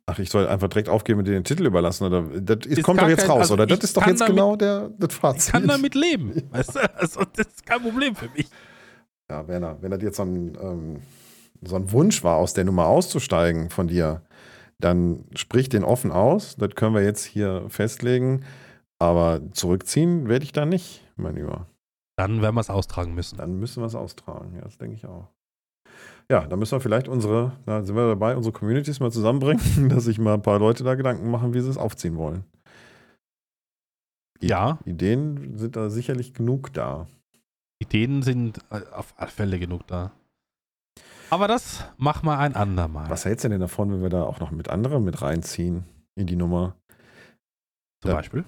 [0.05, 2.05] Ach, ich soll einfach direkt aufgeben und dir den Titel überlassen?
[2.05, 3.65] Oder das ist, kommt doch jetzt kein- raus, also oder?
[3.65, 5.45] Das ist doch jetzt damit- genau der, das Fazit.
[5.45, 6.43] Ich kann damit leben.
[6.51, 6.95] Weißt du?
[6.97, 8.47] Also, das ist kein Problem für mich.
[9.29, 11.01] Ja, Werner, wenn das jetzt so ein, ähm,
[11.65, 14.21] so ein Wunsch war, aus der Nummer auszusteigen von dir,
[14.79, 16.55] dann sprich den offen aus.
[16.57, 18.43] Das können wir jetzt hier festlegen.
[18.99, 21.67] Aber zurückziehen werde ich da nicht, mein Lieber.
[22.17, 23.37] Dann werden wir es austragen müssen.
[23.37, 24.55] Dann müssen wir es austragen.
[24.55, 25.29] Ja, das denke ich auch.
[26.29, 30.05] Ja, dann müssen wir vielleicht unsere, da sind wir dabei, unsere Communities mal zusammenbringen, dass
[30.05, 32.43] sich mal ein paar Leute da Gedanken machen, wie sie es aufziehen wollen.
[34.41, 37.07] Ja, Ideen sind da sicherlich genug da.
[37.79, 40.11] Ideen sind äh, auf alle Fälle genug da.
[41.33, 43.09] Aber das machen wir ein andermal.
[43.09, 45.83] Was hältst du denn davon, wenn wir da auch noch mit anderen mit reinziehen
[46.13, 46.77] in die Nummer?
[48.03, 48.17] Zum Ja.
[48.17, 48.45] Beispiel?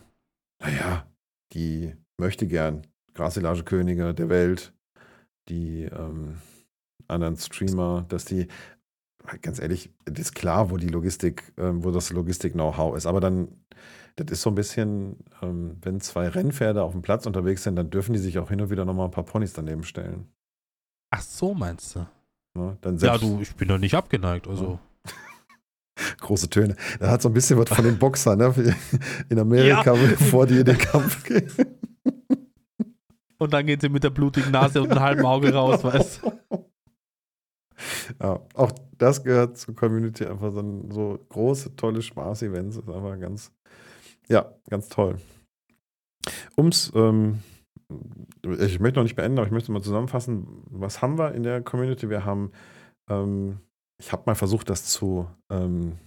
[0.61, 1.07] Naja,
[1.51, 2.85] die möchte gern
[3.15, 4.71] Grasilage-Könige der Welt,
[5.49, 6.37] die ähm,
[7.07, 8.49] anderen Streamer, dass die,
[9.41, 13.65] ganz ehrlich, es ist klar, wo die Logistik, ähm, wo das Logistik-Know-how ist, aber dann,
[14.15, 17.89] das ist so ein bisschen, ähm, wenn zwei Rennpferde auf dem Platz unterwegs sind, dann
[17.89, 20.31] dürfen die sich auch hin und wieder nochmal ein paar Ponys daneben stellen.
[21.09, 22.05] Ach so, meinst du?
[22.55, 22.77] Ne?
[22.81, 24.47] Dann Ja, selbst du, ich bin doch nicht abgeneigt.
[24.47, 24.79] Also.
[26.19, 26.75] große Töne.
[26.99, 28.75] Da hat so ein bisschen was von den Boxern ne?
[29.29, 31.51] in Amerika, bevor die in den Kampf gehen.
[33.37, 36.31] Und dann gehen sie mit der blutigen Nase und einem halben Auge raus, weißt du?
[38.21, 42.77] Ja, auch das gehört zur Community einfach so, so große, tolle Spaß-Events.
[42.77, 43.51] Ist einfach ganz,
[44.29, 45.17] ja, ganz toll.
[46.57, 47.39] Ums, ähm,
[48.59, 51.61] ich möchte noch nicht beenden, aber ich möchte mal zusammenfassen, was haben wir in der
[51.61, 52.09] Community?
[52.09, 52.51] Wir haben,
[53.09, 53.59] ähm,
[53.97, 55.97] ich habe mal versucht, das zu ähm,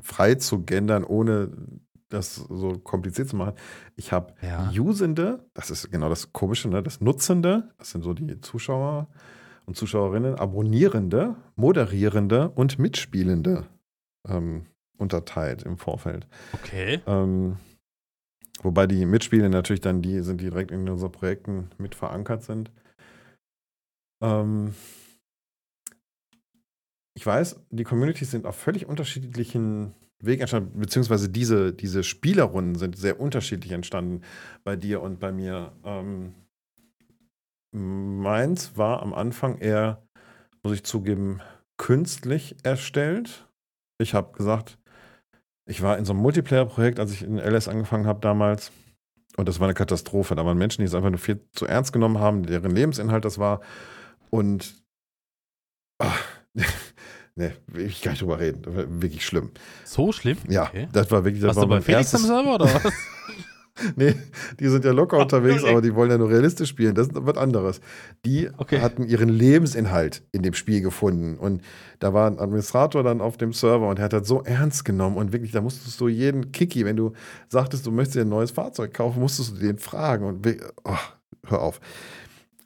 [0.00, 1.50] frei zu gendern, ohne
[2.08, 3.54] das so kompliziert zu machen.
[3.96, 4.70] Ich habe Ja.
[4.72, 6.82] Usende, das ist genau das Komische, ne?
[6.82, 9.08] das Nutzende, das sind so die Zuschauer
[9.66, 13.66] und Zuschauerinnen, Abonnierende, Moderierende und Mitspielende
[14.28, 14.66] ähm,
[14.98, 16.26] unterteilt im Vorfeld.
[16.52, 17.00] Okay.
[17.06, 17.56] Ähm,
[18.62, 22.70] wobei die Mitspielenden natürlich dann die sind, die direkt in unseren Projekten mit verankert sind.
[24.22, 24.74] Ähm,
[27.16, 32.96] ich weiß, die Communities sind auf völlig unterschiedlichen Wegen entstanden, beziehungsweise diese, diese Spielerrunden sind
[32.96, 34.22] sehr unterschiedlich entstanden
[34.64, 35.72] bei dir und bei mir.
[35.84, 36.34] Ähm,
[37.72, 40.02] meins war am Anfang eher,
[40.62, 41.40] muss ich zugeben,
[41.78, 43.48] künstlich erstellt.
[43.98, 44.78] Ich habe gesagt,
[45.70, 48.72] ich war in so einem Multiplayer-Projekt, als ich in LS angefangen habe damals.
[49.36, 50.34] Und das war eine Katastrophe.
[50.34, 53.38] Da waren Menschen, die es einfach nur viel zu ernst genommen haben, deren Lebensinhalt das
[53.38, 53.60] war.
[54.30, 54.74] Und
[55.98, 56.20] ach,
[57.36, 58.62] nee, will ich gar nicht drüber reden.
[58.62, 59.52] Das war wirklich schlimm.
[59.84, 60.38] So schlimm?
[60.48, 60.88] Ja, Okay.
[60.92, 62.26] das war wirklich, das Warst war du bei Felix am erstes.
[62.26, 62.92] Server oder was?
[63.96, 64.14] Nee,
[64.58, 66.94] die sind ja locker Ach, unterwegs, aber die wollen ja nur realistisch spielen.
[66.94, 67.80] Das ist was anderes.
[68.24, 68.80] Die Okay.
[68.80, 71.38] hatten ihren Lebensinhalt in dem Spiel gefunden.
[71.38, 71.62] Und
[71.98, 75.16] da war ein Administrator dann auf dem Server und der hat das so ernst genommen.
[75.16, 77.12] Und wirklich, da musstest du jeden Kiki, wenn du
[77.48, 80.24] sagtest, du möchtest dir ein neues Fahrzeug kaufen, musstest du den fragen.
[80.26, 80.46] Und
[80.84, 80.94] oh,
[81.46, 81.80] hör auf.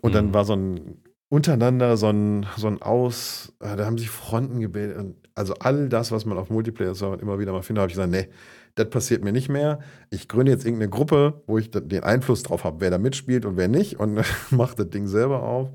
[0.03, 0.35] Und dann Mhm.
[0.35, 0.99] war so ein
[1.31, 4.99] untereinander so ein, so ein Aus, äh, da haben sich Fronten gebildet.
[4.99, 8.13] Und also all das, was man auf Multiplayer-Servern immer wieder mal findet, habe ich gesagt,
[8.13, 8.29] nee,
[8.77, 9.81] das passiert mir nicht mehr.
[10.11, 13.57] Ich gründe jetzt irgendeine Gruppe, wo ich den Einfluss drauf habe, wer da mitspielt und
[13.57, 14.21] wer nicht und
[14.51, 15.71] mache das Ding selber auf.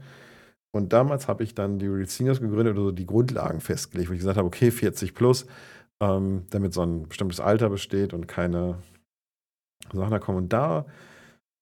[0.72, 4.14] Und damals habe ich dann die Real Seniors gegründet oder so die Grundlagen festgelegt, wo
[4.14, 5.48] ich gesagt habe, okay, 40 plus,
[6.00, 8.78] ähm, damit so ein bestimmtes Alter besteht und keine
[9.94, 10.38] Sachen da kommen.
[10.38, 10.86] Und da,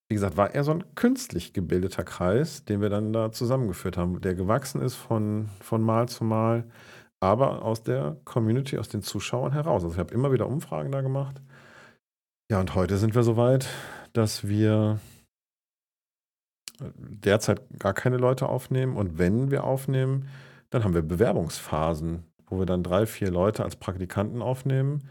[0.09, 4.19] wie gesagt, war eher so ein künstlich gebildeter Kreis, den wir dann da zusammengeführt haben,
[4.21, 6.65] der gewachsen ist von, von Mal zu Mal,
[7.19, 9.83] aber aus der Community, aus den Zuschauern heraus.
[9.83, 11.41] Also ich habe immer wieder Umfragen da gemacht.
[12.51, 13.67] Ja, und heute sind wir so weit,
[14.13, 14.99] dass wir
[16.79, 18.95] derzeit gar keine Leute aufnehmen.
[18.95, 20.29] Und wenn wir aufnehmen,
[20.69, 25.07] dann haben wir Bewerbungsphasen, wo wir dann drei, vier Leute als Praktikanten aufnehmen.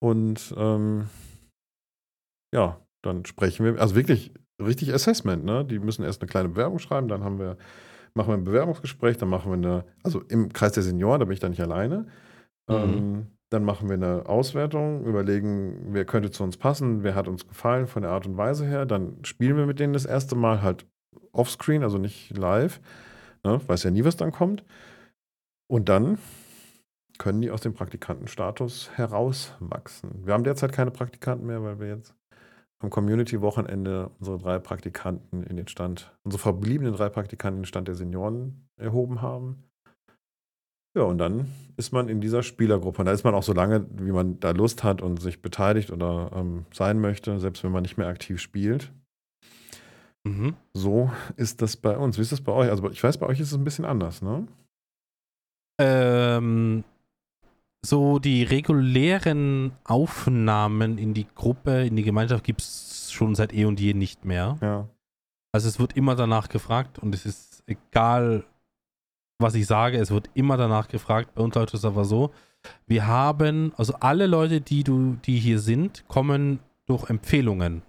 [0.00, 1.08] Und ähm,
[2.52, 5.64] ja, dann sprechen wir, also wirklich richtig Assessment, ne?
[5.64, 7.56] Die müssen erst eine kleine Bewerbung schreiben, dann haben wir,
[8.14, 11.34] machen wir ein Bewerbungsgespräch, dann machen wir eine, also im Kreis der Senioren, da bin
[11.34, 12.06] ich dann nicht alleine.
[12.68, 12.74] Mhm.
[12.74, 17.46] Ähm, dann machen wir eine Auswertung, überlegen, wer könnte zu uns passen, wer hat uns
[17.46, 18.86] gefallen von der Art und Weise her.
[18.86, 20.86] Dann spielen wir mit denen das erste Mal halt
[21.32, 22.80] offscreen, also nicht live.
[23.44, 23.60] Ne?
[23.66, 24.64] Weiß ja nie, was dann kommt.
[25.68, 26.18] Und dann
[27.18, 30.24] können die aus dem Praktikantenstatus herauswachsen.
[30.24, 32.14] Wir haben derzeit keine Praktikanten mehr, weil wir jetzt
[32.82, 37.88] am Community-Wochenende unsere drei Praktikanten in den Stand, unsere verbliebenen drei Praktikanten in den Stand
[37.88, 39.64] der Senioren erhoben haben.
[40.94, 43.00] Ja, und dann ist man in dieser Spielergruppe.
[43.00, 45.90] Und da ist man auch so lange, wie man da Lust hat und sich beteiligt
[45.90, 48.92] oder ähm, sein möchte, selbst wenn man nicht mehr aktiv spielt.
[50.24, 50.54] Mhm.
[50.74, 52.18] So ist das bei uns.
[52.18, 52.68] Wie ist das bei euch?
[52.68, 54.46] Also ich weiß, bei euch ist es ein bisschen anders, ne?
[55.80, 56.84] Ähm,
[57.84, 63.64] so die regulären Aufnahmen in die Gruppe, in die Gemeinschaft gibt es schon seit eh
[63.64, 64.56] und je nicht mehr.
[64.60, 64.88] Ja.
[65.52, 68.44] Also es wird immer danach gefragt und es ist egal,
[69.38, 71.34] was ich sage, es wird immer danach gefragt.
[71.34, 72.30] Bei uns läuft es aber so.
[72.86, 77.82] Wir haben, also alle Leute, die du, die hier sind, kommen durch Empfehlungen.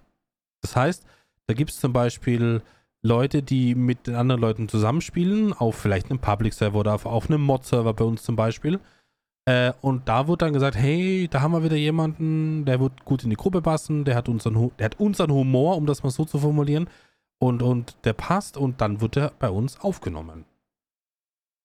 [0.60, 1.06] Das heißt,
[1.46, 2.62] da gibt es zum Beispiel
[3.02, 7.42] Leute, die mit den anderen Leuten zusammenspielen, auf vielleicht einem Public-Server oder auf, auf einem
[7.42, 8.80] Mod-Server bei uns zum Beispiel.
[9.46, 13.24] Äh, und da wird dann gesagt, hey, da haben wir wieder jemanden, der wird gut
[13.24, 16.24] in die Gruppe passen, der hat unseren, der hat unseren Humor, um das mal so
[16.24, 16.88] zu formulieren,
[17.38, 20.46] und, und der passt und dann wird er bei uns aufgenommen.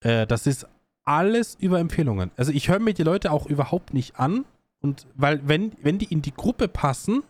[0.01, 0.67] Äh, das ist
[1.05, 2.31] alles über Empfehlungen.
[2.35, 4.45] Also ich höre mir die Leute auch überhaupt nicht an
[4.81, 7.23] und weil wenn, wenn die in die Gruppe passen,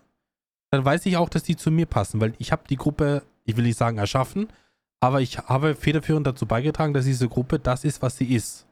[0.71, 3.55] dann weiß ich auch, dass die zu mir passen, weil ich habe die Gruppe, ich
[3.55, 4.47] will nicht sagen erschaffen,
[4.99, 8.65] aber ich habe federführend dazu beigetragen, dass diese Gruppe das ist, was sie ist.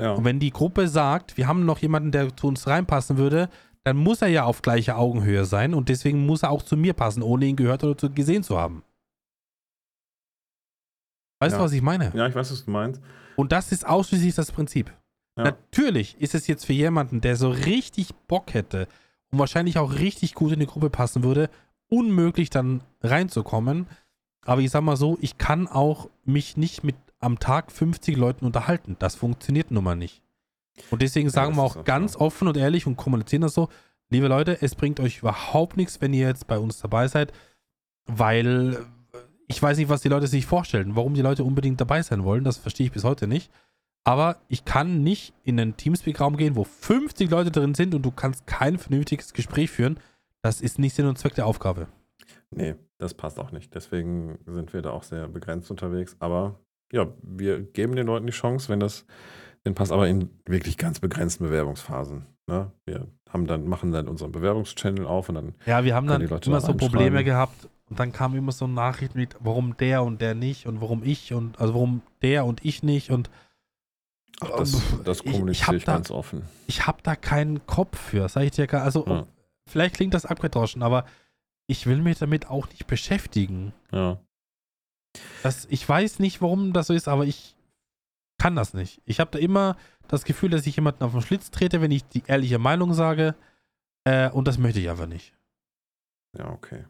[0.00, 0.12] Ja.
[0.12, 3.48] Und wenn die Gruppe sagt, wir haben noch jemanden, der zu uns reinpassen würde,
[3.84, 6.92] dann muss er ja auf gleicher Augenhöhe sein und deswegen muss er auch zu mir
[6.92, 8.82] passen, ohne ihn gehört oder zu, gesehen zu haben.
[11.40, 11.64] Weißt du, Ja.
[11.64, 12.12] was ich meine?
[12.14, 13.00] ja, ich weiß, was du meinst.
[13.36, 14.92] Und das ist ausschließlich das Prinzip.
[15.38, 15.44] Ja.
[15.44, 18.88] Natürlich ist es jetzt für jemanden, der so richtig Bock hätte
[19.30, 21.48] und wahrscheinlich auch richtig gut in die Gruppe passen würde,
[21.88, 23.86] unmöglich dann reinzukommen.
[24.44, 28.44] Aber ich sag mal so, ich kann auch mich nicht mit am Tag 50 Leuten
[28.44, 28.96] unterhalten.
[28.98, 30.22] Das funktioniert nun mal nicht.
[30.90, 32.26] Und deswegen sagen das wir auch auch ganz klar.
[32.26, 33.68] offen und ehrlich und kommunizieren das so,
[34.08, 37.32] liebe Leute, es bringt euch überhaupt nichts, wenn ihr jetzt bei uns dabei seid,
[38.06, 42.02] weil äh, ich weiß nicht, was die Leute sich vorstellen, warum die Leute unbedingt dabei
[42.02, 43.50] sein wollen, das verstehe ich bis heute nicht.
[44.04, 48.10] Aber ich kann nicht in einen Teamspeak-Raum gehen, wo 50 Leute drin sind und du
[48.10, 50.00] kannst kein vernünftiges Gespräch führen.
[50.40, 51.86] Das ist nicht Sinn und Zweck der Aufgabe.
[52.50, 53.74] Nee, das passt auch nicht.
[53.74, 56.16] Deswegen sind wir da auch sehr begrenzt unterwegs.
[56.18, 56.58] Aber
[56.92, 59.06] ja, wir geben den Leuten die Chance, wenn das
[59.64, 62.26] denn passt, aber in wirklich ganz begrenzten Bewerbungsphasen.
[62.46, 62.72] Ne?
[62.86, 66.38] Wir haben dann, machen dann unseren Bewerbungschannel auf und dann Ja, wir haben dann immer
[66.40, 70.20] da so Probleme gehabt und dann kam immer so eine Nachricht mit, warum der und
[70.20, 73.30] der nicht und warum ich und also warum der und ich nicht und
[74.40, 76.42] ach, das, das Ich- ich kommuniziere ich, da- ganz offen.
[76.66, 79.26] ich habe da keinen Kopf für, sag ich dir gar, also Ja.
[79.66, 81.04] vielleicht klingt das abgedroschen, aber
[81.66, 83.72] ich will mich damit auch nicht beschäftigen.
[83.92, 84.18] Ja.
[85.42, 87.56] Das, ich weiß nicht, warum das so ist, aber ich
[88.38, 89.00] kann das nicht.
[89.04, 89.76] Ich habe da immer
[90.08, 93.34] das Gefühl, dass ich jemanden auf den Schlitz trete, wenn ich die ehrliche Meinung sage.
[94.04, 95.34] Äh, und das möchte ich einfach nicht.
[96.36, 96.84] Ja, okay.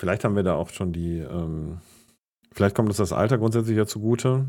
[0.00, 1.80] Vielleicht haben wir da auch schon die, ähm,
[2.50, 4.48] vielleicht kommt uns das Alter grundsätzlich ja zugute.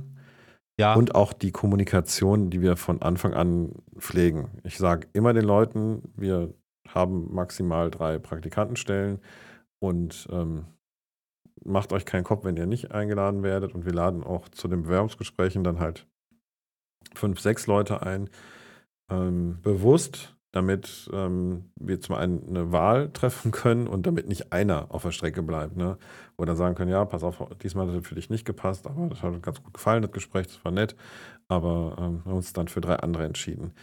[0.79, 0.95] Ja.
[0.95, 4.49] Und auch die Kommunikation, die wir von Anfang an pflegen.
[4.63, 6.53] Ich sage immer den Leuten, wir
[6.87, 9.19] haben maximal drei Praktikantenstellen
[9.79, 10.65] und ähm,
[11.63, 13.73] macht euch keinen Kopf, wenn ihr nicht eingeladen werdet.
[13.73, 16.07] Und wir laden auch zu den Bewerbungsgesprächen dann halt
[17.15, 18.29] fünf, sechs Leute ein.
[19.09, 24.87] Ähm, bewusst, damit ähm, wir zum einen eine Wahl treffen können und damit nicht einer
[24.89, 25.75] auf der Strecke bleibt.
[25.75, 25.97] Ne?
[26.37, 29.07] Wo dann sagen können, ja, pass auf, diesmal hat das für dich nicht gepasst, aber
[29.07, 30.95] das hat uns ganz gut gefallen, das Gespräch, das war nett.
[31.47, 33.73] Aber ähm, wir haben uns dann für drei andere entschieden.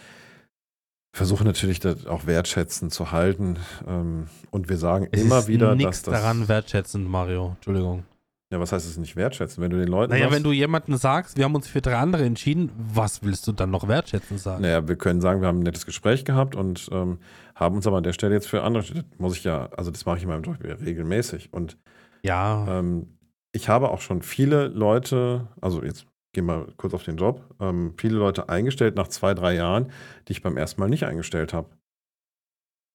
[1.12, 3.56] Versuche natürlich das auch wertschätzend zu halten.
[3.88, 6.14] Ähm, und wir sagen Es immer wieder, dass das.
[6.20, 7.52] daran wertschätzend, Mario.
[7.56, 8.04] Entschuldigung.
[8.52, 9.62] Ja, was heißt es nicht wertschätzen?
[9.62, 10.10] Wenn du den Leuten.
[10.10, 13.46] Naja, sagst- wenn du jemandem sagst, wir haben uns für drei andere entschieden, was willst
[13.46, 14.62] du dann noch wertschätzend sagen?
[14.62, 17.18] Naja, wir können sagen, wir haben ein nettes Gespräch gehabt und ähm,
[17.54, 18.82] haben uns aber an der Stelle jetzt für andere.
[18.82, 21.52] Das muss ich ja, also das mache ich in meinem Job regelmäßig.
[21.52, 21.76] Und
[22.22, 23.06] Ja, ähm,
[23.52, 27.94] ich habe auch schon viele Leute, also jetzt gehen wir kurz auf den Job, ähm,
[27.96, 29.90] viele Leute eingestellt nach zwei, drei Jahren,
[30.28, 31.70] die ich beim ersten Mal nicht eingestellt habe.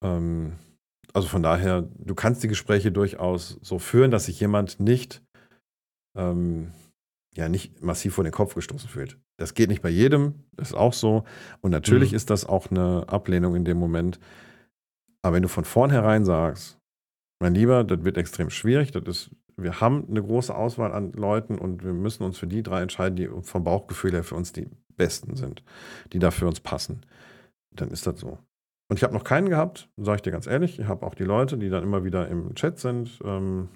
[0.03, 0.53] Ähm,
[1.14, 5.24] also von daher, du kannst die Gespräche durchaus so führen, dass sich jemand nicht,
[6.18, 6.72] ähm,
[7.36, 9.18] ja, nicht massiv vor den Kopf gestoßen fühlt.
[9.38, 11.26] Das geht nicht bei jedem, ist auch so.
[11.62, 12.16] Und natürlich Mhm.
[12.16, 14.20] ist das auch eine Ablehnung in dem Moment.
[15.22, 16.78] Aber wenn du von vornherein sagst,
[17.41, 21.57] mein Lieber, das wird extrem schwierig, das ist, wir haben eine große Auswahl an Leuten
[21.57, 24.68] und wir müssen uns für die drei entscheiden, die vom Bauchgefühl her für uns die
[24.98, 25.64] besten sind,
[26.14, 27.06] die da für uns passen.
[27.72, 28.38] Dann ist das so.
[28.88, 30.80] Und ich habe noch keinen gehabt, sage ich dir ganz ehrlich.
[30.80, 33.19] Ich habe auch die Leute, die dann immer wieder im Chat sind.
[33.23, 33.69] Ähm,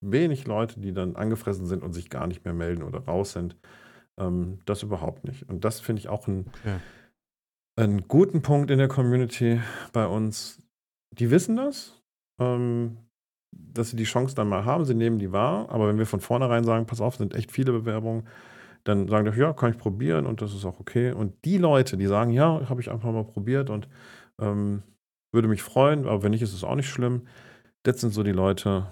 [0.00, 3.56] wenig Leute, die dann angefressen sind und sich gar nicht mehr melden oder raus sind.
[4.18, 5.48] Ähm, das überhaupt nicht.
[5.48, 6.78] Und das finde ich auch ein, okay.
[7.76, 9.60] einen guten Punkt in der Community
[9.92, 10.62] bei uns.
[11.10, 12.02] Die wissen das,
[12.38, 12.98] ähm,
[13.52, 15.68] dass sie die Chance dann mal haben, sie nehmen die wahr.
[15.70, 18.26] Aber wenn wir von vornherein sagen, pass auf, sind echt viele Bewerbungen,
[18.84, 21.12] dann sagen die, ja, kann ich probieren und das ist auch okay.
[21.12, 23.88] Und die Leute, die sagen, ja, habe ich einfach mal probiert und
[24.40, 24.82] ähm,
[25.32, 27.26] würde mich freuen, aber wenn nicht, ist es auch nicht schlimm.
[27.84, 28.86] Das sind so die Leute,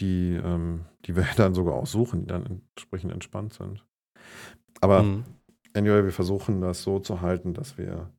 [0.00, 3.84] die, ähm, die wir dann sogar auch suchen, die dann entsprechend entspannt sind.
[4.80, 5.24] Aber Mhm.
[5.74, 8.10] anyway, wir versuchen das so zu halten, dass wir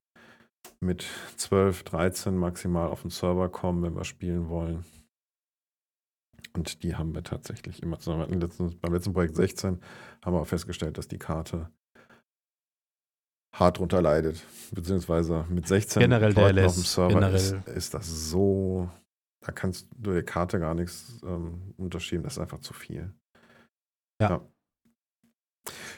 [0.81, 1.05] mit
[1.37, 4.85] 12, 13 maximal auf den Server kommen, wenn wir spielen wollen.
[6.53, 7.97] Und die haben wir tatsächlich immer.
[7.97, 9.79] Also letztens, beim letzten Projekt 16
[10.23, 11.69] haben wir auch festgestellt, dass die Karte
[13.53, 14.43] hart drunter leidet.
[14.71, 17.35] Beziehungsweise mit 16 Generell der LS, auf dem Server generell.
[17.35, 18.89] ist, ist das so,
[19.41, 22.23] da kannst du der Karte gar nichts ähm, unterschieben.
[22.23, 23.13] Das ist einfach zu viel.
[24.21, 24.29] Ja.
[24.29, 24.41] Ja,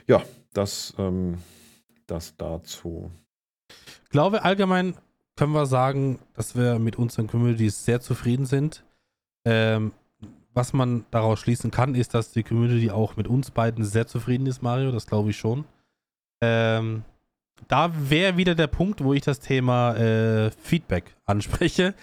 [0.08, 0.24] ja
[0.54, 1.40] das, ähm,
[2.08, 3.12] das dazu.
[4.04, 4.96] Ich glaube, allgemein
[5.36, 8.84] können wir sagen, dass wir mit unseren Communities sehr zufrieden sind.
[9.46, 9.94] Ähm,
[10.54, 14.48] was man daraus schließen kann, ist, dass die Community auch mit uns beiden sehr zufrieden
[14.48, 14.92] ist, Mario.
[14.92, 15.66] Das glaube ich schon.
[16.42, 17.04] Ähm,
[17.68, 21.94] da wäre wieder der Punkt, wo ich das Thema äh, Feedback anspreche.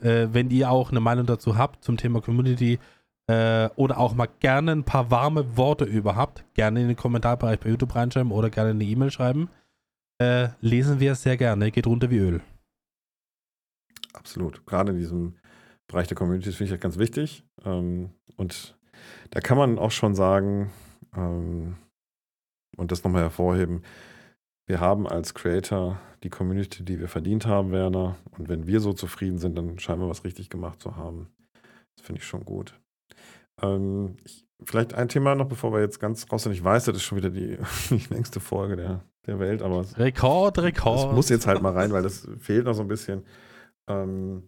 [0.00, 2.78] Äh, wenn ihr auch eine Meinung dazu habt zum Thema Community
[3.26, 7.60] äh, oder auch mal gerne ein paar warme Worte über habt, gerne in den Kommentarbereich
[7.60, 9.50] bei YouTube reinschreiben oder gerne eine E-Mail schreiben.
[10.18, 11.70] Äh, lesen wir sehr gerne.
[11.70, 12.40] Geht runter wie Öl.
[14.14, 14.66] Absolut.
[14.66, 15.34] Gerade in diesem
[15.88, 17.44] Bereich der Communities finde ich das ganz wichtig.
[17.64, 18.76] Ähm, und
[19.30, 20.70] da kann man auch schon sagen,
[21.16, 21.76] ähm,
[22.76, 23.82] und das nochmal hervorheben,
[24.66, 28.16] wir haben als Creator die Community, die wir verdient haben, Werner.
[28.36, 31.28] Und wenn wir so zufrieden sind, dann scheinen wir was richtig gemacht zu haben.
[31.96, 32.78] Das finde ich schon gut.
[33.62, 36.52] Ähm, ich, vielleicht ein Thema noch, bevor wir jetzt ganz raus sind.
[36.52, 37.58] Ich weiß, das ist schon wieder die,
[37.90, 41.14] die längste Folge der, der Welt, aber es, Rekord, das Rekord.
[41.14, 43.24] muss jetzt halt mal rein, weil das fehlt noch so ein bisschen.
[43.88, 44.42] Ähm,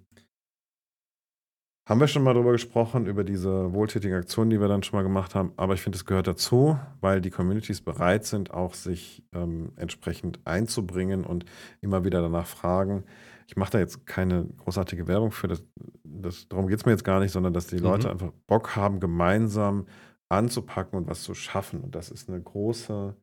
[1.90, 5.02] haben wir schon mal drüber gesprochen, über diese wohltätigen Aktionen, die wir dann schon mal
[5.02, 5.52] gemacht haben.
[5.56, 10.38] Aber ich finde, es gehört dazu, weil die Communities bereit sind, auch sich ähm, entsprechend
[10.44, 11.46] einzubringen und
[11.80, 13.02] immer wieder danach fragen.
[13.48, 15.64] Ich mache da jetzt keine großartige Werbung für, das,
[16.04, 17.82] das, darum geht es mir jetzt gar nicht, sondern dass die Mhm.
[17.82, 19.86] Leute einfach Bock haben, gemeinsam
[20.28, 21.80] anzupacken und was zu schaffen.
[21.80, 23.16] Und das ist eine große,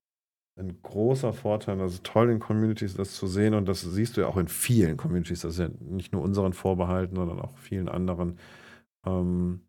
[0.59, 1.77] ein großer Vorteil.
[1.77, 3.53] Das ist toll in Communities, das zu sehen.
[3.53, 5.39] Und das siehst du ja auch in vielen Communities.
[5.41, 8.37] Das ist ja nicht nur unseren vorbehalten, sondern auch vielen anderen.
[9.07, 9.61] Ähm,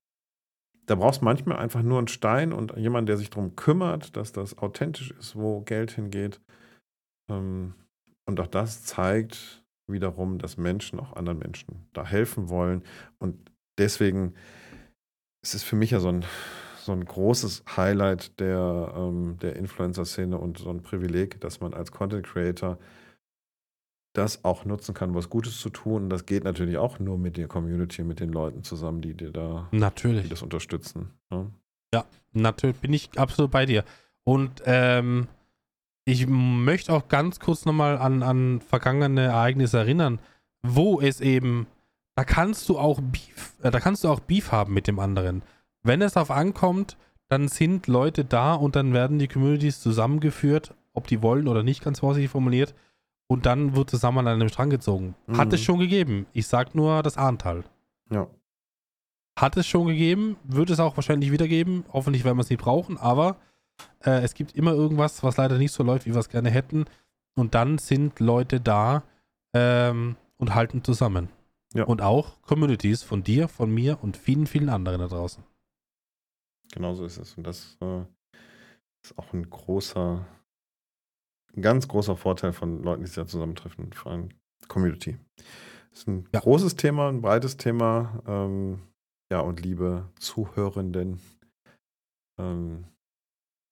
[0.87, 4.33] da brauchst du manchmal einfach nur einen Stein und jemanden, der sich darum kümmert, dass
[4.33, 6.41] das authentisch ist, wo Geld hingeht.
[7.31, 7.75] Ähm,
[8.27, 12.83] und auch das zeigt wiederum, dass Menschen auch anderen Menschen da helfen wollen.
[13.19, 14.35] Und deswegen
[15.43, 16.25] ist es für mich ja so ein,
[16.79, 21.93] so ein großes Highlight der, ähm, der Influencer-Szene und so ein Privileg, dass man als
[21.93, 22.79] Content Creator
[24.19, 26.05] das auch nutzen kann, was Gutes zu tun.
[26.05, 29.31] Und das geht natürlich auch nur mit der Community, mit den Leuten zusammen, die dir
[29.31, 30.29] da, die Natürlich.
[30.29, 31.11] das unterstützen.
[31.31, 31.51] Ne?
[32.33, 33.85] Natürlich bin ich absolut bei dir.
[34.25, 35.29] Und ähm,
[36.05, 40.21] ich möchte auch ganz kurz nochmal an, an vergangene Ereignisse erinnern,
[40.63, 41.67] wo es eben,
[42.15, 45.43] da kannst du auch Beef, äh, da kannst du auch Beef haben mit dem anderen.
[45.83, 46.97] Wenn es darauf ankommt,
[47.29, 51.85] dann sind Leute da und dann werden die Communities zusammengeführt, ob die wollen oder nicht,
[51.85, 52.75] ganz vorsichtig formuliert,
[53.29, 55.15] und dann wird zusammen an einem Strang gezogen.
[55.29, 55.55] Hat Mhm.
[55.55, 56.27] es schon gegeben.
[56.33, 57.65] Ich sag nur das Ahrtal.
[58.11, 58.27] Ja.
[59.39, 61.85] Hat es schon gegeben, wird es auch wahrscheinlich wieder geben.
[61.93, 63.37] Hoffentlich werden wir es nicht brauchen, aber
[64.05, 66.87] äh, es gibt immer irgendwas, was leider nicht so läuft, wie wir es gerne hätten.
[67.37, 69.05] Und dann sind Leute da
[69.55, 71.29] ähm, und halten zusammen.
[71.75, 71.85] Ja.
[71.85, 75.45] Und auch Communities von dir, von mir und vielen, vielen anderen da draußen.
[76.73, 77.35] Genau so ist es.
[77.37, 78.01] Und das äh,
[79.03, 80.27] ist auch ein großer,
[81.57, 84.29] ein ganz großer Vorteil von Leuten, die sich da zusammentreffen, vor allem
[84.69, 85.19] Community.
[85.91, 86.41] Das ist ein Ja.
[86.41, 88.23] großes Thema, ein breites Thema.
[88.27, 88.81] Ähm,
[89.33, 91.21] ja, und liebe Zuhörenden,
[92.39, 92.85] ähm,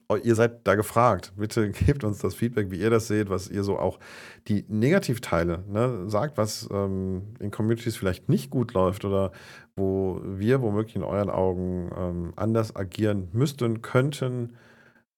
[0.09, 1.33] oh, ihr seid da gefragt.
[1.37, 3.99] Bitte gebt uns das Feedback, wie ihr das seht, was ihr so auch
[4.47, 9.31] die Negativteile, ne, sagt, was ähm, in Communities vielleicht nicht gut läuft oder
[9.75, 14.55] wo wir womöglich in euren Augen ähm, anders agieren müssten, könnten,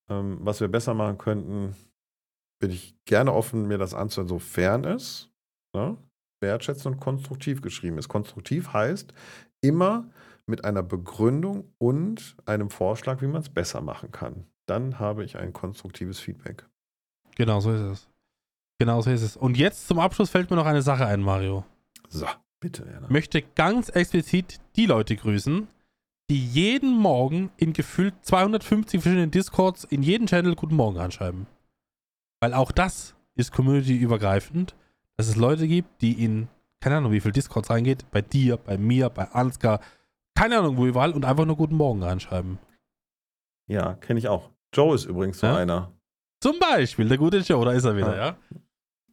[0.09, 1.75] ähm, was wir besser machen könnten,
[2.59, 5.29] bin ich gerne offen, mir das anzuhören, sofern es
[5.73, 5.97] ne,
[6.41, 8.09] wertschätzend und konstruktiv geschrieben ist.
[8.09, 9.13] Konstruktiv heißt
[9.61, 10.09] immer
[10.45, 14.45] mit einer Begründung und einem Vorschlag, wie man es besser machen kann.
[14.67, 16.67] Dann habe ich ein konstruktives Feedback.
[17.35, 18.09] Genau so ist es.
[18.79, 19.37] Genau so ist es.
[19.37, 21.65] Und jetzt zum Abschluss fällt mir noch eine Sache ein, Mario.
[22.07, 22.25] So,
[22.59, 23.07] bitte, Werner.
[23.07, 25.67] Ich möchte ganz explizit die Leute grüßen,
[26.29, 31.47] die jeden Morgen in gefühlt 250 verschiedenen Discords in jeden Channel Guten Morgen anschreiben.
[32.39, 34.75] Weil auch das ist community-übergreifend,
[35.17, 36.47] dass es Leute gibt, die in,
[36.79, 39.81] keine Ahnung, wie viel Discords reingeht, bei dir, bei mir, bei Ansgar,
[40.35, 42.59] keine Ahnung, wo überall und einfach nur Guten Morgen reinschreiben.
[43.67, 44.49] Ja, kenne ich auch.
[44.73, 45.57] Joe ist übrigens so Ja?
[45.57, 45.91] einer.
[46.41, 48.25] Zum Beispiel, der gute Joe, da ist er wieder, Ja.
[48.27, 48.37] ja.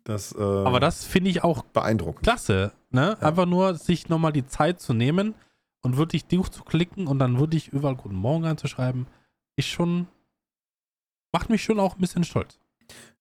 [0.05, 2.23] Das, äh, Aber das finde ich auch beeindruckend.
[2.23, 3.17] klasse, ne?
[3.21, 3.27] Ja.
[3.27, 5.35] Einfach nur sich nochmal die Zeit zu nehmen
[5.83, 9.09] und wirklich durchzuklicken und dann wirklich überall Guten Morgen einzuschreiben,
[9.57, 10.07] ist schon,
[11.33, 12.61] macht mich schon auch ein bisschen stolz.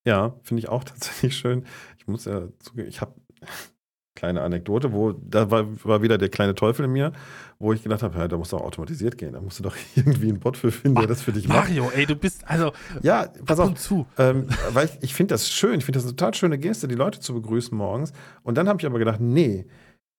[0.06, 1.66] Ja, finde ich auch tatsächlich schön.
[1.98, 3.14] Ich muss ja zugeben, ich habe
[4.16, 7.12] kleine Anekdote, wo da war, war wieder der kleine Teufel in mir,
[7.60, 9.34] wo ich gedacht habe, ja, da muss doch automatisiert gehen.
[9.34, 11.70] Da musst du doch irgendwie einen Bot für finden, der das für dich macht.
[11.70, 13.74] Mario, ey, du bist, also, Ja, pass auf.
[13.76, 14.06] zu.
[14.18, 16.96] Ähm, weil ich, ich finde das schön, ich finde das eine total schöne Geste, die
[16.96, 18.14] Leute zu begrüßen morgens.
[18.44, 19.66] Und dann habe ich aber gedacht, nee,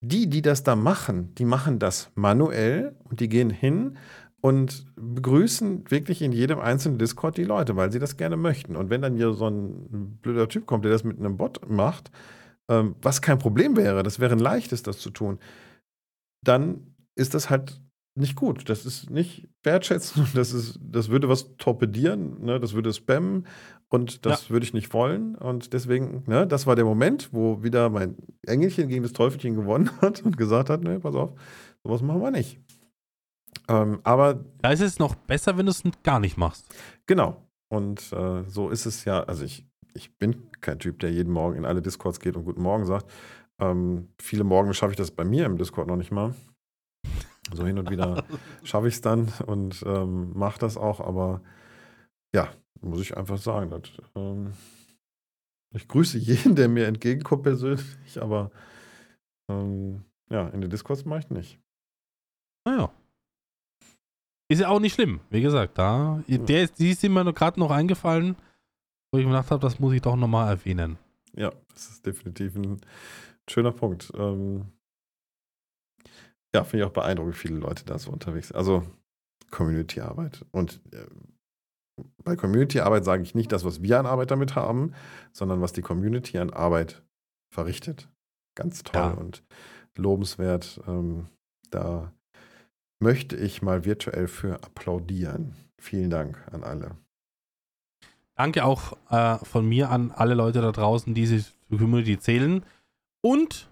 [0.03, 3.97] die, die das da machen, die machen das manuell und die gehen hin
[4.41, 8.77] und begrüßen wirklich in jedem einzelnen Discord die Leute, weil sie das gerne möchten.
[8.77, 12.11] Und wenn dann hier so ein blöder Typ kommt, der das mit einem Bot macht,
[12.69, 15.39] ähm, was kein Problem wäre, das wäre ein leichtes, das zu tun,
[16.45, 17.81] dann ist das halt
[18.17, 18.69] nicht gut.
[18.69, 20.37] Das ist nicht wertschätzend.
[20.37, 22.59] Das, ist, das würde was torpedieren, ne?
[22.59, 23.47] das würde spammen
[23.89, 25.35] und das würde ich nicht wollen.
[25.35, 28.17] Und deswegen, ne, das war der Moment, wo wieder mein
[28.47, 31.33] Engelchen gegen das Teufelchen gewonnen hat und gesagt hat, ne, pass auf,
[31.85, 32.59] sowas machen wir nicht.
[33.69, 36.65] Ähm, aber Da ist es noch besser, wenn du es gar nicht machst.
[37.07, 37.43] Genau.
[37.69, 39.23] Und äh, so ist es ja.
[39.25, 42.63] Also ich, ich bin kein Typ, der jeden Morgen in alle Discords geht und Guten
[42.63, 43.11] Morgen sagt.
[43.59, 46.35] Ähm, viele Morgen schaffe ich das bei mir im Discord noch nicht mal.
[47.53, 48.25] So hin und wieder
[48.65, 51.01] schaffe ich es dann und ähm, mache das auch.
[51.01, 51.43] Aber
[52.35, 52.49] ja,
[52.81, 53.71] muss ich einfach sagen.
[53.71, 53.83] Das,
[54.15, 54.53] ähm,
[55.75, 58.51] ich grüße jeden, der mir entgegenkommt persönlich, aber
[59.51, 61.61] ähm, ja, in den Discords mache ich nicht.
[62.65, 62.91] Naja.
[64.49, 67.71] Ist ja auch nicht schlimm, wie gesagt, da, der ist, die ist mir gerade noch
[67.71, 68.37] eingefallen,
[69.11, 70.99] wo ich mir gedacht habe, das muss ich doch nochmal erwähnen.
[71.35, 72.81] Ja, das ist definitiv ein
[73.51, 74.13] schöner Punkt.
[74.17, 74.67] Ähm,
[76.55, 78.57] ja, finde ich auch beeindruckend, wie viele Leute da so unterwegs sind.
[78.57, 78.85] Also
[79.51, 80.45] Community-Arbeit.
[80.53, 81.07] Und äh,
[82.25, 84.93] bei Community-Arbeit sage ich nicht das, was wir an Arbeit damit haben,
[85.33, 87.03] sondern was die Community an Arbeit
[87.53, 88.09] verrichtet.
[88.55, 89.11] Ganz toll Ja.
[89.11, 89.43] und
[89.97, 90.81] lobenswert.
[90.87, 91.27] Ähm,
[91.71, 92.13] da
[92.99, 95.55] möchte ich mal virtuell für applaudieren.
[95.79, 96.97] Vielen Dank an alle.
[98.35, 102.65] Danke auch äh, von mir an alle Leute da draußen, die sich zur Community zählen.
[103.23, 103.71] Und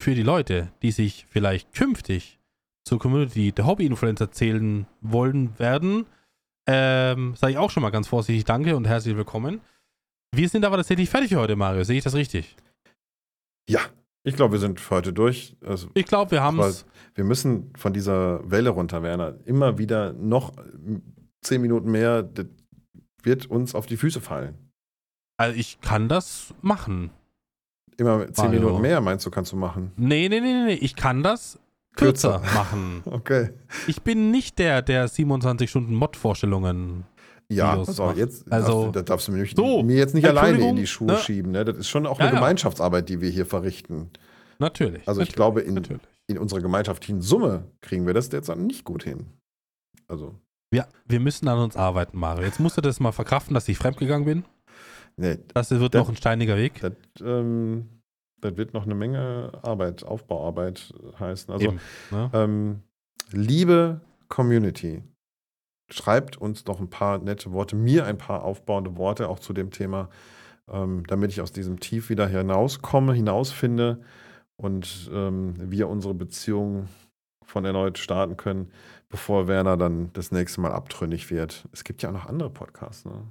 [0.00, 2.40] für die Leute, die sich vielleicht künftig
[2.84, 6.06] zur Community der Hobby-Influencer zählen wollen werden,
[6.66, 9.60] ähm, sage ich auch schon mal ganz vorsichtig Danke und herzlich willkommen.
[10.34, 11.84] Wir sind aber tatsächlich fertig für heute, Mario.
[11.84, 12.56] Sehe ich das richtig?
[13.68, 13.80] Ja,
[14.24, 15.56] ich glaube, wir sind heute durch.
[15.64, 16.84] Also, Ich glaube, wir haben es.
[17.14, 19.34] wir müssen von dieser Welle runter, Werner.
[19.44, 21.00] Immer wieder noch äh,
[21.42, 22.46] zehn Minuten mehr, das
[23.22, 24.54] wird uns auf die Füße fallen.
[25.36, 27.10] Also ich kann das machen.
[27.96, 28.60] Immer 10 Mario.
[28.60, 29.92] Minuten mehr, meinst du, kannst du machen?
[29.96, 30.74] Nee, nee, nee, nee, nee.
[30.74, 31.58] Ich kann das
[31.96, 33.02] kürzer, machen.
[33.06, 33.50] Okay.
[33.86, 37.04] Ich bin nicht der, der 27 Stunden Mod-Vorstellungen.
[37.56, 40.26] Ja, pass auf, jetzt Also- du- das darfst du mir, nicht, So, mir jetzt nicht
[40.26, 41.18] alleine in die Schuhe ne?
[41.18, 41.52] schieben.
[41.52, 41.64] Ne?
[41.64, 42.34] Das ist schon auch eine ja.
[42.34, 44.10] Gemeinschaftsarbeit, die wir hier verrichten.
[44.58, 45.06] Natürlich.
[45.08, 46.02] Also ich natürlich, glaube, in, Natürlich.
[46.28, 49.26] in unserer gemeinschaftlichen Summe kriegen wir das derzeit nicht gut hin.
[50.08, 50.34] Also,
[50.74, 52.44] Ja, wir müssen an uns arbeiten, Mario.
[52.44, 54.44] Jetzt musst du das mal verkraften, dass ich fremdgegangen bin.
[55.16, 56.80] nee, Das wird Das- noch ein steiniger Weg.
[56.80, 57.88] das, ähm,
[58.40, 61.52] das wird noch eine Menge Arbeit, Aufbauarbeit heißen.
[61.52, 62.30] Also, Eben, ne?
[62.32, 62.82] ähm,
[63.32, 65.02] liebe Community,
[65.92, 69.70] schreibt uns doch ein paar nette Worte, mir ein paar aufbauende Worte auch zu dem
[69.70, 70.08] Thema,
[70.68, 74.02] ähm, damit ich aus diesem Tief wieder hinauskomme, hinausfinde
[74.56, 76.88] und ähm, wir unsere Beziehung
[77.44, 78.72] von erneut starten können,
[79.08, 81.68] bevor Werner dann das nächste Mal abtrünnig wird.
[81.72, 83.04] Es gibt ja auch noch andere Podcasts.
[83.04, 83.26] Ne?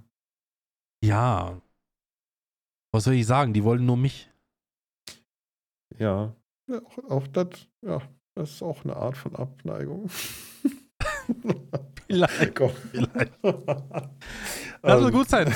[1.03, 1.59] Ja.
[2.93, 3.53] Was soll ich sagen?
[3.53, 4.29] Die wollen nur mich.
[5.97, 6.35] Ja,
[6.67, 8.01] ja auch, auch das, ja,
[8.35, 10.09] das ist auch eine Art von Abneigung.
[12.11, 12.55] Vielleicht.
[12.55, 12.71] Komm.
[12.91, 13.31] Vielleicht.
[13.41, 13.53] Lass
[15.01, 15.53] es Ähm, gut sein.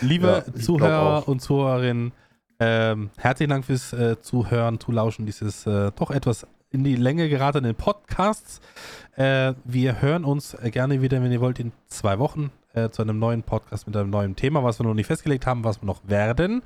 [0.00, 2.12] Liebe Ja, Zuhörer und Zuhörerinnen,
[2.58, 7.74] ähm, herzlichen Dank fürs äh, Zuhören, Zulauschen dieses äh, doch etwas in die Länge geratenen
[7.74, 8.60] Podcasts.
[9.16, 13.02] Äh, wir hören uns äh, gerne wieder, wenn ihr wollt, in zwei Wochen äh, zu
[13.02, 15.86] einem neuen Podcast mit einem neuen Thema, was wir noch nicht festgelegt haben, was wir
[15.86, 16.62] noch werden.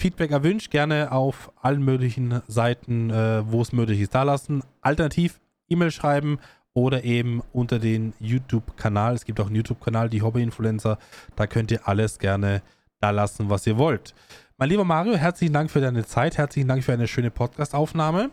[0.00, 4.62] Feedback erwünscht, gerne auf allen möglichen Seiten, äh, wo es möglich ist, da lassen.
[4.80, 6.38] Alternativ E-Mail schreiben
[6.78, 9.14] oder eben unter den YouTube-Kanal.
[9.14, 10.98] Es gibt auch einen YouTube-Kanal, die Hobby-Influencer.
[11.36, 12.62] Da könnt ihr alles gerne
[13.00, 14.14] da lassen, was ihr wollt.
[14.56, 16.38] Mein lieber Mario, herzlichen Dank für deine Zeit.
[16.38, 18.30] Herzlichen Dank für eine schöne Podcast-Aufnahme.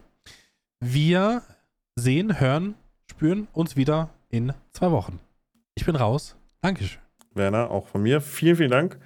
[0.80, 1.42] Wir
[1.96, 2.76] sehen, hören,
[3.10, 5.20] spüren uns wieder in zwei Wochen.
[5.76, 6.36] Ich bin raus.
[6.62, 7.02] Dankeschön.
[7.34, 9.00] Werner, auch von mir vielen, vielen Dank.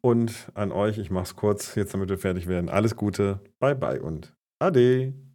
[0.00, 2.68] Und an euch, ich mach's kurz, jetzt damit wir fertig werden.
[2.68, 5.25] Alles Gute, bye bye und ade.